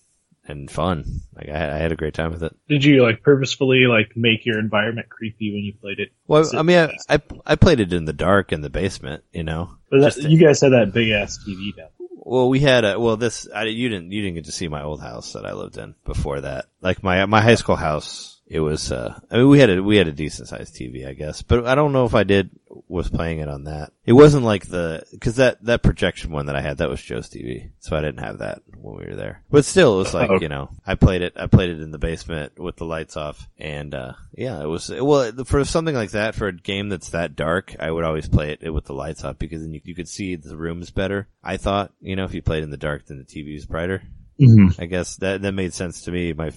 and 0.46 0.70
fun. 0.70 1.22
Like 1.34 1.48
I, 1.48 1.74
I 1.74 1.78
had 1.78 1.90
a 1.90 1.96
great 1.96 2.14
time 2.14 2.30
with 2.30 2.42
it. 2.42 2.54
Did 2.68 2.84
you 2.84 3.02
like 3.02 3.22
purposefully 3.22 3.86
like 3.86 4.12
make 4.16 4.46
your 4.46 4.58
environment 4.58 5.08
creepy 5.08 5.52
when 5.52 5.64
you 5.64 5.74
played 5.80 5.98
it? 5.98 6.10
Well, 6.26 6.48
I 6.56 6.62
mean, 6.62 6.90
I. 7.08 7.14
I, 7.14 7.20
I 7.46 7.56
played 7.56 7.80
it 7.80 7.92
in 7.92 8.04
the 8.04 8.12
dark 8.12 8.52
in 8.52 8.60
the 8.60 8.70
basement, 8.70 9.24
you 9.32 9.42
know. 9.42 9.76
But 9.90 10.00
that, 10.00 10.30
you 10.30 10.38
guys 10.38 10.60
had 10.60 10.72
that 10.72 10.92
big 10.92 11.10
ass 11.10 11.38
TV 11.46 11.76
down. 11.76 11.88
Well, 12.26 12.48
we 12.48 12.60
had 12.60 12.84
a 12.84 12.98
well. 12.98 13.16
This 13.16 13.48
I, 13.54 13.64
you 13.64 13.88
didn't 13.88 14.12
you 14.12 14.22
didn't 14.22 14.36
get 14.36 14.44
to 14.46 14.52
see 14.52 14.68
my 14.68 14.82
old 14.82 15.00
house 15.00 15.34
that 15.34 15.44
I 15.44 15.52
lived 15.52 15.76
in 15.76 15.94
before 16.04 16.40
that. 16.40 16.66
Like 16.80 17.02
my 17.02 17.26
my 17.26 17.42
high 17.42 17.56
school 17.56 17.76
house 17.76 18.33
it 18.54 18.60
was. 18.60 18.92
Uh, 18.92 19.18
I 19.32 19.38
mean, 19.38 19.48
we 19.48 19.58
had 19.58 19.68
a 19.68 19.82
we 19.82 19.96
had 19.96 20.06
a 20.06 20.12
decent 20.12 20.46
sized 20.46 20.76
TV, 20.76 21.08
I 21.08 21.12
guess, 21.12 21.42
but 21.42 21.66
I 21.66 21.74
don't 21.74 21.92
know 21.92 22.04
if 22.04 22.14
I 22.14 22.22
did 22.22 22.50
was 22.86 23.10
playing 23.10 23.40
it 23.40 23.48
on 23.48 23.64
that. 23.64 23.92
It 24.06 24.12
wasn't 24.12 24.44
like 24.44 24.68
the 24.68 25.02
because 25.10 25.36
that 25.36 25.64
that 25.64 25.82
projection 25.82 26.30
one 26.30 26.46
that 26.46 26.54
I 26.54 26.60
had 26.60 26.78
that 26.78 26.88
was 26.88 27.02
Joe's 27.02 27.28
TV, 27.28 27.70
so 27.80 27.96
I 27.96 28.00
didn't 28.00 28.20
have 28.20 28.38
that 28.38 28.62
when 28.76 28.96
we 28.96 29.06
were 29.06 29.16
there. 29.16 29.42
But 29.50 29.64
still, 29.64 29.96
it 29.96 30.04
was 30.04 30.14
like 30.14 30.40
you 30.40 30.48
know, 30.48 30.70
I 30.86 30.94
played 30.94 31.22
it. 31.22 31.32
I 31.34 31.48
played 31.48 31.70
it 31.70 31.80
in 31.80 31.90
the 31.90 31.98
basement 31.98 32.56
with 32.56 32.76
the 32.76 32.84
lights 32.84 33.16
off, 33.16 33.48
and 33.58 33.92
uh 33.92 34.12
yeah, 34.36 34.62
it 34.62 34.66
was 34.66 34.88
well 34.88 35.32
for 35.44 35.64
something 35.64 35.96
like 35.96 36.12
that 36.12 36.36
for 36.36 36.46
a 36.46 36.52
game 36.52 36.90
that's 36.90 37.10
that 37.10 37.34
dark. 37.34 37.74
I 37.80 37.90
would 37.90 38.04
always 38.04 38.28
play 38.28 38.56
it 38.60 38.70
with 38.70 38.84
the 38.84 38.94
lights 38.94 39.24
off 39.24 39.36
because 39.36 39.62
then 39.62 39.74
you, 39.74 39.80
you 39.82 39.96
could 39.96 40.08
see 40.08 40.36
the 40.36 40.56
rooms 40.56 40.92
better. 40.92 41.26
I 41.42 41.56
thought 41.56 41.92
you 42.00 42.14
know 42.14 42.24
if 42.24 42.34
you 42.34 42.40
played 42.40 42.62
in 42.62 42.70
the 42.70 42.76
dark, 42.76 43.06
then 43.06 43.18
the 43.18 43.24
TV 43.24 43.56
is 43.56 43.66
brighter. 43.66 44.04
Mm-hmm. 44.40 44.80
I 44.80 44.86
guess 44.86 45.16
that 45.16 45.42
that 45.42 45.52
made 45.52 45.74
sense 45.74 46.02
to 46.02 46.12
me. 46.12 46.32
My 46.32 46.52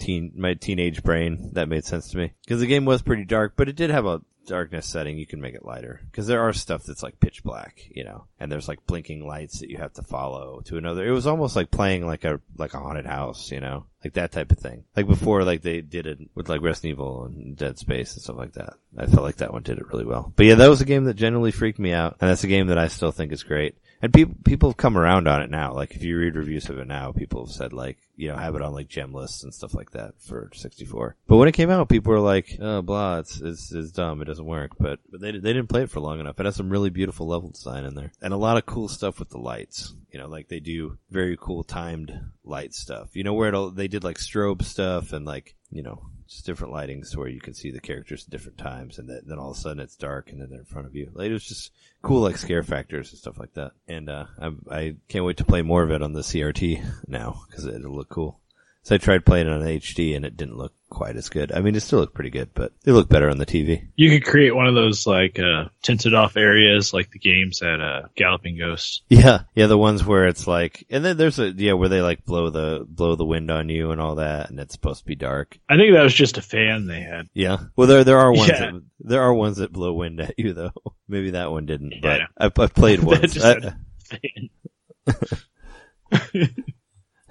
teen 0.00 0.32
my 0.36 0.54
teenage 0.54 1.02
brain 1.02 1.50
that 1.52 1.68
made 1.68 1.84
sense 1.84 2.10
to 2.10 2.16
me 2.16 2.32
because 2.44 2.60
the 2.60 2.66
game 2.66 2.84
was 2.84 3.02
pretty 3.02 3.24
dark, 3.24 3.52
but 3.56 3.68
it 3.68 3.76
did 3.76 3.90
have 3.90 4.06
a 4.06 4.22
darkness 4.46 4.86
setting. 4.86 5.18
You 5.18 5.26
can 5.26 5.40
make 5.40 5.54
it 5.54 5.64
lighter 5.64 6.00
because 6.10 6.26
there 6.26 6.42
are 6.42 6.52
stuff 6.52 6.82
that's 6.82 7.02
like 7.02 7.20
pitch 7.20 7.42
black, 7.44 7.82
you 7.94 8.04
know, 8.04 8.24
and 8.38 8.50
there's 8.50 8.68
like 8.68 8.84
blinking 8.86 9.26
lights 9.26 9.60
that 9.60 9.70
you 9.70 9.76
have 9.78 9.92
to 9.94 10.02
follow 10.02 10.60
to 10.64 10.76
another. 10.76 11.06
It 11.06 11.12
was 11.12 11.26
almost 11.26 11.56
like 11.56 11.70
playing 11.70 12.06
like 12.06 12.24
a 12.24 12.40
like 12.56 12.74
a 12.74 12.78
haunted 12.78 13.06
house, 13.06 13.50
you 13.50 13.60
know, 13.60 13.86
like 14.04 14.14
that 14.14 14.32
type 14.32 14.50
of 14.50 14.58
thing. 14.58 14.84
Like 14.96 15.06
before, 15.06 15.44
like 15.44 15.62
they 15.62 15.80
did 15.80 16.06
it 16.06 16.18
with 16.34 16.48
like 16.48 16.62
Resident 16.62 16.92
Evil 16.92 17.24
and 17.26 17.56
Dead 17.56 17.78
Space 17.78 18.14
and 18.14 18.22
stuff 18.22 18.36
like 18.36 18.54
that. 18.54 18.74
I 18.98 19.06
felt 19.06 19.22
like 19.22 19.36
that 19.36 19.52
one 19.52 19.62
did 19.62 19.78
it 19.78 19.86
really 19.92 20.04
well. 20.04 20.32
But 20.34 20.46
yeah, 20.46 20.56
that 20.56 20.70
was 20.70 20.80
a 20.80 20.86
game 20.86 21.04
that 21.04 21.14
generally 21.14 21.52
freaked 21.52 21.78
me 21.78 21.92
out, 21.92 22.16
and 22.20 22.28
that's 22.28 22.44
a 22.44 22.48
game 22.48 22.68
that 22.68 22.78
I 22.78 22.88
still 22.88 23.12
think 23.12 23.32
is 23.32 23.44
great. 23.44 23.76
And 24.02 24.12
people 24.12 24.34
people 24.44 24.70
have 24.70 24.76
come 24.78 24.96
around 24.96 25.28
on 25.28 25.42
it 25.42 25.50
now. 25.50 25.74
Like 25.74 25.94
if 25.94 26.02
you 26.02 26.18
read 26.18 26.34
reviews 26.34 26.68
of 26.70 26.78
it 26.78 26.86
now, 26.86 27.12
people 27.12 27.44
have 27.44 27.54
said 27.54 27.72
like 27.72 27.98
you 28.16 28.28
know 28.28 28.36
have 28.36 28.54
it 28.54 28.62
on 28.62 28.72
like 28.72 28.88
gem 28.88 29.12
lists 29.12 29.42
and 29.42 29.52
stuff 29.52 29.74
like 29.74 29.90
that 29.90 30.14
for 30.20 30.50
64. 30.54 31.16
But 31.26 31.36
when 31.36 31.48
it 31.48 31.52
came 31.52 31.70
out, 31.70 31.88
people 31.88 32.12
were 32.12 32.20
like, 32.20 32.56
"Oh, 32.60 32.80
blah, 32.80 33.18
it's 33.18 33.40
it's, 33.40 33.72
it's 33.72 33.92
dumb. 33.92 34.22
It 34.22 34.26
doesn't 34.26 34.46
work." 34.46 34.72
But 34.78 35.00
but 35.10 35.20
they 35.20 35.32
they 35.32 35.52
didn't 35.52 35.68
play 35.68 35.82
it 35.82 35.90
for 35.90 36.00
long 36.00 36.18
enough. 36.18 36.40
It 36.40 36.46
has 36.46 36.56
some 36.56 36.70
really 36.70 36.90
beautiful 36.90 37.26
level 37.26 37.50
design 37.50 37.84
in 37.84 37.94
there 37.94 38.12
and 38.22 38.32
a 38.32 38.38
lot 38.38 38.56
of 38.56 38.66
cool 38.66 38.88
stuff 38.88 39.18
with 39.18 39.30
the 39.30 39.38
lights. 39.38 39.94
You 40.10 40.18
know, 40.18 40.28
like 40.28 40.48
they 40.48 40.60
do 40.60 40.98
very 41.10 41.36
cool 41.38 41.62
timed 41.62 42.18
light 42.42 42.74
stuff. 42.74 43.14
You 43.14 43.24
know 43.24 43.34
where 43.34 43.48
it'll 43.48 43.70
they 43.70 43.88
did 43.88 44.02
like 44.02 44.18
strobe 44.18 44.62
stuff 44.62 45.12
and 45.12 45.26
like 45.26 45.56
you 45.70 45.82
know 45.82 46.02
just 46.30 46.46
different 46.46 46.72
lightings 46.72 47.10
to 47.10 47.18
where 47.18 47.28
you 47.28 47.40
can 47.40 47.54
see 47.54 47.72
the 47.72 47.80
characters 47.80 48.24
at 48.24 48.30
different 48.30 48.56
times, 48.56 48.98
and 48.98 49.08
then, 49.08 49.20
then 49.26 49.38
all 49.38 49.50
of 49.50 49.56
a 49.56 49.60
sudden 49.60 49.80
it's 49.80 49.96
dark, 49.96 50.30
and 50.30 50.40
then 50.40 50.48
they're 50.48 50.60
in 50.60 50.64
front 50.64 50.86
of 50.86 50.94
you. 50.94 51.10
Like, 51.12 51.28
it 51.28 51.32
was 51.32 51.44
just 51.44 51.72
cool, 52.02 52.20
like 52.20 52.36
scare 52.36 52.62
factors 52.62 53.10
and 53.10 53.18
stuff 53.18 53.38
like 53.38 53.54
that. 53.54 53.72
And 53.88 54.08
uh, 54.08 54.26
I, 54.40 54.52
I 54.70 54.96
can't 55.08 55.24
wait 55.24 55.38
to 55.38 55.44
play 55.44 55.62
more 55.62 55.82
of 55.82 55.90
it 55.90 56.02
on 56.02 56.12
the 56.12 56.20
CRT 56.20 56.84
now 57.08 57.42
because 57.48 57.66
it'll 57.66 57.94
look 57.94 58.08
cool. 58.08 58.38
So 58.82 58.94
I 58.94 58.98
tried 58.98 59.26
playing 59.26 59.46
it 59.46 59.52
on 59.52 59.60
HD, 59.60 60.16
and 60.16 60.24
it 60.24 60.36
didn't 60.38 60.56
look 60.56 60.72
quite 60.88 61.14
as 61.16 61.28
good. 61.28 61.52
I 61.52 61.60
mean, 61.60 61.76
it 61.76 61.80
still 61.80 61.98
looked 62.00 62.14
pretty 62.14 62.30
good, 62.30 62.50
but 62.54 62.72
it 62.86 62.92
looked 62.92 63.10
better 63.10 63.28
on 63.28 63.36
the 63.36 63.44
TV. 63.44 63.88
You 63.94 64.08
could 64.10 64.24
create 64.24 64.56
one 64.56 64.66
of 64.66 64.74
those 64.74 65.06
like 65.06 65.38
uh, 65.38 65.66
tinted 65.82 66.14
off 66.14 66.36
areas, 66.38 66.94
like 66.94 67.10
the 67.10 67.18
games 67.18 67.60
at 67.62 67.78
uh, 67.80 68.02
Galloping 68.16 68.56
Ghost. 68.56 69.02
Yeah, 69.10 69.42
yeah, 69.54 69.66
the 69.66 69.76
ones 69.76 70.02
where 70.04 70.26
it's 70.28 70.46
like, 70.46 70.86
and 70.88 71.04
then 71.04 71.18
there's 71.18 71.38
a 71.38 71.50
yeah 71.50 71.74
where 71.74 71.90
they 71.90 72.00
like 72.00 72.24
blow 72.24 72.48
the 72.48 72.86
blow 72.88 73.16
the 73.16 73.24
wind 73.24 73.50
on 73.50 73.68
you 73.68 73.90
and 73.90 74.00
all 74.00 74.14
that, 74.16 74.48
and 74.48 74.58
it's 74.58 74.72
supposed 74.72 75.00
to 75.00 75.06
be 75.06 75.14
dark. 75.14 75.58
I 75.68 75.76
think 75.76 75.92
that 75.92 76.02
was 76.02 76.14
just 76.14 76.38
a 76.38 76.42
fan 76.42 76.86
they 76.86 77.02
had. 77.02 77.28
Yeah, 77.34 77.58
well 77.76 77.86
there 77.86 78.02
there 78.02 78.18
are 78.18 78.32
ones 78.32 78.48
Yeah. 78.48 78.60
that 78.72 78.82
there 79.00 79.22
are 79.22 79.34
ones 79.34 79.58
that 79.58 79.72
blow 79.72 79.92
wind 79.92 80.20
at 80.20 80.38
you 80.38 80.54
though. 80.54 80.72
Maybe 81.06 81.32
that 81.32 81.50
one 81.50 81.66
didn't, 81.66 81.92
Yeah, 82.02 82.24
but 82.38 82.58
I, 82.58 82.64
I 82.64 82.66
played 82.68 83.00
That 83.00 83.74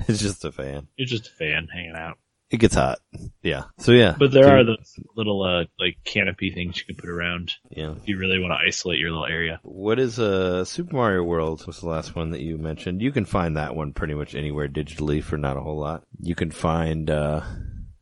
it's 0.10 0.22
just 0.22 0.45
a 0.45 0.51
fan. 0.51 0.88
It's 0.97 1.12
just 1.12 1.28
a 1.28 1.32
fan 1.32 1.68
hanging 1.72 1.95
out. 1.95 2.18
It 2.49 2.57
gets 2.57 2.74
hot. 2.74 2.97
Yeah. 3.43 3.66
So 3.78 3.91
yeah, 3.91 4.16
But 4.18 4.32
there 4.32 4.47
are 4.47 4.64
those 4.64 4.95
little 5.16 5.43
uh, 5.43 5.66
like 5.80 5.97
canopy 6.03 6.49
things 6.51 6.80
you 6.80 6.86
can 6.86 6.95
put 6.95 7.10
around 7.10 7.53
yeah. 7.70 7.91
if 7.91 8.07
you 8.07 8.18
really 8.18 8.39
want 8.39 8.51
to 8.51 8.68
isolate 8.68 8.97
your 8.97 9.12
little 9.12 9.28
area. 9.28 9.60
What 9.62 9.99
is 9.99 10.20
uh 10.20 10.66
Super 10.66 10.95
Mario 10.95 11.22
World 11.22 11.66
was 11.68 11.80
the 11.80 11.88
last 11.88 12.16
one 12.16 12.32
that 12.32 12.41
you 12.41 12.57
mentioned. 12.57 13.03
You 13.03 13.12
can 13.12 13.26
find 13.26 13.55
that 13.55 13.76
one 13.76 13.93
pretty 13.93 14.16
much 14.16 14.34
anywhere 14.34 14.68
digitally 14.68 15.22
for 15.22 15.38
not 15.38 15.57
a 15.57 15.62
whole 15.62 15.78
lot. 15.78 16.03
You 16.20 16.34
can 16.34 16.49
find 16.49 17.12
uh 17.12 17.41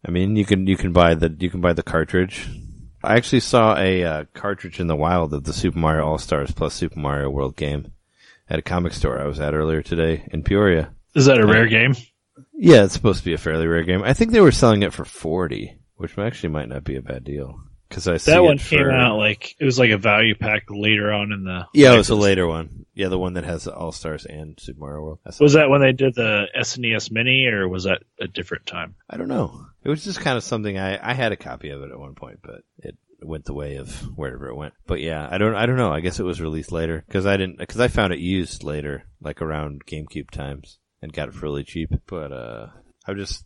I 0.05 0.11
mean 0.11 0.37
you 0.37 0.45
can 0.45 0.65
you 0.65 0.77
can 0.77 0.93
buy 0.93 1.13
the 1.15 1.35
you 1.37 1.49
can 1.49 1.59
buy 1.59 1.73
the 1.73 1.83
cartridge. 1.83 2.47
I 3.03 3.15
actually 3.15 3.41
saw 3.41 3.77
a 3.77 4.03
uh, 4.03 4.25
cartridge 4.33 4.79
in 4.79 4.87
the 4.87 4.95
wild 4.95 5.33
of 5.33 5.43
the 5.43 5.53
Super 5.53 5.77
Mario 5.77 6.05
All 6.05 6.17
Stars 6.17 6.51
plus 6.51 6.73
Super 6.73 6.99
Mario 6.99 7.29
World 7.29 7.55
game 7.57 7.91
at 8.49 8.59
a 8.59 8.63
comic 8.63 8.93
store 8.93 9.19
I 9.19 9.27
was 9.27 9.39
at 9.39 9.53
earlier 9.53 9.81
today 9.81 10.25
in 10.31 10.43
Peoria. 10.43 10.93
Is 11.17 11.25
that 11.25 11.39
a 11.39 11.45
rare 11.47 11.67
game? 11.67 11.95
Yeah, 12.53 12.83
it's 12.85 12.93
supposed 12.93 13.19
to 13.19 13.25
be 13.25 13.33
a 13.33 13.37
fairly 13.37 13.67
rare 13.67 13.83
game. 13.83 14.03
I 14.03 14.13
think 14.13 14.31
they 14.31 14.39
were 14.39 14.51
selling 14.51 14.83
it 14.83 14.93
for 14.93 15.03
40, 15.05 15.77
which 15.95 16.17
actually 16.17 16.49
might 16.49 16.69
not 16.69 16.83
be 16.83 16.95
a 16.95 17.01
bad 17.01 17.23
deal. 17.23 17.59
Cause 17.89 18.05
I 18.07 18.17
see 18.17 18.31
That 18.31 18.43
one 18.43 18.57
came 18.57 18.83
for- 18.83 18.91
out 18.91 19.15
like 19.17 19.55
it 19.59 19.63
was 19.65 19.79
like 19.79 19.91
a 19.91 19.97
value 19.97 20.35
pack 20.35 20.63
later 20.69 21.11
on 21.13 21.31
in 21.31 21.45
the. 21.45 21.65
Yeah, 21.73 21.93
it 21.93 21.97
was 21.97 22.09
a 22.09 22.15
later 22.15 22.45
one. 22.45 22.85
Yeah, 22.93 23.07
the 23.07 23.17
one 23.17 23.33
that 23.35 23.45
has 23.45 23.65
All 23.65 23.93
Stars 23.93 24.25
and 24.25 24.59
Super 24.59 24.79
Mario 24.81 25.01
World. 25.03 25.19
Was 25.39 25.53
that 25.53 25.69
when 25.69 25.79
they 25.81 25.93
did 25.93 26.13
the 26.13 26.47
SNES 26.55 27.11
Mini, 27.11 27.45
or 27.45 27.69
was 27.69 27.85
that 27.85 28.03
a 28.19 28.27
different 28.27 28.65
time? 28.65 28.95
I 29.09 29.15
don't 29.15 29.29
know. 29.29 29.65
It 29.83 29.89
was 29.89 30.03
just 30.03 30.19
kind 30.19 30.35
of 30.37 30.43
something 30.43 30.77
I 30.77 30.99
I 31.01 31.13
had 31.13 31.31
a 31.31 31.37
copy 31.37 31.69
of 31.69 31.81
it 31.81 31.91
at 31.91 31.97
one 31.99 32.13
point, 32.15 32.39
but 32.43 32.61
it 32.79 32.97
went 33.21 33.45
the 33.45 33.53
way 33.53 33.77
of 33.77 33.89
wherever 34.17 34.49
it 34.49 34.55
went. 34.55 34.73
But 34.85 34.99
yeah, 34.99 35.25
I 35.31 35.37
don't 35.37 35.55
I 35.55 35.65
don't 35.65 35.77
know. 35.77 35.91
I 35.93 36.01
guess 36.01 36.19
it 36.19 36.23
was 36.25 36.41
released 36.41 36.73
later 36.73 37.05
because 37.07 37.25
I 37.25 37.37
didn't 37.37 37.57
because 37.57 37.79
I 37.79 37.87
found 37.87 38.11
it 38.11 38.19
used 38.19 38.63
later, 38.63 39.03
like 39.21 39.41
around 39.41 39.85
GameCube 39.85 40.29
times, 40.29 40.77
and 41.01 41.13
got 41.13 41.29
it 41.29 41.33
for 41.33 41.45
really 41.45 41.63
cheap. 41.63 41.89
But 42.07 42.31
uh, 42.31 42.67
I 43.07 43.13
just 43.13 43.45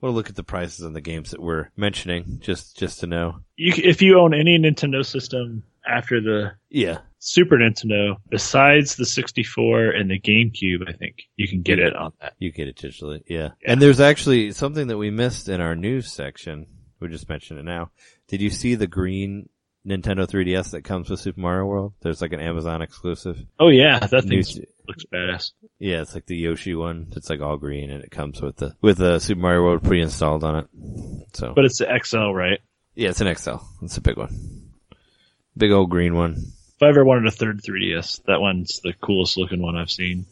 want 0.00 0.12
to 0.12 0.16
look 0.16 0.28
at 0.28 0.36
the 0.36 0.44
prices 0.44 0.84
on 0.84 0.92
the 0.92 1.00
games 1.00 1.30
that 1.30 1.42
we're 1.42 1.70
mentioning 1.76 2.38
just 2.40 2.76
just 2.76 3.00
to 3.00 3.06
know. 3.06 3.40
You, 3.56 3.72
if 3.76 4.02
you 4.02 4.18
own 4.18 4.34
any 4.34 4.58
Nintendo 4.58 5.04
system 5.04 5.64
after 5.86 6.20
the 6.20 6.52
Yeah, 6.70 6.98
Super 7.18 7.56
Nintendo, 7.56 8.16
besides 8.30 8.96
the 8.96 9.06
64 9.06 9.90
and 9.90 10.10
the 10.10 10.20
GameCube, 10.20 10.88
I 10.88 10.92
think 10.92 11.16
you 11.36 11.48
can 11.48 11.62
get 11.62 11.78
it 11.78 11.96
on 11.96 12.12
that. 12.20 12.34
You 12.38 12.52
get 12.52 12.68
it 12.68 12.76
digitally, 12.76 13.22
yeah. 13.26 13.50
Yeah. 13.62 13.72
And 13.72 13.82
there's 13.82 14.00
actually 14.00 14.52
something 14.52 14.86
that 14.88 14.98
we 14.98 15.10
missed 15.10 15.48
in 15.48 15.60
our 15.60 15.74
news 15.74 16.12
section. 16.12 16.66
We 17.00 17.08
just 17.08 17.28
mentioned 17.28 17.58
it 17.58 17.64
now. 17.64 17.90
Did 18.28 18.40
you 18.40 18.50
see 18.50 18.74
the 18.74 18.86
green 18.86 19.48
Nintendo 19.86 20.26
3DS 20.28 20.72
that 20.72 20.82
comes 20.84 21.08
with 21.08 21.20
Super 21.20 21.40
Mario 21.40 21.64
World? 21.66 21.94
There's 22.00 22.20
like 22.20 22.32
an 22.32 22.40
Amazon 22.40 22.82
exclusive. 22.82 23.38
Oh 23.58 23.68
yeah, 23.68 23.98
that 24.00 24.22
thing 24.22 24.30
News- 24.30 24.60
looks 24.86 25.04
badass. 25.12 25.52
yeah, 25.78 26.02
it's 26.02 26.14
like 26.14 26.26
the 26.26 26.36
Yoshi 26.36 26.74
one. 26.74 27.12
It's 27.16 27.30
like 27.30 27.40
all 27.40 27.56
green 27.56 27.90
and 27.90 28.02
it 28.02 28.10
comes 28.10 28.40
with 28.42 28.56
the 28.56 28.74
with 28.82 28.98
the 28.98 29.18
Super 29.18 29.40
Mario 29.40 29.62
World 29.62 29.82
pre-installed 29.84 30.44
on 30.44 30.56
it. 30.56 30.66
So, 31.34 31.52
But 31.54 31.64
it's 31.64 31.78
the 31.78 31.86
XL, 32.04 32.32
right? 32.32 32.60
yeah, 32.94 33.10
it's 33.10 33.20
an 33.20 33.34
XL. 33.34 33.56
It's 33.82 33.96
a 33.96 34.00
big 34.02 34.16
one, 34.16 34.70
big 35.56 35.70
old 35.72 35.90
green 35.90 36.14
one. 36.14 36.32
If 36.76 36.82
I 36.82 36.88
ever 36.88 37.04
wanted 37.04 37.26
a 37.26 37.30
third 37.32 37.60
3DS, 37.62 38.24
that 38.26 38.40
one's 38.40 38.80
the 38.84 38.92
coolest 38.92 39.36
looking 39.36 39.60
one 39.62 39.76
I've 39.76 39.90
seen. 39.90 40.26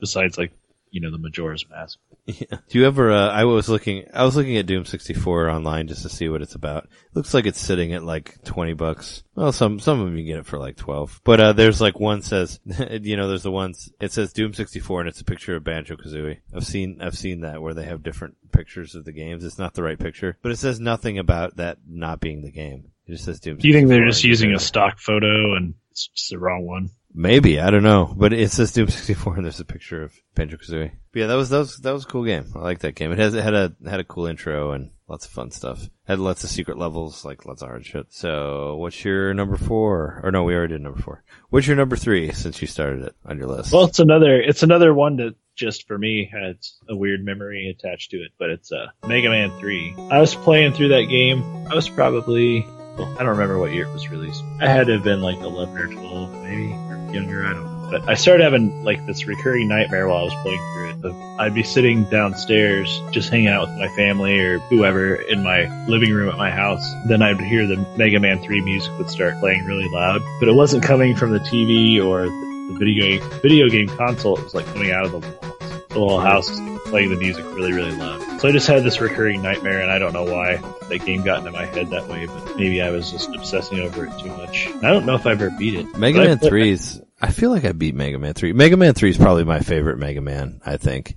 Besides, 0.00 0.38
like 0.38 0.52
you 0.90 1.00
know, 1.00 1.10
the 1.10 1.18
Majora's 1.18 1.64
Mask. 1.68 1.98
Yeah. 2.26 2.58
Do 2.68 2.78
you 2.78 2.86
ever? 2.86 3.10
Uh, 3.10 3.28
I 3.28 3.44
was 3.44 3.68
looking. 3.68 4.06
I 4.14 4.24
was 4.24 4.36
looking 4.36 4.56
at 4.56 4.66
Doom 4.66 4.84
64 4.84 5.50
online 5.50 5.88
just 5.88 6.02
to 6.02 6.08
see 6.08 6.28
what 6.28 6.42
it's 6.42 6.54
about. 6.54 6.88
Looks 7.14 7.34
like 7.34 7.46
it's 7.46 7.60
sitting 7.60 7.92
at 7.92 8.04
like 8.04 8.42
20 8.44 8.74
bucks. 8.74 9.24
Well, 9.34 9.52
some 9.52 9.80
some 9.80 10.00
of 10.00 10.06
them 10.06 10.16
you 10.16 10.24
get 10.24 10.38
it 10.38 10.46
for 10.46 10.58
like 10.58 10.76
12. 10.76 11.22
But 11.24 11.40
uh, 11.40 11.52
there's 11.52 11.80
like 11.80 11.98
one 11.98 12.22
says, 12.22 12.60
you 12.90 13.16
know, 13.16 13.28
there's 13.28 13.42
the 13.42 13.50
ones. 13.50 13.90
It 14.00 14.12
says 14.12 14.32
Doom 14.32 14.54
64 14.54 15.00
and 15.00 15.08
it's 15.08 15.20
a 15.20 15.24
picture 15.24 15.56
of 15.56 15.64
Banjo 15.64 15.96
Kazooie. 15.96 16.38
I've 16.54 16.66
seen 16.66 16.98
I've 17.00 17.18
seen 17.18 17.40
that 17.40 17.62
where 17.62 17.74
they 17.74 17.84
have 17.84 18.02
different 18.02 18.36
pictures 18.52 18.94
of 18.94 19.04
the 19.04 19.12
games. 19.12 19.44
It's 19.44 19.58
not 19.58 19.74
the 19.74 19.82
right 19.82 19.98
picture, 19.98 20.36
but 20.42 20.52
it 20.52 20.58
says 20.58 20.78
nothing 20.78 21.18
about 21.18 21.56
that 21.56 21.78
not 21.88 22.20
being 22.20 22.42
the 22.42 22.52
game. 22.52 22.92
It 23.06 23.12
just 23.12 23.24
says 23.24 23.40
Doom. 23.40 23.58
Do 23.58 23.66
you 23.66 23.74
think 23.74 23.88
they're 23.88 24.06
just 24.06 24.24
using 24.24 24.52
a 24.54 24.58
stock 24.58 24.98
photo 24.98 25.56
and 25.56 25.74
it's 25.90 26.08
just 26.08 26.30
the 26.30 26.38
wrong 26.38 26.64
one? 26.66 26.90
Maybe 27.12 27.60
I 27.60 27.70
don't 27.70 27.82
know, 27.82 28.12
but 28.16 28.32
it 28.32 28.50
says 28.52 28.72
Doom 28.72 28.88
64 28.88 29.36
and 29.36 29.44
there's 29.44 29.60
a 29.60 29.64
picture 29.64 30.02
of 30.02 30.14
Banjo 30.34 30.56
Kazooie. 30.56 30.92
Yeah, 31.14 31.26
that 31.26 31.34
was 31.34 31.50
that 31.50 31.58
was 31.58 31.76
that 31.78 31.92
was 31.92 32.04
a 32.04 32.08
cool 32.08 32.24
game. 32.24 32.52
I 32.54 32.60
like 32.60 32.80
that 32.80 32.94
game. 32.94 33.10
It 33.10 33.18
has 33.18 33.34
it 33.34 33.42
had 33.42 33.54
a 33.54 33.72
had 33.88 34.00
a 34.00 34.04
cool 34.04 34.26
intro 34.26 34.72
and 34.72 34.90
lots 35.08 35.26
of 35.26 35.32
fun 35.32 35.50
stuff. 35.50 35.88
Had 36.06 36.20
lots 36.20 36.44
of 36.44 36.50
secret 36.50 36.78
levels, 36.78 37.24
like 37.24 37.44
lots 37.44 37.62
of 37.62 37.68
hard 37.68 37.84
shit. 37.84 38.06
So, 38.10 38.76
what's 38.76 39.04
your 39.04 39.34
number 39.34 39.56
four? 39.56 40.20
Or 40.22 40.30
no, 40.30 40.44
we 40.44 40.54
already 40.54 40.74
did 40.74 40.82
number 40.82 41.00
four. 41.00 41.24
What's 41.50 41.66
your 41.66 41.76
number 41.76 41.96
three 41.96 42.32
since 42.32 42.60
you 42.62 42.68
started 42.68 43.04
it 43.04 43.16
on 43.24 43.38
your 43.38 43.48
list? 43.48 43.72
Well, 43.72 43.84
it's 43.84 43.98
another 43.98 44.40
it's 44.40 44.62
another 44.62 44.94
one 44.94 45.16
that 45.16 45.34
just 45.56 45.88
for 45.88 45.98
me 45.98 46.30
had 46.32 46.58
a 46.88 46.96
weird 46.96 47.24
memory 47.24 47.68
attached 47.68 48.12
to 48.12 48.18
it, 48.18 48.30
but 48.38 48.50
it's 48.50 48.72
uh, 48.72 48.86
Mega 49.06 49.28
Man 49.28 49.50
3. 49.58 49.94
I 50.10 50.20
was 50.20 50.34
playing 50.34 50.72
through 50.72 50.88
that 50.88 51.02
game. 51.10 51.42
I 51.68 51.74
was 51.74 51.88
probably 51.88 52.64
I 52.98 53.18
don't 53.18 53.28
remember 53.28 53.58
what 53.58 53.72
year 53.72 53.86
it 53.86 53.92
was 53.92 54.08
released. 54.10 54.42
I 54.60 54.68
had 54.68 54.86
to 54.86 54.94
have 54.94 55.04
been 55.04 55.22
like 55.22 55.38
11 55.38 55.76
or 55.76 55.86
12, 55.88 56.32
maybe 56.42 56.89
younger. 57.12 57.46
I 57.46 57.52
don't 57.52 57.64
know. 57.64 57.88
But 57.90 58.08
I 58.08 58.14
started 58.14 58.44
having 58.44 58.84
like 58.84 59.04
this 59.06 59.26
recurring 59.26 59.68
nightmare 59.68 60.08
while 60.08 60.18
I 60.18 60.22
was 60.22 60.34
playing 60.42 60.58
through 60.72 60.90
it. 60.90 61.04
Of 61.04 61.40
I'd 61.40 61.54
be 61.54 61.62
sitting 61.62 62.04
downstairs, 62.04 63.02
just 63.10 63.30
hanging 63.30 63.48
out 63.48 63.68
with 63.68 63.78
my 63.78 63.88
family 63.96 64.38
or 64.38 64.58
whoever 64.58 65.16
in 65.16 65.42
my 65.42 65.68
living 65.86 66.12
room 66.12 66.28
at 66.28 66.36
my 66.36 66.50
house. 66.50 66.86
Then 67.08 67.22
I'd 67.22 67.40
hear 67.40 67.66
the 67.66 67.76
Mega 67.96 68.20
Man 68.20 68.40
3 68.42 68.60
music 68.60 68.96
would 68.98 69.10
start 69.10 69.38
playing 69.40 69.64
really 69.64 69.88
loud, 69.88 70.20
but 70.38 70.48
it 70.48 70.54
wasn't 70.54 70.84
coming 70.84 71.16
from 71.16 71.32
the 71.32 71.40
TV 71.40 72.04
or 72.04 72.26
the 72.26 72.76
video 72.78 73.18
game 73.18 73.40
video 73.40 73.68
game 73.68 73.88
console 73.88 74.38
it 74.38 74.44
was 74.44 74.54
like 74.54 74.66
coming 74.66 74.92
out 74.92 75.06
of 75.06 75.12
the. 75.12 75.50
The 75.90 75.98
whole 75.98 76.20
house 76.20 76.48
playing 76.90 77.10
the 77.10 77.16
music 77.16 77.44
really, 77.46 77.72
really 77.72 77.92
loud. 77.92 78.40
So 78.40 78.48
I 78.48 78.52
just 78.52 78.66
had 78.66 78.84
this 78.84 79.00
recurring 79.00 79.42
nightmare, 79.42 79.80
and 79.80 79.90
I 79.90 79.98
don't 79.98 80.12
know 80.12 80.24
why 80.24 80.56
that 80.88 81.04
game 81.06 81.22
got 81.22 81.38
into 81.38 81.52
my 81.52 81.64
head 81.64 81.90
that 81.90 82.08
way, 82.08 82.26
but 82.26 82.56
maybe 82.56 82.82
I 82.82 82.90
was 82.90 83.10
just 83.10 83.28
obsessing 83.34 83.80
over 83.80 84.06
it 84.06 84.18
too 84.18 84.30
much. 84.36 84.66
I 84.68 84.90
don't 84.90 85.06
know 85.06 85.14
if 85.14 85.26
I 85.26 85.32
ever 85.32 85.50
beat 85.50 85.74
it. 85.74 85.96
Mega 85.96 86.18
Man 86.18 86.38
Three 86.38 86.72
is. 86.72 87.00
I 87.22 87.30
feel 87.30 87.50
like 87.50 87.64
I 87.64 87.72
beat 87.72 87.94
Mega 87.94 88.18
Man 88.18 88.32
3. 88.32 88.54
Mega 88.54 88.76
Man 88.76 88.94
3 88.94 89.10
is 89.10 89.18
probably 89.18 89.44
my 89.44 89.60
favorite 89.60 89.98
Mega 89.98 90.22
Man, 90.22 90.60
I 90.64 90.78
think. 90.78 91.16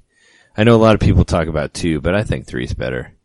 I 0.56 0.66
know 0.66 0.76
a 0.76 0.78
lot 0.78 0.96
of 0.96 1.00
people 1.02 1.24
talk 1.24 1.48
about 1.48 1.74
2, 1.74 2.02
but 2.02 2.14
I 2.14 2.24
think 2.24 2.46
3's 2.46 2.74
better. 2.74 3.16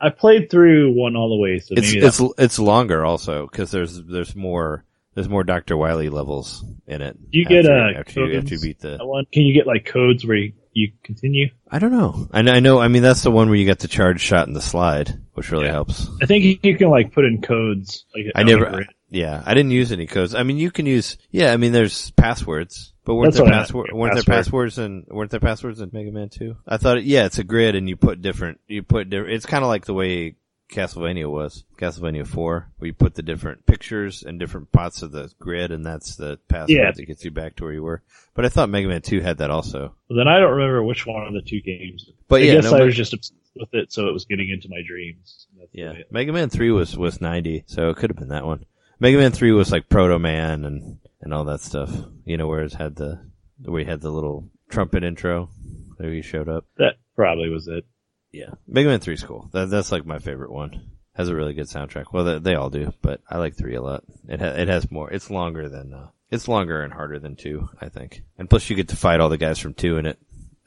I 0.00 0.10
played 0.10 0.48
through 0.48 0.92
one 0.92 1.16
all 1.16 1.28
the 1.28 1.36
way, 1.36 1.58
so 1.58 1.74
It's, 1.76 1.92
maybe 1.92 2.06
it's, 2.06 2.20
it's 2.38 2.58
longer 2.58 3.04
also, 3.04 3.46
cause 3.48 3.70
there's, 3.70 4.00
there's 4.02 4.34
more, 4.34 4.84
there's 5.14 5.28
more 5.28 5.44
Dr. 5.44 5.76
Wily 5.76 6.08
levels 6.08 6.64
in 6.86 7.02
it. 7.02 7.18
You 7.30 7.44
get, 7.44 7.66
after, 7.66 7.72
uh, 7.72 8.00
after 8.00 8.26
you, 8.26 8.38
after 8.38 8.54
you 8.54 8.60
beat 8.62 8.78
the, 8.78 8.98
one. 9.00 9.26
Can 9.30 9.42
you 9.42 9.52
get 9.52 9.66
like 9.66 9.84
codes 9.84 10.24
where 10.24 10.36
you, 10.36 10.52
you 10.72 10.92
continue? 11.02 11.48
I 11.70 11.78
don't 11.78 11.92
know. 11.92 12.28
I 12.32 12.42
know, 12.42 12.52
I 12.52 12.60
know, 12.60 12.78
I 12.80 12.88
mean, 12.88 13.02
that's 13.02 13.22
the 13.22 13.30
one 13.30 13.48
where 13.48 13.56
you 13.58 13.64
get 13.64 13.80
the 13.80 13.88
charge 13.88 14.20
shot 14.20 14.46
in 14.48 14.54
the 14.54 14.60
slide, 14.62 15.18
which 15.34 15.50
really 15.50 15.66
Yeah. 15.66 15.72
helps. 15.72 16.08
I 16.22 16.26
think 16.26 16.64
you 16.64 16.76
can 16.76 16.90
like 16.90 17.12
put 17.12 17.24
in 17.24 17.40
codes. 17.42 18.04
Like 18.14 18.26
I 18.34 18.42
never, 18.44 18.86
yeah, 19.08 19.42
I 19.44 19.54
didn't 19.54 19.72
use 19.72 19.90
any 19.92 20.06
codes. 20.06 20.34
I 20.34 20.42
mean, 20.44 20.58
you 20.58 20.70
can 20.70 20.86
use, 20.86 21.16
yeah, 21.30 21.52
I 21.52 21.56
mean, 21.56 21.72
there's 21.72 22.10
passwords, 22.12 22.92
but 23.04 23.14
weren't 23.16 23.32
That's 23.32 23.38
there 23.38 23.46
I 23.46 23.50
meant, 23.50 23.60
password, 23.62 23.90
weren't 23.92 24.14
there 24.14 24.22
passwords 24.22 24.78
and 24.78 25.04
weren't 25.08 25.30
there 25.32 25.40
passwords 25.40 25.80
in 25.80 25.90
Mega 25.92 26.12
Man 26.12 26.28
2? 26.28 26.56
I 26.68 26.76
thought, 26.76 27.02
yeah, 27.04 27.24
it's 27.26 27.38
a 27.38 27.44
grid 27.44 27.74
and 27.74 27.88
you 27.88 27.96
put 27.96 28.22
different, 28.22 28.60
you 28.68 28.82
put, 28.82 29.10
di- 29.10 29.16
it's 29.18 29.46
kind 29.46 29.64
of 29.64 29.68
like 29.68 29.86
the 29.86 29.94
way 29.94 30.36
Castlevania 30.70 31.30
was, 31.30 31.64
Castlevania 31.78 32.26
4, 32.26 32.68
where 32.78 32.86
you 32.86 32.92
put 32.94 33.14
the 33.14 33.22
different 33.22 33.66
pictures 33.66 34.22
and 34.22 34.38
different 34.38 34.70
parts 34.72 35.02
of 35.02 35.12
the 35.12 35.30
grid 35.38 35.72
and 35.72 35.84
that's 35.84 36.16
the 36.16 36.38
password 36.48 36.70
Yeah. 36.70 36.90
that 36.92 37.04
gets 37.06 37.24
you 37.24 37.30
back 37.30 37.56
to 37.56 37.64
where 37.64 37.72
you 37.72 37.82
were. 37.82 38.02
But 38.34 38.44
I 38.44 38.48
thought 38.48 38.68
Mega 38.70 38.88
Man 38.88 39.02
2 39.02 39.20
had 39.20 39.38
that 39.38 39.50
also. 39.50 39.94
Well, 40.08 40.16
then 40.16 40.28
I 40.28 40.38
don't 40.38 40.52
remember 40.52 40.82
which 40.82 41.06
one 41.06 41.26
of 41.26 41.32
the 41.34 41.42
two 41.42 41.60
games. 41.60 42.08
But 42.28 42.42
I 42.42 42.44
yeah, 42.44 42.54
guess 42.54 42.70
no, 42.70 42.78
I 42.78 42.82
was 42.84 42.94
just 42.96 43.12
obsessed 43.12 43.34
with 43.56 43.74
it, 43.74 43.92
so 43.92 44.06
it 44.08 44.12
was 44.12 44.24
getting 44.26 44.48
into 44.48 44.68
my 44.68 44.80
dreams. 44.86 45.46
Yeah, 45.72 45.94
Mega 46.10 46.32
Man 46.32 46.48
Three 46.50 46.70
was 46.70 46.96
was 46.96 47.20
ninety, 47.20 47.64
so 47.66 47.90
it 47.90 47.96
could 47.96 48.10
have 48.10 48.16
been 48.16 48.28
that 48.28 48.46
one. 48.46 48.64
Mega 49.00 49.18
Man 49.18 49.32
Three 49.32 49.50
was 49.52 49.72
like 49.72 49.88
Proto 49.88 50.18
Man 50.18 50.64
and 50.64 50.98
and 51.20 51.34
all 51.34 51.44
that 51.46 51.60
stuff. 51.60 51.90
You 52.24 52.36
know, 52.36 52.46
where 52.46 52.62
it 52.62 52.72
had 52.72 52.94
the 52.96 53.20
where 53.64 53.80
you 53.80 53.86
had 53.86 54.00
the 54.00 54.10
little 54.10 54.48
trumpet 54.68 55.02
intro. 55.04 55.50
There 55.98 56.12
he 56.12 56.22
showed 56.22 56.48
up. 56.48 56.64
that 56.78 56.94
probably 57.16 57.48
was 57.50 57.66
it. 57.68 57.84
Yeah, 58.32 58.50
Mega 58.66 58.88
Man 58.88 59.00
Three's 59.00 59.22
cool. 59.24 59.48
That 59.52 59.70
that's 59.70 59.90
like 59.92 60.06
my 60.06 60.18
favorite 60.18 60.52
one. 60.52 60.90
Has 61.14 61.28
a 61.28 61.34
really 61.34 61.52
good 61.54 61.66
soundtrack. 61.68 62.04
Well, 62.12 62.24
they, 62.24 62.38
they 62.38 62.54
all 62.54 62.70
do, 62.70 62.94
but 63.02 63.20
I 63.28 63.38
like 63.38 63.56
three 63.56 63.74
a 63.74 63.82
lot. 63.82 64.04
It 64.28 64.40
ha- 64.40 64.46
it 64.56 64.68
has 64.68 64.90
more. 64.90 65.10
It's 65.10 65.28
longer 65.30 65.68
than 65.68 65.92
uh, 65.92 66.08
it's 66.30 66.46
longer 66.48 66.82
and 66.82 66.92
harder 66.92 67.18
than 67.18 67.34
two, 67.36 67.68
I 67.80 67.88
think. 67.88 68.22
And 68.38 68.48
plus, 68.48 68.70
you 68.70 68.76
get 68.76 68.88
to 68.88 68.96
fight 68.96 69.20
all 69.20 69.28
the 69.28 69.36
guys 69.36 69.58
from 69.58 69.74
two 69.74 69.98
in 69.98 70.06
it 70.06 70.18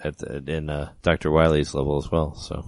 at 0.03 0.18
the, 0.18 0.43
in 0.45 0.70
uh, 0.70 0.91
Doctor 1.01 1.32
Wily's 1.32 1.74
level 1.74 1.97
as 1.97 2.11
well. 2.11 2.36
So 2.36 2.66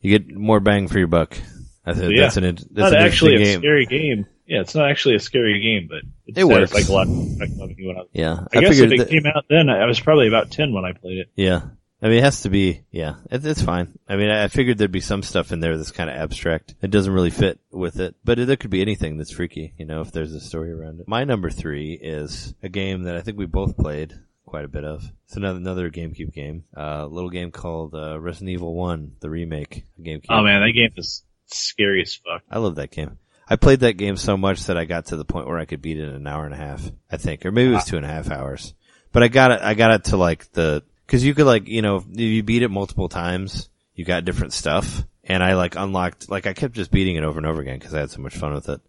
you 0.00 0.18
get 0.18 0.34
more 0.34 0.60
bang 0.60 0.88
for 0.88 0.98
your 0.98 1.06
buck. 1.08 1.36
I 1.84 1.92
think 1.92 2.14
Yeah. 2.14 2.22
that's 2.22 2.36
an 2.38 2.44
that's 2.44 2.68
not 2.76 2.94
an 2.94 3.02
actually 3.02 3.34
a 3.36 3.38
game. 3.44 3.60
scary 3.60 3.86
game. 3.86 4.26
Yeah, 4.46 4.62
it's 4.62 4.74
not 4.74 4.90
actually 4.90 5.16
a 5.16 5.20
scary 5.20 5.60
game, 5.60 5.88
but 5.88 5.98
it, 6.26 6.38
It 6.38 6.44
works. 6.44 6.72
Like 6.72 6.88
a 6.88 6.92
lot. 6.92 7.06
Like 7.06 7.50
when 7.58 7.96
I, 7.98 8.02
Yeah, 8.12 8.44
I, 8.52 8.60
guess 8.60 8.78
if 8.78 8.90
it 8.90 8.98
that- 8.98 9.10
came 9.10 9.26
out 9.26 9.44
then, 9.50 9.68
I 9.68 9.84
was 9.84 10.00
probably 10.00 10.26
about 10.26 10.50
ten 10.50 10.72
when 10.72 10.86
I 10.86 10.92
played 10.92 11.18
it. 11.18 11.28
Yeah. 11.36 11.60
I 12.00 12.08
mean, 12.08 12.18
it 12.18 12.24
has 12.24 12.42
to 12.42 12.50
be, 12.50 12.82
yeah, 12.92 13.16
it, 13.30 13.44
it's 13.44 13.62
fine. 13.62 13.98
I 14.08 14.16
mean, 14.16 14.30
I 14.30 14.44
I 14.44 14.48
figured 14.48 14.78
there'd 14.78 14.92
be 14.92 15.00
some 15.00 15.22
stuff 15.22 15.50
in 15.50 15.60
there 15.60 15.76
that's 15.76 15.90
kind 15.90 16.08
of 16.08 16.16
abstract. 16.16 16.74
It 16.80 16.90
doesn't 16.90 17.12
really 17.12 17.30
fit 17.30 17.58
with 17.72 17.98
it, 17.98 18.14
but 18.24 18.38
it, 18.38 18.46
there 18.46 18.56
could 18.56 18.70
be 18.70 18.82
anything 18.82 19.18
that's 19.18 19.32
freaky, 19.32 19.74
you 19.76 19.84
know, 19.84 20.00
if 20.00 20.12
there's 20.12 20.32
a 20.32 20.40
story 20.40 20.70
around 20.70 21.00
it. 21.00 21.08
My 21.08 21.24
number 21.24 21.50
three 21.50 21.94
is 21.94 22.54
a 22.62 22.68
game 22.68 23.04
that 23.04 23.16
I 23.16 23.22
think 23.22 23.36
we 23.36 23.46
both 23.46 23.76
played 23.76 24.14
quite 24.46 24.64
a 24.64 24.68
bit 24.68 24.84
of. 24.84 25.04
It's 25.26 25.36
another, 25.36 25.58
another 25.58 25.90
GameCube 25.90 26.32
game, 26.32 26.64
uh, 26.76 27.02
a 27.02 27.06
little 27.06 27.30
game 27.30 27.50
called, 27.50 27.94
uh, 27.94 28.18
Resident 28.18 28.50
Evil 28.50 28.74
1, 28.74 29.16
the 29.20 29.28
remake, 29.28 29.84
GameCube. 30.00 30.26
Oh 30.30 30.42
man, 30.42 30.62
that 30.62 30.72
game 30.72 30.92
is 30.96 31.24
scary 31.46 32.02
as 32.02 32.14
fuck. 32.14 32.42
I 32.50 32.58
love 32.58 32.76
that 32.76 32.90
game. 32.90 33.18
I 33.48 33.56
played 33.56 33.80
that 33.80 33.94
game 33.94 34.16
so 34.16 34.36
much 34.36 34.64
that 34.64 34.76
I 34.76 34.84
got 34.84 35.06
to 35.06 35.16
the 35.16 35.24
point 35.24 35.46
where 35.46 35.58
I 35.58 35.64
could 35.64 35.82
beat 35.82 35.98
it 35.98 36.08
in 36.08 36.14
an 36.14 36.26
hour 36.26 36.44
and 36.44 36.54
a 36.54 36.58
half, 36.58 36.82
I 37.10 37.16
think, 37.16 37.44
or 37.44 37.50
maybe 37.50 37.70
it 37.70 37.74
was 37.74 37.84
two 37.84 37.96
and 37.96 38.04
a 38.04 38.08
half 38.08 38.30
hours. 38.30 38.74
But 39.10 39.22
I 39.22 39.28
got 39.28 39.52
it, 39.52 39.60
I 39.62 39.74
got 39.74 39.92
it 39.92 40.04
to 40.04 40.16
like 40.16 40.52
the, 40.52 40.82
cause 41.08 41.24
you 41.24 41.34
could 41.34 41.46
like, 41.46 41.66
you 41.66 41.82
know, 41.82 41.96
if 41.96 42.20
you 42.20 42.42
beat 42.44 42.62
it 42.62 42.70
multiple 42.70 43.08
times, 43.08 43.68
you 43.94 44.04
got 44.04 44.24
different 44.24 44.52
stuff. 44.52 45.02
And 45.24 45.42
I 45.42 45.54
like 45.54 45.74
unlocked, 45.76 46.30
like 46.30 46.46
I 46.46 46.52
kept 46.52 46.74
just 46.74 46.90
beating 46.92 47.16
it 47.16 47.24
over 47.24 47.38
and 47.38 47.46
over 47.46 47.60
again 47.60 47.80
cause 47.80 47.92
I 47.94 48.00
had 48.00 48.10
so 48.10 48.22
much 48.22 48.36
fun 48.36 48.54
with 48.54 48.68
it. 48.68 48.80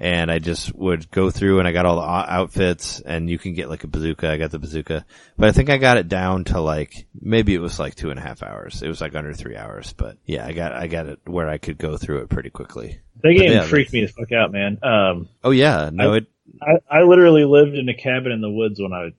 And 0.00 0.30
I 0.30 0.38
just 0.38 0.72
would 0.76 1.10
go 1.10 1.30
through 1.30 1.58
and 1.58 1.66
I 1.66 1.72
got 1.72 1.84
all 1.84 1.96
the 1.96 2.06
outfits 2.32 3.00
and 3.00 3.28
you 3.28 3.36
can 3.36 3.52
get 3.54 3.68
like 3.68 3.82
a 3.82 3.88
bazooka. 3.88 4.30
I 4.30 4.36
got 4.36 4.52
the 4.52 4.58
bazooka, 4.60 5.04
but 5.36 5.48
I 5.48 5.52
think 5.52 5.70
I 5.70 5.76
got 5.78 5.96
it 5.96 6.08
down 6.08 6.44
to 6.44 6.60
like, 6.60 7.06
maybe 7.20 7.52
it 7.54 7.60
was 7.60 7.80
like 7.80 7.96
two 7.96 8.10
and 8.10 8.18
a 8.18 8.22
half 8.22 8.42
hours. 8.44 8.80
It 8.82 8.86
was 8.88 9.00
like 9.00 9.16
under 9.16 9.32
three 9.34 9.56
hours, 9.56 9.92
but 9.94 10.16
yeah, 10.24 10.46
I 10.46 10.52
got, 10.52 10.72
I 10.72 10.86
got 10.86 11.06
it 11.06 11.18
where 11.24 11.48
I 11.48 11.58
could 11.58 11.78
go 11.78 11.96
through 11.96 12.18
it 12.18 12.28
pretty 12.28 12.50
quickly. 12.50 13.00
That 13.22 13.34
game 13.34 13.50
yeah, 13.50 13.62
freaked 13.64 13.92
me 13.92 14.02
the 14.02 14.12
fuck 14.12 14.30
out, 14.30 14.52
man. 14.52 14.78
Um, 14.84 15.28
Oh 15.42 15.50
yeah, 15.50 15.90
no, 15.92 16.12
I- 16.14 16.16
it, 16.18 16.26
I, 16.62 16.98
I 16.98 17.02
literally 17.02 17.44
lived 17.44 17.74
in 17.74 17.88
a 17.88 17.94
cabin 17.94 18.30
in 18.32 18.40
the 18.40 18.50
woods 18.50 18.80
when 18.80 18.92
I 18.92 19.10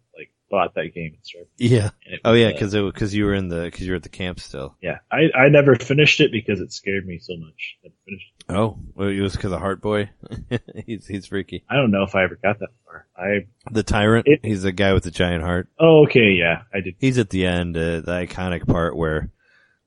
bought 0.49 0.73
that 0.75 0.93
game 0.93 1.13
and 1.13 1.23
started. 1.25 1.47
yeah. 1.57 1.89
and 2.05 2.15
it 2.15 2.21
Oh 2.25 2.31
was, 2.31 2.41
yeah, 2.41 2.47
uh, 2.47 2.51
because 2.53 2.73
it 2.73 2.85
because 2.93 3.13
you 3.15 3.25
were 3.25 3.33
in 3.33 3.47
the 3.49 3.61
because 3.63 3.85
you 3.85 3.91
were 3.91 3.97
at 3.97 4.03
the 4.03 4.09
camp 4.09 4.39
still. 4.39 4.75
yeah, 4.81 4.97
I, 5.11 5.29
I 5.35 5.49
never 5.49 5.75
finished 5.75 6.19
it 6.19 6.31
because 6.31 6.59
it 6.59 6.71
scared 6.73 7.05
me 7.05 7.19
so 7.19 7.33
much. 7.37 7.77
Oh, 8.49 8.79
well, 8.95 9.09
it 9.09 9.19
was 9.21 9.35
because 9.35 9.51
of 9.51 9.59
Heart 9.59 9.81
Boy. 9.81 10.09
he's 10.85 11.05
he's 11.05 11.27
freaky. 11.27 11.63
I 11.69 11.75
don't 11.75 11.91
know 11.91 12.03
if 12.03 12.15
I 12.15 12.23
ever 12.23 12.35
got 12.41 12.59
that 12.59 12.69
far. 12.85 13.05
I 13.15 13.45
The 13.71 13.83
tyrant. 13.83 14.27
It- 14.27 14.39
he's 14.43 14.63
the 14.63 14.71
guy 14.71 14.93
with 14.93 15.03
the 15.03 15.11
giant 15.11 15.43
heart. 15.43 15.67
oh 15.79 16.03
okay, 16.05 16.31
yeah, 16.31 16.63
I 16.73 16.81
did. 16.81 16.95
He's 16.99 17.17
at 17.19 17.29
the 17.29 17.45
end, 17.45 17.77
uh, 17.77 18.01
the 18.01 18.25
iconic 18.27 18.65
part 18.67 18.95
where 18.95 19.29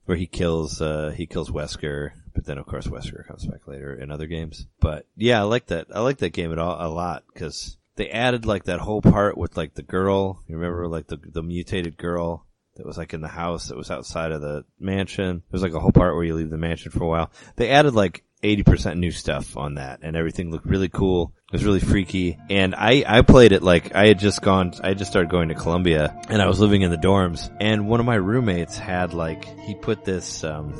where 0.05 0.17
he 0.17 0.27
kills 0.27 0.81
uh 0.81 1.13
he 1.17 1.27
kills 1.27 1.51
Wesker, 1.51 2.11
but 2.35 2.45
then 2.45 2.59
of 2.59 2.67
course 2.67 2.87
Wesker 2.87 3.27
comes 3.27 3.45
back 3.47 3.67
later 3.67 3.95
in 3.95 4.11
other 4.13 4.27
games. 4.27 4.67
But 4.81 5.07
yeah, 5.17 5.41
I 5.41 5.43
like 5.45 5.67
that. 5.67 5.89
I 5.93 6.01
like 6.01 6.19
that 6.19 6.31
game 6.31 6.53
at 6.53 6.59
all 6.59 6.77
a 6.79 6.89
lot 6.89 7.25
because 7.33 7.77
they 7.97 8.11
added 8.11 8.47
like 8.47 8.65
that 8.65 8.81
whole 8.81 9.03
part 9.03 9.37
with 9.37 9.57
like 9.57 9.75
the 9.75 9.83
girl. 9.83 10.43
You 10.47 10.57
remember 10.57 10.89
like 10.89 11.07
the 11.07 11.19
the 11.19 11.43
mutated 11.43 11.97
girl 11.97 12.47
that 12.77 12.87
was 12.87 12.97
like 12.97 13.13
in 13.13 13.21
the 13.21 13.29
house 13.29 13.69
that 13.69 13.77
was 13.77 13.91
outside 13.91 14.33
of 14.33 14.41
the 14.41 14.65
mansion. 14.81 15.43
There's 15.51 15.63
like 15.63 15.75
a 15.75 15.81
whole 15.81 15.93
part 15.93 16.15
where 16.15 16.25
you 16.25 16.35
leave 16.35 16.51
the 16.51 16.57
mansion 16.57 16.91
for 16.91 17.05
a 17.05 17.09
while. 17.09 17.31
They 17.57 17.71
added 17.71 17.95
like 17.95 18.25
80% 18.43 18.99
new 18.99 19.11
stuff 19.11 19.57
on 19.57 19.75
that 19.75 20.01
and 20.03 20.17
everything 20.17 20.51
looked 20.51 20.67
really 20.67 20.89
cool. 20.89 21.33
It 21.49 21.53
was 21.53 21.65
really 21.65 21.81
freaky. 21.81 22.39
And 22.51 22.75
I, 22.75 23.05
I 23.07 23.23
played 23.23 23.53
it 23.53 23.63
like 23.63 23.95
I 23.95 24.09
had 24.09 24.19
just 24.19 24.43
gone, 24.43 24.73
I 24.83 24.95
just 24.95 25.11
started 25.11 25.31
going 25.31 25.49
to 25.49 25.55
Columbia 25.55 26.19
and 26.29 26.43
I 26.43 26.47
was 26.47 26.59
living 26.59 26.83
in 26.83 26.91
the 26.91 26.97
dorms 26.97 27.55
and 27.61 27.87
one 27.87 28.01
of 28.01 28.07
my 28.07 28.17
roommates 28.17 28.77
had 28.77 29.15
like, 29.15 29.45
he 29.61 29.75
put 29.75 30.05
this, 30.05 30.43
um, 30.43 30.75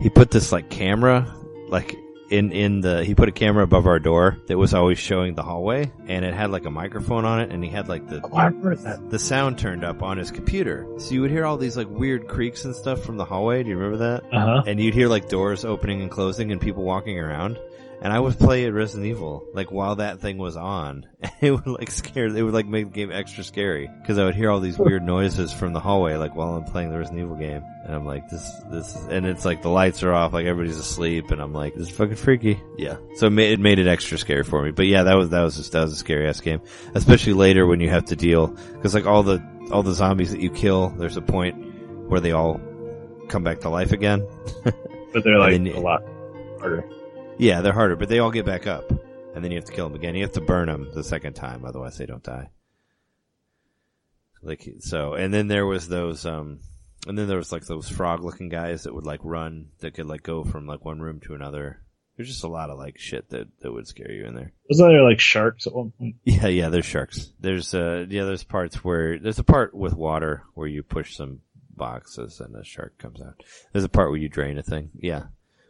he 0.00 0.08
put 0.10 0.30
this 0.30 0.52
like 0.52 0.70
camera, 0.70 1.34
like 1.68 1.96
in, 2.32 2.50
in 2.52 2.80
the, 2.80 3.04
he 3.04 3.14
put 3.14 3.28
a 3.28 3.32
camera 3.32 3.62
above 3.62 3.86
our 3.86 3.98
door 3.98 4.38
that 4.46 4.56
was 4.58 4.74
always 4.74 4.98
showing 4.98 5.34
the 5.34 5.42
hallway 5.42 5.92
and 6.06 6.24
it 6.24 6.34
had 6.34 6.50
like 6.50 6.64
a 6.64 6.70
microphone 6.70 7.24
on 7.24 7.40
it 7.40 7.50
and 7.50 7.62
he 7.62 7.70
had 7.70 7.88
like 7.88 8.08
the, 8.08 8.20
Oh, 8.24 8.34
I 8.36 8.46
remember 8.46 8.74
that. 8.76 9.10
the 9.10 9.18
sound 9.18 9.58
turned 9.58 9.84
up 9.84 10.02
on 10.02 10.16
his 10.16 10.30
computer. 10.30 10.86
So 10.98 11.12
you 11.14 11.20
would 11.20 11.30
hear 11.30 11.44
all 11.44 11.56
these 11.56 11.76
like 11.76 11.88
weird 11.88 12.28
creaks 12.28 12.64
and 12.64 12.74
stuff 12.74 13.02
from 13.02 13.16
the 13.18 13.24
hallway. 13.24 13.62
Do 13.62 13.68
you 13.70 13.76
remember 13.76 13.98
that? 13.98 14.24
Uh 14.34 14.40
huh. 14.40 14.62
and 14.66 14.80
you'd 14.80 14.94
hear 14.94 15.08
like 15.08 15.28
doors 15.28 15.64
opening 15.64 16.00
and 16.02 16.10
closing 16.10 16.50
and 16.52 16.60
people 16.60 16.82
walking 16.84 17.18
around. 17.18 17.58
And 18.02 18.12
I 18.12 18.18
would 18.18 18.36
play 18.36 18.66
at 18.66 18.72
Resident 18.72 19.06
Evil 19.06 19.46
like 19.54 19.70
while 19.70 19.96
that 19.96 20.18
thing 20.20 20.36
was 20.38 20.56
on. 20.56 21.06
It 21.40 21.50
would 21.50 21.66
like 21.66 21.90
scare. 21.90 22.26
It 22.26 22.42
would 22.42 22.54
like 22.54 22.66
make 22.66 22.84
the 22.86 22.92
game 22.92 23.10
extra 23.10 23.42
scary 23.42 23.90
because 24.00 24.16
I 24.16 24.24
would 24.24 24.36
hear 24.36 24.48
all 24.48 24.60
these 24.60 24.78
weird 24.78 25.02
noises 25.02 25.52
from 25.52 25.72
the 25.72 25.80
hallway 25.80 26.14
like 26.14 26.36
while 26.36 26.54
I'm 26.54 26.62
playing 26.62 26.90
the 26.92 26.98
Resident 26.98 27.20
Evil 27.22 27.34
game. 27.36 27.64
And 27.84 27.92
I'm 27.96 28.06
like 28.06 28.28
this 28.28 28.48
this 28.70 28.94
and 29.10 29.26
it's 29.26 29.44
like 29.44 29.60
the 29.62 29.68
lights 29.68 30.04
are 30.04 30.12
off 30.12 30.32
like 30.32 30.46
everybody's 30.46 30.78
asleep 30.78 31.32
and 31.32 31.40
I'm 31.42 31.52
like 31.52 31.74
this 31.74 31.88
is 31.88 31.96
fucking 31.96 32.14
freaky. 32.14 32.60
Yeah. 32.78 32.96
So 33.16 33.26
it 33.26 33.30
made, 33.30 33.52
it 33.52 33.60
made 33.60 33.80
it 33.80 33.88
extra 33.88 34.18
scary 34.18 34.44
for 34.44 34.62
me. 34.62 34.70
But 34.70 34.86
yeah, 34.86 35.02
that 35.04 35.14
was 35.16 35.30
that 35.30 35.42
was 35.42 35.56
just, 35.56 35.72
that 35.72 35.82
was 35.82 35.92
a 35.92 35.96
scary 35.96 36.28
ass 36.28 36.40
game, 36.40 36.60
especially 36.94 37.32
later 37.32 37.66
when 37.66 37.80
you 37.80 37.90
have 37.90 38.04
to 38.06 38.16
deal 38.16 38.46
because 38.74 38.94
like 38.94 39.06
all 39.06 39.24
the 39.24 39.42
all 39.72 39.82
the 39.82 39.94
zombies 39.94 40.30
that 40.30 40.40
you 40.40 40.50
kill, 40.50 40.90
there's 40.90 41.16
a 41.16 41.22
point 41.22 41.56
where 42.08 42.20
they 42.20 42.30
all 42.30 42.60
come 43.28 43.42
back 43.42 43.60
to 43.60 43.68
life 43.68 43.90
again. 43.92 44.24
But 45.12 45.24
they're 45.24 45.38
like 45.38 45.52
then- 45.52 45.66
a 45.66 45.80
lot 45.80 46.02
harder. 46.60 46.84
Yeah, 47.42 47.60
they're 47.60 47.72
harder, 47.72 47.96
but 47.96 48.08
they 48.08 48.20
all 48.20 48.30
get 48.30 48.46
back 48.46 48.68
up, 48.68 48.88
and 49.34 49.42
then 49.42 49.50
you 49.50 49.56
have 49.56 49.64
to 49.64 49.72
kill 49.72 49.88
them 49.88 49.96
again. 49.98 50.14
You 50.14 50.22
have 50.22 50.34
to 50.34 50.40
burn 50.40 50.68
them 50.68 50.88
the 50.94 51.02
second 51.02 51.32
time, 51.32 51.64
otherwise 51.64 51.98
they 51.98 52.06
don't 52.06 52.22
die. 52.22 52.50
Like 54.44 54.64
so, 54.78 55.14
and 55.14 55.34
then 55.34 55.48
there 55.48 55.66
was 55.66 55.88
those, 55.88 56.24
um, 56.24 56.60
and 57.08 57.18
then 57.18 57.26
there 57.26 57.38
was 57.38 57.50
like 57.50 57.64
those 57.64 57.88
frog-looking 57.88 58.48
guys 58.48 58.84
that 58.84 58.94
would 58.94 59.06
like 59.06 59.18
run, 59.24 59.70
that 59.80 59.94
could 59.94 60.06
like 60.06 60.22
go 60.22 60.44
from 60.44 60.68
like 60.68 60.84
one 60.84 61.00
room 61.00 61.18
to 61.26 61.34
another. 61.34 61.82
There's 62.16 62.28
just 62.28 62.44
a 62.44 62.48
lot 62.48 62.70
of 62.70 62.78
like 62.78 63.00
shit 63.00 63.28
that 63.30 63.48
that 63.62 63.72
would 63.72 63.88
scare 63.88 64.12
you 64.12 64.24
in 64.24 64.36
there. 64.36 64.52
Wasn't 64.70 64.88
there 64.88 65.02
like 65.02 65.18
sharks 65.18 65.66
at 65.66 65.74
one 65.74 65.90
point? 65.98 66.14
Yeah, 66.22 66.46
yeah, 66.46 66.68
there's 66.68 66.86
sharks. 66.86 67.32
There's 67.40 67.74
uh 67.74 68.06
yeah, 68.08 68.22
there's 68.22 68.44
parts 68.44 68.84
where 68.84 69.18
there's 69.18 69.40
a 69.40 69.44
part 69.44 69.74
with 69.74 69.94
water 69.94 70.44
where 70.54 70.68
you 70.68 70.84
push 70.84 71.16
some 71.16 71.40
boxes 71.74 72.40
and 72.40 72.54
a 72.54 72.62
shark 72.62 72.98
comes 72.98 73.20
out. 73.20 73.42
There's 73.72 73.84
a 73.84 73.88
part 73.88 74.10
where 74.10 74.20
you 74.20 74.28
drain 74.28 74.58
a 74.58 74.62
thing. 74.62 74.90
Yeah. 74.94 75.24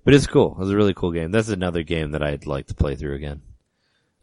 But 0.05 0.15
it's 0.15 0.27
cool. 0.27 0.53
It 0.53 0.59
was 0.59 0.71
a 0.71 0.77
really 0.77 0.95
cool 0.95 1.13
game. 1.13 1.31
That's 1.31 1.49
another 1.49 1.83
game 1.83 2.11
that 2.13 2.23
I'd 2.23 2.47
like 2.47 2.67
to 2.69 2.75
play 2.75 2.97
through 2.97 3.15
again. 3.15 3.43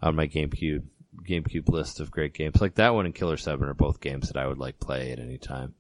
On 0.02 0.16
my 0.16 0.28
GameCube 0.28 0.84
GameCube 1.28 1.70
list 1.70 2.00
of 2.00 2.12
great 2.12 2.34
games. 2.34 2.60
Like 2.62 2.76
that 2.76 2.94
one 2.96 3.06
and 3.06 3.14
Killer 3.16 3.38
Seven 3.38 3.68
are 3.70 3.74
both 3.74 4.00
games 4.02 4.30
that 4.30 4.38
I 4.38 4.48
would 4.48 4.58
like 4.58 4.80
play 4.80 5.12
at 5.12 5.20
any 5.20 5.38
time. 5.38 5.76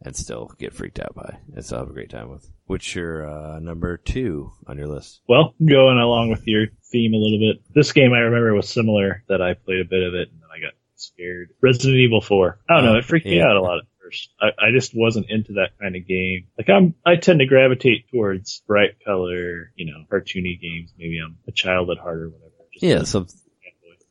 and 0.00 0.14
still 0.16 0.50
get 0.58 0.74
freaked 0.74 0.98
out 1.00 1.14
by 1.14 1.38
and 1.54 1.64
still 1.64 1.78
have 1.78 1.88
a 1.88 1.92
great 1.92 2.10
time 2.10 2.28
with. 2.28 2.48
What's 2.66 2.94
your 2.94 3.26
uh, 3.28 3.58
number 3.60 3.96
two 3.96 4.52
on 4.66 4.76
your 4.78 4.86
list? 4.88 5.20
Well, 5.28 5.54
going 5.64 5.98
along 5.98 6.30
with 6.30 6.46
your 6.46 6.66
theme 6.92 7.14
a 7.14 7.16
little 7.16 7.38
bit, 7.38 7.62
this 7.74 7.92
game 7.92 8.12
I 8.12 8.18
remember 8.18 8.54
was 8.54 8.68
similar 8.68 9.22
that 9.28 9.40
I 9.42 9.54
played 9.54 9.80
a 9.80 9.84
bit 9.88 10.02
of 10.02 10.14
it 10.14 10.30
and 10.30 10.40
then 10.40 10.48
I 10.54 10.60
got 10.60 10.72
scared. 10.96 11.50
Resident 11.60 11.96
Evil 11.96 12.20
4. 12.20 12.58
I 12.68 12.74
don't 12.74 12.84
know, 12.84 12.96
it 12.96 13.04
freaked 13.04 13.26
me 13.26 13.40
out 13.40 13.56
a 13.56 13.60
lot 13.62 13.80
at 14.14 14.30
first. 14.40 14.56
I, 14.60 14.66
I 14.66 14.70
just 14.72 14.92
wasn't 14.94 15.26
into 15.30 15.54
that 15.54 15.78
kind 15.80 15.96
of 15.96 16.06
game. 16.06 16.46
Like 16.58 16.68
I'm, 16.70 16.94
I 17.04 17.16
tend 17.16 17.40
to 17.40 17.46
gravitate 17.46 18.10
towards 18.10 18.62
bright 18.66 19.04
color, 19.04 19.72
you 19.76 19.86
know, 19.86 20.04
cartoony 20.10 20.60
games. 20.60 20.92
Maybe 20.98 21.20
I'm 21.24 21.38
a 21.46 21.52
child 21.52 21.90
at 21.90 21.98
heart 21.98 22.18
or 22.18 22.28
whatever. 22.28 22.50
Just 22.72 22.82
Yeah, 22.82 23.02
so 23.02 23.26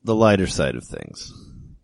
the 0.04 0.16
lighter 0.16 0.48
side 0.48 0.76
of 0.76 0.86
things. 0.86 1.34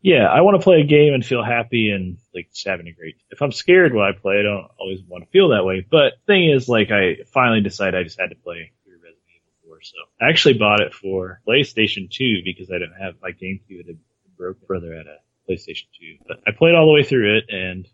yeah, 0.01 0.28
I 0.28 0.41
want 0.41 0.59
to 0.59 0.63
play 0.63 0.82
a 0.82 0.86
game 0.86 1.13
and 1.13 1.26
feel 1.26 1.43
happy 1.43 1.91
and 1.91 2.17
like 2.34 2.49
just 2.53 2.67
having 2.67 2.88
a 2.88 2.93
great. 2.93 3.15
If 3.32 3.41
I'm 3.41 3.51
scared 3.51 3.93
while 3.93 4.09
I 4.09 4.17
play, 4.17 4.39
I 4.39 4.43
don't 4.43 4.67
always 4.80 4.99
want 5.07 5.24
to 5.24 5.30
feel 5.30 5.49
that 5.49 5.65
way. 5.65 5.86
But 5.89 6.13
thing 6.28 6.49
is, 6.49 6.70
like, 6.70 6.91
I 6.91 7.24
finally 7.34 7.61
decided 7.61 7.95
I 7.95 8.03
just 8.03 8.20
had 8.20 8.30
to 8.30 8.36
play 8.36 8.72
through 8.84 8.95
Resident 8.95 9.24
Evil 9.36 9.53
4. 9.67 9.82
So 9.82 9.97
I 10.22 10.30
actually 10.30 10.55
bought 10.55 10.82
it 10.82 10.93
for 10.93 11.41
PlayStation 11.47 12.09
2 12.09 12.41
because 12.43 12.70
I 12.70 12.80
didn't 12.80 12.99
have 12.99 13.15
my 13.22 13.32
GameCube 13.32 13.78
had 13.78 13.88
been 13.88 13.99
broken. 14.38 14.63
Brother 14.67 14.95
had 14.95 15.07
a 15.07 15.17
PlayStation 15.49 15.88
2, 15.99 16.26
but 16.28 16.41
I 16.47 16.51
played 16.51 16.76
all 16.76 16.86
the 16.86 16.93
way 16.93 17.03
through 17.03 17.38
it 17.38 17.45
and. 17.49 17.88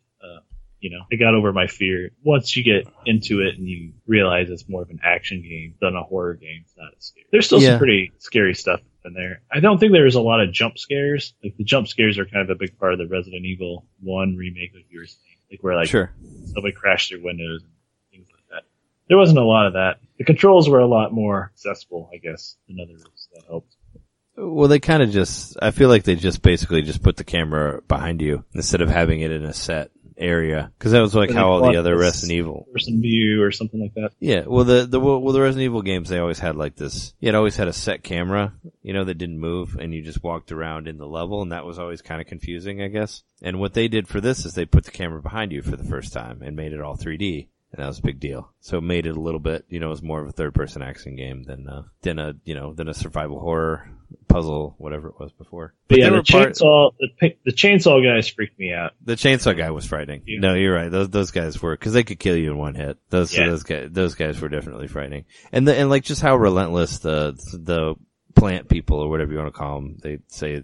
You 0.80 0.92
know, 0.92 1.06
I 1.12 1.16
got 1.16 1.34
over 1.34 1.52
my 1.52 1.68
fear. 1.68 2.12
Once 2.24 2.56
you 2.56 2.64
get 2.64 2.88
into 3.06 3.42
it 3.42 3.58
and 3.58 3.68
you 3.68 3.94
realize 4.06 4.50
it's 4.50 4.70
more 4.70 4.84
of 4.84 4.90
an 4.90 5.00
action 5.04 5.42
game 5.42 5.76
than 5.82 5.96
a 5.96 6.04
horror 6.04 6.36
game, 6.36 6.62
it's 6.64 6.76
not 6.78 6.92
as 6.96 7.06
scary. 7.06 7.26
There's 7.32 7.46
still 7.48 7.62
Yeah. 7.62 7.70
some 7.72 7.78
pretty 7.80 8.12
scary 8.20 8.54
stuff 8.54 8.82
in 9.04 9.14
there. 9.14 9.42
I 9.52 9.62
don't 9.62 9.80
think 9.80 9.94
there's 9.94 10.16
a 10.16 10.22
lot 10.22 10.42
of 10.42 10.52
jump 10.52 10.78
scares. 10.78 11.34
Like 11.44 11.58
the 11.58 11.64
jump 11.64 11.88
scares 11.88 12.20
are 12.20 12.26
kind 12.26 12.44
of 12.44 12.50
a 12.50 12.60
big 12.60 12.78
part 12.78 12.94
of 12.94 13.00
the 13.00 13.08
Resident 13.08 13.46
Evil 13.46 13.88
1 14.02 14.36
remake, 14.36 14.74
like 14.76 14.86
you 14.90 15.00
were 15.00 15.06
saying. 15.08 15.22
Like 15.50 15.64
where 15.64 15.76
like 15.76 15.88
sure. 15.88 16.12
somebody 16.54 16.74
crashed 16.74 17.10
through 17.10 17.24
windows 17.24 17.62
and 17.64 17.72
things 18.12 18.28
like 18.32 18.44
that. 18.52 18.68
There 19.08 19.18
wasn't 19.18 19.40
a 19.40 19.44
lot 19.44 19.68
of 19.68 19.74
that. 19.74 20.00
The 20.18 20.24
controls 20.24 20.68
were 20.70 20.80
a 20.80 20.88
lot 20.88 21.14
more 21.14 21.52
accessible, 21.54 22.10
I 22.14 22.18
guess, 22.18 22.58
than 22.68 22.80
others. 22.80 23.04
That 23.34 23.44
helped. 23.48 23.76
Well, 24.38 24.68
they 24.68 24.80
kind 24.80 25.02
of 25.02 25.12
just, 25.12 25.56
I 25.62 25.72
feel 25.72 25.88
like 25.88 26.04
they 26.04 26.16
just 26.16 26.42
basically 26.42 26.82
just 26.82 27.02
put 27.02 27.16
the 27.16 27.24
camera 27.24 27.82
behind 27.88 28.22
you 28.22 28.44
instead 28.54 28.82
of 28.82 28.90
having 28.90 29.22
it 29.22 29.32
in 29.32 29.46
a 29.46 29.54
set 29.54 29.92
area. 30.18 30.72
Cause 30.80 30.92
that 30.92 31.02
was 31.02 31.16
like 31.16 31.32
how 31.32 31.50
all 31.50 31.72
the 31.72 31.78
other 31.78 31.98
Resident 31.98 32.38
Evil. 32.38 32.68
Person 32.74 33.02
view 33.02 33.42
or 33.44 33.52
something 33.52 33.80
like 33.80 33.94
that. 33.96 34.12
Yeah. 34.20 34.44
Well, 34.46 34.64
the, 34.64 34.86
the, 34.86 35.00
well, 35.00 35.32
the 35.32 35.42
Resident 35.42 35.66
Evil 35.66 35.82
games, 35.82 36.10
they 36.10 36.20
always 36.20 36.40
had 36.40 36.56
like 36.56 36.76
this, 36.76 37.14
it 37.22 37.36
always 37.36 37.56
had 37.56 37.68
a 37.68 37.74
set 37.74 38.04
camera, 38.04 38.54
you 38.82 38.94
know, 38.94 39.04
that 39.04 39.18
didn't 39.18 39.40
move 39.40 39.76
and 39.80 39.94
you 39.94 40.02
just 40.02 40.24
walked 40.24 40.52
around 40.52 40.88
in 40.88 40.98
the 40.98 41.08
level 41.08 41.42
and 41.42 41.52
that 41.52 41.66
was 41.66 41.80
always 41.80 42.02
kind 42.02 42.22
of 42.22 42.28
confusing, 42.28 42.82
I 42.82 42.88
guess. 42.88 43.24
And 43.42 43.60
what 43.60 43.74
they 43.74 43.88
did 43.88 44.08
for 44.08 44.22
this 44.22 44.46
is 44.46 44.54
they 44.54 44.66
put 44.66 44.86
the 44.86 44.92
camera 44.92 45.22
behind 45.22 45.52
you 45.52 45.62
for 45.62 45.76
the 45.76 45.84
first 45.84 46.14
time 46.14 46.42
and 46.42 46.56
made 46.56 46.74
it 46.74 46.82
all 46.82 46.98
3D. 46.98 47.48
And 47.76 47.84
that 47.84 47.88
was 47.90 48.00
a 48.00 48.04
big 48.04 48.22
deal. 48.22 48.54
So 48.62 48.78
it 48.78 48.84
made 48.84 49.06
it 49.06 49.18
a 49.18 49.20
little 49.20 49.42
bit, 49.42 49.66
you 49.68 49.82
know, 49.82 49.88
it 49.88 49.90
was 49.90 50.02
more 50.02 50.22
of 50.22 50.30
a 50.30 50.32
third 50.32 50.54
person 50.54 50.82
action 50.82 51.18
game 51.18 51.44
than, 51.44 51.68
uh, 51.68 51.84
than 52.04 52.20
a, 52.20 52.34
you 52.46 52.56
know, 52.56 52.74
than 52.74 52.88
a 52.88 52.94
survival 52.94 53.38
horror 53.38 53.90
puzzle, 54.30 54.76
whatever 54.78 55.10
it 55.10 55.20
was 55.20 55.34
before. 55.34 55.74
But 55.90 55.98
yeah, 55.98 56.06
the 56.10 56.16
were 56.16 56.24
part- 56.24 56.54
chainsaw, 56.54 56.92
the, 57.20 57.36
the 57.44 57.52
chainsaw 57.52 58.02
guys 58.02 58.30
freaked 58.30 58.58
me 58.58 58.72
out. 58.72 58.94
The 59.04 59.16
chainsaw 59.16 59.58
guy 59.58 59.72
was 59.72 59.86
frightening. 59.86 60.24
Yeah. 60.26 60.40
No, 60.40 60.54
you're 60.54 60.74
right. 60.74 60.90
Those 60.90 61.10
those 61.10 61.32
guys 61.32 61.62
were 61.62 61.76
because 61.76 61.92
they 61.92 62.06
could 62.06 62.18
kill 62.20 62.38
you 62.38 62.52
in 62.52 62.58
one 62.58 62.76
hit. 62.76 62.98
Those 63.10 63.36
Yeah. 63.38 63.48
those 63.48 63.64
guys 63.64 63.90
those 63.92 64.16
guys 64.16 64.40
were 64.40 64.48
definitely 64.48 64.88
frightening. 64.88 65.26
And 65.52 65.68
the 65.68 65.76
and 65.76 65.90
like 65.90 66.06
just 66.06 66.22
how 66.22 66.38
relentless 66.38 67.00
the 67.00 67.34
the 67.52 67.96
plant 68.36 68.70
people 68.70 69.00
or 69.00 69.10
whatever 69.10 69.34
you 69.34 69.38
want 69.40 69.54
to 69.54 69.58
call 69.60 69.82
them. 69.82 69.98
They 70.02 70.20
say 70.28 70.64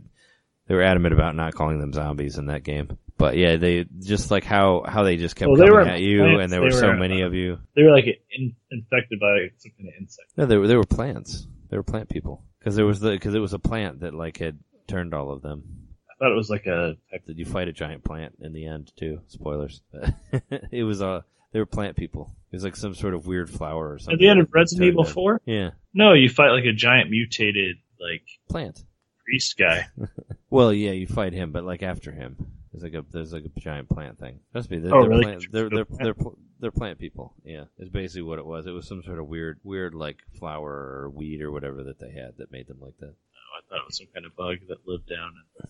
they 0.68 0.76
were 0.76 0.82
adamant 0.84 1.14
about 1.14 1.36
not 1.36 1.56
calling 1.56 1.80
them 1.82 1.92
zombies 1.92 2.38
in 2.38 2.46
that 2.46 2.64
game. 2.64 2.98
But 3.22 3.38
yeah, 3.38 3.56
they 3.58 3.86
just 4.00 4.32
like 4.32 4.44
how 4.44 4.84
how 4.88 5.04
they 5.04 5.16
just 5.16 5.36
kept 5.36 5.50
Well, 5.50 5.58
coming 5.58 5.74
were 5.74 5.82
at 5.82 6.02
you, 6.02 6.20
plants. 6.22 6.42
and 6.44 6.52
there 6.52 6.60
They 6.60 6.66
were 6.66 6.72
so 6.72 6.88
were, 6.88 6.98
many 6.98 7.22
uh, 7.22 7.28
of 7.28 7.34
you. 7.36 7.60
They 7.76 7.84
were 7.84 7.92
like 7.92 8.06
in, 8.32 8.56
infected 8.72 9.20
by 9.20 9.50
some 9.60 9.72
kind 9.78 9.90
of 9.90 9.94
insect. 10.00 10.28
No, 10.38 10.46
they 10.48 10.58
were 10.58 10.68
they 10.68 10.76
were 10.76 10.84
plants. 10.84 11.46
They 11.70 11.78
were 11.78 11.84
plant 11.84 12.10
people 12.10 12.44
because 12.60 12.76
there 12.76 12.86
was 12.88 13.00
the 13.00 13.12
because 13.12 13.36
it 13.36 13.40
was 13.40 13.54
a 13.54 13.60
plant 13.60 14.00
that 14.00 14.14
like 14.16 14.38
had 14.38 14.58
turned 14.88 15.14
all 15.14 15.32
of 15.32 15.44
them. 15.44 15.64
I 16.10 16.14
thought 16.18 16.32
it 16.32 16.36
was 16.36 16.50
like 16.50 16.66
a 16.66 16.98
Did 17.28 17.38
you 17.38 17.46
fight 17.46 17.68
a 17.68 17.72
giant 17.74 18.04
plant 18.04 18.34
in 18.42 18.54
the 18.54 18.66
end 18.66 18.92
too? 18.98 19.22
Spoilers. 19.28 19.82
it 20.72 20.84
was 20.84 21.02
uh 21.04 21.22
they 21.52 21.60
were 21.60 21.68
plant 21.68 21.96
people. 21.98 22.34
It 22.52 22.56
was 22.56 22.64
like 22.64 22.76
some 22.76 22.96
sort 22.96 23.14
of 23.14 23.28
weird 23.28 23.50
flower 23.52 23.94
or 23.94 24.00
something. 24.00 24.16
At 24.16 24.20
the 24.20 24.30
end 24.30 24.40
of 24.42 24.50
Resident 24.52 24.88
Evil 24.88 25.04
4? 25.04 25.42
Yeah, 25.46 25.70
No, 25.94 26.14
you 26.14 26.28
fight 26.30 26.50
like 26.52 26.66
a 26.66 26.74
giant 26.74 27.10
mutated, 27.10 27.78
like, 28.00 28.24
plant. 28.50 28.84
priest 29.26 29.58
guy. 29.58 29.86
Well, 30.50 30.74
yeah, 30.74 30.92
you 30.92 31.08
fight 31.08 31.32
him, 31.34 31.52
but 31.54 31.64
like 31.64 31.82
after 31.84 32.12
him, 32.12 32.36
there's 32.72 32.84
like 32.84 32.94
a 32.94 33.06
there's 33.12 33.34
like 33.34 33.44
a 33.46 33.60
giant 33.60 33.90
plant 33.90 34.20
thing. 34.20 34.40
Trust 34.52 34.72
me, 34.72 34.80
they're, 34.80 34.96
Oh, 34.96 35.02
they're, 35.02 35.10
really? 35.10 35.24
plant, 35.24 35.44
they're 35.52 35.70
they're 35.70 35.86
they're 35.90 36.14
pl- 36.14 36.38
they're 36.60 36.72
plant 36.72 37.00
people. 37.00 37.34
Yeah, 37.44 37.66
it's 37.78 37.90
basically 37.90 38.22
what 38.24 38.40
it 38.40 38.46
was. 38.46 38.66
It 38.68 38.72
was 38.72 38.88
some 38.88 39.04
sort 39.04 39.20
of 39.20 39.28
weird 39.28 39.60
weird 39.64 39.94
like 39.94 40.18
flower 40.40 40.72
or 40.72 41.10
weed 41.14 41.42
or 41.42 41.52
whatever 41.52 41.84
that 41.84 42.00
they 42.00 42.12
had 42.12 42.38
that 42.38 42.52
made 42.52 42.68
them 42.68 42.78
like 42.82 42.98
that. 43.00 43.14
Oh, 43.14 43.58
I 43.58 43.62
thought 43.70 43.82
it 43.84 43.88
was 43.88 43.98
some 43.98 44.08
kind 44.14 44.26
of 44.26 44.36
bug 44.36 44.58
that 44.70 44.78
lived 44.88 45.08
down. 45.10 45.34
In, 45.64 45.70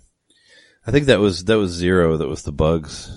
I 0.85 0.91
think 0.91 1.05
that 1.07 1.19
was 1.19 1.45
that 1.45 1.57
was 1.57 1.71
zero. 1.71 2.17
That 2.17 2.27
was 2.27 2.43
the 2.43 2.51
bugs. 2.51 3.11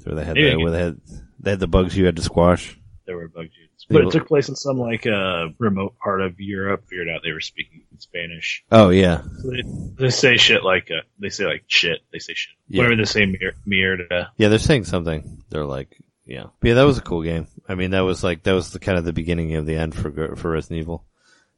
So 0.00 0.14
they 0.14 0.24
had 0.24 0.36
the, 0.36 0.56
where 0.56 0.70
they 0.72 0.78
had 0.78 1.00
they 1.40 1.50
had 1.50 1.60
the 1.60 1.66
bugs 1.66 1.96
you 1.96 2.06
had 2.06 2.16
to 2.16 2.22
squash. 2.22 2.78
there 3.06 3.16
were 3.16 3.28
bugs 3.28 3.50
dudes. 3.50 3.67
But 3.88 4.02
it 4.04 4.10
took 4.10 4.28
place 4.28 4.48
in 4.48 4.56
some, 4.56 4.78
like, 4.78 5.06
uh, 5.06 5.48
remote 5.58 5.96
part 5.98 6.20
of 6.20 6.40
Europe. 6.40 6.84
Figured 6.88 7.08
out 7.08 7.20
they 7.24 7.32
were 7.32 7.40
speaking 7.40 7.82
Spanish. 7.98 8.64
Oh 8.70 8.90
yeah, 8.90 9.22
So 9.42 9.50
they, 9.50 9.62
they 9.98 10.10
say 10.10 10.36
shit 10.36 10.62
like, 10.64 10.90
uh, 10.90 11.02
they 11.18 11.28
say 11.28 11.46
like 11.46 11.64
shit. 11.66 12.00
They 12.12 12.18
say 12.18 12.34
shit. 12.34 12.54
Yeah. 12.68 12.82
Whenever 12.82 13.02
they 13.02 13.04
say 13.06 13.26
mir- 13.26 13.54
Mierda. 13.66 14.28
yeah. 14.36 14.48
They're 14.48 14.58
saying 14.58 14.84
something. 14.84 15.42
They're 15.50 15.64
like, 15.64 15.96
yeah, 16.26 16.44
but 16.60 16.68
yeah. 16.68 16.74
That 16.74 16.84
was 16.86 16.98
a 16.98 17.02
cool 17.02 17.22
game. 17.22 17.46
I 17.68 17.74
mean, 17.74 17.90
that 17.92 18.00
was 18.00 18.22
like 18.22 18.42
that 18.44 18.52
was 18.52 18.72
the 18.72 18.78
kind 18.78 18.98
of 18.98 19.04
the 19.04 19.12
beginning 19.12 19.54
of 19.54 19.66
the 19.66 19.76
end 19.76 19.94
for 19.94 20.36
for 20.36 20.50
Resident 20.50 20.80
Evil. 20.80 21.04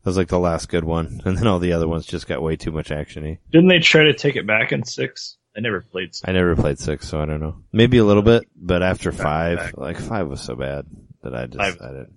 That 0.03 0.11
was 0.11 0.17
like 0.17 0.29
the 0.29 0.39
last 0.39 0.69
good 0.69 0.85
one, 0.85 1.21
and 1.25 1.37
then 1.37 1.47
all 1.47 1.59
the 1.59 1.73
other 1.73 1.89
ones 1.89 2.07
just 2.07 2.27
got 2.27 2.43
way 2.43 2.57
too 2.57 2.71
much 2.73 2.91
actiony. 2.91 3.39
Didn't 3.51 3.69
they 3.69 3.81
try 3.81 4.05
to 4.05 4.15
take 4.15 4.37
it 4.37 4.47
back 4.47 4.73
in 4.73 4.85
six? 4.85 5.37
I 5.57 5.61
never 5.61 5.81
played 5.81 6.15
six. 6.15 6.29
I 6.29 6.33
never 6.33 6.55
played 6.55 6.79
six, 6.79 7.09
so 7.09 7.21
I 7.21 7.27
don't 7.27 7.41
know. 7.41 7.57
Maybe 7.73 7.99
a 7.99 8.05
little 8.05 8.23
bit, 8.23 8.47
but 8.55 8.83
after 8.83 9.11
five, 9.11 9.75
like 9.77 9.99
five 9.99 10.29
was 10.29 10.41
so 10.41 10.55
bad 10.55 10.87
that 11.23 11.35
I 11.35 11.47
just 11.47 11.59
Five- 11.59 11.81
I 11.81 11.89
didn't. 11.93 12.15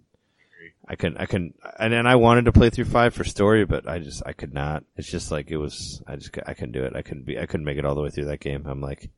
I 0.86 0.96
couldn't, 0.96 1.18
I 1.18 1.26
couldn't, 1.28 1.56
and, 1.80 1.94
and 1.94 2.06
I 2.08 2.16
wanted 2.18 2.44
to 2.46 2.52
play 2.52 2.70
through 2.70 2.86
five 2.86 3.14
for 3.14 3.24
story, 3.24 3.64
but 3.66 3.88
I 3.88 4.00
just, 4.00 4.22
I 4.26 4.34
could 4.34 4.54
not. 4.54 4.84
It's 4.98 5.10
just 5.10 5.32
like, 5.32 5.50
it 5.50 5.56
was, 5.56 6.02
I 6.06 6.18
just, 6.18 6.38
I 6.46 6.54
couldn't 6.54 6.74
do 6.74 6.84
it. 6.84 6.94
I 6.94 7.02
couldn't 7.04 7.24
be, 7.26 7.40
I 7.40 7.46
couldn't 7.46 7.66
make 7.66 7.78
it 7.78 7.86
all 7.86 7.96
the 7.96 8.02
way 8.02 8.10
through 8.10 8.26
that 8.26 8.42
game. 8.42 8.66
I'm 8.66 8.82
like, 8.82 9.10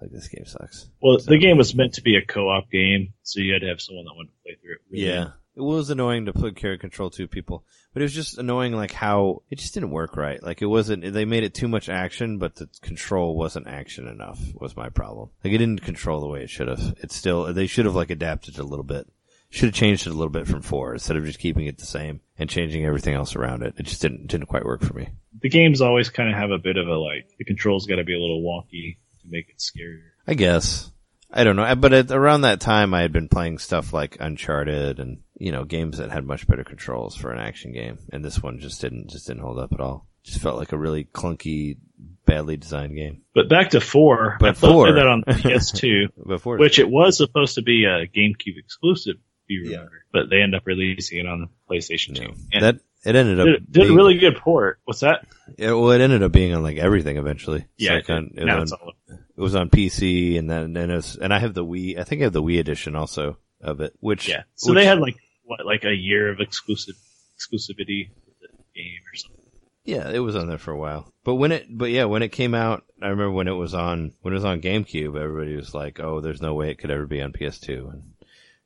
like 0.00 0.10
this 0.10 0.28
game 0.28 0.46
sucks. 0.46 0.88
Well, 1.02 1.18
So- 1.18 1.30
the 1.30 1.38
game 1.38 1.58
was 1.58 1.74
meant 1.74 1.94
to 1.94 2.02
be 2.02 2.16
a 2.16 2.24
co-op 2.24 2.70
game, 2.70 3.12
so 3.24 3.40
you 3.40 3.52
had 3.52 3.60
to 3.60 3.68
have 3.68 3.80
someone 3.82 4.06
that 4.06 4.14
wanted 4.14 4.28
to 4.30 4.42
play 4.42 4.54
through 4.62 4.72
it. 4.72 4.78
really. 4.90 5.06
Yeah. 5.06 5.28
It 5.56 5.62
was 5.62 5.88
annoying 5.88 6.26
to 6.26 6.34
put 6.34 6.54
carry 6.54 6.76
control 6.76 7.08
two 7.08 7.26
people, 7.26 7.64
but 7.94 8.02
it 8.02 8.04
was 8.04 8.14
just 8.14 8.36
annoying 8.36 8.74
like 8.74 8.92
how 8.92 9.42
it 9.48 9.58
just 9.58 9.72
didn't 9.72 9.90
work 9.90 10.14
right. 10.14 10.42
Like 10.42 10.60
it 10.60 10.66
wasn't, 10.66 11.14
they 11.14 11.24
made 11.24 11.44
it 11.44 11.54
too 11.54 11.66
much 11.66 11.88
action, 11.88 12.36
but 12.36 12.56
the 12.56 12.68
control 12.82 13.36
wasn't 13.36 13.66
action 13.66 14.06
enough 14.06 14.38
was 14.54 14.76
my 14.76 14.90
problem. 14.90 15.30
Like 15.42 15.54
it 15.54 15.58
didn't 15.58 15.80
control 15.80 16.20
the 16.20 16.28
way 16.28 16.42
it 16.42 16.50
should 16.50 16.68
have. 16.68 16.94
It's 16.98 17.16
still, 17.16 17.54
they 17.54 17.66
should 17.66 17.86
have 17.86 17.94
like 17.94 18.10
adapted 18.10 18.56
it 18.56 18.60
a 18.60 18.64
little 18.66 18.84
bit. 18.84 19.08
Should 19.48 19.66
have 19.66 19.74
changed 19.74 20.06
it 20.06 20.10
a 20.10 20.14
little 20.14 20.28
bit 20.28 20.46
from 20.46 20.60
four 20.60 20.92
instead 20.92 21.16
of 21.16 21.24
just 21.24 21.38
keeping 21.38 21.66
it 21.66 21.78
the 21.78 21.86
same 21.86 22.20
and 22.38 22.50
changing 22.50 22.84
everything 22.84 23.14
else 23.14 23.34
around 23.34 23.62
it. 23.62 23.76
It 23.78 23.84
just 23.84 24.02
didn't, 24.02 24.26
didn't 24.26 24.48
quite 24.48 24.66
work 24.66 24.82
for 24.82 24.92
me. 24.92 25.08
The 25.40 25.48
games 25.48 25.80
always 25.80 26.10
kind 26.10 26.28
of 26.28 26.34
have 26.34 26.50
a 26.50 26.58
bit 26.58 26.76
of 26.76 26.88
a 26.88 26.96
like 26.96 27.30
the 27.38 27.44
controls 27.44 27.86
got 27.86 27.96
to 27.96 28.04
be 28.04 28.14
a 28.14 28.20
little 28.20 28.42
wonky 28.42 28.98
to 29.22 29.28
make 29.30 29.48
it 29.48 29.58
scarier. 29.58 30.10
I 30.26 30.34
guess. 30.34 30.90
I 31.30 31.44
don't 31.44 31.56
know. 31.56 31.74
But 31.76 31.92
at, 31.92 32.10
around 32.10 32.42
that 32.42 32.60
time, 32.60 32.94
I 32.94 33.02
had 33.02 33.12
been 33.12 33.28
playing 33.28 33.58
stuff 33.58 33.92
like 33.92 34.16
Uncharted 34.20 34.98
and 35.00 35.18
you 35.38 35.52
know 35.52 35.64
games 35.64 35.98
that 35.98 36.10
had 36.10 36.24
much 36.24 36.46
better 36.46 36.64
controls 36.64 37.16
for 37.16 37.30
an 37.32 37.38
action 37.38 37.72
game, 37.72 37.98
and 38.12 38.24
this 38.24 38.42
one 38.42 38.58
just 38.60 38.80
didn't 38.80 39.10
just 39.10 39.26
didn't 39.26 39.42
hold 39.42 39.58
up 39.58 39.72
at 39.72 39.80
all. 39.80 40.06
Just 40.22 40.40
felt 40.40 40.56
like 40.58 40.72
a 40.72 40.78
really 40.78 41.04
clunky, 41.04 41.76
badly 42.24 42.56
designed 42.56 42.94
game. 42.96 43.22
But 43.34 43.48
back 43.48 43.70
to 43.70 43.80
four, 43.80 44.36
But 44.40 44.50
I 44.50 44.52
four. 44.54 44.92
that 44.92 45.06
on 45.06 45.22
PS2, 45.24 46.08
Before, 46.26 46.56
which 46.58 46.78
it 46.80 46.88
was 46.88 47.16
supposed 47.16 47.54
to 47.56 47.62
be 47.62 47.84
a 47.84 48.06
GameCube 48.08 48.56
exclusive. 48.58 49.16
If 49.48 49.50
you 49.50 49.70
Yeah. 49.70 49.76
remember, 49.76 50.02
but 50.12 50.28
they 50.30 50.42
end 50.42 50.56
up 50.56 50.62
releasing 50.66 51.18
it 51.20 51.26
on 51.26 51.42
the 51.42 51.48
PlayStation 51.72 52.16
2. 52.16 52.32
And 52.52 52.64
that 52.64 52.80
it 53.06 53.14
ended 53.16 53.40
up 53.40 53.46
did, 53.46 53.72
did 53.72 53.90
a 53.90 53.94
really 53.94 54.18
good 54.18 54.36
port. 54.36 54.80
What's 54.84 55.00
that? 55.00 55.26
It, 55.56 55.66
well, 55.68 55.90
it 55.92 56.00
ended 56.00 56.22
up 56.22 56.32
being 56.32 56.54
on 56.54 56.62
like 56.62 56.76
everything 56.76 57.16
eventually. 57.16 57.66
Yeah, 57.76 57.94
like 57.94 58.10
on, 58.10 58.32
it, 58.34 58.44
was 58.44 58.72
on, 58.72 58.92
it 59.08 59.40
was 59.40 59.54
on 59.54 59.70
PC, 59.70 60.38
and 60.38 60.50
then 60.50 60.76
and, 60.76 60.90
it 60.90 60.94
was, 60.96 61.16
and 61.16 61.32
I 61.32 61.38
have 61.38 61.54
the 61.54 61.64
Wii. 61.64 61.98
I 61.98 62.04
think 62.04 62.20
I 62.20 62.24
have 62.24 62.32
the 62.32 62.42
Wii 62.42 62.58
edition 62.58 62.96
also 62.96 63.38
of 63.60 63.80
it. 63.80 63.94
Which 64.00 64.28
yeah. 64.28 64.42
So 64.56 64.72
which- 64.72 64.80
they 64.82 64.86
had 64.86 64.98
like 64.98 65.16
what, 65.44 65.64
like 65.64 65.84
a 65.84 65.94
year 65.94 66.30
of 66.30 66.40
exclusive 66.40 66.96
exclusivity 67.38 68.10
with 68.26 68.40
the 68.40 68.48
game 68.74 69.00
or 69.12 69.16
something. 69.16 69.40
Yeah, 69.84 70.10
it 70.10 70.18
was 70.18 70.34
on 70.34 70.48
there 70.48 70.58
for 70.58 70.72
a 70.72 70.76
while. 70.78 71.12
But 71.22 71.36
when 71.36 71.52
it, 71.52 71.66
but 71.70 71.90
yeah, 71.90 72.04
when 72.06 72.22
it 72.22 72.30
came 72.30 72.54
out, 72.54 72.82
I 73.00 73.06
remember 73.08 73.30
when 73.30 73.46
it 73.46 73.52
was 73.52 73.72
on, 73.72 74.14
when 74.22 74.34
it 74.34 74.36
was 74.36 74.44
on 74.44 74.60
GameCube, 74.60 75.16
everybody 75.16 75.54
was 75.54 75.74
like, 75.74 76.00
"Oh, 76.00 76.20
there's 76.20 76.42
no 76.42 76.54
way 76.54 76.70
it 76.70 76.78
could 76.78 76.90
ever 76.90 77.06
be 77.06 77.22
on 77.22 77.32
PS2," 77.32 77.92
and 77.92 78.02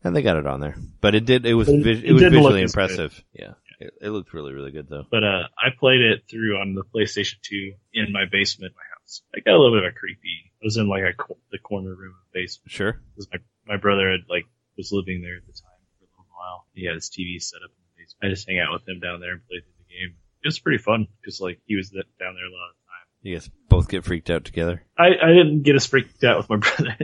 and 0.02 0.16
they 0.16 0.22
got 0.22 0.38
it 0.38 0.46
on 0.46 0.60
there. 0.60 0.76
But 1.02 1.14
it 1.14 1.26
did, 1.26 1.44
it 1.44 1.52
was, 1.52 1.68
It- 1.68 1.86
it 2.04 2.12
was 2.14 2.22
visually 2.22 2.62
as 2.62 2.72
good. 2.72 2.80
impressive. 2.82 3.24
Yeah, 3.34 3.52
it, 3.80 3.94
it 4.00 4.10
looked 4.10 4.32
really, 4.32 4.52
really 4.52 4.70
good 4.70 4.88
though. 4.88 5.04
But 5.10 5.24
uh, 5.24 5.48
I 5.58 5.68
played 5.78 6.00
it 6.00 6.24
through 6.30 6.58
on 6.60 6.74
the 6.74 6.84
PlayStation 6.84 7.40
2 7.42 7.72
in 7.94 8.12
my 8.12 8.24
basement, 8.30 8.74
my 8.76 8.82
house. 8.94 9.22
I 9.34 9.40
got 9.40 9.54
a 9.54 9.58
little 9.58 9.76
bit 9.76 9.84
of 9.84 9.92
a 9.92 9.98
creepy 9.98 10.52
I 10.62 10.64
was 10.64 10.76
in 10.76 10.88
like 10.88 11.02
a, 11.02 11.14
co- 11.14 11.38
the 11.50 11.58
corner 11.58 11.94
room 11.94 12.12
of 12.14 12.32
the 12.32 12.40
basement 12.40 12.70
Sure. 12.70 13.00
because 13.14 13.28
my 13.32 13.38
my 13.66 13.76
brother 13.78 14.10
had 14.10 14.20
like 14.28 14.44
was 14.76 14.92
living 14.92 15.22
there 15.22 15.36
at 15.36 15.46
the 15.46 15.52
time 15.52 15.80
for 15.98 16.04
a 16.04 16.08
little 16.12 16.26
while. 16.36 16.66
He 16.74 16.84
had 16.86 16.94
his 16.94 17.08
TV 17.10 17.40
set 17.42 17.62
up 17.64 17.70
in 17.70 17.80
the 17.96 18.02
basement. 18.04 18.20
I 18.22 18.28
just 18.34 18.48
hang 18.48 18.58
out 18.60 18.72
with 18.72 18.86
him 18.88 19.00
down 19.00 19.20
there 19.20 19.32
and 19.32 19.46
play 19.48 19.60
through 19.60 19.72
the 19.82 19.88
game. 19.92 20.16
It 20.44 20.46
was 20.48 20.58
pretty 20.58 20.78
fun 20.78 21.06
because 21.20 21.40
like 21.40 21.60
he 21.66 21.76
was 21.76 21.90
down 21.90 22.04
there 22.20 22.46
a 22.46 22.52
lot 22.52 22.68
of 22.70 22.76
the 22.76 22.86
time. 22.86 23.06
You 23.22 23.34
guys 23.36 23.50
both 23.68 23.88
get 23.88 24.04
freaked 24.04 24.30
out 24.30 24.44
together. 24.44 24.82
I, 24.98 25.08
I 25.22 25.28
didn't 25.32 25.62
get 25.62 25.74
as 25.76 25.86
freaked 25.86 26.22
out 26.24 26.38
with 26.38 26.48
my 26.50 26.56
brother, 26.64 26.96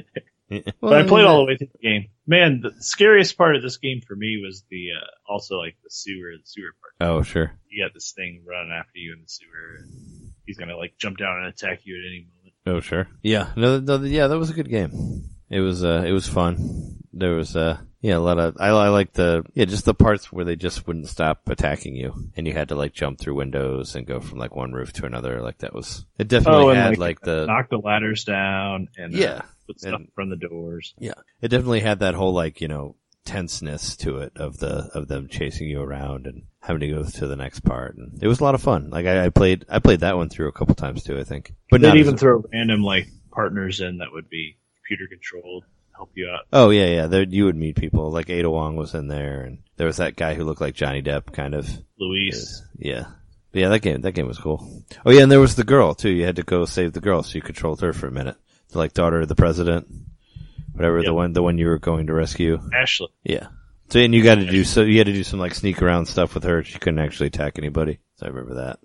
but 0.80 0.92
I 0.92 1.02
played 1.06 1.24
all 1.24 1.38
the 1.38 1.44
way 1.44 1.56
through 1.56 1.68
the 1.80 1.88
game. 1.88 2.06
Man, 2.26 2.60
the 2.60 2.72
scariest 2.80 3.36
part 3.36 3.56
of 3.56 3.62
this 3.62 3.76
game 3.76 4.00
for 4.06 4.14
me 4.16 4.40
was 4.44 4.64
the 4.70 4.88
uh, 5.00 5.32
also 5.32 5.58
like 5.58 5.76
the 5.82 5.90
sewer, 5.90 6.32
the 6.32 6.44
sewer 6.44 6.74
part. 6.80 7.10
Oh, 7.10 7.22
sure. 7.22 7.52
You 7.68 7.84
got 7.84 7.94
this 7.94 8.12
thing 8.12 8.42
running 8.46 8.72
after 8.72 8.98
you 8.98 9.12
in 9.12 9.20
the 9.22 9.28
sewer, 9.28 9.76
and 9.78 10.32
he's 10.46 10.56
gonna 10.56 10.76
like 10.76 10.94
jump 10.98 11.18
down 11.18 11.38
and 11.38 11.46
attack 11.46 11.80
you 11.84 11.94
at 11.96 12.06
any 12.06 12.26
moment. 12.36 12.54
Oh, 12.68 12.80
sure. 12.80 13.06
Yeah. 13.22 13.50
No, 13.56 13.78
no, 13.78 14.02
yeah, 14.02 14.26
that 14.26 14.38
was 14.38 14.50
a 14.50 14.54
good 14.54 14.68
game. 14.68 15.24
It 15.48 15.60
was, 15.60 15.84
uh, 15.84 16.02
it 16.04 16.10
was 16.10 16.26
fun. 16.26 16.96
There 17.12 17.36
was, 17.36 17.54
uh, 17.54 17.78
yeah, 18.00 18.16
a 18.16 18.18
lot 18.18 18.40
of, 18.40 18.56
I, 18.58 18.70
I 18.70 18.88
like 18.88 19.12
the, 19.12 19.44
yeah, 19.54 19.66
just 19.66 19.84
the 19.84 19.94
parts 19.94 20.32
where 20.32 20.44
they 20.44 20.56
just 20.56 20.84
wouldn't 20.88 21.06
stop 21.06 21.48
attacking 21.48 21.94
you 21.94 22.12
and 22.36 22.44
you 22.48 22.52
had 22.52 22.70
to 22.70 22.74
like 22.74 22.92
jump 22.92 23.20
through 23.20 23.36
windows 23.36 23.94
and 23.94 24.04
go 24.04 24.18
from 24.18 24.38
like 24.38 24.56
one 24.56 24.72
roof 24.72 24.92
to 24.94 25.06
another. 25.06 25.40
Like 25.42 25.58
that 25.58 25.72
was, 25.72 26.04
it 26.18 26.26
definitely 26.26 26.64
Oh, 26.64 26.74
had 26.74 26.90
like, 26.90 26.98
like, 26.98 27.20
the, 27.20 27.46
Knock 27.46 27.70
the 27.70 27.78
ladders 27.78 28.24
down 28.24 28.88
and 28.96 29.14
uh, 29.14 29.16
yeah, 29.18 29.38
put 29.38 29.46
stuff 29.76 30.00
from 30.14 30.30
the 30.30 30.36
doors. 30.36 30.94
yeah, 30.98 31.14
it 31.40 31.48
definitely 31.48 31.80
had 31.80 32.00
that 32.00 32.14
whole 32.14 32.32
like, 32.32 32.60
you 32.60 32.68
know, 32.68 32.96
tenseness 33.24 33.96
to 33.96 34.18
it 34.18 34.32
of 34.36 34.58
the, 34.58 34.88
of 34.94 35.08
them 35.08 35.28
chasing 35.28 35.68
you 35.68 35.80
around 35.82 36.26
and 36.26 36.42
having 36.60 36.80
to 36.80 36.88
go 36.88 37.04
to 37.04 37.26
the 37.26 37.36
next 37.36 37.60
part. 37.60 37.96
And 37.96 38.22
it 38.22 38.28
was 38.28 38.40
a 38.40 38.44
lot 38.44 38.54
of 38.54 38.62
fun. 38.62 38.90
Like 38.90 39.06
I, 39.06 39.26
I 39.26 39.28
played, 39.30 39.64
I 39.68 39.80
played 39.80 40.00
that 40.00 40.16
one 40.16 40.28
through 40.28 40.48
a 40.48 40.52
couple 40.52 40.74
times 40.74 41.02
too, 41.02 41.18
I 41.18 41.24
think. 41.24 41.52
But 41.70 41.80
They'd 41.80 41.88
not 41.88 41.96
even 41.96 42.16
throw 42.16 42.44
random 42.52 42.82
like 42.82 43.08
partners 43.32 43.80
in 43.80 43.98
that 43.98 44.12
would 44.12 44.30
be 44.30 44.56
computer 44.86 45.08
controlled, 45.08 45.64
help 45.94 46.10
you 46.14 46.28
out. 46.28 46.46
Oh 46.52 46.70
yeah, 46.70 46.86
yeah. 46.86 47.06
There 47.06 47.22
you 47.22 47.46
would 47.46 47.56
meet 47.56 47.76
people 47.76 48.10
like 48.10 48.30
Ada 48.30 48.48
Wong 48.50 48.76
was 48.76 48.94
in 48.94 49.08
there, 49.08 49.42
and 49.42 49.58
there 49.76 49.86
was 49.86 49.96
that 49.96 50.16
guy 50.16 50.34
who 50.34 50.44
looked 50.44 50.60
like 50.60 50.74
Johnny 50.74 51.02
Depp, 51.02 51.32
kind 51.32 51.54
of. 51.54 51.68
Luis. 51.98 52.62
Yeah, 52.78 53.06
but 53.52 53.60
yeah. 53.60 53.68
That 53.68 53.80
game, 53.80 54.00
that 54.02 54.12
game 54.12 54.26
was 54.26 54.38
cool. 54.38 54.84
Oh 55.04 55.10
yeah, 55.10 55.22
and 55.22 55.32
there 55.32 55.40
was 55.40 55.56
the 55.56 55.64
girl 55.64 55.94
too. 55.94 56.10
You 56.10 56.24
had 56.24 56.36
to 56.36 56.42
go 56.42 56.64
save 56.64 56.92
the 56.92 57.00
girl, 57.00 57.22
so 57.22 57.34
you 57.34 57.42
controlled 57.42 57.80
her 57.80 57.92
for 57.92 58.06
a 58.06 58.12
minute. 58.12 58.36
Like 58.76 58.92
daughter 58.94 59.20
of 59.20 59.28
the 59.28 59.34
president, 59.34 59.88
whatever 60.72 61.02
the 61.02 61.14
one, 61.14 61.32
the 61.32 61.42
one 61.42 61.58
you 61.58 61.66
were 61.66 61.78
going 61.78 62.06
to 62.06 62.14
rescue. 62.14 62.58
Ashley. 62.74 63.08
Yeah. 63.24 63.48
So 63.88 64.00
and 64.00 64.14
you 64.14 64.22
got 64.22 64.36
to 64.36 64.46
do 64.46 64.64
so. 64.64 64.82
You 64.82 64.98
had 64.98 65.06
to 65.06 65.12
do 65.12 65.24
some 65.24 65.38
like 65.38 65.54
sneak 65.54 65.80
around 65.80 66.06
stuff 66.06 66.34
with 66.34 66.44
her. 66.44 66.62
She 66.62 66.78
couldn't 66.78 66.98
actually 66.98 67.28
attack 67.28 67.58
anybody. 67.58 68.00
So 68.16 68.26
I 68.26 68.30
remember 68.30 68.54
that. 68.54 68.78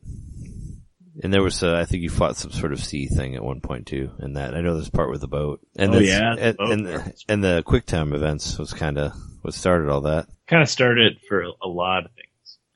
And 1.23 1.34
there 1.34 1.43
was, 1.43 1.61
uh, 1.61 1.76
I 1.76 1.85
think 1.85 2.03
you 2.03 2.09
fought 2.09 2.38
some 2.38 2.51
sort 2.51 2.72
of 2.72 2.84
sea 2.84 3.07
thing 3.07 3.35
at 3.35 3.43
one 3.43 3.61
point 3.61 3.85
too. 3.88 4.11
And 4.19 4.38
that 4.38 4.55
I 4.55 4.61
know 4.61 4.76
there's 4.76 4.89
part 4.89 5.11
with 5.11 5.22
the 5.22 5.27
boat. 5.27 5.59
And 5.76 5.93
Oh, 5.93 5.99
yeah, 5.99 6.35
and, 6.38 6.57
boat 6.57 6.72
and, 6.72 6.85
the, 6.85 7.13
and 7.27 7.43
the 7.43 7.63
quick 7.65 7.85
time 7.85 8.13
events 8.13 8.57
was 8.57 8.73
kind 8.73 8.97
of 8.97 9.13
what 9.41 9.53
started 9.53 9.89
all 9.89 10.01
that. 10.01 10.27
Kind 10.47 10.63
of 10.63 10.69
started 10.69 11.18
for 11.27 11.41
a 11.41 11.68
lot 11.68 12.05
of 12.05 12.11
things. 12.11 12.27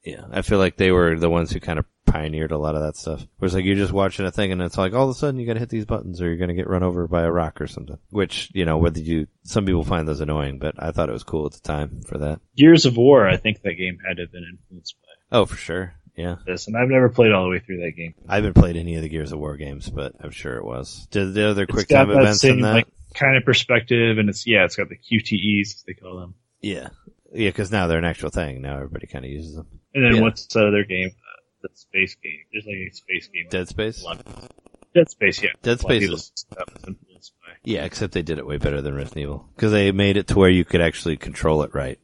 Yeah, 0.06 0.23
I 0.32 0.41
feel 0.44 0.60
like 0.60 0.77
they 0.77 0.91
were 0.91 1.18
the 1.18 1.30
ones 1.30 1.52
who 1.52 1.60
kind 1.60 1.80
of 1.80 1.86
pioneered 2.06 2.52
a 2.52 2.57
lot 2.57 2.76
of 2.76 2.82
that 2.84 2.95
stuff. 2.95 3.26
Where 3.40 3.48
it's 3.48 3.56
like 3.56 3.65
you're 3.65 3.76
just 3.76 3.91
watching 3.91 4.26
a 4.26 4.32
thing 4.32 4.52
and 4.52 4.61
it's 4.61 4.77
like 4.77 4.94
all 4.94 5.06
of 5.06 5.10
a 5.10 5.14
sudden 5.18 5.40
you 5.40 5.48
gotta 5.48 5.60
hit 5.60 5.69
these 5.69 5.86
buttons 5.86 6.22
or 6.22 6.27
you're 6.27 6.38
gonna 6.38 6.53
get 6.53 6.69
run 6.69 6.84
over 6.84 7.07
by 7.07 7.23
a 7.23 7.32
rock 7.32 7.60
or 7.60 7.68
something. 7.68 7.98
Which, 8.11 8.52
you 8.53 8.65
know, 8.65 8.77
whether 8.77 8.99
you, 8.99 9.27
some 9.44 9.65
people 9.65 9.84
find 9.84 10.07
those 10.07 10.22
annoying, 10.22 10.60
but 10.60 10.76
I 10.77 10.91
thought 10.91 11.10
it 11.10 11.14
was 11.14 11.23
cool 11.23 11.48
at 11.48 11.53
the 11.53 11.61
time 11.61 12.02
for 12.07 12.19
that. 12.19 12.40
Gears 12.56 12.86
of 12.86 12.95
War, 12.98 13.27
I 13.27 13.38
think 13.38 13.61
that 13.64 13.73
game 13.73 13.98
had 14.07 14.18
to 14.18 14.23
have 14.23 14.32
been 14.32 14.45
influenced 14.49 14.95
by 15.02 15.38
Oh, 15.40 15.45
for 15.45 15.57
sure. 15.57 15.95
Yeah. 16.15 16.36
this, 16.45 16.68
and 16.68 16.77
I've 16.77 16.88
never 16.88 17.10
played 17.10 17.32
all 17.34 17.44
the 17.44 17.49
way 17.49 17.60
through 17.60 17.82
that 17.82 17.91
game. 17.98 18.14
I 18.30 18.36
haven't 18.36 18.53
played 18.53 18.77
any 18.77 18.95
of 18.95 19.02
the 19.02 19.10
Gears 19.10 19.32
of 19.34 19.40
War 19.40 19.57
games, 19.57 19.90
but 19.90 20.14
I'm 20.22 20.32
sure 20.32 20.56
it 20.57 20.64
was. 20.64 21.07
Did 21.11 21.34
the 21.34 21.49
other 21.49 21.65
quick 21.65 21.88
time 21.90 22.10
events 22.11 22.40
same 22.41 22.57
in 22.57 22.61
that? 22.61 22.73
like 22.73 22.88
kind 23.15 23.36
of 23.36 23.44
perspective, 23.44 24.18
and 24.18 24.30
it's 24.30 24.45
yeah, 24.48 24.64
it's 24.65 24.76
got 24.77 24.88
the 24.88 24.95
QTEs 24.98 25.61
as 25.76 25.84
they 25.88 25.94
call 25.94 26.19
them. 26.19 26.36
yeah. 26.61 26.90
Yeah, 27.34 27.49
because 27.49 27.69
now 27.69 27.88
they're 27.88 27.98
an 27.98 28.06
actual 28.06 28.30
thing. 28.30 28.61
Now 28.61 28.76
everybody 28.76 29.07
kind 29.07 29.26
of 29.26 29.32
uses 29.32 29.56
them. 29.56 29.68
And 29.95 30.03
then 30.05 30.15
Yeah. 30.17 30.22
what's 30.22 30.45
the 30.47 30.67
other 30.67 30.84
game? 30.84 31.07
Uh, 31.09 31.41
the 31.63 31.69
space 31.73 32.15
game. 32.22 32.39
There's 32.53 32.65
like 32.67 32.76
a 32.76 32.93
space 32.93 33.27
game. 33.34 33.47
Dead 33.49 33.67
Space? 33.67 34.01
A 34.03 34.05
lot 34.05 34.19
of- 34.26 34.49
Dead 34.93 35.09
Space, 35.09 35.41
yeah. 35.41 35.49
Dead 35.63 35.81
A 35.81 35.84
lot 35.88 35.95
of 35.95 36.03
Space 36.03 36.09
is- 36.11 36.31
say 36.35 36.45
that 36.57 36.73
was 36.73 36.84
influenced 36.88 37.34
by. 37.41 37.53
Yeah, 37.63 37.85
except 37.85 38.13
they 38.13 38.22
did 38.22 38.38
it 38.38 38.45
way 38.45 38.57
better 38.57 38.81
than 38.81 38.93
Resident 38.93 39.23
Evil. 39.23 39.49
Because 39.55 39.72
they 39.72 39.91
made 39.91 40.17
it 40.17 40.27
to 40.27 40.38
where 40.38 40.49
you 40.49 40.63
could 40.65 40.81
actually 40.81 41.17
control 41.17 41.63
it 41.63 41.73
right. 41.73 41.99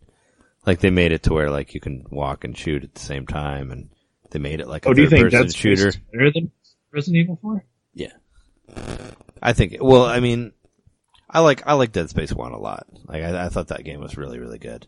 Like 0.66 0.80
they 0.80 0.90
made 0.90 1.12
it 1.12 1.24
to 1.24 1.34
where 1.34 1.50
like 1.52 1.74
you 1.74 1.80
can 1.80 2.06
walk 2.10 2.44
and 2.44 2.58
shoot 2.58 2.84
at 2.84 2.94
the 2.96 3.00
same 3.02 3.28
time 3.28 3.72
and 3.72 3.90
they 4.32 4.40
made 4.40 4.60
it 4.62 4.68
like 4.68 4.86
a 4.86 4.90
Oh, 4.90 4.94
do 4.94 5.02
you 5.04 5.10
third 5.10 5.16
think 5.18 5.26
person 5.26 5.42
Dead 5.42 5.52
Space 5.52 5.60
shooter. 5.62 5.88
is 5.90 5.98
better 5.98 6.32
than 6.32 6.52
Resident 6.92 7.24
Evil 7.24 7.38
4? 7.42 7.64
Yeah. 7.94 8.14
I 9.44 9.54
think, 9.54 9.78
well, 9.82 10.06
I 10.06 10.20
mean, 10.20 10.54
I 11.30 11.40
like, 11.42 11.66
I 11.68 11.74
like 11.74 11.92
Dead 11.92 12.10
Space 12.10 12.32
1 12.34 12.52
a 12.52 12.60
lot. 12.60 12.88
Like, 13.06 13.24
I, 13.24 13.46
I 13.46 13.50
thought 13.50 13.68
that 13.70 13.84
game 13.84 14.00
was 14.02 14.18
really, 14.18 14.40
really 14.40 14.60
good. 14.60 14.88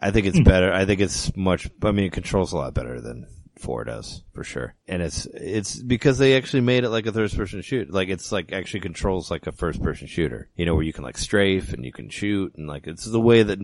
I 0.00 0.10
think 0.10 0.26
Hmm. 0.26 0.30
it's 0.30 0.40
better. 0.40 0.72
I 0.72 0.84
think 0.84 1.00
it's 1.00 1.34
much, 1.36 1.68
I 1.82 1.90
mean, 1.92 2.06
it 2.06 2.12
controls 2.12 2.52
a 2.52 2.56
lot 2.56 2.74
better 2.74 3.00
than 3.00 3.26
4 3.58 3.82
does, 3.84 4.22
for 4.32 4.44
sure. 4.44 4.74
And 4.86 5.02
it's, 5.02 5.26
it's 5.26 5.82
because 5.82 6.18
they 6.18 6.36
actually 6.36 6.60
made 6.60 6.84
it 6.84 6.90
like 6.90 7.06
a 7.06 7.12
third 7.12 7.32
person 7.32 7.60
shoot. 7.62 7.90
Like, 7.92 8.08
it's 8.08 8.30
like 8.30 8.52
actually 8.52 8.80
controls 8.80 9.30
like 9.32 9.48
a 9.48 9.52
first 9.52 9.82
person 9.82 10.06
shooter. 10.06 10.48
You 10.54 10.64
know, 10.66 10.74
where 10.76 10.84
you 10.84 10.92
can 10.92 11.02
like 11.02 11.18
strafe 11.18 11.72
and 11.72 11.84
you 11.84 11.92
can 11.92 12.08
shoot 12.08 12.54
and 12.56 12.68
like, 12.68 12.86
it's 12.86 13.04
the 13.04 13.20
way 13.20 13.42
that 13.42 13.58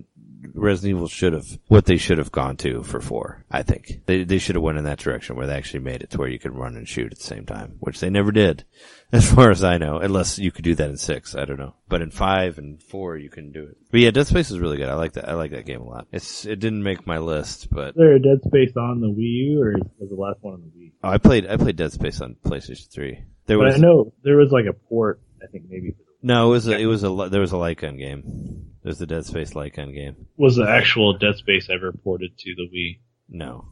Resident 0.53 0.97
Evil 0.97 1.09
should 1.09 1.33
have, 1.33 1.47
what 1.69 1.85
they 1.87 1.97
should 1.97 2.19
have 2.19 2.33
gone 2.33 2.57
to 2.59 2.83
for 2.83 3.01
4, 3.01 3.45
I 3.51 3.63
think. 3.63 4.01
They, 4.07 4.25
they 4.25 4.39
should 4.39 4.57
have 4.57 4.63
went 4.63 4.79
in 4.79 4.85
that 4.85 4.99
direction 4.99 5.37
where 5.37 5.47
they 5.47 5.55
actually 5.57 5.81
made 5.81 6.03
it 6.03 6.11
to 6.11 6.19
where 6.19 6.29
you 6.29 6.39
could 6.39 6.55
run 6.55 6.77
and 6.77 6.89
shoot 6.89 7.13
at 7.13 7.19
the 7.19 7.25
same 7.25 7.47
time, 7.47 7.77
which 7.81 8.01
they 8.01 8.11
never 8.11 8.33
did. 8.33 8.65
As 9.13 9.31
far 9.33 9.51
as 9.53 9.63
I 9.63 9.79
know, 9.79 9.99
unless 9.99 10.41
you 10.41 10.51
could 10.51 10.65
do 10.65 10.75
that 10.75 10.91
in 10.91 10.97
six, 10.97 11.37
I 11.37 11.45
don't 11.45 11.59
know. 11.59 11.75
But 11.89 12.03
in 12.03 12.11
five 12.11 12.59
and 12.59 12.83
four, 12.83 13.17
you 13.17 13.31
can 13.31 13.53
do 13.53 13.63
it. 13.63 13.77
But 13.93 14.01
yeah, 14.01 14.11
Dead 14.11 14.27
Space 14.27 14.51
is 14.51 14.59
really 14.59 14.77
good. 14.77 14.89
I 14.89 14.95
like 14.95 15.13
that. 15.13 15.29
I 15.29 15.35
like 15.35 15.53
that 15.53 15.67
game 15.67 15.83
a 15.83 15.85
lot. 15.89 16.09
It's 16.11 16.45
it 16.45 16.59
didn't 16.59 16.83
make 16.83 17.07
my 17.07 17.19
list, 17.19 17.69
but 17.71 17.91
Is 17.91 17.95
there 17.95 18.17
a 18.17 18.21
Dead 18.21 18.41
Space 18.45 18.73
on 18.77 19.01
the 19.01 19.07
Wii 19.07 19.51
U, 19.53 19.63
or 19.63 19.75
was 20.01 20.09
the 20.11 20.17
last 20.17 20.39
one 20.43 20.55
on 20.55 20.63
the 20.63 20.67
Wii? 20.81 20.93
oh, 21.05 21.11
I 21.11 21.19
played 21.19 21.47
I 21.47 21.57
played 21.57 21.77
Dead 21.77 21.93
Space 21.93 22.21
on 22.21 22.35
PlayStation 22.45 22.91
Three. 22.91 23.23
There 23.47 23.57
But 23.57 23.67
was 23.67 23.75
I 23.77 23.79
know 23.79 24.13
there 24.25 24.37
was 24.37 24.51
like 24.51 24.65
a 24.67 24.73
port, 24.73 25.21
I 25.41 25.47
think 25.47 25.67
maybe 25.69 25.95
no, 26.21 26.49
it 26.49 26.51
was 26.51 26.67
a, 26.67 26.77
it 26.77 26.87
was 26.87 27.05
a 27.05 27.29
there 27.31 27.43
was 27.43 27.53
a 27.53 27.57
light 27.59 27.79
gun 27.79 27.97
game. 27.97 28.74
There's 28.85 28.99
the 28.99 29.07
Dead 29.07 29.25
Space 29.25 29.55
light 29.55 29.75
gun 29.75 29.93
game. 29.93 30.27
Was 30.37 30.57
the 30.57 30.69
actual 30.69 31.17
Dead 31.17 31.37
Space 31.37 31.69
ever 31.71 31.91
ported 31.93 32.37
to 32.39 32.55
the 32.55 32.69
Wii? 32.69 32.99
No, 33.29 33.67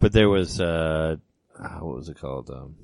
but 0.00 0.12
there 0.12 0.30
was 0.30 0.60
uh, 0.60 1.16
ah, 1.60 1.78
what 1.80 1.96
was 1.96 2.08
it 2.08 2.18
called? 2.18 2.50
Um, 2.50 2.74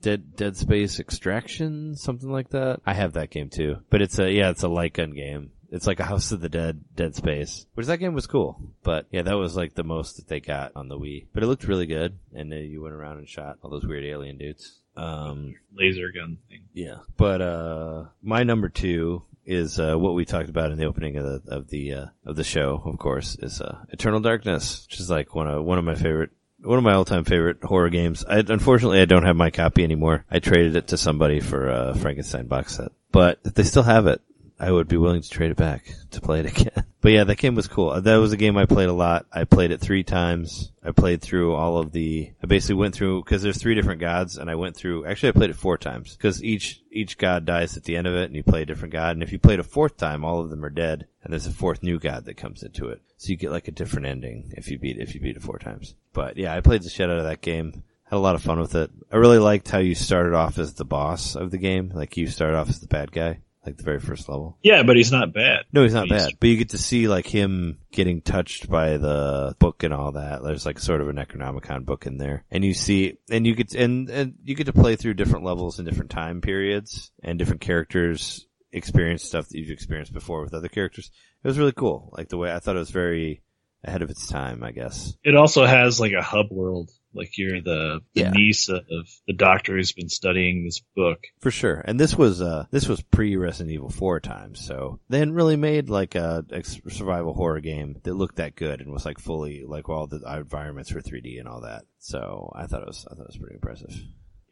Dead 0.00 0.36
Dead 0.36 0.56
Space 0.56 1.00
Extraction, 1.00 1.96
something 1.96 2.30
like 2.30 2.50
that. 2.50 2.80
I 2.86 2.94
have 2.94 3.14
that 3.14 3.30
game 3.30 3.50
too, 3.50 3.78
but 3.90 4.02
it's 4.02 4.18
a 4.20 4.30
yeah, 4.30 4.50
it's 4.50 4.62
a 4.62 4.68
light 4.68 4.94
gun 4.94 5.10
game. 5.10 5.50
It's 5.72 5.86
like 5.86 6.00
a 6.00 6.04
House 6.04 6.32
of 6.32 6.40
the 6.40 6.48
Dead, 6.48 6.80
Dead 6.96 7.14
Space, 7.14 7.66
which 7.74 7.86
that 7.86 7.98
game 7.98 8.14
was 8.14 8.26
cool. 8.26 8.60
But 8.82 9.06
yeah, 9.10 9.22
that 9.22 9.36
was 9.36 9.56
like 9.56 9.74
the 9.74 9.84
most 9.84 10.16
that 10.16 10.28
they 10.28 10.40
got 10.40 10.72
on 10.74 10.88
the 10.88 10.98
Wii. 10.98 11.26
But 11.32 11.42
it 11.42 11.46
looked 11.46 11.64
really 11.68 11.86
good, 11.86 12.18
and 12.34 12.52
uh, 12.52 12.56
you 12.56 12.82
went 12.82 12.94
around 12.94 13.18
and 13.18 13.28
shot 13.28 13.58
all 13.62 13.70
those 13.70 13.86
weird 13.86 14.04
alien 14.04 14.38
dudes. 14.38 14.80
Um, 14.96 15.54
laser 15.72 16.10
gun 16.12 16.38
thing. 16.48 16.62
yeah, 16.72 16.98
but 17.16 17.40
uh, 17.40 18.04
my 18.22 18.42
number 18.42 18.68
two 18.68 19.22
is 19.50 19.80
uh, 19.80 19.96
what 19.96 20.14
we 20.14 20.24
talked 20.24 20.48
about 20.48 20.70
in 20.70 20.78
the 20.78 20.84
opening 20.84 21.16
of 21.16 21.24
the 21.24 21.42
of 21.52 21.68
the 21.68 21.92
uh, 21.92 22.06
of 22.24 22.36
the 22.36 22.44
show. 22.44 22.80
Of 22.84 22.98
course, 22.98 23.36
is 23.36 23.60
uh, 23.60 23.84
Eternal 23.90 24.20
Darkness, 24.20 24.86
which 24.86 25.00
is 25.00 25.10
like 25.10 25.34
one 25.34 25.48
of 25.48 25.64
one 25.64 25.78
of 25.78 25.84
my 25.84 25.96
favorite. 25.96 26.30
One 26.62 26.76
of 26.76 26.84
my 26.84 26.92
all-time 26.92 27.24
favorite 27.24 27.64
horror 27.64 27.88
games. 27.88 28.22
I, 28.22 28.40
unfortunately, 28.40 29.00
I 29.00 29.06
don't 29.06 29.24
have 29.24 29.34
my 29.34 29.48
copy 29.48 29.82
anymore. 29.82 30.26
I 30.30 30.40
traded 30.40 30.76
it 30.76 30.88
to 30.88 30.98
somebody 30.98 31.40
for 31.40 31.70
a 31.70 31.94
Frankenstein 31.94 32.48
box 32.48 32.76
set, 32.76 32.92
but 33.10 33.40
if 33.46 33.54
they 33.54 33.62
still 33.62 33.82
have 33.82 34.06
it, 34.06 34.20
I 34.58 34.70
would 34.70 34.86
be 34.86 34.98
willing 34.98 35.22
to 35.22 35.30
trade 35.30 35.52
it 35.52 35.56
back 35.56 35.90
to 36.10 36.20
play 36.20 36.40
it 36.40 36.46
again. 36.60 36.84
But 37.02 37.12
yeah, 37.12 37.24
that 37.24 37.38
game 37.38 37.54
was 37.54 37.66
cool. 37.66 37.98
That 37.98 38.16
was 38.16 38.32
a 38.32 38.36
game 38.36 38.58
I 38.58 38.66
played 38.66 38.90
a 38.90 38.94
lot. 38.94 39.26
I 39.32 39.44
played 39.44 39.70
it 39.70 39.80
three 39.80 40.02
times. 40.02 40.70
I 40.84 40.90
played 40.92 41.22
through 41.22 41.54
all 41.54 41.78
of 41.78 41.92
the, 41.92 42.30
I 42.42 42.46
basically 42.46 42.76
went 42.76 42.94
through, 42.94 43.22
cause 43.24 43.42
there's 43.42 43.58
three 43.58 43.74
different 43.74 44.00
gods 44.00 44.36
and 44.36 44.50
I 44.50 44.54
went 44.54 44.76
through, 44.76 45.06
actually 45.06 45.30
I 45.30 45.32
played 45.32 45.50
it 45.50 45.56
four 45.56 45.78
times 45.78 46.16
cause 46.20 46.42
each, 46.42 46.82
each 46.90 47.16
god 47.16 47.46
dies 47.46 47.76
at 47.76 47.84
the 47.84 47.96
end 47.96 48.06
of 48.06 48.14
it 48.14 48.24
and 48.24 48.36
you 48.36 48.42
play 48.42 48.62
a 48.62 48.66
different 48.66 48.92
god. 48.92 49.16
And 49.16 49.22
if 49.22 49.32
you 49.32 49.38
played 49.38 49.60
a 49.60 49.64
fourth 49.64 49.96
time, 49.96 50.24
all 50.24 50.40
of 50.40 50.50
them 50.50 50.64
are 50.64 50.70
dead 50.70 51.06
and 51.22 51.32
there's 51.32 51.46
a 51.46 51.52
fourth 51.52 51.82
new 51.82 51.98
god 51.98 52.26
that 52.26 52.36
comes 52.36 52.62
into 52.62 52.88
it. 52.88 53.00
So 53.16 53.30
you 53.30 53.36
get 53.36 53.50
like 53.50 53.68
a 53.68 53.72
different 53.72 54.06
ending 54.06 54.52
if 54.56 54.70
you 54.70 54.78
beat, 54.78 54.98
if 54.98 55.14
you 55.14 55.20
beat 55.20 55.36
it 55.36 55.42
four 55.42 55.58
times. 55.58 55.94
But 56.12 56.36
yeah, 56.36 56.54
I 56.54 56.60
played 56.60 56.82
the 56.82 56.90
shit 56.90 57.10
out 57.10 57.18
of 57.18 57.24
that 57.24 57.40
game. 57.40 57.82
Had 58.04 58.16
a 58.16 58.18
lot 58.18 58.34
of 58.34 58.42
fun 58.42 58.58
with 58.58 58.74
it. 58.74 58.90
I 59.12 59.16
really 59.16 59.38
liked 59.38 59.70
how 59.70 59.78
you 59.78 59.94
started 59.94 60.34
off 60.34 60.58
as 60.58 60.74
the 60.74 60.84
boss 60.84 61.36
of 61.36 61.50
the 61.50 61.58
game. 61.58 61.92
Like 61.94 62.16
you 62.16 62.26
started 62.26 62.56
off 62.56 62.68
as 62.68 62.80
the 62.80 62.88
bad 62.88 63.12
guy, 63.12 63.40
like 63.64 63.76
the 63.76 63.82
very 63.82 64.00
first 64.00 64.28
level. 64.28 64.56
Yeah, 64.62 64.82
but 64.84 64.96
he's 64.96 65.12
not 65.12 65.32
bad. 65.34 65.64
No, 65.72 65.82
he's 65.82 65.92
not 65.94 66.06
He's- 66.08 66.26
bad. 66.26 66.32
But 66.40 66.48
you 66.48 66.56
get 66.56 66.70
to 66.70 66.78
see 66.78 67.08
like 67.08 67.26
him 67.26 67.78
getting 67.92 68.22
touched 68.22 68.68
by 68.70 68.96
the 68.96 69.54
book 69.58 69.82
and 69.82 69.92
all 69.92 70.12
that. 70.12 70.42
There's 70.42 70.64
like 70.64 70.78
sort 70.78 71.00
of 71.00 71.08
a 71.08 71.12
Necronomicon 71.12 71.84
book 71.84 72.06
in 72.06 72.16
there. 72.16 72.44
And 72.50 72.64
you 72.64 72.72
see, 72.74 73.18
and 73.30 73.46
you 73.46 73.54
get, 73.54 73.74
and, 73.74 74.08
and 74.08 74.34
you 74.44 74.54
get 74.54 74.64
to 74.66 74.72
play 74.72 74.96
through 74.96 75.14
different 75.14 75.44
levels 75.44 75.78
in 75.78 75.84
different 75.84 76.10
time 76.10 76.40
periods 76.40 77.12
and 77.22 77.38
different 77.38 77.60
characters 77.60 78.46
experience 78.72 79.24
stuff 79.24 79.48
that 79.48 79.58
you've 79.58 79.70
experienced 79.70 80.12
before 80.12 80.42
with 80.42 80.54
other 80.54 80.68
characters. 80.68 81.10
It 81.42 81.48
was 81.48 81.58
really 81.58 81.72
cool. 81.72 82.14
Like 82.16 82.28
the 82.28 82.38
way 82.38 82.52
I 82.52 82.60
thought 82.60 82.76
it 82.76 82.80
was 82.80 82.90
very, 82.90 83.42
ahead 83.82 84.02
of 84.02 84.10
its 84.10 84.26
time, 84.28 84.62
I 84.62 84.72
guess. 84.72 85.14
It 85.24 85.34
also 85.36 85.64
has 85.64 85.98
like 85.98 86.12
a 86.12 86.22
hub 86.22 86.46
world. 86.50 86.90
Like 87.14 87.36
you're 87.38 87.60
the, 87.60 88.00
the 88.14 88.20
Yeah. 88.20 88.30
niece 88.30 88.68
of 88.68 88.84
the 89.26 89.32
doctor 89.34 89.76
who's 89.76 89.92
been 89.92 90.08
studying 90.08 90.64
this 90.64 90.80
book. 90.94 91.18
For 91.40 91.50
sure. 91.50 91.82
And 91.84 91.98
this 91.98 92.16
was, 92.16 92.40
uh, 92.40 92.66
this 92.70 92.88
was 92.88 93.02
pre 93.02 93.36
Resident 93.36 93.72
Evil 93.74 93.90
4 93.90 94.20
times, 94.20 94.64
so 94.64 95.00
they 95.08 95.18
hadn't 95.18 95.34
really 95.34 95.56
made 95.56 95.88
like 95.90 96.14
a, 96.14 96.44
a 96.50 96.62
survival 96.62 97.34
horror 97.34 97.60
game 97.60 97.96
that 98.04 98.14
looked 98.14 98.36
that 98.36 98.54
good 98.56 98.80
and 98.80 98.92
was 98.92 99.04
like 99.04 99.18
fully, 99.18 99.64
like 99.66 99.88
all 99.88 100.06
the 100.06 100.20
environments 100.36 100.92
were 100.92 101.00
3D 101.00 101.38
and 101.38 101.48
all 101.48 101.62
that. 101.62 101.82
So 101.98 102.52
I 102.54 102.66
thought 102.66 102.82
it 102.82 102.86
was, 102.88 103.06
I 103.10 103.14
thought 103.14 103.22
it 103.22 103.28
was 103.28 103.38
pretty 103.38 103.54
impressive. 103.56 103.92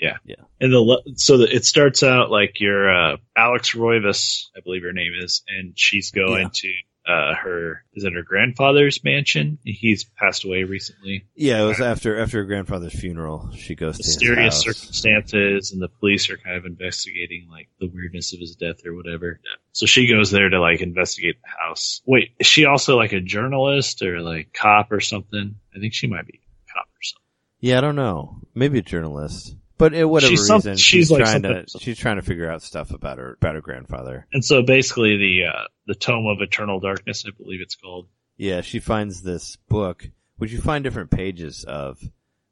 Yeah. 0.00 0.18
Yeah. 0.24 0.36
And 0.60 0.72
the 0.72 1.02
so 1.16 1.38
that 1.38 1.50
it 1.52 1.64
starts 1.64 2.02
out 2.04 2.30
like 2.30 2.60
you're 2.60 2.88
uh, 2.88 3.16
Alex 3.36 3.74
Roivas, 3.74 4.42
I 4.56 4.60
believe 4.64 4.82
her 4.82 4.92
name 4.92 5.12
is, 5.20 5.42
and 5.48 5.72
she's 5.76 6.12
going 6.12 6.42
Yeah. 6.42 6.48
to 6.52 6.72
uh, 7.08 7.34
her 7.34 7.84
is 7.94 8.04
it 8.04 8.12
her 8.12 8.22
grandfather's 8.22 9.02
mansion? 9.02 9.58
He's 9.64 10.04
passed 10.04 10.44
away 10.44 10.64
recently. 10.64 11.24
Yeah, 11.34 11.62
it 11.62 11.66
was 11.66 11.80
after, 11.80 12.20
after 12.20 12.38
her 12.38 12.44
grandfather's 12.44 12.98
funeral. 12.98 13.50
She 13.56 13.74
goes 13.74 13.96
to 13.96 14.00
Mysterious 14.06 14.56
house. 14.56 14.64
circumstances, 14.64 15.72
and 15.72 15.80
the 15.80 15.88
police 15.88 16.28
are 16.28 16.36
kind 16.36 16.56
of 16.56 16.66
investigating 16.66 17.48
like 17.50 17.68
the 17.80 17.88
weirdness 17.88 18.34
of 18.34 18.40
his 18.40 18.56
death 18.56 18.84
or 18.86 18.94
whatever. 18.94 19.40
So 19.72 19.86
she 19.86 20.06
goes 20.06 20.30
there 20.30 20.50
to 20.50 20.60
like 20.60 20.82
investigate 20.82 21.36
the 21.40 21.48
house. 21.66 22.02
Wait, 22.04 22.32
is 22.38 22.46
she 22.46 22.66
also 22.66 22.96
like 22.96 23.12
a 23.12 23.20
journalist 23.20 24.02
or 24.02 24.20
like 24.20 24.52
cop 24.52 24.92
or 24.92 25.00
something? 25.00 25.56
I 25.74 25.78
think 25.78 25.94
she 25.94 26.08
might 26.08 26.26
be 26.26 26.40
a 26.42 26.72
cop 26.72 26.86
or 26.86 27.02
something. 27.02 27.24
Yeah, 27.60 27.78
I 27.78 27.80
don't 27.80 27.96
know. 27.96 28.42
Maybe 28.54 28.80
a 28.80 28.82
journalist. 28.82 29.56
But 29.78 29.98
uh, 29.98 30.08
whatever 30.08 30.30
She's 30.30 30.46
some- 30.46 30.56
reason, 30.56 30.76
she's 30.76 30.84
she's, 30.84 31.10
like 31.10 31.22
trying 31.22 31.42
to 31.42 31.64
she's 31.78 31.98
trying 31.98 32.16
to 32.16 32.22
figure 32.22 32.50
out 32.50 32.62
stuff 32.62 32.90
about 32.90 33.18
her 33.18 33.34
about 33.34 33.54
her 33.54 33.60
grandfather. 33.60 34.26
And 34.32 34.44
so 34.44 34.62
basically, 34.62 35.16
the 35.16 35.44
uh, 35.46 35.62
the 35.86 35.94
Tome 35.94 36.26
of 36.26 36.42
Eternal 36.42 36.80
Darkness, 36.80 37.24
I 37.26 37.30
believe 37.30 37.60
it's 37.60 37.76
called. 37.76 38.08
Yeah, 38.36 38.60
she 38.60 38.80
finds 38.80 39.22
this 39.22 39.56
book, 39.68 40.08
which 40.36 40.52
you 40.52 40.60
find 40.60 40.84
different 40.84 41.10
pages 41.10 41.64
of, 41.64 42.00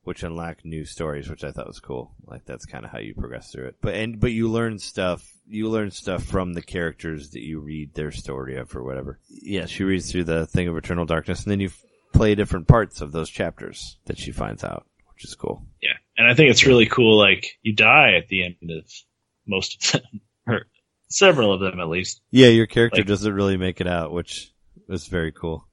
which 0.02 0.22
unlock 0.22 0.64
new 0.64 0.84
stories, 0.84 1.28
which 1.28 1.44
I 1.44 1.52
thought 1.52 1.66
was 1.66 1.80
cool. 1.80 2.14
Like 2.26 2.44
that's 2.44 2.64
kind 2.64 2.84
of 2.84 2.90
how 2.90 2.98
you 2.98 3.14
progress 3.14 3.50
through 3.52 3.66
it. 3.66 3.76
But 3.80 3.94
and 3.94 4.20
but 4.20 4.30
you 4.32 4.48
learn 4.48 4.78
stuff. 4.78 5.28
You 5.48 5.68
learn 5.68 5.90
stuff 5.90 6.24
from 6.24 6.54
the 6.54 6.62
characters 6.62 7.30
that 7.30 7.42
you 7.42 7.60
read 7.60 7.94
their 7.94 8.10
story 8.12 8.56
of 8.56 8.74
or 8.74 8.82
whatever. 8.82 9.18
Yeah, 9.28 9.66
she 9.66 9.84
reads 9.84 10.10
through 10.10 10.24
the 10.24 10.46
thing 10.46 10.68
of 10.68 10.76
eternal 10.76 11.06
darkness, 11.06 11.42
and 11.44 11.50
then 11.50 11.60
you 11.60 11.70
play 12.12 12.34
different 12.34 12.66
parts 12.68 13.00
of 13.00 13.12
those 13.12 13.30
chapters 13.30 13.98
that 14.06 14.18
she 14.18 14.32
finds 14.32 14.64
out, 14.64 14.86
which 15.12 15.24
is 15.24 15.34
cool. 15.34 15.64
Yeah, 15.82 15.94
and 16.16 16.26
I 16.26 16.34
think 16.34 16.50
it's 16.50 16.66
really 16.66 16.86
cool. 16.86 17.18
Like 17.18 17.46
you 17.62 17.74
die 17.74 18.14
at 18.16 18.28
the 18.28 18.44
end 18.44 18.56
of 18.70 18.90
most 19.46 19.94
of 19.94 20.00
them, 20.02 20.20
or 20.48 20.66
several 21.08 21.52
of 21.52 21.60
them 21.60 21.80
at 21.80 21.88
least. 21.88 22.20
Yeah, 22.30 22.48
your 22.48 22.66
character 22.66 23.00
Like- 23.00 23.06
doesn't 23.08 23.32
really 23.32 23.56
make 23.56 23.80
it 23.80 23.86
out, 23.86 24.12
which 24.12 24.52
was 24.88 25.06
very 25.06 25.32
cool. 25.32 25.66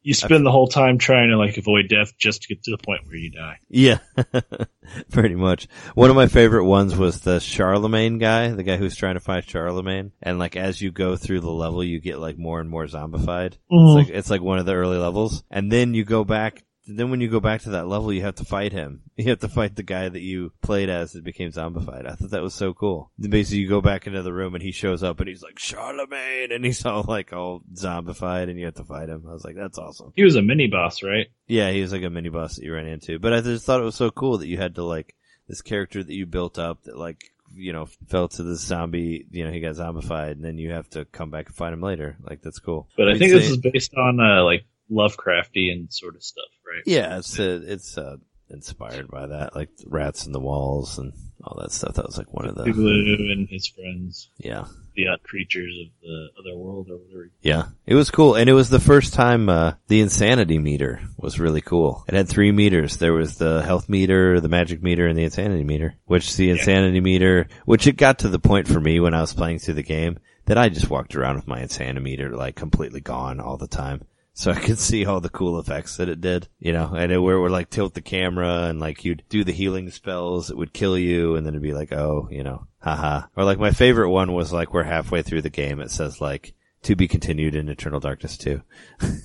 You 0.00 0.14
spend 0.14 0.46
the 0.46 0.50
whole 0.52 0.68
time 0.68 0.96
trying 0.96 1.28
to 1.30 1.36
like 1.36 1.58
avoid 1.58 1.88
death 1.88 2.16
just 2.16 2.42
to 2.42 2.48
get 2.54 2.62
to 2.62 2.70
the 2.70 2.78
point 2.78 3.00
where 3.04 3.16
you 3.16 3.30
die. 3.30 3.58
Yeah, 3.68 3.98
pretty 5.10 5.34
much. 5.34 5.66
One 5.94 6.08
of 6.08 6.16
my 6.16 6.28
favorite 6.28 6.64
ones 6.64 6.96
was 6.96 7.20
the 7.20 7.40
Charlemagne 7.40 8.18
guy, 8.18 8.48
the 8.48 8.62
guy 8.62 8.76
who's 8.76 8.96
trying 8.96 9.14
to 9.14 9.20
find 9.20 9.44
Charlemagne. 9.44 10.12
And 10.22 10.38
like 10.38 10.56
as 10.56 10.80
you 10.80 10.92
go 10.92 11.16
through 11.16 11.40
the 11.40 11.50
level, 11.50 11.82
you 11.84 12.00
get 12.00 12.20
like 12.20 12.38
more 12.38 12.60
and 12.60 12.70
more 12.70 12.86
zombified. 12.86 13.54
Mhm. 13.70 13.98
It's 14.00 14.08
like 14.08 14.08
it's 14.16 14.30
like 14.30 14.40
one 14.40 14.58
of 14.58 14.66
the 14.66 14.74
early 14.74 14.98
levels, 14.98 15.42
and 15.50 15.70
then 15.70 15.92
you 15.94 16.04
go 16.04 16.24
back. 16.24 16.64
Then 16.90 17.10
when 17.10 17.20
you 17.20 17.28
go 17.28 17.38
back 17.40 17.62
to 17.62 17.70
that 17.70 17.86
level, 17.86 18.12
you 18.12 18.22
have 18.22 18.36
to 18.36 18.44
fight 18.44 18.72
him. 18.72 19.02
You 19.18 19.30
have 19.30 19.40
to 19.40 19.48
fight 19.48 19.74
the 19.74 19.82
guy 19.82 20.08
that 20.08 20.20
you 20.20 20.52
played 20.62 20.88
as 20.88 21.12
that 21.12 21.24
became 21.24 21.50
zombified. 21.50 22.06
I 22.08 22.14
thought 22.14 22.30
that 22.30 22.40
was 22.42 22.54
so 22.54 22.72
cool. 22.72 23.10
Basically, 23.20 23.58
you 23.58 23.68
go 23.68 23.80
back 23.80 24.06
into 24.06 24.22
the 24.22 24.32
room 24.32 24.54
and 24.54 24.62
he 24.62 24.70
shows 24.70 25.02
up 25.02 25.18
and 25.18 25.28
he's 25.28 25.42
like 25.42 25.58
Charlemagne, 25.58 26.52
and 26.52 26.64
he's 26.64 26.84
all 26.86 27.04
like 27.06 27.32
all 27.32 27.62
zombified, 27.74 28.48
and 28.48 28.58
you 28.58 28.66
have 28.66 28.76
to 28.76 28.84
fight 28.84 29.08
him. 29.08 29.24
I 29.28 29.32
was 29.32 29.44
like, 29.44 29.56
that's 29.56 29.76
awesome. 29.76 30.12
He 30.14 30.22
was 30.22 30.36
a 30.36 30.42
mini 30.42 30.68
boss, 30.68 31.02
right? 31.02 31.26
Yeah, 31.48 31.72
he 31.72 31.82
was 31.82 31.90
like 31.92 32.04
a 32.04 32.10
mini 32.10 32.28
boss 32.28 32.56
that 32.56 32.64
you 32.64 32.72
ran 32.72 32.86
into. 32.86 33.18
But 33.18 33.32
I 33.32 33.40
just 33.40 33.66
thought 33.66 33.80
it 33.80 33.84
was 33.84 33.96
so 33.96 34.10
cool 34.12 34.38
that 34.38 34.46
you 34.46 34.56
had 34.56 34.76
to 34.76 34.84
like 34.84 35.16
this 35.48 35.62
character 35.62 36.02
that 36.04 36.14
you 36.14 36.24
built 36.26 36.58
up 36.60 36.84
that 36.84 36.96
like 36.96 37.32
you 37.56 37.72
know 37.72 37.86
fell 38.08 38.28
to 38.28 38.42
the 38.44 38.54
zombie. 38.54 39.26
You 39.32 39.46
know, 39.46 39.50
he 39.50 39.58
got 39.58 39.74
zombified, 39.74 40.30
and 40.32 40.44
then 40.44 40.58
you 40.58 40.70
have 40.70 40.88
to 40.90 41.06
come 41.06 41.30
back 41.30 41.46
and 41.46 41.56
find 41.56 41.74
him 41.74 41.82
later. 41.82 42.16
Like 42.22 42.40
that's 42.40 42.60
cool. 42.60 42.88
But 42.96 43.08
I 43.08 43.12
We'd 43.14 43.18
think 43.18 43.32
say- 43.32 43.38
this 43.38 43.50
is 43.50 43.56
based 43.56 43.94
on 43.96 44.20
uh, 44.20 44.44
like 44.44 44.64
Lovecraftian 44.90 45.92
sort 45.92 46.14
of 46.16 46.22
stuff, 46.22 46.44
right? 46.68 46.82
yeah, 46.86 47.18
it's 47.18 47.38
uh, 47.38 47.60
it's 47.64 47.96
uh, 47.98 48.16
inspired 48.50 49.08
by 49.08 49.26
that, 49.26 49.54
like 49.54 49.70
rats 49.86 50.26
in 50.26 50.32
the 50.32 50.40
walls 50.40 50.98
and 50.98 51.12
all 51.44 51.60
that 51.60 51.72
stuff. 51.72 51.94
That 51.94 52.06
was 52.06 52.18
like 52.18 52.32
one 52.32 52.46
of 52.46 52.54
the 52.54 52.64
Cthulhu 52.64 53.32
and 53.32 53.48
his 53.48 53.66
friends, 53.66 54.30
yeah. 54.38 54.64
the 54.94 55.08
uh, 55.08 55.16
creatures 55.22 55.74
of 55.80 55.88
the 56.02 56.28
other 56.38 56.56
world 56.56 56.88
or 56.90 56.96
whatever. 56.96 57.30
Yeah, 57.40 57.66
it 57.86 57.94
was 57.94 58.10
cool, 58.10 58.34
and 58.34 58.48
it 58.48 58.54
was 58.54 58.70
the 58.70 58.80
first 58.80 59.14
time 59.14 59.48
uh, 59.48 59.74
the 59.88 60.00
insanity 60.00 60.58
meter 60.58 61.00
was 61.16 61.40
really 61.40 61.60
cool. 61.60 62.04
It 62.08 62.14
had 62.14 62.28
three 62.28 62.52
meters. 62.52 62.96
There 62.96 63.12
was 63.12 63.36
the 63.36 63.62
health 63.62 63.88
meter, 63.88 64.40
the 64.40 64.48
magic 64.48 64.82
meter, 64.82 65.06
and 65.06 65.18
the 65.18 65.24
insanity 65.24 65.64
meter. 65.64 65.94
Which 66.06 66.36
the 66.36 66.50
insanity 66.50 67.00
meter, 67.00 67.48
which 67.64 67.86
it 67.86 67.96
got 67.96 68.20
to 68.20 68.28
the 68.28 68.38
point 68.38 68.68
for 68.68 68.80
me 68.80 69.00
when 69.00 69.14
I 69.14 69.20
was 69.20 69.34
playing 69.34 69.60
through 69.60 69.74
the 69.74 69.82
game 69.82 70.18
that 70.46 70.58
I 70.58 70.70
just 70.70 70.88
walked 70.88 71.14
around 71.14 71.36
with 71.36 71.46
my 71.46 71.60
insanity 71.60 72.02
meter 72.02 72.34
like 72.34 72.56
completely 72.56 73.00
gone 73.00 73.38
all 73.38 73.58
the 73.58 73.68
time. 73.68 74.02
So 74.38 74.52
I 74.52 74.60
could 74.60 74.78
see 74.78 75.04
all 75.04 75.20
the 75.20 75.28
cool 75.28 75.58
effects 75.58 75.96
that 75.96 76.08
it 76.08 76.20
did, 76.20 76.46
you 76.60 76.72
know, 76.72 76.94
and 76.96 77.10
it 77.10 77.18
where 77.18 77.34
it 77.34 77.40
would 77.40 77.50
like 77.50 77.70
tilt 77.70 77.94
the 77.94 78.00
camera 78.00 78.66
and 78.66 78.78
like 78.78 79.04
you'd 79.04 79.24
do 79.28 79.42
the 79.42 79.50
healing 79.50 79.90
spells, 79.90 80.48
it 80.48 80.56
would 80.56 80.72
kill 80.72 80.96
you, 80.96 81.34
and 81.34 81.44
then 81.44 81.54
it'd 81.54 81.62
be 81.62 81.72
like, 81.72 81.92
oh, 81.92 82.28
you 82.30 82.44
know, 82.44 82.68
haha. 82.80 83.22
Or 83.34 83.42
like 83.42 83.58
my 83.58 83.72
favorite 83.72 84.10
one 84.10 84.32
was 84.32 84.52
like 84.52 84.72
we're 84.72 84.84
halfway 84.84 85.22
through 85.22 85.42
the 85.42 85.50
game, 85.50 85.80
it 85.80 85.90
says 85.90 86.20
like 86.20 86.54
to 86.82 86.94
be 86.94 87.08
continued 87.08 87.56
in 87.56 87.68
Eternal 87.68 87.98
Darkness 87.98 88.38
2. 88.38 88.62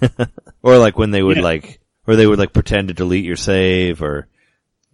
or 0.64 0.80
like 0.80 0.98
when 0.98 1.12
they 1.12 1.22
would 1.22 1.38
Yeah. 1.38 1.44
like, 1.44 1.80
or 2.08 2.16
they 2.16 2.26
would 2.26 2.40
like 2.40 2.52
pretend 2.52 2.88
to 2.88 2.96
delete 2.96 3.24
your 3.24 3.36
save, 3.36 4.02
or 4.02 4.28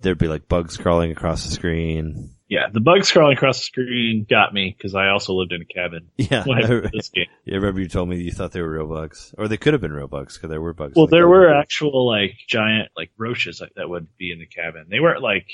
there'd 0.01 0.17
be 0.17 0.27
like 0.27 0.49
bugs 0.49 0.75
crawling 0.75 1.11
across 1.11 1.45
the 1.45 1.51
screen. 1.51 2.35
Yeah, 2.49 2.67
the 2.71 2.79
bugs 2.79 3.11
crawling 3.11 3.37
across 3.37 3.59
the 3.59 3.65
screen 3.65 4.25
got 4.27 4.53
me 4.55 4.75
because 4.75 4.95
I 4.95 5.09
also 5.09 5.33
lived 5.33 5.51
in 5.53 5.61
a 5.61 5.65
cabin 5.65 6.09
Yeah. 6.17 6.43
when 6.45 6.57
I 6.57 6.65
played 6.67 6.89
this 6.91 7.09
game. 7.09 7.27
I 7.47 7.55
remember 7.55 7.79
you 7.79 7.87
told 7.87 8.09
me 8.09 8.17
you 8.21 8.31
thought 8.31 8.51
they 8.53 8.61
were 8.61 8.71
real 8.71 8.87
bugs, 8.87 9.33
or 9.37 9.47
they 9.47 9.57
could 9.57 9.73
have 9.73 9.81
been 9.81 9.93
real 9.93 10.07
bugs 10.07 10.35
because 10.35 10.49
there 10.49 10.59
were 10.59 10.73
bugs. 10.73 10.93
Well, 10.95 11.05
the 11.05 11.17
there 11.17 11.27
were 11.27 11.53
actual 11.53 12.07
like 12.07 12.33
giant 12.47 12.89
like 12.97 13.11
roaches 13.17 13.61
like, 13.61 13.73
that 13.75 13.87
would 13.87 14.07
be 14.17 14.31
in 14.31 14.39
the 14.39 14.47
cabin. 14.47 14.87
They 14.89 14.99
weren't 14.99 15.21
like 15.21 15.45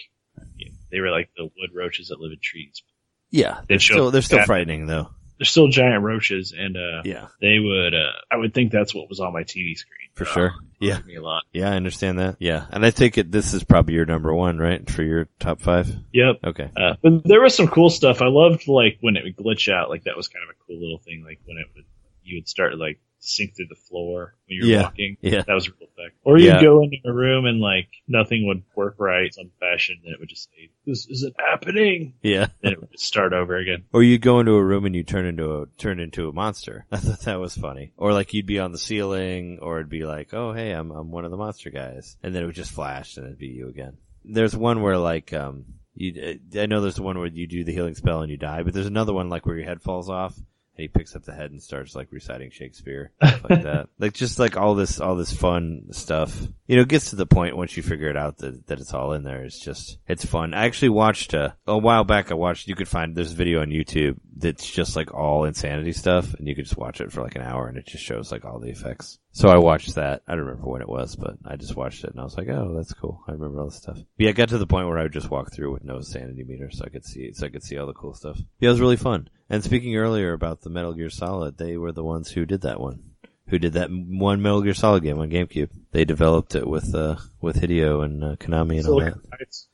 you 0.56 0.70
know, 0.70 0.76
they 0.90 1.02
were 1.02 1.12
like 1.12 1.30
the 1.36 1.44
wood 1.44 1.72
roaches 1.74 2.08
that 2.08 2.20
live 2.22 2.32
in 2.32 2.40
trees. 2.42 2.82
Yeah, 3.30 3.60
they're 3.68 3.80
still 3.80 4.10
they're 4.12 4.22
still 4.22 4.38
that- 4.40 4.48
frightening 4.48 4.88
though. 4.88 5.10
They're 5.38 5.46
still 5.46 5.68
giant 5.68 6.02
roaches, 6.02 6.54
and 6.58 6.78
uh, 6.78 7.02
Yeah, 7.04 7.28
they 7.42 7.60
would. 7.60 7.94
Uh, 7.94 8.14
I 8.32 8.38
would 8.38 8.54
think 8.54 8.72
that's 8.72 8.96
what 8.96 9.10
was 9.10 9.20
on 9.20 9.34
my 9.34 9.44
TV 9.44 9.76
screen 9.76 10.08
for 10.14 10.24
Uh, 10.24 10.28
sure. 10.32 10.54
Yeah, 10.88 11.00
me 11.06 11.16
a 11.16 11.22
lot. 11.22 11.44
yeah, 11.54 11.70
I 11.72 11.76
understand 11.76 12.20
that. 12.20 12.38
Yeah, 12.40 12.66
and 12.72 12.86
I 12.86 12.90
take 12.92 13.18
it 13.18 13.32
this 13.32 13.54
is 13.54 13.64
probably 13.64 13.96
your 13.96 14.06
number 14.06 14.34
one, 14.34 14.58
right, 14.58 14.90
for 14.90 15.04
your 15.04 15.28
top 15.40 15.62
five. 15.62 15.88
Yep. 16.14 16.36
Okay. 16.44 16.72
Uh, 16.76 16.96
but 17.02 17.24
there 17.24 17.42
was 17.42 17.56
some 17.56 17.68
cool 17.68 17.90
stuff. 17.90 18.22
I 18.22 18.28
loved 18.28 18.68
like 18.68 18.98
when 19.02 19.16
it 19.18 19.24
would 19.24 19.36
glitch 19.36 19.72
out. 19.72 19.90
Like 19.90 20.04
that 20.04 20.18
was 20.18 20.28
kind 20.28 20.44
of 20.44 20.50
a 20.56 20.58
cool 20.68 20.80
little 20.80 21.00
thing. 21.00 21.24
Like 21.26 21.40
when 21.46 21.58
it 21.58 21.68
would, 21.76 21.86
you 22.24 22.38
would 22.38 22.48
start 22.48 22.78
like 22.78 23.00
sink 23.26 23.56
through 23.56 23.68
the 23.70 23.76
floor 23.76 24.36
when 24.48 24.58
you're 24.60 24.68
Yeah. 24.68 24.82
walking. 24.84 25.18
Yeah. 25.22 25.42
That 25.46 25.54
was 25.54 25.68
a 25.68 25.72
real 25.72 25.90
effect. 25.98 26.16
Or 26.24 26.38
you'd 26.38 26.46
Yeah. 26.48 26.62
go 26.62 26.84
into 26.84 26.98
a 27.06 27.14
room 27.14 27.46
and 27.46 27.60
like 27.60 27.88
nothing 28.08 28.46
would 28.48 28.64
work 28.76 28.96
right, 29.00 29.34
some 29.34 29.52
fashion, 29.60 29.98
and 30.04 30.14
it 30.14 30.20
would 30.20 30.30
just 30.30 30.50
say, 30.52 30.70
"This 30.86 31.08
isn't 31.08 31.36
happening." 31.40 32.14
Yeah. 32.22 32.48
Then 32.62 32.74
it 32.74 32.80
would 32.82 32.92
just 32.92 33.06
start 33.06 33.34
over 33.34 33.56
again. 33.58 33.84
Or 33.94 34.04
you 34.04 34.18
go 34.18 34.40
into 34.40 34.54
a 34.54 34.64
room 34.64 34.86
and 34.86 34.96
you 34.96 35.04
turn 35.04 35.26
into 35.26 35.62
a 35.62 35.66
turn 35.78 36.00
into 36.00 36.30
a 36.30 36.34
monster. 36.34 36.86
I 36.92 36.98
thought 36.98 37.22
that 37.22 37.40
was 37.40 37.56
funny. 37.56 37.92
Or 37.98 38.14
like 38.14 38.34
you'd 38.34 38.46
be 38.46 38.60
on 38.60 38.72
the 38.72 38.78
ceiling, 38.78 39.60
or 39.62 39.78
it'd 39.80 39.90
be 39.90 40.06
like, 40.06 40.34
"Oh, 40.34 40.54
hey, 40.54 40.72
I'm 40.72 40.92
I'm 40.92 41.12
one 41.12 41.26
of 41.26 41.32
the 41.32 41.38
monster 41.38 41.70
guys," 41.70 42.18
and 42.24 42.34
then 42.36 42.44
it 42.44 42.46
would 42.46 42.56
just 42.56 42.72
flash, 42.74 43.18
and 43.18 43.26
it'd 43.26 43.38
be 43.40 43.48
you 43.48 43.68
again. 43.70 43.98
There's 44.24 44.56
one 44.56 44.82
where 44.82 44.98
like 44.98 45.34
um 45.34 45.66
you 45.98 46.40
I 46.58 46.66
know 46.66 46.82
there's 46.82 46.96
the 46.96 47.04
one 47.04 47.18
where 47.18 47.28
you 47.28 47.48
do 47.48 47.64
the 47.64 47.72
healing 47.72 47.96
spell 47.96 48.22
and 48.22 48.30
you 48.30 48.38
die, 48.38 48.64
but 48.64 48.74
there's 48.74 48.86
another 48.86 49.14
one 49.14 49.30
like 49.30 49.46
where 49.46 49.56
your 49.56 49.66
head 49.66 49.82
falls 49.82 50.10
off. 50.10 50.36
And 50.76 50.82
he 50.82 50.88
picks 50.88 51.16
up 51.16 51.24
the 51.24 51.34
head 51.34 51.52
and 51.52 51.62
starts 51.62 51.96
like 51.96 52.08
reciting 52.12 52.52
Shakespeare, 52.52 53.12
like 53.22 53.42
that. 53.64 53.88
Like 53.98 54.14
just 54.14 54.40
like 54.40 54.58
all 54.58 54.76
this, 54.76 55.00
all 55.00 55.16
this 55.16 55.32
fun 55.34 55.86
stuff. 55.92 56.38
You 56.68 56.76
know, 56.76 56.82
it 56.82 56.90
gets 56.90 57.12
to 57.12 57.16
the 57.16 57.26
point 57.26 57.56
once 57.56 57.78
you 57.78 57.84
figure 57.84 58.10
it 58.10 58.18
out 58.18 58.40
that, 58.40 58.68
that 58.68 58.80
it's 58.80 58.94
all 58.94 59.14
in 59.14 59.24
there. 59.24 59.44
It's 59.44 59.60
just, 59.60 59.98
it's 60.08 60.26
fun. 60.26 60.54
I 60.54 60.66
actually 60.66 60.90
watched, 60.90 61.34
uh, 61.34 61.52
a 61.66 61.78
while 61.78 62.04
back 62.04 62.32
I 62.32 62.36
watched, 62.36 62.68
you 62.68 62.76
could 62.76 62.90
find, 62.90 63.16
there's 63.16 63.32
a 63.32 63.36
video 63.36 63.62
on 63.62 63.70
YouTube 63.70 64.18
that's 64.38 64.70
just 64.70 64.96
like 64.96 65.14
all 65.14 65.46
insanity 65.46 65.94
stuff 65.94 66.34
and 66.34 66.48
you 66.48 66.56
could 66.56 66.66
just 66.66 66.78
watch 66.78 67.00
it 67.00 67.12
for 67.12 67.22
like 67.22 67.36
an 67.36 67.42
hour 67.42 67.68
and 67.68 67.78
it 67.78 67.88
just 67.88 68.04
shows 68.04 68.32
like 68.32 68.44
all 68.44 68.60
the 68.60 68.70
effects. 68.70 69.18
So 69.32 69.48
I 69.50 69.58
watched 69.58 69.96
that. 69.96 70.24
I 70.28 70.34
don't 70.34 70.46
remember 70.46 70.70
when 70.70 70.82
it 70.82 70.90
was, 70.90 71.16
but 71.16 71.38
I 71.46 71.56
just 71.56 71.76
watched 71.76 72.04
it 72.04 72.12
and 72.12 72.20
I 72.20 72.24
was 72.24 72.38
like, 72.38 72.50
oh, 72.50 72.74
that's 72.76 72.94
cool. 72.94 73.24
I 73.28 73.32
remember 73.32 73.60
all 73.60 73.70
this 73.70 73.78
stuff. 73.78 73.96
But 73.96 74.06
yeah, 74.18 74.30
I 74.30 74.34
got 74.34 74.50
to 74.50 74.58
the 74.58 74.68
point 74.68 74.88
where 74.88 74.98
I 74.98 75.04
would 75.04 75.14
just 75.14 75.30
walk 75.30 75.54
through 75.54 75.72
with 75.72 75.86
no 75.86 76.02
sanity 76.02 76.44
meter 76.44 76.70
so 76.72 76.84
I 76.86 76.90
could 76.90 77.06
see, 77.06 77.32
so 77.34 77.46
I 77.46 77.50
could 77.50 77.64
see 77.64 77.78
all 77.78 77.88
the 77.88 77.94
cool 77.94 78.14
stuff. 78.14 78.38
Yeah, 78.60 78.70
it 78.70 78.72
was 78.74 78.82
really 78.82 78.98
fun. 78.98 79.30
And 79.50 79.64
speaking 79.64 79.96
earlier 79.96 80.34
about 80.34 80.62
the 80.62 80.70
Metal 80.70 80.94
Gear 80.94 81.10
Solid, 81.10 81.58
they 81.58 81.78
were 81.78 81.92
the 81.92 82.04
ones 82.04 82.30
who 82.30 82.46
did 82.46 82.62
that 82.62 82.80
one. 82.80 83.04
Who 83.48 83.60
did 83.60 83.74
that 83.74 83.90
one 83.92 84.42
Metal 84.42 84.62
Gear 84.62 84.74
Solid 84.74 85.04
game 85.04 85.20
on 85.20 85.30
GameCube? 85.30 85.70
They 85.92 86.04
developed 86.04 86.56
it 86.56 86.68
with 86.68 86.94
uh 86.96 87.18
with 87.42 87.62
Hideo 87.62 88.04
and 88.04 88.24
uh, 88.24 88.36
Konami 88.38 88.80
and 88.80 88.88
all 88.88 89.00
that. 89.00 89.14
Silicon 89.14 89.30
Knights. 89.32 89.68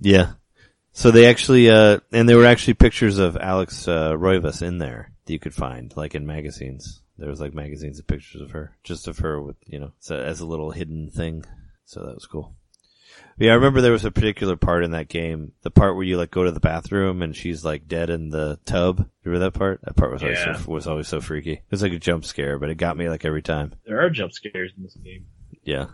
Yeah. 0.00 0.32
So 0.92 1.10
they 1.10 1.26
actually, 1.26 1.70
uh, 1.70 2.00
and 2.12 2.28
there 2.28 2.36
were 2.36 2.46
actually 2.46 2.74
pictures 2.74 3.18
of 3.18 3.36
Alex 3.36 3.86
uh, 3.86 4.12
Roivas 4.12 4.60
in 4.62 4.78
there 4.78 5.12
that 5.24 5.32
you 5.32 5.38
could 5.38 5.54
find, 5.54 5.96
like 5.96 6.14
in 6.14 6.26
magazines. 6.26 7.00
There 7.16 7.28
was 7.28 7.40
like 7.40 7.54
magazines 7.54 7.98
of 7.98 8.06
pictures 8.06 8.40
of 8.40 8.50
her, 8.52 8.76
just 8.82 9.06
of 9.06 9.18
her 9.18 9.40
with 9.40 9.56
you 9.66 9.78
know 9.78 9.92
so, 10.00 10.16
as 10.16 10.40
a 10.40 10.46
little 10.46 10.70
hidden 10.70 11.10
thing. 11.10 11.44
So 11.84 12.00
that 12.04 12.14
was 12.14 12.26
cool. 12.26 12.54
But 13.36 13.46
yeah, 13.46 13.52
I 13.52 13.56
remember 13.56 13.80
there 13.80 13.92
was 13.92 14.04
a 14.04 14.10
particular 14.10 14.56
part 14.56 14.84
in 14.84 14.90
that 14.92 15.08
game, 15.08 15.52
the 15.62 15.70
part 15.70 15.94
where 15.94 16.04
you 16.04 16.16
like 16.16 16.30
go 16.30 16.44
to 16.44 16.50
the 16.50 16.60
bathroom 16.60 17.22
and 17.22 17.34
she's 17.36 17.64
like 17.64 17.88
dead 17.88 18.10
in 18.10 18.30
the 18.30 18.58
tub. 18.64 19.06
Remember 19.24 19.44
that 19.46 19.58
part? 19.58 19.80
That 19.82 19.96
part 19.96 20.12
was 20.12 20.22
always 20.22 20.38
Yeah. 20.38 20.56
so, 20.56 20.70
was 20.70 20.86
always 20.86 21.08
so 21.08 21.20
freaky. 21.20 21.52
It 21.52 21.62
was 21.70 21.82
like 21.82 21.92
a 21.92 21.98
jump 21.98 22.24
scare, 22.24 22.58
but 22.58 22.70
it 22.70 22.76
got 22.76 22.96
me 22.96 23.08
like 23.08 23.24
every 23.24 23.42
time. 23.42 23.74
There 23.86 24.00
are 24.00 24.10
jump 24.10 24.32
scares 24.32 24.72
in 24.76 24.82
this 24.82 24.96
game. 24.96 25.26
Yeah. 25.62 25.86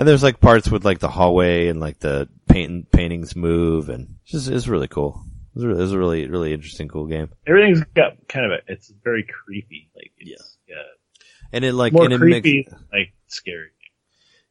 And 0.00 0.08
there's 0.08 0.22
like 0.22 0.40
parts 0.40 0.70
with 0.70 0.82
like 0.82 0.98
the 0.98 1.10
hallway 1.10 1.68
and 1.68 1.78
like 1.78 1.98
the 1.98 2.26
paint 2.48 2.90
paintings 2.90 3.36
move 3.36 3.90
and 3.90 4.16
it's 4.22 4.32
just 4.32 4.48
it's 4.48 4.66
really 4.66 4.88
cool. 4.88 5.22
It 5.54 5.58
was, 5.58 5.66
really, 5.66 5.78
it 5.78 5.82
was 5.82 5.92
a 5.92 5.98
really 5.98 6.26
really 6.26 6.54
interesting 6.54 6.88
cool 6.88 7.04
game. 7.04 7.28
Everything's 7.46 7.84
got 7.94 8.12
kind 8.26 8.46
of 8.46 8.52
a, 8.52 8.72
it's 8.72 8.90
very 9.04 9.24
creepy. 9.24 9.90
Like, 9.94 10.12
it's 10.16 10.56
yeah. 10.66 10.76
And 11.52 11.66
it 11.66 11.74
like 11.74 11.92
more 11.92 12.04
and 12.04 12.14
it 12.14 12.18
mix- 12.18 12.40
creepy, 12.44 12.68
like 12.90 13.12
scary. 13.26 13.72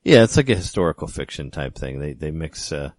Yeah, 0.03 0.21
it's 0.21 0.37
like 0.37 0.49
a 0.49 0.55
historical 0.55 1.07
fiction 1.07 1.49
type 1.49 1.73
thing. 1.73 1.99
They 1.99 2.13
they 2.13 2.29
mix 2.29 2.71
uh 2.71 2.91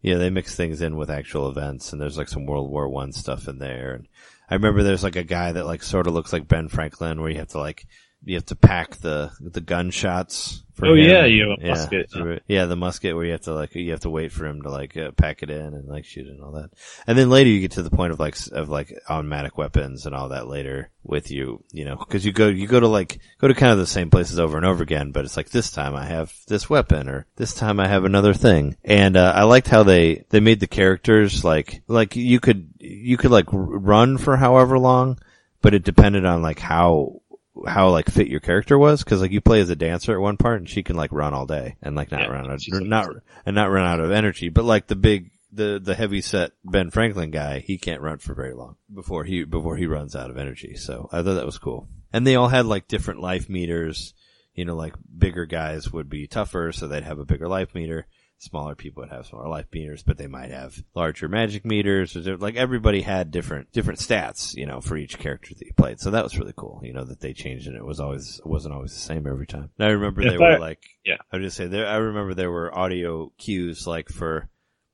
yeah, 0.00 0.16
they 0.16 0.30
mix 0.30 0.56
things 0.56 0.82
in 0.82 0.96
with 0.96 1.08
actual 1.08 1.50
events 1.50 1.92
and 1.92 2.02
there's 2.02 2.18
like 2.18 2.28
some 2.28 2.46
World 2.46 2.68
War 2.68 2.88
One 2.88 3.12
stuff 3.12 3.46
in 3.46 3.60
there. 3.60 3.94
And 3.94 4.08
I 4.50 4.54
remember 4.54 4.82
there's 4.82 5.04
like 5.04 5.14
a 5.14 5.22
guy 5.22 5.52
that 5.52 5.66
like 5.66 5.84
sort 5.84 6.08
of 6.08 6.14
looks 6.14 6.32
like 6.32 6.48
Ben 6.48 6.66
Franklin 6.66 7.20
where 7.20 7.30
you 7.30 7.38
have 7.38 7.50
to 7.50 7.60
like 7.60 7.86
you 8.24 8.36
have 8.36 8.46
to 8.46 8.56
pack 8.56 8.96
the 8.96 9.30
the 9.40 9.60
gunshots 9.60 10.62
for 10.74 10.86
Oh, 10.86 10.94
him. 10.94 11.00
yeah, 11.04 11.24
you 11.26 11.50
have 11.50 11.58
a 11.58 11.62
yeah, 11.62 11.68
musket. 11.70 12.10
so- 12.10 12.38
Yeah, 12.48 12.64
the 12.64 12.76
musket 12.76 13.14
where 13.14 13.24
you 13.26 13.32
have 13.32 13.42
to 13.42 13.52
like 13.54 13.74
you 13.74 13.90
have 13.90 14.00
to 14.00 14.10
wait 14.10 14.32
for 14.32 14.46
him 14.46 14.62
to 14.62 14.70
like 14.70 14.96
uh, 14.96 15.10
pack 15.12 15.42
it 15.42 15.50
in 15.50 15.74
and 15.74 15.86
like 15.86 16.04
shoot 16.06 16.26
it 16.26 16.30
and 16.30 16.40
all 16.42 16.52
that. 16.52 16.70
And 17.06 17.18
then 17.18 17.28
later 17.30 17.50
you 17.50 17.60
get 17.60 17.72
to 17.72 17.82
the 17.82 17.90
point 17.90 18.12
of 18.12 18.18
like 18.20 18.36
of 18.52 18.68
like 18.68 18.92
automatic 19.08 19.58
weapons 19.58 20.06
and 20.06 20.14
all 20.14 20.30
that 20.30 20.46
later 20.48 20.90
with 21.04 21.30
you, 21.30 21.62
you 21.72 21.84
know, 21.84 21.96
because 21.96 22.24
you 22.24 22.32
go 22.32 22.48
you 22.48 22.66
go 22.66 22.80
to 22.80 22.88
like 22.88 23.18
go 23.38 23.48
to 23.48 23.54
kind 23.54 23.72
of 23.72 23.78
the 23.78 23.86
same 23.86 24.08
places 24.08 24.38
over 24.38 24.56
and 24.56 24.64
over 24.64 24.82
again, 24.82 25.10
but 25.12 25.24
it's 25.24 25.36
like 25.36 25.50
this 25.50 25.70
time 25.70 25.94
I 25.94 26.06
have 26.06 26.32
this 26.48 26.70
weapon 26.70 27.08
or 27.08 27.26
this 27.36 27.52
time 27.54 27.78
I 27.80 27.88
have 27.88 28.04
another 28.04 28.34
thing. 28.34 28.76
And 28.84 29.16
uh, 29.16 29.32
I 29.36 29.42
liked 29.44 29.68
how 29.68 29.82
they 29.82 30.24
they 30.30 30.40
made 30.40 30.60
the 30.60 30.66
characters 30.66 31.44
like 31.44 31.82
like 31.86 32.16
you 32.16 32.40
could 32.40 32.68
you 32.78 33.16
could 33.18 33.30
like 33.30 33.46
run 33.50 34.16
for 34.16 34.36
however 34.36 34.78
long, 34.78 35.18
but 35.60 35.74
it 35.74 35.84
depended 35.84 36.24
on 36.24 36.40
like 36.40 36.58
how 36.60 37.20
how 37.66 37.90
like 37.90 38.08
fit 38.10 38.28
your 38.28 38.40
character 38.40 38.78
was? 38.78 39.04
Because 39.04 39.20
like 39.20 39.30
you 39.32 39.40
play 39.40 39.60
as 39.60 39.70
a 39.70 39.76
dancer 39.76 40.12
at 40.14 40.20
one 40.20 40.36
part 40.36 40.58
and 40.58 40.68
she 40.68 40.82
can 40.82 40.96
like 40.96 41.12
run 41.12 41.34
all 41.34 41.46
day 41.46 41.76
and 41.82 41.94
like 41.94 42.10
not 42.10 42.20
Yeah, 42.22 42.26
run 42.28 42.50
out 42.50 42.60
like- 42.70 42.82
not 42.82 43.08
and 43.46 43.54
not 43.54 43.70
run 43.70 43.86
out 43.86 44.00
of 44.00 44.10
energy. 44.10 44.48
But 44.48 44.64
like 44.64 44.86
the 44.86 44.96
big 44.96 45.30
the 45.52 45.78
the 45.82 45.94
heavy 45.94 46.22
set 46.22 46.52
Ben 46.64 46.90
Franklin 46.90 47.30
guy 47.30 47.58
he 47.60 47.76
can't 47.76 48.00
run 48.00 48.16
for 48.18 48.34
very 48.34 48.54
long 48.54 48.76
before 48.92 49.24
he 49.24 49.44
before 49.44 49.76
he 49.76 49.86
runs 49.86 50.16
out 50.16 50.30
of 50.30 50.38
energy. 50.38 50.76
So 50.76 51.08
I 51.12 51.22
thought 51.22 51.34
that 51.34 51.46
was 51.46 51.58
cool. 51.58 51.88
And 52.12 52.26
they 52.26 52.36
all 52.36 52.48
had 52.48 52.64
like 52.66 52.88
different 52.88 53.20
life 53.20 53.48
meters. 53.48 54.14
You 54.54 54.64
know 54.66 54.76
like 54.76 54.94
bigger 55.18 55.46
guys 55.46 55.90
would 55.92 56.08
be 56.10 56.26
tougher 56.26 56.72
so 56.72 56.86
they'd 56.86 57.04
have 57.04 57.18
a 57.18 57.24
bigger 57.24 57.48
life 57.48 57.74
meter 57.74 58.06
smaller 58.42 58.74
people 58.74 59.02
would 59.02 59.12
have 59.12 59.26
smaller 59.26 59.48
life 59.48 59.66
meters, 59.72 60.02
but 60.02 60.18
they 60.18 60.26
might 60.26 60.50
have 60.50 60.82
larger 60.94 61.28
magic 61.28 61.64
meters. 61.64 62.16
Like 62.16 62.56
everybody 62.56 63.00
had 63.00 63.30
different 63.30 63.72
different 63.72 64.00
stats, 64.00 64.54
you 64.56 64.66
know, 64.66 64.80
for 64.80 64.96
each 64.96 65.18
character 65.18 65.54
that 65.54 65.64
you 65.64 65.72
played. 65.74 66.00
So 66.00 66.10
that 66.10 66.24
was 66.24 66.36
really 66.36 66.52
cool. 66.56 66.80
You 66.82 66.92
know 66.92 67.04
that 67.04 67.20
they 67.20 67.32
changed 67.32 67.68
it. 67.68 67.76
It 67.76 67.84
was 67.84 68.00
always 68.00 68.40
it 68.40 68.46
wasn't 68.46 68.74
always 68.74 68.92
the 68.92 69.00
same 69.00 69.26
every 69.26 69.46
time. 69.46 69.70
And 69.78 69.88
I 69.88 69.92
remember 69.92 70.22
they 70.22 70.38
were 70.38 70.58
like, 70.58 70.82
yeah. 71.04 71.18
I 71.30 71.36
would 71.36 71.44
just 71.44 71.56
say 71.56 71.68
there. 71.68 71.86
I 71.86 71.96
remember 71.96 72.34
there 72.34 72.50
were 72.50 72.76
audio 72.76 73.32
cues 73.38 73.86
like 73.86 74.08
for 74.08 74.48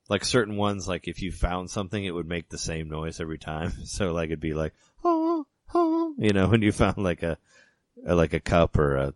like 0.09 0.25
certain 0.25 0.57
ones. 0.57 0.87
Like 0.87 1.09
if 1.09 1.23
you 1.23 1.33
found 1.33 1.71
something, 1.71 2.05
it 2.05 2.15
would 2.15 2.29
make 2.29 2.51
the 2.51 2.59
same 2.59 2.89
noise 2.89 3.21
every 3.21 3.39
time. 3.39 3.73
So 3.85 4.13
like 4.13 4.27
it'd 4.27 4.41
be 4.41 4.55
like, 4.55 4.75
oh, 5.05 5.47
oh, 5.75 6.15
you 6.19 6.33
know, 6.33 6.49
when 6.51 6.63
you 6.63 6.73
found 6.73 6.99
like 6.99 7.23
a, 7.23 7.39
a 8.07 8.15
like 8.15 8.35
a 8.35 8.41
cup 8.41 8.79
or 8.79 8.97
a 8.97 9.15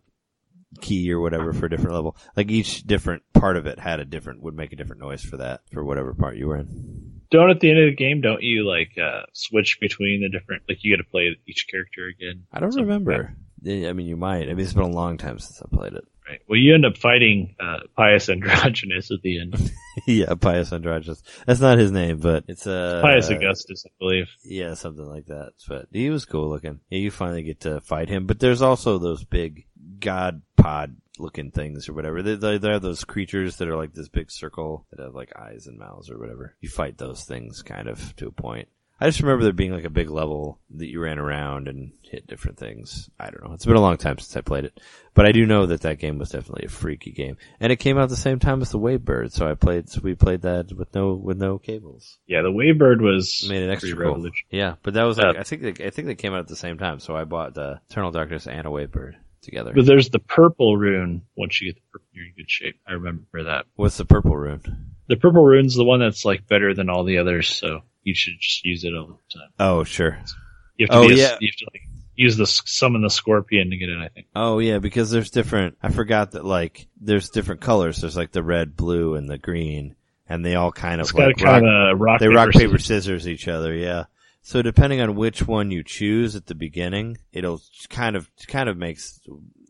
key 0.81 1.11
or 1.11 1.19
whatever 1.19 1.53
for 1.53 1.65
a 1.65 1.69
different 1.69 1.93
level. 1.93 2.17
Like 2.35 2.51
each 2.51 2.83
different 2.83 3.23
part 3.33 3.57
of 3.57 3.65
it 3.65 3.79
had 3.79 3.99
a 3.99 4.05
different 4.05 4.41
would 4.41 4.55
make 4.55 4.73
a 4.73 4.75
different 4.75 5.01
noise 5.01 5.23
for 5.23 5.37
that 5.37 5.61
for 5.71 5.83
whatever 5.83 6.13
part 6.13 6.37
you 6.37 6.47
were 6.47 6.57
in. 6.57 7.21
Don't 7.31 7.49
at 7.49 7.59
the 7.59 7.69
end 7.69 7.79
of 7.79 7.85
the 7.85 7.95
game, 7.95 8.21
don't 8.21 8.43
you 8.43 8.67
like 8.67 8.97
uh 8.97 9.23
switch 9.33 9.79
between 9.79 10.21
the 10.21 10.29
different? 10.29 10.63
Like 10.69 10.83
you 10.83 10.95
got 10.95 11.03
to 11.03 11.09
play 11.09 11.35
each 11.47 11.67
character 11.69 12.07
again. 12.07 12.43
I 12.51 12.59
don't 12.59 12.71
Something 12.71 12.89
like 12.89 12.99
remember. 12.99 13.35
I 13.65 13.93
mean, 13.93 14.07
you 14.07 14.17
might. 14.17 14.49
I 14.49 14.53
mean, 14.53 14.59
it's 14.59 14.73
been 14.73 14.83
a 14.83 14.87
long 14.87 15.17
time 15.17 15.39
since 15.39 15.61
I 15.61 15.73
played 15.73 15.93
it. 15.93 16.03
Right. 16.27 16.39
Well, 16.47 16.57
you 16.57 16.73
end 16.73 16.85
up 16.85 16.97
fighting 16.97 17.55
uh, 17.59 17.79
Pious 17.97 18.29
Androgynous 18.29 19.11
at 19.11 19.21
the 19.21 19.41
end. 19.41 19.71
yeah, 20.07 20.33
Pious 20.35 20.71
Androgynous. 20.71 21.21
That's 21.45 21.59
not 21.59 21.77
his 21.77 21.91
name, 21.91 22.17
but 22.17 22.45
it's 22.47 22.65
uh, 22.65 22.99
Pious 23.01 23.29
Augustus, 23.29 23.85
I 23.85 23.91
believe. 23.99 24.29
Yeah, 24.43 24.73
something 24.73 25.05
like 25.05 25.25
that. 25.25 25.51
But 25.67 25.87
he 25.91 26.09
was 26.09 26.25
cool 26.25 26.49
looking. 26.49 26.79
Yeah, 26.89 26.99
you 26.99 27.11
finally 27.11 27.43
get 27.43 27.61
to 27.61 27.81
fight 27.81 28.09
him. 28.09 28.25
But 28.25 28.39
there's 28.39 28.61
also 28.61 28.97
those 28.97 29.23
big 29.25 29.65
god 30.03 30.41
pod 30.57 30.95
looking 31.17 31.51
things 31.51 31.87
or 31.89 31.93
whatever. 31.93 32.21
They, 32.21 32.35
they, 32.35 32.57
they're 32.57 32.79
those 32.79 33.03
creatures 33.03 33.57
that 33.57 33.67
are 33.67 33.77
like 33.77 33.93
this 33.93 34.09
big 34.09 34.31
circle 34.31 34.85
that 34.91 34.99
have 34.99 35.15
like 35.15 35.31
eyes 35.37 35.67
and 35.67 35.77
mouths 35.77 36.09
or 36.09 36.19
whatever. 36.19 36.55
You 36.59 36.69
fight 36.69 36.97
those 36.97 37.23
things 37.23 37.61
kind 37.61 37.87
of 37.87 38.15
to 38.17 38.27
a 38.27 38.31
point. 38.31 38.67
I 38.99 39.07
just 39.07 39.21
remember 39.21 39.43
there 39.43 39.53
being 39.53 39.73
like 39.73 39.83
a 39.83 39.89
big 39.89 40.09
level 40.09 40.59
that 40.75 40.87
you 40.87 41.01
ran 41.01 41.19
around 41.19 41.67
and 41.67 41.91
hit 42.03 42.25
different 42.25 42.57
things. 42.57 43.09
I 43.19 43.31
don't 43.31 43.43
know. 43.43 43.53
It's 43.53 43.65
been 43.65 43.75
a 43.75 43.81
long 43.81 43.97
time 43.97 44.17
since 44.17 44.37
I 44.37 44.41
played 44.41 44.65
it, 44.65 44.79
but 45.13 45.25
I 45.25 45.33
do 45.33 45.45
know 45.45 45.65
that 45.65 45.81
that 45.81 45.99
game 45.99 46.19
was 46.19 46.29
definitely 46.29 46.67
a 46.67 46.69
freaky 46.69 47.11
game, 47.11 47.35
and 47.59 47.71
it 47.71 47.77
came 47.77 47.97
out 47.97 48.07
the 48.07 48.15
same 48.15 48.39
time 48.39 48.61
as 48.61 48.69
the 48.71 48.79
Wavebird. 48.79 49.33
So 49.33 49.49
I 49.49 49.55
played. 49.55 49.89
So 49.89 49.99
we 50.01 50.15
played 50.15 50.43
that 50.43 50.71
with 50.71 50.93
no 50.95 51.15
with 51.15 51.37
no 51.37 51.57
cables 51.57 52.17
Yeah, 52.27 52.43
the 52.43 52.51
Wavebird 52.51 53.01
was 53.01 53.45
made 53.49 53.63
it 53.63 53.71
extra 53.71 53.97
cool. 53.97 54.29
Yeah, 54.49 54.75
but 54.83 54.93
that 54.93 55.03
was 55.03 55.17
like 55.17 55.35
Uh, 55.35 55.39
I 55.39 55.43
think 55.43 55.63
they, 55.63 55.85
I 55.85 55.89
think 55.89 56.07
they 56.07 56.15
came 56.15 56.33
out 56.33 56.39
at 56.39 56.47
the 56.47 56.55
same 56.55 56.77
time, 56.77 56.99
so 56.99 57.15
I 57.15 57.25
bought 57.25 57.55
the 57.55 57.81
Eternal 57.89 58.11
Darkness 58.11 58.47
and 58.47 58.65
a 58.65 58.69
Wavebird 58.69 59.15
together. 59.43 59.73
But 59.75 59.85
there's 59.85 60.09
the 60.09 60.19
purple 60.19 60.75
rune. 60.77 61.21
Once 61.37 61.61
you 61.61 61.69
get 61.71 61.75
the 61.75 61.81
purple, 61.91 62.07
you're 62.13 62.25
in 62.25 62.33
good 62.35 62.49
shape. 62.49 62.75
I 62.87 62.93
remember 62.93 63.43
that. 63.43 63.65
What's 63.75 63.97
the 63.97 64.05
purple 64.05 64.35
rune? 64.35 64.91
The 65.07 65.17
purple 65.17 65.43
rune's 65.43 65.75
the 65.75 65.83
one 65.83 65.99
that's 65.99 66.25
like 66.25 66.47
better 66.47 66.73
than 66.73 66.89
all 66.89 67.03
the 67.03 67.17
others, 67.19 67.49
so 67.49 67.81
you 68.03 68.15
should 68.15 68.35
just 68.39 68.63
use 68.65 68.83
it 68.83 68.93
all 68.95 69.07
the 69.31 69.39
time. 69.39 69.49
Oh, 69.59 69.83
sure. 69.83 70.17
You 70.77 70.87
have 70.89 70.91
to 70.91 70.97
Oh, 70.97 71.09
a- 71.09 71.13
yeah. 71.13 71.37
you 71.39 71.49
have 71.49 71.57
to 71.57 71.67
like 71.73 71.81
use 72.15 72.37
the 72.37 72.45
summon 72.47 73.01
the 73.01 73.09
scorpion 73.09 73.69
to 73.71 73.77
get 73.77 73.89
it. 73.89 73.97
I 73.99 74.07
think. 74.09 74.27
Oh 74.35 74.59
yeah, 74.59 74.79
because 74.79 75.11
there's 75.11 75.29
different. 75.29 75.77
I 75.83 75.89
forgot 75.91 76.31
that 76.31 76.45
like 76.45 76.87
there's 77.01 77.29
different 77.29 77.61
colors. 77.61 78.01
There's 78.01 78.17
like 78.17 78.31
the 78.31 78.43
red, 78.43 78.75
blue, 78.75 79.15
and 79.15 79.29
the 79.29 79.37
green, 79.37 79.95
and 80.27 80.43
they 80.45 80.55
all 80.55 80.71
kind 80.71 81.01
of 81.01 81.05
It's 81.05 81.13
like 81.13 81.41
rock, 81.41 81.61
rock. 81.97 82.19
they 82.19 82.27
paper, 82.27 82.35
rock 82.35 82.51
paper 82.51 82.77
scissors. 82.77 82.85
scissors 83.23 83.27
each 83.27 83.47
other. 83.47 83.73
Yeah. 83.73 84.05
So 84.45 84.61
depending 84.61 84.99
on 84.99 85.15
which 85.15 85.47
one 85.47 85.71
you 85.71 85.83
choose 85.83 86.35
at 86.35 86.47
the 86.47 86.53
beginning, 86.55 87.17
it'll 87.31 87.61
kind 87.89 88.17
of 88.17 88.29
kind 88.47 88.67
of 88.67 88.77
makes 88.77 89.21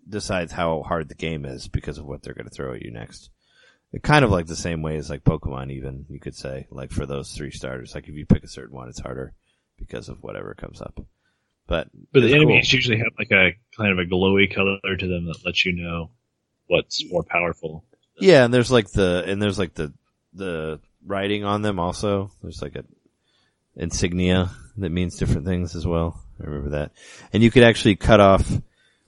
decides 0.09 0.51
how 0.51 0.81
hard 0.81 1.07
the 1.09 1.15
game 1.15 1.45
is 1.45 1.67
because 1.67 1.99
of 1.99 2.05
what 2.05 2.23
they're 2.23 2.33
going 2.33 2.49
to 2.49 2.53
throw 2.53 2.73
at 2.73 2.81
you 2.81 2.91
next. 2.91 3.29
It 3.93 4.01
kind 4.01 4.25
of 4.25 4.31
like 4.31 4.47
the 4.47 4.55
same 4.55 4.81
way 4.81 4.97
as 4.97 5.11
like 5.11 5.23
Pokemon, 5.23 5.71
even 5.71 6.07
you 6.09 6.19
could 6.19 6.35
say 6.35 6.65
like 6.71 6.91
for 6.91 7.05
those 7.05 7.31
three 7.31 7.51
starters. 7.51 7.93
Like 7.93 8.07
if 8.07 8.15
you 8.15 8.25
pick 8.25 8.43
a 8.43 8.47
certain 8.47 8.75
one, 8.75 8.89
it's 8.89 8.99
harder 8.99 9.33
because 9.77 10.09
of 10.09 10.23
whatever 10.23 10.55
comes 10.55 10.81
up. 10.81 10.99
But 11.67 11.89
But 12.11 12.21
the 12.21 12.33
enemies 12.33 12.69
cool. 12.69 12.77
usually 12.77 12.97
have 12.97 13.13
like 13.17 13.31
a 13.31 13.55
kind 13.77 13.91
of 13.91 13.99
a 13.99 14.09
glowy 14.09 14.53
color 14.53 14.97
to 14.97 15.07
them 15.07 15.27
that 15.27 15.45
lets 15.45 15.65
you 15.65 15.73
know 15.73 16.09
what's 16.65 17.05
more 17.11 17.23
powerful. 17.23 17.85
Yeah, 18.19 18.43
and 18.43 18.53
there's 18.53 18.71
like 18.71 18.89
the 18.91 19.23
and 19.27 19.39
there's 19.39 19.59
like 19.59 19.75
the 19.75 19.93
the 20.33 20.79
writing 21.05 21.43
on 21.43 21.61
them 21.61 21.79
also. 21.79 22.31
There's 22.41 22.61
like 22.61 22.75
a 22.75 22.85
insignia 23.75 24.51
that 24.77 24.89
means 24.91 25.17
different 25.17 25.45
things 25.45 25.75
as 25.75 25.85
well. 25.85 26.19
I 26.41 26.45
remember 26.45 26.69
that. 26.71 26.91
And 27.31 27.43
you 27.43 27.51
could 27.51 27.63
actually 27.63 27.95
cut 27.95 28.19
off 28.19 28.49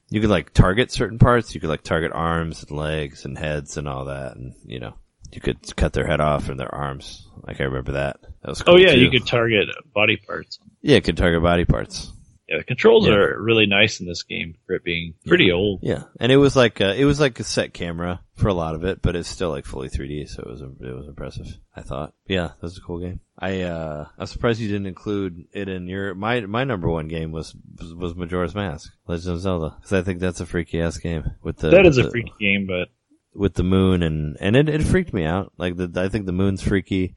you 0.09 0.21
could 0.21 0.29
like 0.29 0.53
target 0.53 0.91
certain 0.91 1.17
parts. 1.17 1.55
You 1.55 1.61
could 1.61 1.69
like 1.69 1.81
target 1.81 2.11
arms 2.13 2.63
and 2.63 2.77
legs 2.77 3.25
and 3.25 3.35
heads 3.37 3.77
and 3.77 3.87
all 3.87 4.05
that 4.05 4.35
and 4.35 4.53
you 4.65 4.79
know, 4.79 4.93
you 5.31 5.41
could 5.41 5.75
cut 5.75 5.93
their 5.93 6.05
head 6.05 6.21
off 6.21 6.49
and 6.49 6.59
their 6.59 6.73
arms. 6.73 7.27
Like 7.45 7.59
I 7.59 7.63
remember 7.65 7.93
that. 7.93 8.17
That 8.41 8.49
was 8.49 8.61
cool 8.61 8.75
Oh 8.75 8.77
yeah, 8.77 8.91
too. 8.93 8.99
you 8.99 9.09
could 9.09 9.25
target 9.25 9.67
body 9.93 10.17
parts. 10.17 10.59
Yeah, 10.81 10.97
it 10.97 11.03
could 11.03 11.17
target 11.17 11.41
body 11.41 11.65
parts. 11.65 12.11
Yeah, 12.47 12.57
the 12.59 12.63
controls 12.63 13.07
Yeah. 13.07 13.15
are 13.15 13.41
really 13.41 13.65
nice 13.65 13.99
in 13.99 14.05
this 14.05 14.21
game 14.21 14.55
for 14.67 14.73
it 14.75 14.83
being 14.83 15.15
pretty 15.25 15.51
old. 15.51 15.79
Yeah, 15.81 16.03
and 16.19 16.31
it 16.31 16.37
was 16.37 16.55
like 16.55 16.79
a, 16.79 16.93
it 16.93 17.05
was 17.05 17.19
like 17.19 17.39
a 17.39 17.43
set 17.43 17.73
camera 17.73 18.21
for 18.35 18.49
a 18.49 18.53
lot 18.53 18.75
of 18.75 18.83
it, 18.83 19.01
but 19.01 19.15
it's 19.15 19.27
still 19.29 19.49
like 19.49 19.65
fully 19.65 19.89
3D, 19.89 20.29
so 20.29 20.43
it 20.43 20.47
was 20.49 20.61
it 20.61 20.95
was 20.95 21.07
impressive. 21.07 21.47
I 21.75 21.81
thought, 21.81 22.13
yeah, 22.27 22.47
that 22.49 22.61
was 22.61 22.77
a 22.77 22.81
cool 22.81 22.99
game. 22.99 23.19
I 23.39 23.61
uh, 23.61 24.05
I'm 24.17 24.27
surprised 24.27 24.59
you 24.59 24.67
didn't 24.67 24.85
include 24.85 25.45
it 25.53 25.67
in 25.67 25.87
your 25.87 26.13
my 26.13 26.41
my 26.41 26.63
number 26.65 26.87
one 26.87 27.07
game 27.07 27.31
was 27.31 27.55
was, 27.97 28.15
Majora's 28.15 28.53
Mask, 28.53 28.91
Legend 29.07 29.33
of 29.35 29.41
Zelda, 29.41 29.75
because 29.79 29.93
I 29.93 30.03
think 30.03 30.19
that's 30.19 30.39
a 30.39 30.45
freaky 30.45 30.79
ass 30.81 30.97
game 30.97 31.23
with 31.41 31.57
the 31.57 31.71
that 31.71 31.85
is 31.87 31.97
with 31.97 32.07
a 32.07 32.11
freaky 32.11 32.33
game, 32.39 32.67
but 32.67 32.89
with 33.33 33.55
the 33.55 33.63
moon 33.63 34.03
and 34.03 34.37
and 34.39 34.55
it, 34.55 34.69
it 34.69 34.83
freaked 34.83 35.13
me 35.13 35.25
out. 35.25 35.51
Like 35.57 35.77
the 35.77 35.91
I 35.95 36.09
think 36.09 36.27
the 36.27 36.31
moon's 36.31 36.61
freaky. 36.61 37.15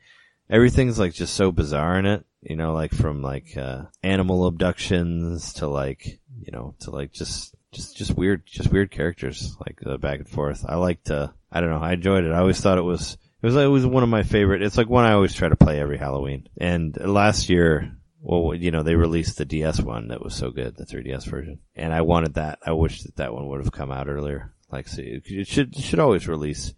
Everything's 0.51 0.99
like 0.99 1.13
just 1.13 1.35
so 1.35 1.53
bizarre 1.53 1.99
in 1.99 2.07
it. 2.07 2.25
You 2.43 2.57
know, 2.57 2.73
like 2.73 2.93
from 2.93 3.23
like 3.23 3.57
uh 3.57 3.85
animal 4.03 4.47
abductions 4.47 5.55
to 5.55 5.67
like 5.67 6.21
you 6.41 6.53
know 6.53 6.75
to 6.81 6.91
like 6.91 7.13
just 7.13 7.55
just 7.73 7.97
just 7.97 8.17
weird 8.17 8.47
just 8.47 8.73
weird 8.73 8.91
characters 8.91 9.57
like 9.61 9.81
uh, 9.85 9.97
back 9.97 10.21
and 10.21 10.29
forth. 10.29 10.65
I 10.67 10.77
liked 10.77 11.11
uh 11.11 11.29
I 11.51 11.61
don't 11.61 11.71
know 11.71 11.81
I 11.81 11.93
enjoyed 11.93 12.25
it. 12.25 12.33
I 12.33 12.39
always 12.39 12.61
thought 12.61 12.79
it 12.79 12.83
was 12.83 13.19
it 13.43 13.47
was 13.47 13.57
it 13.57 13.67
was 13.67 13.87
one 13.87 14.03
of 14.03 14.09
my 14.09 14.23
favorite. 14.23 14.63
It's 14.63 14.77
like 14.77 14.89
one 14.89 15.05
I 15.05 15.13
always 15.13 15.35
try 15.35 15.49
to 15.49 15.57
play 15.57 15.81
every 15.81 15.99
Halloween. 15.99 16.49
And 16.59 16.97
last 16.99 17.49
year 17.49 17.99
well, 18.21 18.55
you 18.55 18.71
know, 18.71 18.83
they 18.83 18.97
released 18.97 19.39
the 19.39 19.45
DS 19.45 19.81
one 19.81 20.09
that 20.09 20.23
was 20.23 20.35
so 20.35 20.51
good, 20.51 20.77
the 20.77 20.85
3DS 20.85 21.25
version, 21.27 21.61
and 21.77 21.93
I 21.93 22.03
wanted 22.03 22.35
that. 22.35 22.59
I 22.67 22.73
wish 22.73 23.03
that 23.03 23.17
that 23.17 23.33
one 23.33 23.47
would 23.49 23.61
have 23.61 23.73
come 23.73 23.93
out 23.93 24.09
earlier. 24.09 24.53
Like, 24.71 24.89
see, 24.89 25.21
it 25.25 25.47
should 25.47 25.77
it 25.77 25.83
should 25.83 26.01
always 26.01 26.29
release 26.29 26.75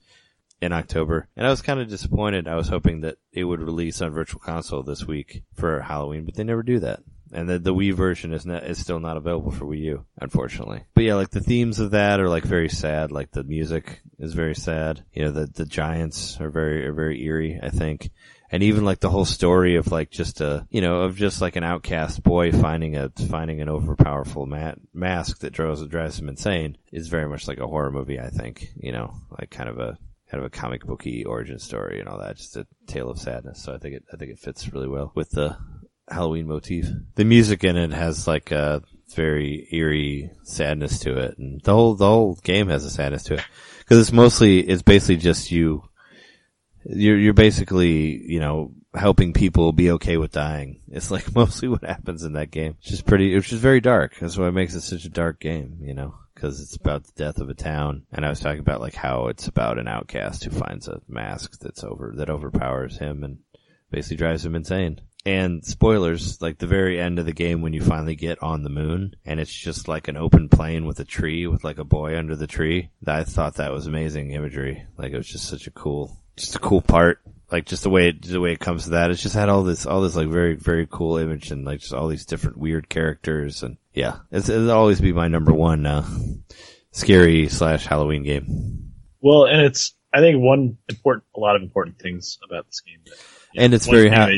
in 0.60 0.72
October, 0.72 1.28
and 1.36 1.46
I 1.46 1.50
was 1.50 1.62
kind 1.62 1.80
of 1.80 1.88
disappointed. 1.88 2.46
I 2.46 2.56
was 2.56 2.68
hoping 2.68 3.00
that 3.00 3.16
it 3.32 3.44
would 3.44 3.60
release 3.60 4.02
on 4.02 4.12
Virtual 4.12 4.40
Console 4.40 4.82
this 4.82 5.06
week 5.06 5.42
for 5.54 5.80
Halloween, 5.80 6.24
but 6.24 6.34
they 6.34 6.44
never 6.44 6.62
do 6.62 6.80
that. 6.80 7.00
And 7.32 7.48
the, 7.48 7.58
the 7.58 7.74
Wii 7.74 7.94
version 7.94 8.32
is 8.32 8.44
not, 8.44 8.64
is 8.64 8.78
still 8.78 8.98
not 8.98 9.16
available 9.16 9.52
for 9.52 9.64
Wii 9.64 9.80
U, 9.82 10.06
unfortunately. 10.20 10.82
But 10.94 11.04
yeah, 11.04 11.14
like 11.14 11.30
the 11.30 11.40
themes 11.40 11.78
of 11.78 11.92
that 11.92 12.20
are 12.20 12.28
like 12.28 12.44
very 12.44 12.68
sad. 12.68 13.12
Like 13.12 13.30
the 13.30 13.44
music 13.44 14.00
is 14.18 14.34
very 14.34 14.54
sad. 14.54 15.04
You 15.12 15.24
know, 15.24 15.30
the, 15.30 15.46
the 15.46 15.64
giants 15.64 16.40
are 16.40 16.50
very, 16.50 16.86
are 16.86 16.92
very 16.92 17.22
eerie, 17.22 17.60
I 17.62 17.70
think. 17.70 18.10
And 18.50 18.64
even 18.64 18.84
like 18.84 18.98
the 18.98 19.10
whole 19.10 19.24
story 19.24 19.76
of 19.76 19.92
like 19.92 20.10
just 20.10 20.40
a, 20.40 20.66
you 20.70 20.80
know, 20.80 21.02
of 21.02 21.14
just 21.14 21.40
like 21.40 21.54
an 21.54 21.62
outcast 21.62 22.20
boy 22.24 22.50
finding 22.50 22.96
a, 22.96 23.10
finding 23.28 23.60
an 23.60 23.68
overpowerful 23.68 24.48
ma- 24.48 24.74
mask 24.92 25.38
that 25.40 25.52
drives, 25.52 25.86
drives 25.86 26.18
him 26.18 26.28
insane 26.28 26.78
is 26.90 27.06
very 27.06 27.28
much 27.28 27.46
like 27.46 27.58
a 27.58 27.66
horror 27.66 27.92
movie, 27.92 28.18
I 28.18 28.30
think. 28.30 28.72
You 28.74 28.90
know, 28.90 29.14
like 29.38 29.50
kind 29.50 29.68
of 29.68 29.78
a, 29.78 29.98
kind 30.30 30.44
of 30.44 30.44
a 30.44 30.50
comic 30.50 30.84
booky 30.84 31.24
origin 31.24 31.58
story 31.58 32.00
and 32.00 32.08
all 32.08 32.18
that, 32.18 32.36
just 32.36 32.56
a 32.56 32.66
tale 32.86 33.10
of 33.10 33.18
sadness. 33.18 33.62
So 33.62 33.74
I 33.74 33.78
think 33.78 33.96
it, 33.96 34.04
I 34.12 34.16
think 34.16 34.30
it 34.30 34.38
fits 34.38 34.72
really 34.72 34.88
well 34.88 35.12
with 35.14 35.30
the, 35.30 35.56
Halloween 36.10 36.48
motif. 36.48 36.88
The 37.14 37.24
music 37.24 37.64
in 37.64 37.76
it 37.76 37.92
has 37.92 38.26
like 38.26 38.50
a 38.50 38.82
very 39.14 39.68
eerie 39.70 40.30
sadness 40.42 41.00
to 41.00 41.16
it, 41.18 41.38
and 41.38 41.60
the 41.62 41.72
whole 41.72 41.94
the 41.94 42.06
whole 42.06 42.34
game 42.42 42.68
has 42.68 42.84
a 42.84 42.90
sadness 42.90 43.24
to 43.24 43.34
it 43.34 43.44
because 43.78 43.98
it's 43.98 44.12
mostly 44.12 44.60
it's 44.60 44.82
basically 44.82 45.16
just 45.16 45.50
you. 45.50 45.84
You're 46.84 47.18
you're 47.18 47.34
basically 47.34 48.22
you 48.26 48.40
know 48.40 48.72
helping 48.94 49.32
people 49.32 49.72
be 49.72 49.92
okay 49.92 50.16
with 50.16 50.32
dying. 50.32 50.80
It's 50.92 51.10
like 51.10 51.32
mostly 51.36 51.68
what 51.68 51.84
happens 51.84 52.24
in 52.24 52.32
that 52.32 52.50
game. 52.50 52.76
It's 52.80 52.90
just 52.90 53.06
pretty. 53.06 53.34
It's 53.34 53.48
just 53.48 53.62
very 53.62 53.80
dark. 53.80 54.16
That's 54.18 54.36
why 54.36 54.48
it 54.48 54.52
makes 54.52 54.74
it 54.74 54.80
such 54.80 55.04
a 55.04 55.10
dark 55.10 55.40
game. 55.40 55.78
You 55.82 55.94
know. 55.94 56.14
Because 56.40 56.62
it's 56.62 56.76
about 56.76 57.04
the 57.04 57.12
death 57.16 57.38
of 57.38 57.50
a 57.50 57.54
town, 57.54 58.06
and 58.10 58.24
I 58.24 58.30
was 58.30 58.40
talking 58.40 58.60
about 58.60 58.80
like 58.80 58.94
how 58.94 59.26
it's 59.26 59.46
about 59.46 59.78
an 59.78 59.86
outcast 59.86 60.42
who 60.42 60.50
finds 60.50 60.88
a 60.88 61.02
mask 61.06 61.58
that's 61.60 61.84
over 61.84 62.14
that 62.16 62.30
overpowers 62.30 62.96
him 62.96 63.24
and 63.24 63.40
basically 63.90 64.16
drives 64.16 64.46
him 64.46 64.54
insane. 64.54 65.02
And 65.26 65.62
spoilers, 65.62 66.40
like 66.40 66.56
the 66.56 66.66
very 66.66 66.98
end 66.98 67.18
of 67.18 67.26
the 67.26 67.34
game 67.34 67.60
when 67.60 67.74
you 67.74 67.82
finally 67.82 68.14
get 68.14 68.42
on 68.42 68.62
the 68.62 68.70
moon 68.70 69.16
and 69.26 69.38
it's 69.38 69.52
just 69.52 69.86
like 69.86 70.08
an 70.08 70.16
open 70.16 70.48
plain 70.48 70.86
with 70.86 70.98
a 70.98 71.04
tree 71.04 71.46
with 71.46 71.62
like 71.62 71.78
a 71.78 71.84
boy 71.84 72.16
under 72.16 72.34
the 72.34 72.46
tree. 72.46 72.88
I 73.06 73.24
thought 73.24 73.56
that 73.56 73.72
was 73.72 73.86
amazing 73.86 74.30
imagery. 74.30 74.86
Like 74.96 75.12
it 75.12 75.18
was 75.18 75.28
just 75.28 75.46
such 75.46 75.66
a 75.66 75.70
cool, 75.70 76.16
just 76.36 76.56
a 76.56 76.58
cool 76.58 76.80
part. 76.80 77.20
Like 77.50 77.66
just 77.66 77.82
the 77.82 77.90
way 77.90 78.08
it, 78.08 78.22
the 78.22 78.40
way 78.40 78.52
it 78.52 78.60
comes 78.60 78.84
to 78.84 78.90
that. 78.90 79.10
It's 79.10 79.22
just 79.22 79.34
had 79.34 79.48
all 79.48 79.62
this, 79.62 79.86
all 79.86 80.00
this 80.02 80.16
like 80.16 80.28
very, 80.28 80.54
very 80.54 80.86
cool 80.90 81.18
image 81.18 81.50
and 81.50 81.64
like 81.64 81.80
just 81.80 81.92
all 81.92 82.08
these 82.08 82.26
different 82.26 82.56
weird 82.58 82.88
characters 82.88 83.62
and 83.62 83.76
yeah, 83.92 84.18
it's, 84.30 84.48
it'll 84.48 84.70
always 84.70 85.00
be 85.00 85.12
my 85.12 85.28
number 85.28 85.52
one, 85.52 85.84
uh, 85.84 86.06
scary 86.92 87.48
slash 87.48 87.86
Halloween 87.86 88.22
game. 88.22 88.92
Well, 89.20 89.44
and 89.44 89.60
it's, 89.62 89.94
I 90.14 90.20
think 90.20 90.40
one 90.40 90.78
important, 90.88 91.24
a 91.36 91.40
lot 91.40 91.56
of 91.56 91.62
important 91.62 91.98
things 91.98 92.38
about 92.48 92.66
this 92.66 92.80
game. 92.80 93.00
That, 93.06 93.62
and 93.62 93.74
it's 93.74 93.86
very, 93.86 94.08
ha- 94.08 94.28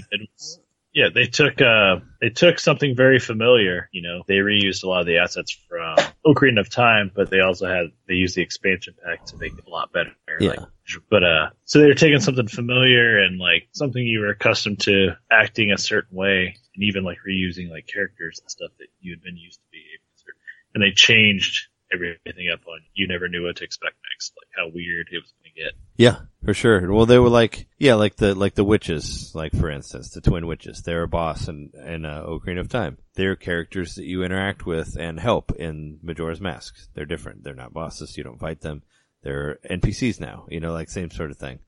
yeah, 0.95 1.09
they 1.15 1.27
took 1.27 1.61
uh 1.61 1.97
they 2.21 2.31
took 2.31 2.59
something 2.59 2.95
very 2.95 3.19
familiar. 3.19 3.89
You 3.93 4.03
know, 4.03 4.23
they 4.27 4.37
reused 4.37 4.85
a 4.85 4.89
lot 4.89 5.01
of 5.01 5.07
the 5.07 5.19
assets 5.19 5.57
from 5.69 5.97
Ocarina 6.27 6.61
of 6.61 6.71
Time, 6.71 7.11
but 7.15 7.31
they 7.31 7.41
also 7.41 7.67
had 7.67 7.87
they 8.09 8.15
used 8.15 8.37
the 8.37 8.43
expansion 8.43 8.95
pack 9.05 9.25
to 9.27 9.37
make 9.37 9.53
it 9.53 9.65
a 9.67 9.71
lot 9.71 9.93
better. 9.93 10.13
Yeah. 10.39 10.51
Like, 10.51 10.61
but 11.09 11.25
uh, 11.25 11.51
so 11.65 11.79
they 11.79 11.87
were 11.87 11.95
taking 11.95 12.21
something 12.21 12.49
familiar 12.49 13.19
and 13.19 13.39
like 13.39 13.69
something 13.73 14.03
you 14.03 14.21
were 14.21 14.31
accustomed 14.31 14.81
to 14.81 15.17
acting 15.31 15.73
a 15.73 15.79
certain 15.79 16.17
way, 16.17 16.57
and 16.75 16.85
even 16.85 17.05
like 17.05 17.19
reusing 17.27 17.71
like 17.71 17.87
characters 17.87 18.41
and 18.41 18.51
stuff 18.51 18.71
that 18.79 18.89
you 19.01 19.13
had 19.13 19.23
been 19.23 19.37
used 19.37 19.61
to 19.61 19.67
be. 19.71 19.83
And 20.75 20.83
they 20.83 20.91
changed 20.91 21.69
everything 21.93 22.49
up 22.53 22.61
on 22.67 22.81
you 22.95 23.07
never 23.07 23.29
knew 23.29 23.45
what 23.45 23.57
to 23.57 23.65
expect 23.65 23.97
next, 24.13 24.33
like 24.37 24.49
how 24.57 24.73
weird 24.73 25.09
it 25.11 25.19
was 25.19 25.33
going 25.33 25.53
to 25.55 25.63
get. 25.63 25.73
Yeah, 25.97 26.21
for 26.45 26.55
sure. 26.55 26.93
Well, 26.93 27.07
they 27.07 27.19
were 27.19 27.29
like, 27.29 27.67
yeah, 27.79 27.95
like 27.95 28.17
the 28.17 28.35
like 28.35 28.55
the 28.55 28.65
witches, 28.65 29.33
like 29.35 29.55
for 29.55 29.71
instance, 29.71 30.11
the 30.11 30.21
twin 30.21 30.47
witches. 30.47 30.83
They're 30.83 31.03
a 31.03 31.09
boss 31.09 31.49
and 31.49 31.73
and 31.75 32.07
uh, 32.07 32.25
Ocarina 32.27 32.61
of 32.61 32.69
Time. 32.69 32.99
They're 33.15 33.37
characters 33.37 33.95
that 33.97 34.05
you 34.05 34.23
interact 34.23 34.67
with 34.67 34.97
and 34.97 35.21
help 35.21 35.53
in 35.53 35.99
Majora's 36.03 36.41
Mask. 36.41 36.75
They're 36.95 37.05
different. 37.05 37.45
They're 37.45 37.55
not 37.55 37.75
bosses. 37.75 38.17
You 38.17 38.25
don't 38.25 38.41
fight 38.41 38.61
them. 38.61 38.83
They're 39.23 39.59
NPCs 39.69 40.21
now. 40.21 40.47
You 40.49 40.61
know, 40.61 40.73
like 40.73 40.89
same 40.89 41.11
sort 41.11 41.31
of 41.31 41.39
thing. 41.39 41.61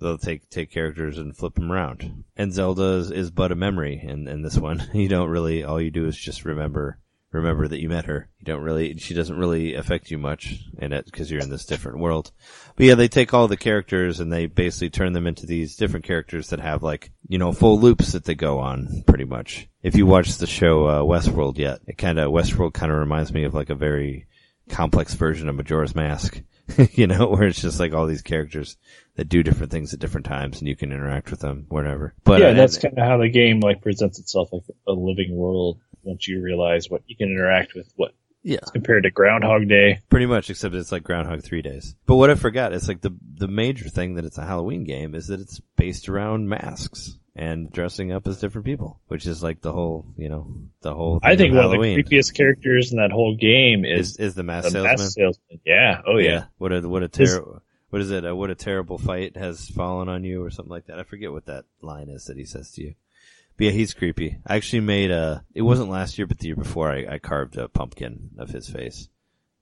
They'll 0.00 0.18
take 0.18 0.48
take 0.50 0.70
characters 0.70 1.18
and 1.18 1.36
flip 1.36 1.54
them 1.54 1.72
around. 1.72 2.24
And 2.36 2.52
Zelda 2.52 2.98
is, 2.98 3.10
is 3.10 3.30
but 3.30 3.52
a 3.52 3.56
memory 3.56 4.00
in 4.02 4.28
in 4.28 4.42
this 4.42 4.56
one. 4.56 4.88
You 4.94 5.08
don't 5.08 5.28
really. 5.28 5.64
All 5.64 5.80
you 5.80 5.90
do 5.90 6.06
is 6.06 6.16
just 6.16 6.44
remember 6.44 6.98
remember 7.32 7.68
that 7.68 7.80
you 7.80 7.88
met 7.88 8.06
her. 8.06 8.28
You 8.38 8.46
don't 8.46 8.62
really, 8.62 8.96
she 8.98 9.14
doesn't 9.14 9.36
really 9.36 9.74
affect 9.74 10.10
you 10.10 10.18
much 10.18 10.60
in 10.78 10.92
it 10.92 11.04
because 11.04 11.30
you're 11.30 11.42
in 11.42 11.50
this 11.50 11.66
different 11.66 11.98
world. 11.98 12.32
But 12.76 12.86
yeah, 12.86 12.94
they 12.94 13.08
take 13.08 13.34
all 13.34 13.48
the 13.48 13.56
characters 13.56 14.20
and 14.20 14.32
they 14.32 14.46
basically 14.46 14.90
turn 14.90 15.12
them 15.12 15.26
into 15.26 15.46
these 15.46 15.76
different 15.76 16.06
characters 16.06 16.48
that 16.48 16.60
have 16.60 16.82
like, 16.82 17.12
you 17.26 17.38
know, 17.38 17.52
full 17.52 17.78
loops 17.78 18.12
that 18.12 18.24
they 18.24 18.34
go 18.34 18.58
on 18.58 19.02
pretty 19.06 19.24
much. 19.24 19.68
If 19.82 19.96
you 19.96 20.06
watch 20.06 20.36
the 20.36 20.46
show, 20.46 20.86
uh, 20.86 21.02
Westworld 21.02 21.58
yet, 21.58 21.80
it 21.86 21.98
kind 21.98 22.18
of, 22.18 22.32
Westworld 22.32 22.72
kind 22.72 22.90
of 22.90 22.98
reminds 22.98 23.32
me 23.32 23.44
of 23.44 23.54
like 23.54 23.70
a 23.70 23.74
very 23.74 24.26
complex 24.68 25.14
version 25.14 25.48
of 25.48 25.56
Majora's 25.56 25.94
Mask. 25.94 26.42
you 26.92 27.06
know, 27.06 27.28
where 27.28 27.44
it's 27.44 27.62
just 27.62 27.80
like 27.80 27.94
all 27.94 28.06
these 28.06 28.20
characters 28.20 28.76
that 29.16 29.28
do 29.28 29.42
different 29.42 29.72
things 29.72 29.94
at 29.94 30.00
different 30.00 30.26
times 30.26 30.58
and 30.58 30.68
you 30.68 30.76
can 30.76 30.92
interact 30.92 31.30
with 31.30 31.40
them 31.40 31.64
whenever. 31.68 32.14
But 32.24 32.40
yeah, 32.40 32.48
uh, 32.48 32.52
that's 32.52 32.76
kind 32.76 32.98
of 32.98 33.06
how 33.06 33.16
the 33.16 33.30
game 33.30 33.60
like 33.60 33.80
presents 33.80 34.18
itself 34.18 34.50
like 34.52 34.64
a 34.86 34.92
living 34.92 35.34
world 35.34 35.80
once 36.02 36.28
you 36.28 36.42
realize 36.42 36.88
what 36.88 37.02
you 37.06 37.16
can 37.16 37.28
interact 37.30 37.74
with 37.74 37.92
what 37.96 38.14
yeah 38.42 38.60
compared 38.72 39.02
to 39.04 39.10
Groundhog 39.10 39.68
Day. 39.68 40.00
Pretty 40.08 40.26
much, 40.26 40.50
except 40.50 40.74
it's 40.74 40.92
like 40.92 41.04
Groundhog 41.04 41.42
Three 41.42 41.62
Days. 41.62 41.94
But 42.06 42.16
what 42.16 42.30
I 42.30 42.34
forgot 42.34 42.72
is 42.72 42.88
like 42.88 43.00
the 43.00 43.16
the 43.34 43.48
major 43.48 43.88
thing 43.88 44.14
that 44.14 44.24
it's 44.24 44.38
a 44.38 44.44
Halloween 44.44 44.84
game 44.84 45.14
is 45.14 45.28
that 45.28 45.40
it's 45.40 45.60
based 45.76 46.08
around 46.08 46.48
masks 46.48 47.18
and 47.38 47.70
dressing 47.70 48.10
up 48.10 48.26
as 48.26 48.40
different 48.40 48.64
people, 48.64 49.00
which 49.06 49.24
is 49.26 49.42
like 49.42 49.60
the 49.60 49.72
whole 49.72 50.06
you 50.16 50.28
know 50.28 50.52
the 50.82 50.94
whole. 50.94 51.20
I 51.22 51.36
think 51.36 51.54
one 51.54 51.62
Halloween. 51.62 51.98
of 51.98 52.04
the 52.04 52.16
creepiest 52.16 52.34
characters 52.34 52.90
in 52.90 52.98
that 52.98 53.12
whole 53.12 53.36
game 53.36 53.84
is, 53.84 54.10
is 54.10 54.16
is 54.16 54.34
the 54.34 54.42
mask 54.42 54.64
the 54.64 54.70
salesman. 54.72 54.90
mask 54.90 55.12
salesman. 55.12 55.60
Yeah. 55.64 56.00
Oh 56.06 56.18
yeah. 56.18 56.44
What 56.58 56.72
a 56.72 56.80
what 56.88 57.02
a 57.02 57.08
terrible. 57.08 57.62
What 57.90 58.02
is 58.02 58.10
it? 58.10 58.26
Uh, 58.26 58.36
what 58.36 58.50
a 58.50 58.54
terrible 58.54 58.98
fight 58.98 59.36
has 59.36 59.66
fallen 59.70 60.10
on 60.10 60.22
you, 60.22 60.42
or 60.42 60.50
something 60.50 60.70
like 60.70 60.86
that. 60.86 60.98
I 60.98 61.04
forget 61.04 61.32
what 61.32 61.46
that 61.46 61.64
line 61.80 62.10
is 62.10 62.26
that 62.26 62.36
he 62.36 62.44
says 62.44 62.70
to 62.72 62.82
you. 62.82 62.94
But 63.58 63.64
yeah, 63.66 63.70
he's 63.72 63.92
creepy. 63.92 64.38
I 64.46 64.56
actually 64.56 64.80
made 64.80 65.10
a. 65.10 65.44
It 65.54 65.62
wasn't 65.62 65.90
last 65.90 66.16
year, 66.16 66.26
but 66.26 66.38
the 66.38 66.46
year 66.46 66.56
before, 66.56 66.90
I, 66.90 67.06
I 67.14 67.18
carved 67.18 67.56
a 67.58 67.68
pumpkin 67.68 68.30
of 68.38 68.48
his 68.48 68.68
face, 68.68 69.08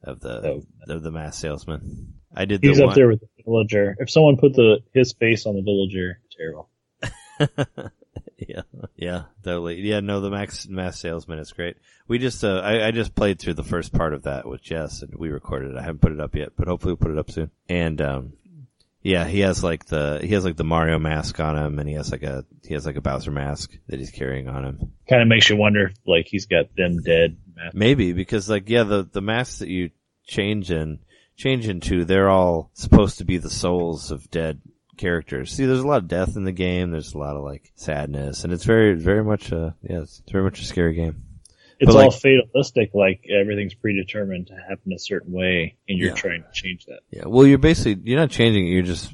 of 0.04 0.20
the 0.20 0.42
Oh. 0.46 0.62
of 0.94 1.02
the 1.02 1.10
mask 1.10 1.40
salesman. 1.40 2.12
I 2.34 2.44
did 2.44 2.60
the 2.60 2.68
He's 2.68 2.78
one. 2.80 2.90
up 2.90 2.94
there 2.94 3.08
with 3.08 3.20
the 3.20 3.28
villager. 3.44 3.96
If 3.98 4.10
someone 4.10 4.36
put 4.36 4.52
the 4.54 4.80
his 4.94 5.14
face 5.14 5.46
on 5.46 5.56
the 5.56 5.62
villager, 5.62 6.20
terrible. 6.36 6.68
yeah, 8.38 8.62
yeah, 8.96 9.22
totally. 9.42 9.80
Yeah, 9.80 10.00
no, 10.00 10.20
the 10.20 10.30
max 10.30 10.68
mask 10.68 11.00
salesman 11.00 11.38
is 11.38 11.52
great. 11.52 11.76
We 12.08 12.18
just, 12.18 12.44
uh, 12.44 12.60
I, 12.62 12.88
I 12.88 12.90
just 12.90 13.14
played 13.14 13.38
through 13.38 13.54
the 13.54 13.64
first 13.64 13.92
part 13.92 14.12
of 14.14 14.24
that 14.24 14.46
with 14.46 14.62
Jess, 14.62 15.02
and 15.02 15.14
we 15.16 15.30
recorded 15.30 15.70
it. 15.72 15.76
I 15.78 15.82
haven't 15.82 16.00
put 16.02 16.12
it 16.12 16.20
up 16.20 16.34
yet, 16.34 16.50
but 16.56 16.68
hopefully 16.68 16.92
we'll 16.92 16.98
put 16.98 17.10
it 17.10 17.18
up 17.18 17.30
soon. 17.30 17.50
And 17.68 18.00
um, 18.00 18.32
yeah, 19.06 19.24
he 19.24 19.40
has 19.40 19.62
like 19.62 19.86
the 19.86 20.18
he 20.20 20.34
has 20.34 20.44
like 20.44 20.56
the 20.56 20.64
Mario 20.64 20.98
mask 20.98 21.38
on 21.38 21.56
him, 21.56 21.78
and 21.78 21.88
he 21.88 21.94
has 21.94 22.10
like 22.10 22.24
a 22.24 22.44
he 22.64 22.74
has 22.74 22.84
like 22.84 22.96
a 22.96 23.00
Bowser 23.00 23.30
mask 23.30 23.70
that 23.86 24.00
he's 24.00 24.10
carrying 24.10 24.48
on 24.48 24.64
him. 24.64 24.92
Kind 25.08 25.22
of 25.22 25.28
makes 25.28 25.48
you 25.48 25.56
wonder, 25.56 25.86
if, 25.86 25.94
like 26.08 26.26
he's 26.28 26.46
got 26.46 26.74
them 26.76 27.02
dead. 27.02 27.36
mask. 27.54 27.76
Maybe 27.76 28.12
because 28.12 28.50
like 28.50 28.68
yeah, 28.68 28.82
the 28.82 29.04
the 29.04 29.22
masks 29.22 29.60
that 29.60 29.68
you 29.68 29.90
change 30.26 30.72
in 30.72 30.98
change 31.36 31.68
into, 31.68 32.04
they're 32.04 32.28
all 32.28 32.72
supposed 32.74 33.18
to 33.18 33.24
be 33.24 33.38
the 33.38 33.48
souls 33.48 34.10
of 34.10 34.28
dead 34.28 34.60
characters. 34.96 35.52
See, 35.52 35.66
there's 35.66 35.78
a 35.78 35.86
lot 35.86 36.02
of 36.02 36.08
death 36.08 36.36
in 36.36 36.42
the 36.42 36.50
game. 36.50 36.90
There's 36.90 37.14
a 37.14 37.18
lot 37.18 37.36
of 37.36 37.44
like 37.44 37.70
sadness, 37.76 38.42
and 38.42 38.52
it's 38.52 38.64
very 38.64 38.94
very 38.94 39.22
much 39.22 39.52
a 39.52 39.76
yeah, 39.82 40.00
it's 40.00 40.20
very 40.32 40.42
much 40.42 40.60
a 40.60 40.64
scary 40.64 40.94
game. 40.94 41.25
It's 41.78 41.92
But, 41.92 42.04
all 42.04 42.10
fatalistic, 42.10 42.94
like 42.94 43.26
everything's 43.28 43.74
predetermined 43.74 44.46
to 44.46 44.54
happen 44.54 44.92
a 44.94 44.98
certain 44.98 45.32
way, 45.32 45.76
and 45.88 45.98
you're 45.98 46.08
Yeah. 46.08 46.14
trying 46.14 46.42
to 46.42 46.48
change 46.52 46.86
that. 46.86 47.00
Yeah, 47.10 47.24
well, 47.26 47.46
you're 47.46 47.58
basically 47.58 48.00
you're 48.10 48.18
not 48.20 48.30
changing 48.30 48.66
it. 48.66 48.70
You're 48.70 48.82
just 48.82 49.12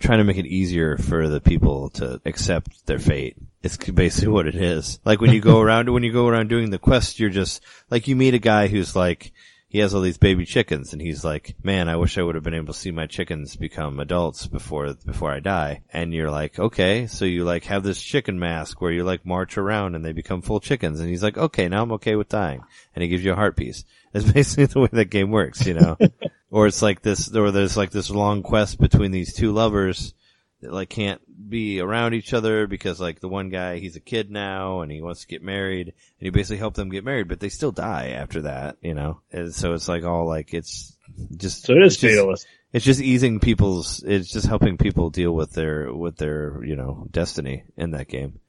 trying 0.00 0.18
to 0.18 0.24
make 0.24 0.38
it 0.38 0.46
easier 0.46 0.96
for 0.96 1.28
the 1.28 1.40
people 1.40 1.90
to 1.90 2.20
accept 2.24 2.86
their 2.86 2.98
fate. 2.98 3.36
It's 3.62 3.76
basically 3.76 4.28
what 4.28 4.46
it 4.46 4.54
is. 4.54 5.00
Like 5.04 5.20
when 5.20 5.32
you 5.32 5.40
go 5.40 5.60
around 5.64 5.92
when 5.92 6.02
you 6.02 6.12
go 6.12 6.28
around 6.28 6.48
doing 6.48 6.70
the 6.70 6.78
quest, 6.78 7.18
you're 7.20 7.30
just 7.30 7.62
like 7.90 8.08
you 8.08 8.16
meet 8.16 8.32
a 8.34 8.38
guy 8.38 8.68
who's 8.68 8.94
like 8.96 9.32
he 9.68 9.80
has 9.80 9.94
all 9.94 10.00
these 10.00 10.16
baby 10.16 10.46
chickens 10.46 10.94
and 10.94 11.02
he's 11.02 11.24
like, 11.24 11.54
"Man, 11.62 11.88
I 11.88 11.96
wish 11.96 12.16
I 12.16 12.22
would 12.22 12.34
have 12.34 12.44
been 12.44 12.54
able 12.54 12.72
to 12.72 12.78
see 12.78 12.90
my 12.90 13.06
chickens 13.06 13.54
become 13.54 14.00
adults 14.00 14.46
before 14.46 14.94
before 15.04 15.30
I 15.30 15.40
die." 15.40 15.82
And 15.92 16.14
you're 16.14 16.30
like, 16.30 16.58
"Okay." 16.58 17.06
So 17.06 17.26
you 17.26 17.44
like 17.44 17.64
have 17.64 17.82
this 17.82 18.00
chicken 18.00 18.38
mask 18.38 18.80
where 18.80 18.90
you 18.90 19.04
like 19.04 19.26
march 19.26 19.58
around 19.58 19.94
and 19.94 20.04
they 20.04 20.12
become 20.12 20.40
full 20.40 20.60
chickens 20.60 21.00
and 21.00 21.08
he's 21.10 21.22
like, 21.22 21.36
"Okay, 21.36 21.68
now 21.68 21.82
I'm 21.82 21.92
okay 21.92 22.16
with 22.16 22.30
dying." 22.30 22.62
And 22.94 23.02
he 23.02 23.08
gives 23.08 23.24
you 23.24 23.32
a 23.32 23.36
heart 23.36 23.56
piece. 23.56 23.84
That's 24.12 24.32
basically 24.32 24.66
the 24.66 24.80
way 24.80 24.88
that 24.90 25.10
game 25.10 25.30
works, 25.30 25.66
you 25.66 25.74
know. 25.74 25.98
or 26.50 26.66
it's 26.66 26.80
like 26.80 27.02
this, 27.02 27.34
or 27.36 27.50
there's 27.50 27.76
like 27.76 27.90
this 27.90 28.08
long 28.08 28.42
quest 28.42 28.80
between 28.80 29.10
these 29.10 29.34
two 29.34 29.52
lovers 29.52 30.14
that 30.60 30.72
like 30.72 30.88
can't 30.88 31.20
be 31.48 31.80
around 31.80 32.14
each 32.14 32.32
other 32.34 32.66
because 32.66 33.00
like 33.00 33.20
the 33.20 33.28
one 33.28 33.48
guy, 33.48 33.78
he's 33.78 33.96
a 33.96 34.00
kid 34.00 34.30
now 34.30 34.80
and 34.80 34.90
he 34.90 35.00
wants 35.00 35.20
to 35.22 35.26
get 35.28 35.42
married 35.42 35.88
and 35.88 35.94
you 36.26 36.32
basically 36.32 36.56
help 36.56 36.74
them 36.74 36.90
get 36.90 37.04
married, 37.04 37.28
but 37.28 37.40
they 37.40 37.48
still 37.48 37.72
die 37.72 38.08
after 38.10 38.42
that, 38.42 38.76
you 38.82 38.94
know? 38.94 39.20
And 39.32 39.54
so 39.54 39.72
it's 39.74 39.88
like 39.88 40.04
all 40.04 40.26
like, 40.26 40.52
it's 40.52 40.96
just, 41.36 41.64
So 41.64 41.74
it 41.74 41.82
is 41.82 41.94
it's 41.94 42.00
just- 42.02 42.14
fatalist. 42.14 42.46
it's 42.72 42.84
just 42.84 43.00
easing 43.00 43.38
people's, 43.40 44.02
it's 44.04 44.32
just 44.32 44.46
helping 44.46 44.76
people 44.78 45.10
deal 45.10 45.32
with 45.32 45.52
their, 45.52 45.94
with 45.94 46.16
their, 46.16 46.62
you 46.64 46.74
know, 46.76 47.06
destiny 47.10 47.62
in 47.76 47.92
that 47.92 48.08
game. 48.08 48.40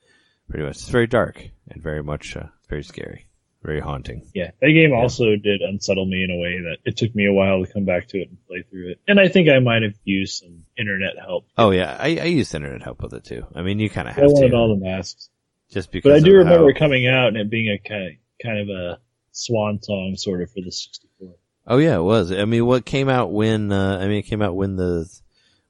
Pretty 0.50 0.66
much. 0.66 0.78
It's 0.78 0.90
very 0.90 1.06
dark 1.08 1.48
and 1.70 1.82
very 1.84 2.02
much, 2.04 2.36
uh, 2.36 2.48
very 2.70 2.84
scary. 2.84 3.28
Very 3.62 3.82
haunting. 3.82 4.22
Yeah, 4.34 4.52
that 4.62 4.72
game 4.72 4.94
also 4.94 5.36
did 5.36 5.62
unsettle 5.62 6.06
me 6.06 6.24
in 6.24 6.32
a 6.32 6.38
way 6.38 6.62
that 6.62 6.78
it 6.86 6.96
took 6.96 7.14
me 7.14 7.26
a 7.28 7.34
while 7.34 7.66
to 7.66 7.72
come 7.72 7.84
back 7.84 8.08
to 8.10 8.18
it 8.20 8.30
and 8.30 8.38
play 8.48 8.64
through 8.70 8.92
it. 8.92 9.02
And 9.08 9.20
I 9.20 9.28
think 9.28 9.50
I 9.50 9.60
might 9.60 9.84
have 9.84 9.96
used 10.06 10.42
some 10.42 10.64
internet 10.78 11.20
help. 11.20 11.46
Oh 11.58 11.72
yeah, 11.72 11.98
I, 12.00 12.18
I 12.20 12.24
used 12.26 12.56
internet 12.56 12.82
help 12.82 13.02
with 13.04 13.14
it 13.14 13.26
too. 13.26 13.46
I 13.54 13.62
mean, 13.62 13.80
you 13.80 13.90
kind 13.90 14.08
of 14.08 14.16
have 14.16 14.24
I 14.24 14.28
wanted 14.28 14.50
to, 14.52 14.56
all 14.56 14.70
the 14.70 14.82
masks, 14.86 15.30
just 15.72 15.92
because. 15.92 16.10
but 16.10 16.16
I 16.16 16.20
do 16.22 16.36
remember 16.36 16.60
how- 16.64 16.68
it 16.70 16.78
coming 16.78 17.06
out 17.08 17.28
and 17.30 17.38
it 17.38 17.50
being 17.50 17.70
a 17.70 17.78
kind 17.80 18.08
of, 18.08 18.14
kind 18.42 18.60
of 18.60 18.70
a 18.70 19.00
swan 19.34 19.82
song 19.82 20.16
sort 20.16 20.42
of 20.42 20.50
for 20.52 20.62
the 20.62 20.72
64. 20.72 21.30
Oh 21.68 21.78
yeah, 21.80 21.98
it 21.98 22.02
was. 22.04 22.32
I 22.32 22.46
mean, 22.46 22.66
what 22.66 22.86
came 22.86 23.10
out 23.10 23.32
when? 23.34 23.74
Uh, 23.74 23.98
I 24.02 24.08
mean, 24.08 24.20
it 24.20 24.26
came 24.26 24.42
out 24.42 24.56
when 24.56 24.78
the 24.78 25.06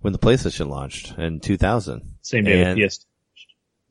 when 0.01 0.13
the 0.13 0.19
PlayStation 0.19 0.69
launched 0.69 1.17
in 1.17 1.39
2000. 1.39 2.03
Same 2.21 2.43
day 2.43 2.61
And- 2.63 2.79
with 2.79 2.91
PS. 2.91 3.05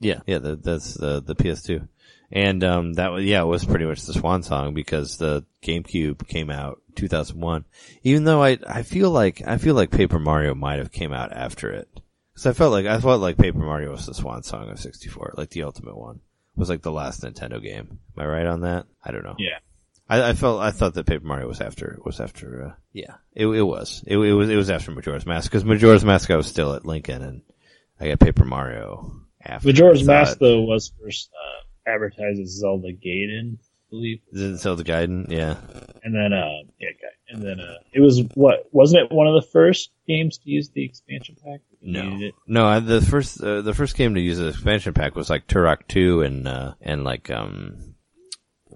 Yeah, 0.00 0.20
yeah, 0.28 0.38
the, 0.38 0.54
that's 0.54 0.94
the 0.94 1.20
the 1.20 1.34
PS2, 1.34 1.88
and 2.30 2.62
um, 2.64 2.92
that 2.94 3.12
was 3.12 3.24
yeah, 3.24 3.42
it 3.42 3.46
was 3.46 3.64
pretty 3.64 3.84
much 3.84 4.02
the 4.02 4.12
swan 4.12 4.42
song 4.42 4.74
because 4.74 5.16
the 5.16 5.44
GameCube 5.62 6.26
came 6.28 6.50
out 6.50 6.80
2001. 6.96 7.64
Even 8.02 8.24
though 8.24 8.42
I 8.42 8.58
I 8.66 8.82
feel 8.82 9.10
like 9.10 9.42
I 9.46 9.58
feel 9.58 9.74
like 9.74 9.90
Paper 9.90 10.18
Mario 10.18 10.54
might 10.54 10.78
have 10.78 10.92
came 10.92 11.12
out 11.12 11.32
after 11.32 11.72
it 11.72 11.88
because 12.32 12.46
I 12.46 12.52
felt 12.52 12.72
like 12.72 12.86
I 12.86 13.00
felt 13.00 13.20
like 13.20 13.38
Paper 13.38 13.58
Mario 13.58 13.90
was 13.90 14.06
the 14.06 14.14
swan 14.14 14.42
song 14.42 14.70
of 14.70 14.78
64, 14.78 15.34
like 15.36 15.50
the 15.50 15.62
ultimate 15.62 15.96
one 15.96 16.20
was 16.56 16.68
like 16.68 16.82
the 16.82 16.92
last 16.92 17.22
Nintendo 17.22 17.62
game. 17.62 17.98
Am 18.16 18.22
I 18.22 18.26
right 18.26 18.46
on 18.46 18.62
that? 18.62 18.86
I 19.02 19.12
don't 19.12 19.24
know. 19.24 19.36
Yeah. 19.38 19.58
I, 20.08 20.30
I 20.30 20.32
felt 20.32 20.60
I 20.60 20.70
thought 20.70 20.94
that 20.94 21.06
Paper 21.06 21.26
Mario 21.26 21.48
was 21.48 21.60
after 21.60 21.98
was 22.04 22.20
after 22.20 22.68
uh, 22.68 22.72
yeah 22.92 23.16
it 23.34 23.46
it 23.46 23.62
was 23.62 24.02
it, 24.06 24.16
it 24.16 24.32
was 24.32 24.48
it 24.48 24.56
was 24.56 24.70
after 24.70 24.90
Majora's 24.90 25.26
Mask 25.26 25.50
because 25.50 25.64
Majora's 25.64 26.04
Mask 26.04 26.30
I 26.30 26.36
was 26.36 26.46
still 26.46 26.74
at 26.74 26.86
Lincoln 26.86 27.22
and 27.22 27.42
I 28.00 28.08
got 28.08 28.20
Paper 28.20 28.44
Mario 28.44 29.12
after 29.42 29.68
Majora's 29.68 30.08
I 30.08 30.12
Mask 30.12 30.38
though 30.38 30.62
was 30.62 30.92
first 31.00 31.30
uh, 31.34 31.64
advertised 31.88 32.40
as 32.40 32.50
Zelda 32.50 32.92
Gaiden, 32.92 33.58
I 33.58 33.90
believe, 33.90 34.20
Is 34.32 34.42
it 34.42 34.56
Zelda 34.58 34.84
Gaiden? 34.84 35.30
Yeah. 35.30 35.56
And 36.02 36.14
then 36.14 36.32
uh, 36.32 36.62
yeah, 36.78 36.88
and 37.30 37.42
then 37.42 37.60
uh, 37.60 37.78
it 37.92 38.00
was 38.00 38.22
what 38.34 38.68
wasn't 38.72 39.02
it 39.02 39.14
one 39.14 39.26
of 39.26 39.34
the 39.34 39.48
first 39.48 39.90
games 40.06 40.38
to 40.38 40.50
use 40.50 40.70
the 40.70 40.84
expansion 40.84 41.36
pack? 41.44 41.60
No. 41.80 42.30
no 42.46 42.66
I, 42.66 42.80
the 42.80 43.00
first 43.00 43.42
uh, 43.42 43.62
the 43.62 43.74
first 43.74 43.96
game 43.96 44.14
to 44.14 44.20
use 44.20 44.38
the 44.38 44.48
expansion 44.48 44.94
pack 44.94 45.14
was 45.14 45.30
like 45.30 45.46
Turok 45.46 45.88
two 45.88 46.22
and 46.22 46.46
uh, 46.46 46.74
and 46.80 47.04
like 47.04 47.30
um 47.30 47.94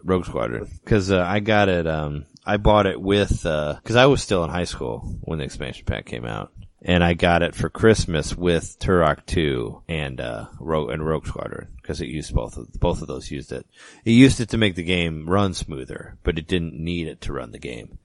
Rogue 0.05 0.27
Squadron. 0.27 0.69
Because 0.85 1.11
uh, 1.11 1.23
I 1.23 1.41
got 1.41 1.69
it 1.69 1.87
um 1.87 2.27
I 2.45 2.57
bought 2.57 2.87
it 2.87 3.01
with 3.01 3.43
because 3.43 3.97
I 3.97 4.07
was 4.07 4.23
still 4.23 4.45
in 4.45 4.51
high 4.51 4.65
school 4.65 5.19
when 5.23 5.39
the 5.39 5.45
expansion 5.45 5.85
pack 5.87 6.07
came 6.07 6.25
out. 6.25 6.53
And 6.85 7.05
I 7.05 7.15
got 7.15 7.43
it 7.43 7.55
for 7.55 7.69
Christmas 7.69 8.37
with 8.37 8.79
Turok 8.79 9.25
2 9.27 9.83
and 9.89 10.21
uh 10.21 10.47
Rogue 10.59 10.91
and 10.91 11.07
Rogue 11.07 11.27
Squadron 11.27 11.69
because 11.81 12.01
it 12.01 12.09
used 12.09 12.35
both 12.35 12.57
of 12.57 12.73
both 12.75 13.03
of 13.03 13.09
those 13.09 13.31
used 13.31 13.53
it. 13.53 13.67
It 14.05 14.13
used 14.13 14.41
it 14.41 14.51
to 14.51 14.59
make 14.59 14.75
the 14.75 14.83
game 14.83 15.29
run 15.29 15.55
smoother, 15.55 16.19
but 16.23 16.39
it 16.39 16.47
didn't 16.47 16.75
need 16.75 17.09
it 17.09 17.21
to 17.23 17.33
run 17.33 17.53
the 17.53 17.59
game. 17.59 17.99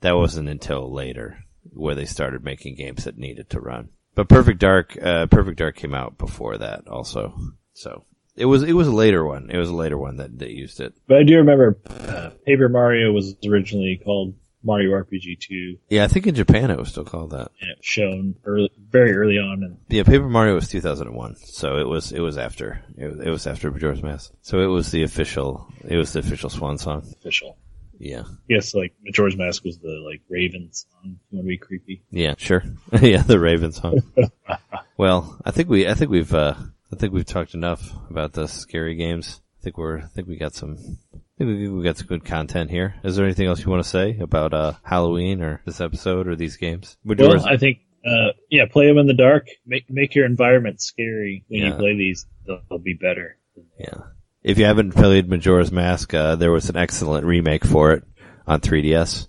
That 0.00 0.16
wasn't 0.16 0.48
until 0.48 0.92
later 0.92 1.44
where 1.72 1.94
they 1.94 2.06
started 2.06 2.44
making 2.44 2.76
games 2.76 3.04
that 3.04 3.18
needed 3.18 3.50
to 3.50 3.60
run. 3.60 3.90
But 4.14 4.28
Perfect 4.28 4.58
Dark, 4.58 4.96
uh, 5.00 5.26
Perfect 5.26 5.58
Dark 5.58 5.76
came 5.76 5.94
out 5.94 6.18
before 6.18 6.58
that 6.58 6.88
also. 6.88 7.34
So 7.74 8.04
it 8.36 8.46
was 8.46 8.62
it 8.62 8.72
was 8.72 8.88
a 8.88 8.92
later 8.92 9.24
one. 9.24 9.50
It 9.50 9.58
was 9.58 9.68
a 9.68 9.74
later 9.74 9.98
one 9.98 10.16
that, 10.16 10.38
that 10.38 10.50
used 10.50 10.80
it. 10.80 10.94
But 11.06 11.18
I 11.18 11.22
do 11.22 11.36
remember 11.36 11.78
uh, 11.88 12.30
Paper 12.46 12.68
Mario 12.68 13.12
was 13.12 13.36
originally 13.46 14.00
called 14.02 14.34
Mario 14.62 14.90
RPG 14.92 15.38
2, 15.40 15.78
Yeah, 15.88 16.04
I 16.04 16.08
think 16.08 16.26
in 16.26 16.34
Japan 16.34 16.70
it 16.70 16.78
was 16.78 16.88
still 16.90 17.04
called 17.04 17.30
that. 17.30 17.50
and 17.60 17.70
it 17.70 17.78
was 17.78 17.84
shown 17.86 18.34
early, 18.44 18.70
very 18.90 19.12
early 19.16 19.38
on 19.38 19.62
and 19.62 19.78
Yeah, 19.88 20.02
Paper 20.02 20.28
Mario 20.28 20.54
was 20.54 20.68
2001, 20.68 21.36
so 21.36 21.78
it 21.78 21.88
was 21.88 22.12
it 22.12 22.20
was 22.20 22.36
after 22.38 22.82
it 22.96 23.06
was, 23.16 23.26
it 23.26 23.30
was 23.30 23.46
after 23.46 23.70
Majora's 23.70 24.02
Mask. 24.02 24.32
So 24.42 24.60
it 24.60 24.66
was 24.66 24.90
the 24.90 25.02
official 25.02 25.66
it 25.88 25.96
was 25.96 26.12
the 26.12 26.18
official 26.20 26.50
swan 26.50 26.78
song. 26.78 27.02
official. 27.20 27.56
Yeah, 27.98 28.22
Yes, 28.48 28.72
like 28.74 28.94
Majora's 29.04 29.36
Mask 29.36 29.62
was 29.64 29.78
the 29.78 30.02
like 30.06 30.22
Raven 30.30 30.70
song. 30.72 31.18
You 31.30 31.36
want 31.38 31.44
to 31.44 31.48
be 31.48 31.58
creepy? 31.58 32.02
yeah, 32.10 32.34
sure. 32.38 32.62
yeah, 33.00 33.22
the 33.22 33.38
Raven 33.38 33.72
song. 33.72 34.00
well, 34.96 35.38
I 35.44 35.50
think 35.50 35.68
we 35.68 35.86
I 35.88 35.94
think 35.94 36.10
we've 36.10 36.32
uh 36.34 36.54
I 36.92 36.96
think 36.96 37.12
we've 37.12 37.24
talked 37.26 37.54
enough 37.54 37.92
about 38.10 38.32
the 38.32 38.46
scary 38.48 38.94
games. 38.94 39.40
I 39.60 39.62
think 39.62 39.76
we're 39.76 39.98
I 39.98 40.06
think 40.06 40.26
we 40.26 40.36
got 40.36 40.54
some. 40.54 40.78
I 41.14 41.44
think 41.44 41.74
we, 41.74 41.82
got 41.82 41.98
some 41.98 42.06
good 42.06 42.24
content 42.24 42.70
here. 42.70 42.94
Is 43.04 43.16
there 43.16 43.26
anything 43.26 43.46
else 43.46 43.60
you 43.60 43.70
want 43.70 43.82
to 43.82 43.88
say 43.88 44.18
about 44.18 44.54
uh 44.54 44.72
Halloween 44.82 45.42
or 45.42 45.60
this 45.66 45.80
episode 45.82 46.28
or 46.28 46.36
these 46.36 46.56
games? 46.56 46.96
Majora's, 47.04 47.44
Well, 47.44 47.52
I 47.52 47.56
think 47.58 47.80
uh, 48.06 48.32
yeah, 48.48 48.64
play 48.70 48.86
them 48.86 48.96
in 48.96 49.06
the 49.06 49.14
dark. 49.14 49.48
Make 49.66 49.90
make 49.90 50.14
your 50.14 50.24
environment 50.24 50.80
scary 50.80 51.44
when 51.48 51.62
you 51.62 51.74
play 51.74 51.94
these. 51.94 52.26
They'll, 52.46 52.62
they'll 52.70 52.78
be 52.78 52.94
better. 52.94 53.36
Yeah. 53.78 54.04
If 54.42 54.56
you 54.56 54.64
haven't 54.64 54.92
played 54.92 55.28
Majora's 55.28 55.70
Mask, 55.70 56.14
uh, 56.14 56.36
there 56.36 56.52
was 56.52 56.70
an 56.70 56.76
excellent 56.76 57.26
remake 57.26 57.66
for 57.66 57.92
it 57.92 58.04
on 58.46 58.62
3DS, 58.62 59.28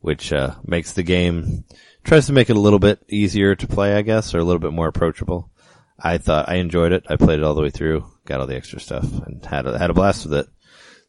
which 0.00 0.32
uh, 0.32 0.56
makes 0.64 0.94
the 0.94 1.04
game 1.04 1.64
tries 2.02 2.26
to 2.26 2.32
make 2.32 2.50
it 2.50 2.56
a 2.56 2.60
little 2.60 2.80
bit 2.80 3.00
easier 3.08 3.54
to 3.54 3.66
play, 3.68 3.94
I 3.94 4.02
guess, 4.02 4.34
or 4.34 4.38
a 4.38 4.44
little 4.44 4.58
bit 4.58 4.72
more 4.72 4.88
approachable. 4.88 5.48
I 5.96 6.18
thought 6.18 6.48
I 6.48 6.56
enjoyed 6.56 6.90
it. 6.90 7.04
I 7.08 7.14
played 7.14 7.38
it 7.38 7.44
all 7.44 7.54
the 7.54 7.62
way 7.62 7.70
through, 7.70 8.04
got 8.24 8.40
all 8.40 8.46
the 8.46 8.56
extra 8.56 8.80
stuff, 8.80 9.04
and 9.26 9.44
had 9.44 9.66
a, 9.66 9.78
had 9.78 9.90
a 9.90 9.94
blast 9.94 10.24
with 10.24 10.34
it. 10.34 10.46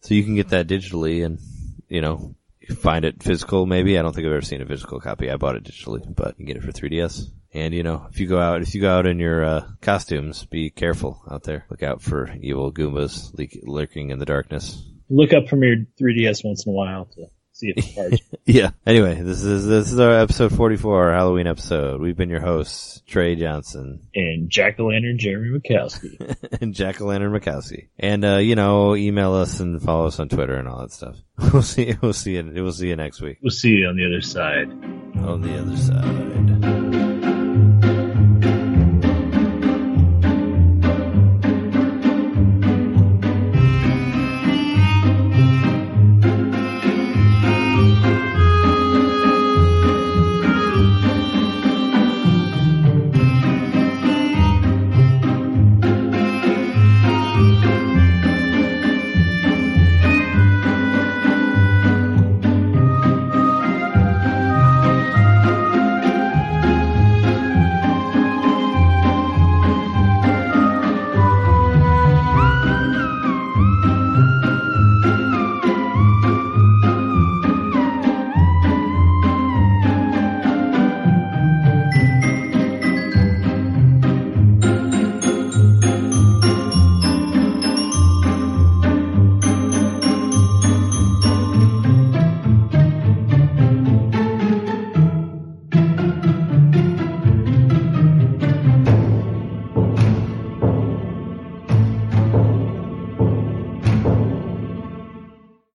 So 0.01 0.13
you 0.13 0.23
can 0.23 0.35
get 0.35 0.49
that 0.49 0.67
digitally, 0.67 1.25
and 1.25 1.39
you 1.87 2.01
know, 2.01 2.35
find 2.77 3.05
it 3.05 3.21
physical. 3.23 3.65
Maybe 3.65 3.97
I 3.97 4.01
don't 4.01 4.13
think 4.13 4.25
I've 4.25 4.33
ever 4.33 4.41
seen 4.41 4.61
a 4.61 4.65
physical 4.65 4.99
copy. 4.99 5.29
I 5.29 5.37
bought 5.37 5.55
it 5.55 5.63
digitally, 5.63 6.03
but 6.13 6.35
you 6.37 6.45
can 6.45 6.45
get 6.45 6.57
it 6.57 6.63
for 6.63 6.71
3DS. 6.71 7.29
And 7.53 7.73
you 7.73 7.83
know, 7.83 8.07
if 8.09 8.19
you 8.19 8.27
go 8.27 8.39
out, 8.39 8.61
if 8.61 8.73
you 8.73 8.81
go 8.81 8.91
out 8.91 9.05
in 9.05 9.19
your 9.19 9.43
uh, 9.43 9.67
costumes, 9.81 10.45
be 10.45 10.69
careful 10.69 11.21
out 11.29 11.43
there. 11.43 11.65
Look 11.69 11.83
out 11.83 12.01
for 12.01 12.33
evil 12.41 12.71
Goombas 12.71 13.31
lurking 13.63 14.09
in 14.09 14.19
the 14.19 14.25
darkness. 14.25 14.81
Look 15.09 15.33
up 15.33 15.47
from 15.47 15.61
your 15.63 15.75
3DS 16.01 16.43
once 16.43 16.65
in 16.65 16.71
a 16.71 16.75
while 16.75 17.05
to 17.05 17.27
see 17.63 17.93
cards. 17.95 18.21
Yeah. 18.45 18.71
Anyway, 18.85 19.21
this 19.21 19.41
is 19.43 19.65
this 19.65 19.91
is 19.91 19.99
our 19.99 20.19
episode 20.19 20.53
44, 20.53 21.03
our 21.09 21.13
Halloween 21.13 21.47
episode. 21.47 22.01
We've 22.01 22.17
been 22.17 22.29
your 22.29 22.41
hosts, 22.41 23.01
Trey 23.07 23.35
Johnson 23.35 24.01
and 24.13 24.49
Jack 24.49 24.79
o' 24.81 24.87
Lantern 24.87 25.17
Jeremy 25.17 25.57
Mikowski. 25.59 26.35
and 26.61 26.73
Jack 26.73 26.99
o' 26.99 27.05
Lantern 27.05 27.31
Mikowski. 27.31 27.87
And 27.97 28.25
uh, 28.25 28.37
you 28.37 28.55
know, 28.55 28.95
email 28.95 29.33
us 29.33 29.61
and 29.61 29.81
follow 29.81 30.07
us 30.07 30.19
on 30.19 30.27
Twitter 30.27 30.55
and 30.55 30.67
all 30.67 30.79
that 30.81 30.91
stuff. 30.91 31.15
We'll 31.53 31.61
see. 31.63 31.95
We'll 32.01 32.13
see 32.13 32.35
you. 32.35 32.51
We'll 32.53 32.71
see 32.73 32.89
you 32.89 32.95
next 32.95 33.19
week 33.21 33.37
We'll 33.41 33.49
see 33.51 33.69
you 33.69 33.87
on 33.87 33.95
the 33.95 34.05
other 34.05 34.21
side. 34.21 34.69
on 35.25 35.41
the 35.41 35.57
other 35.57 35.77
side. 35.77 36.72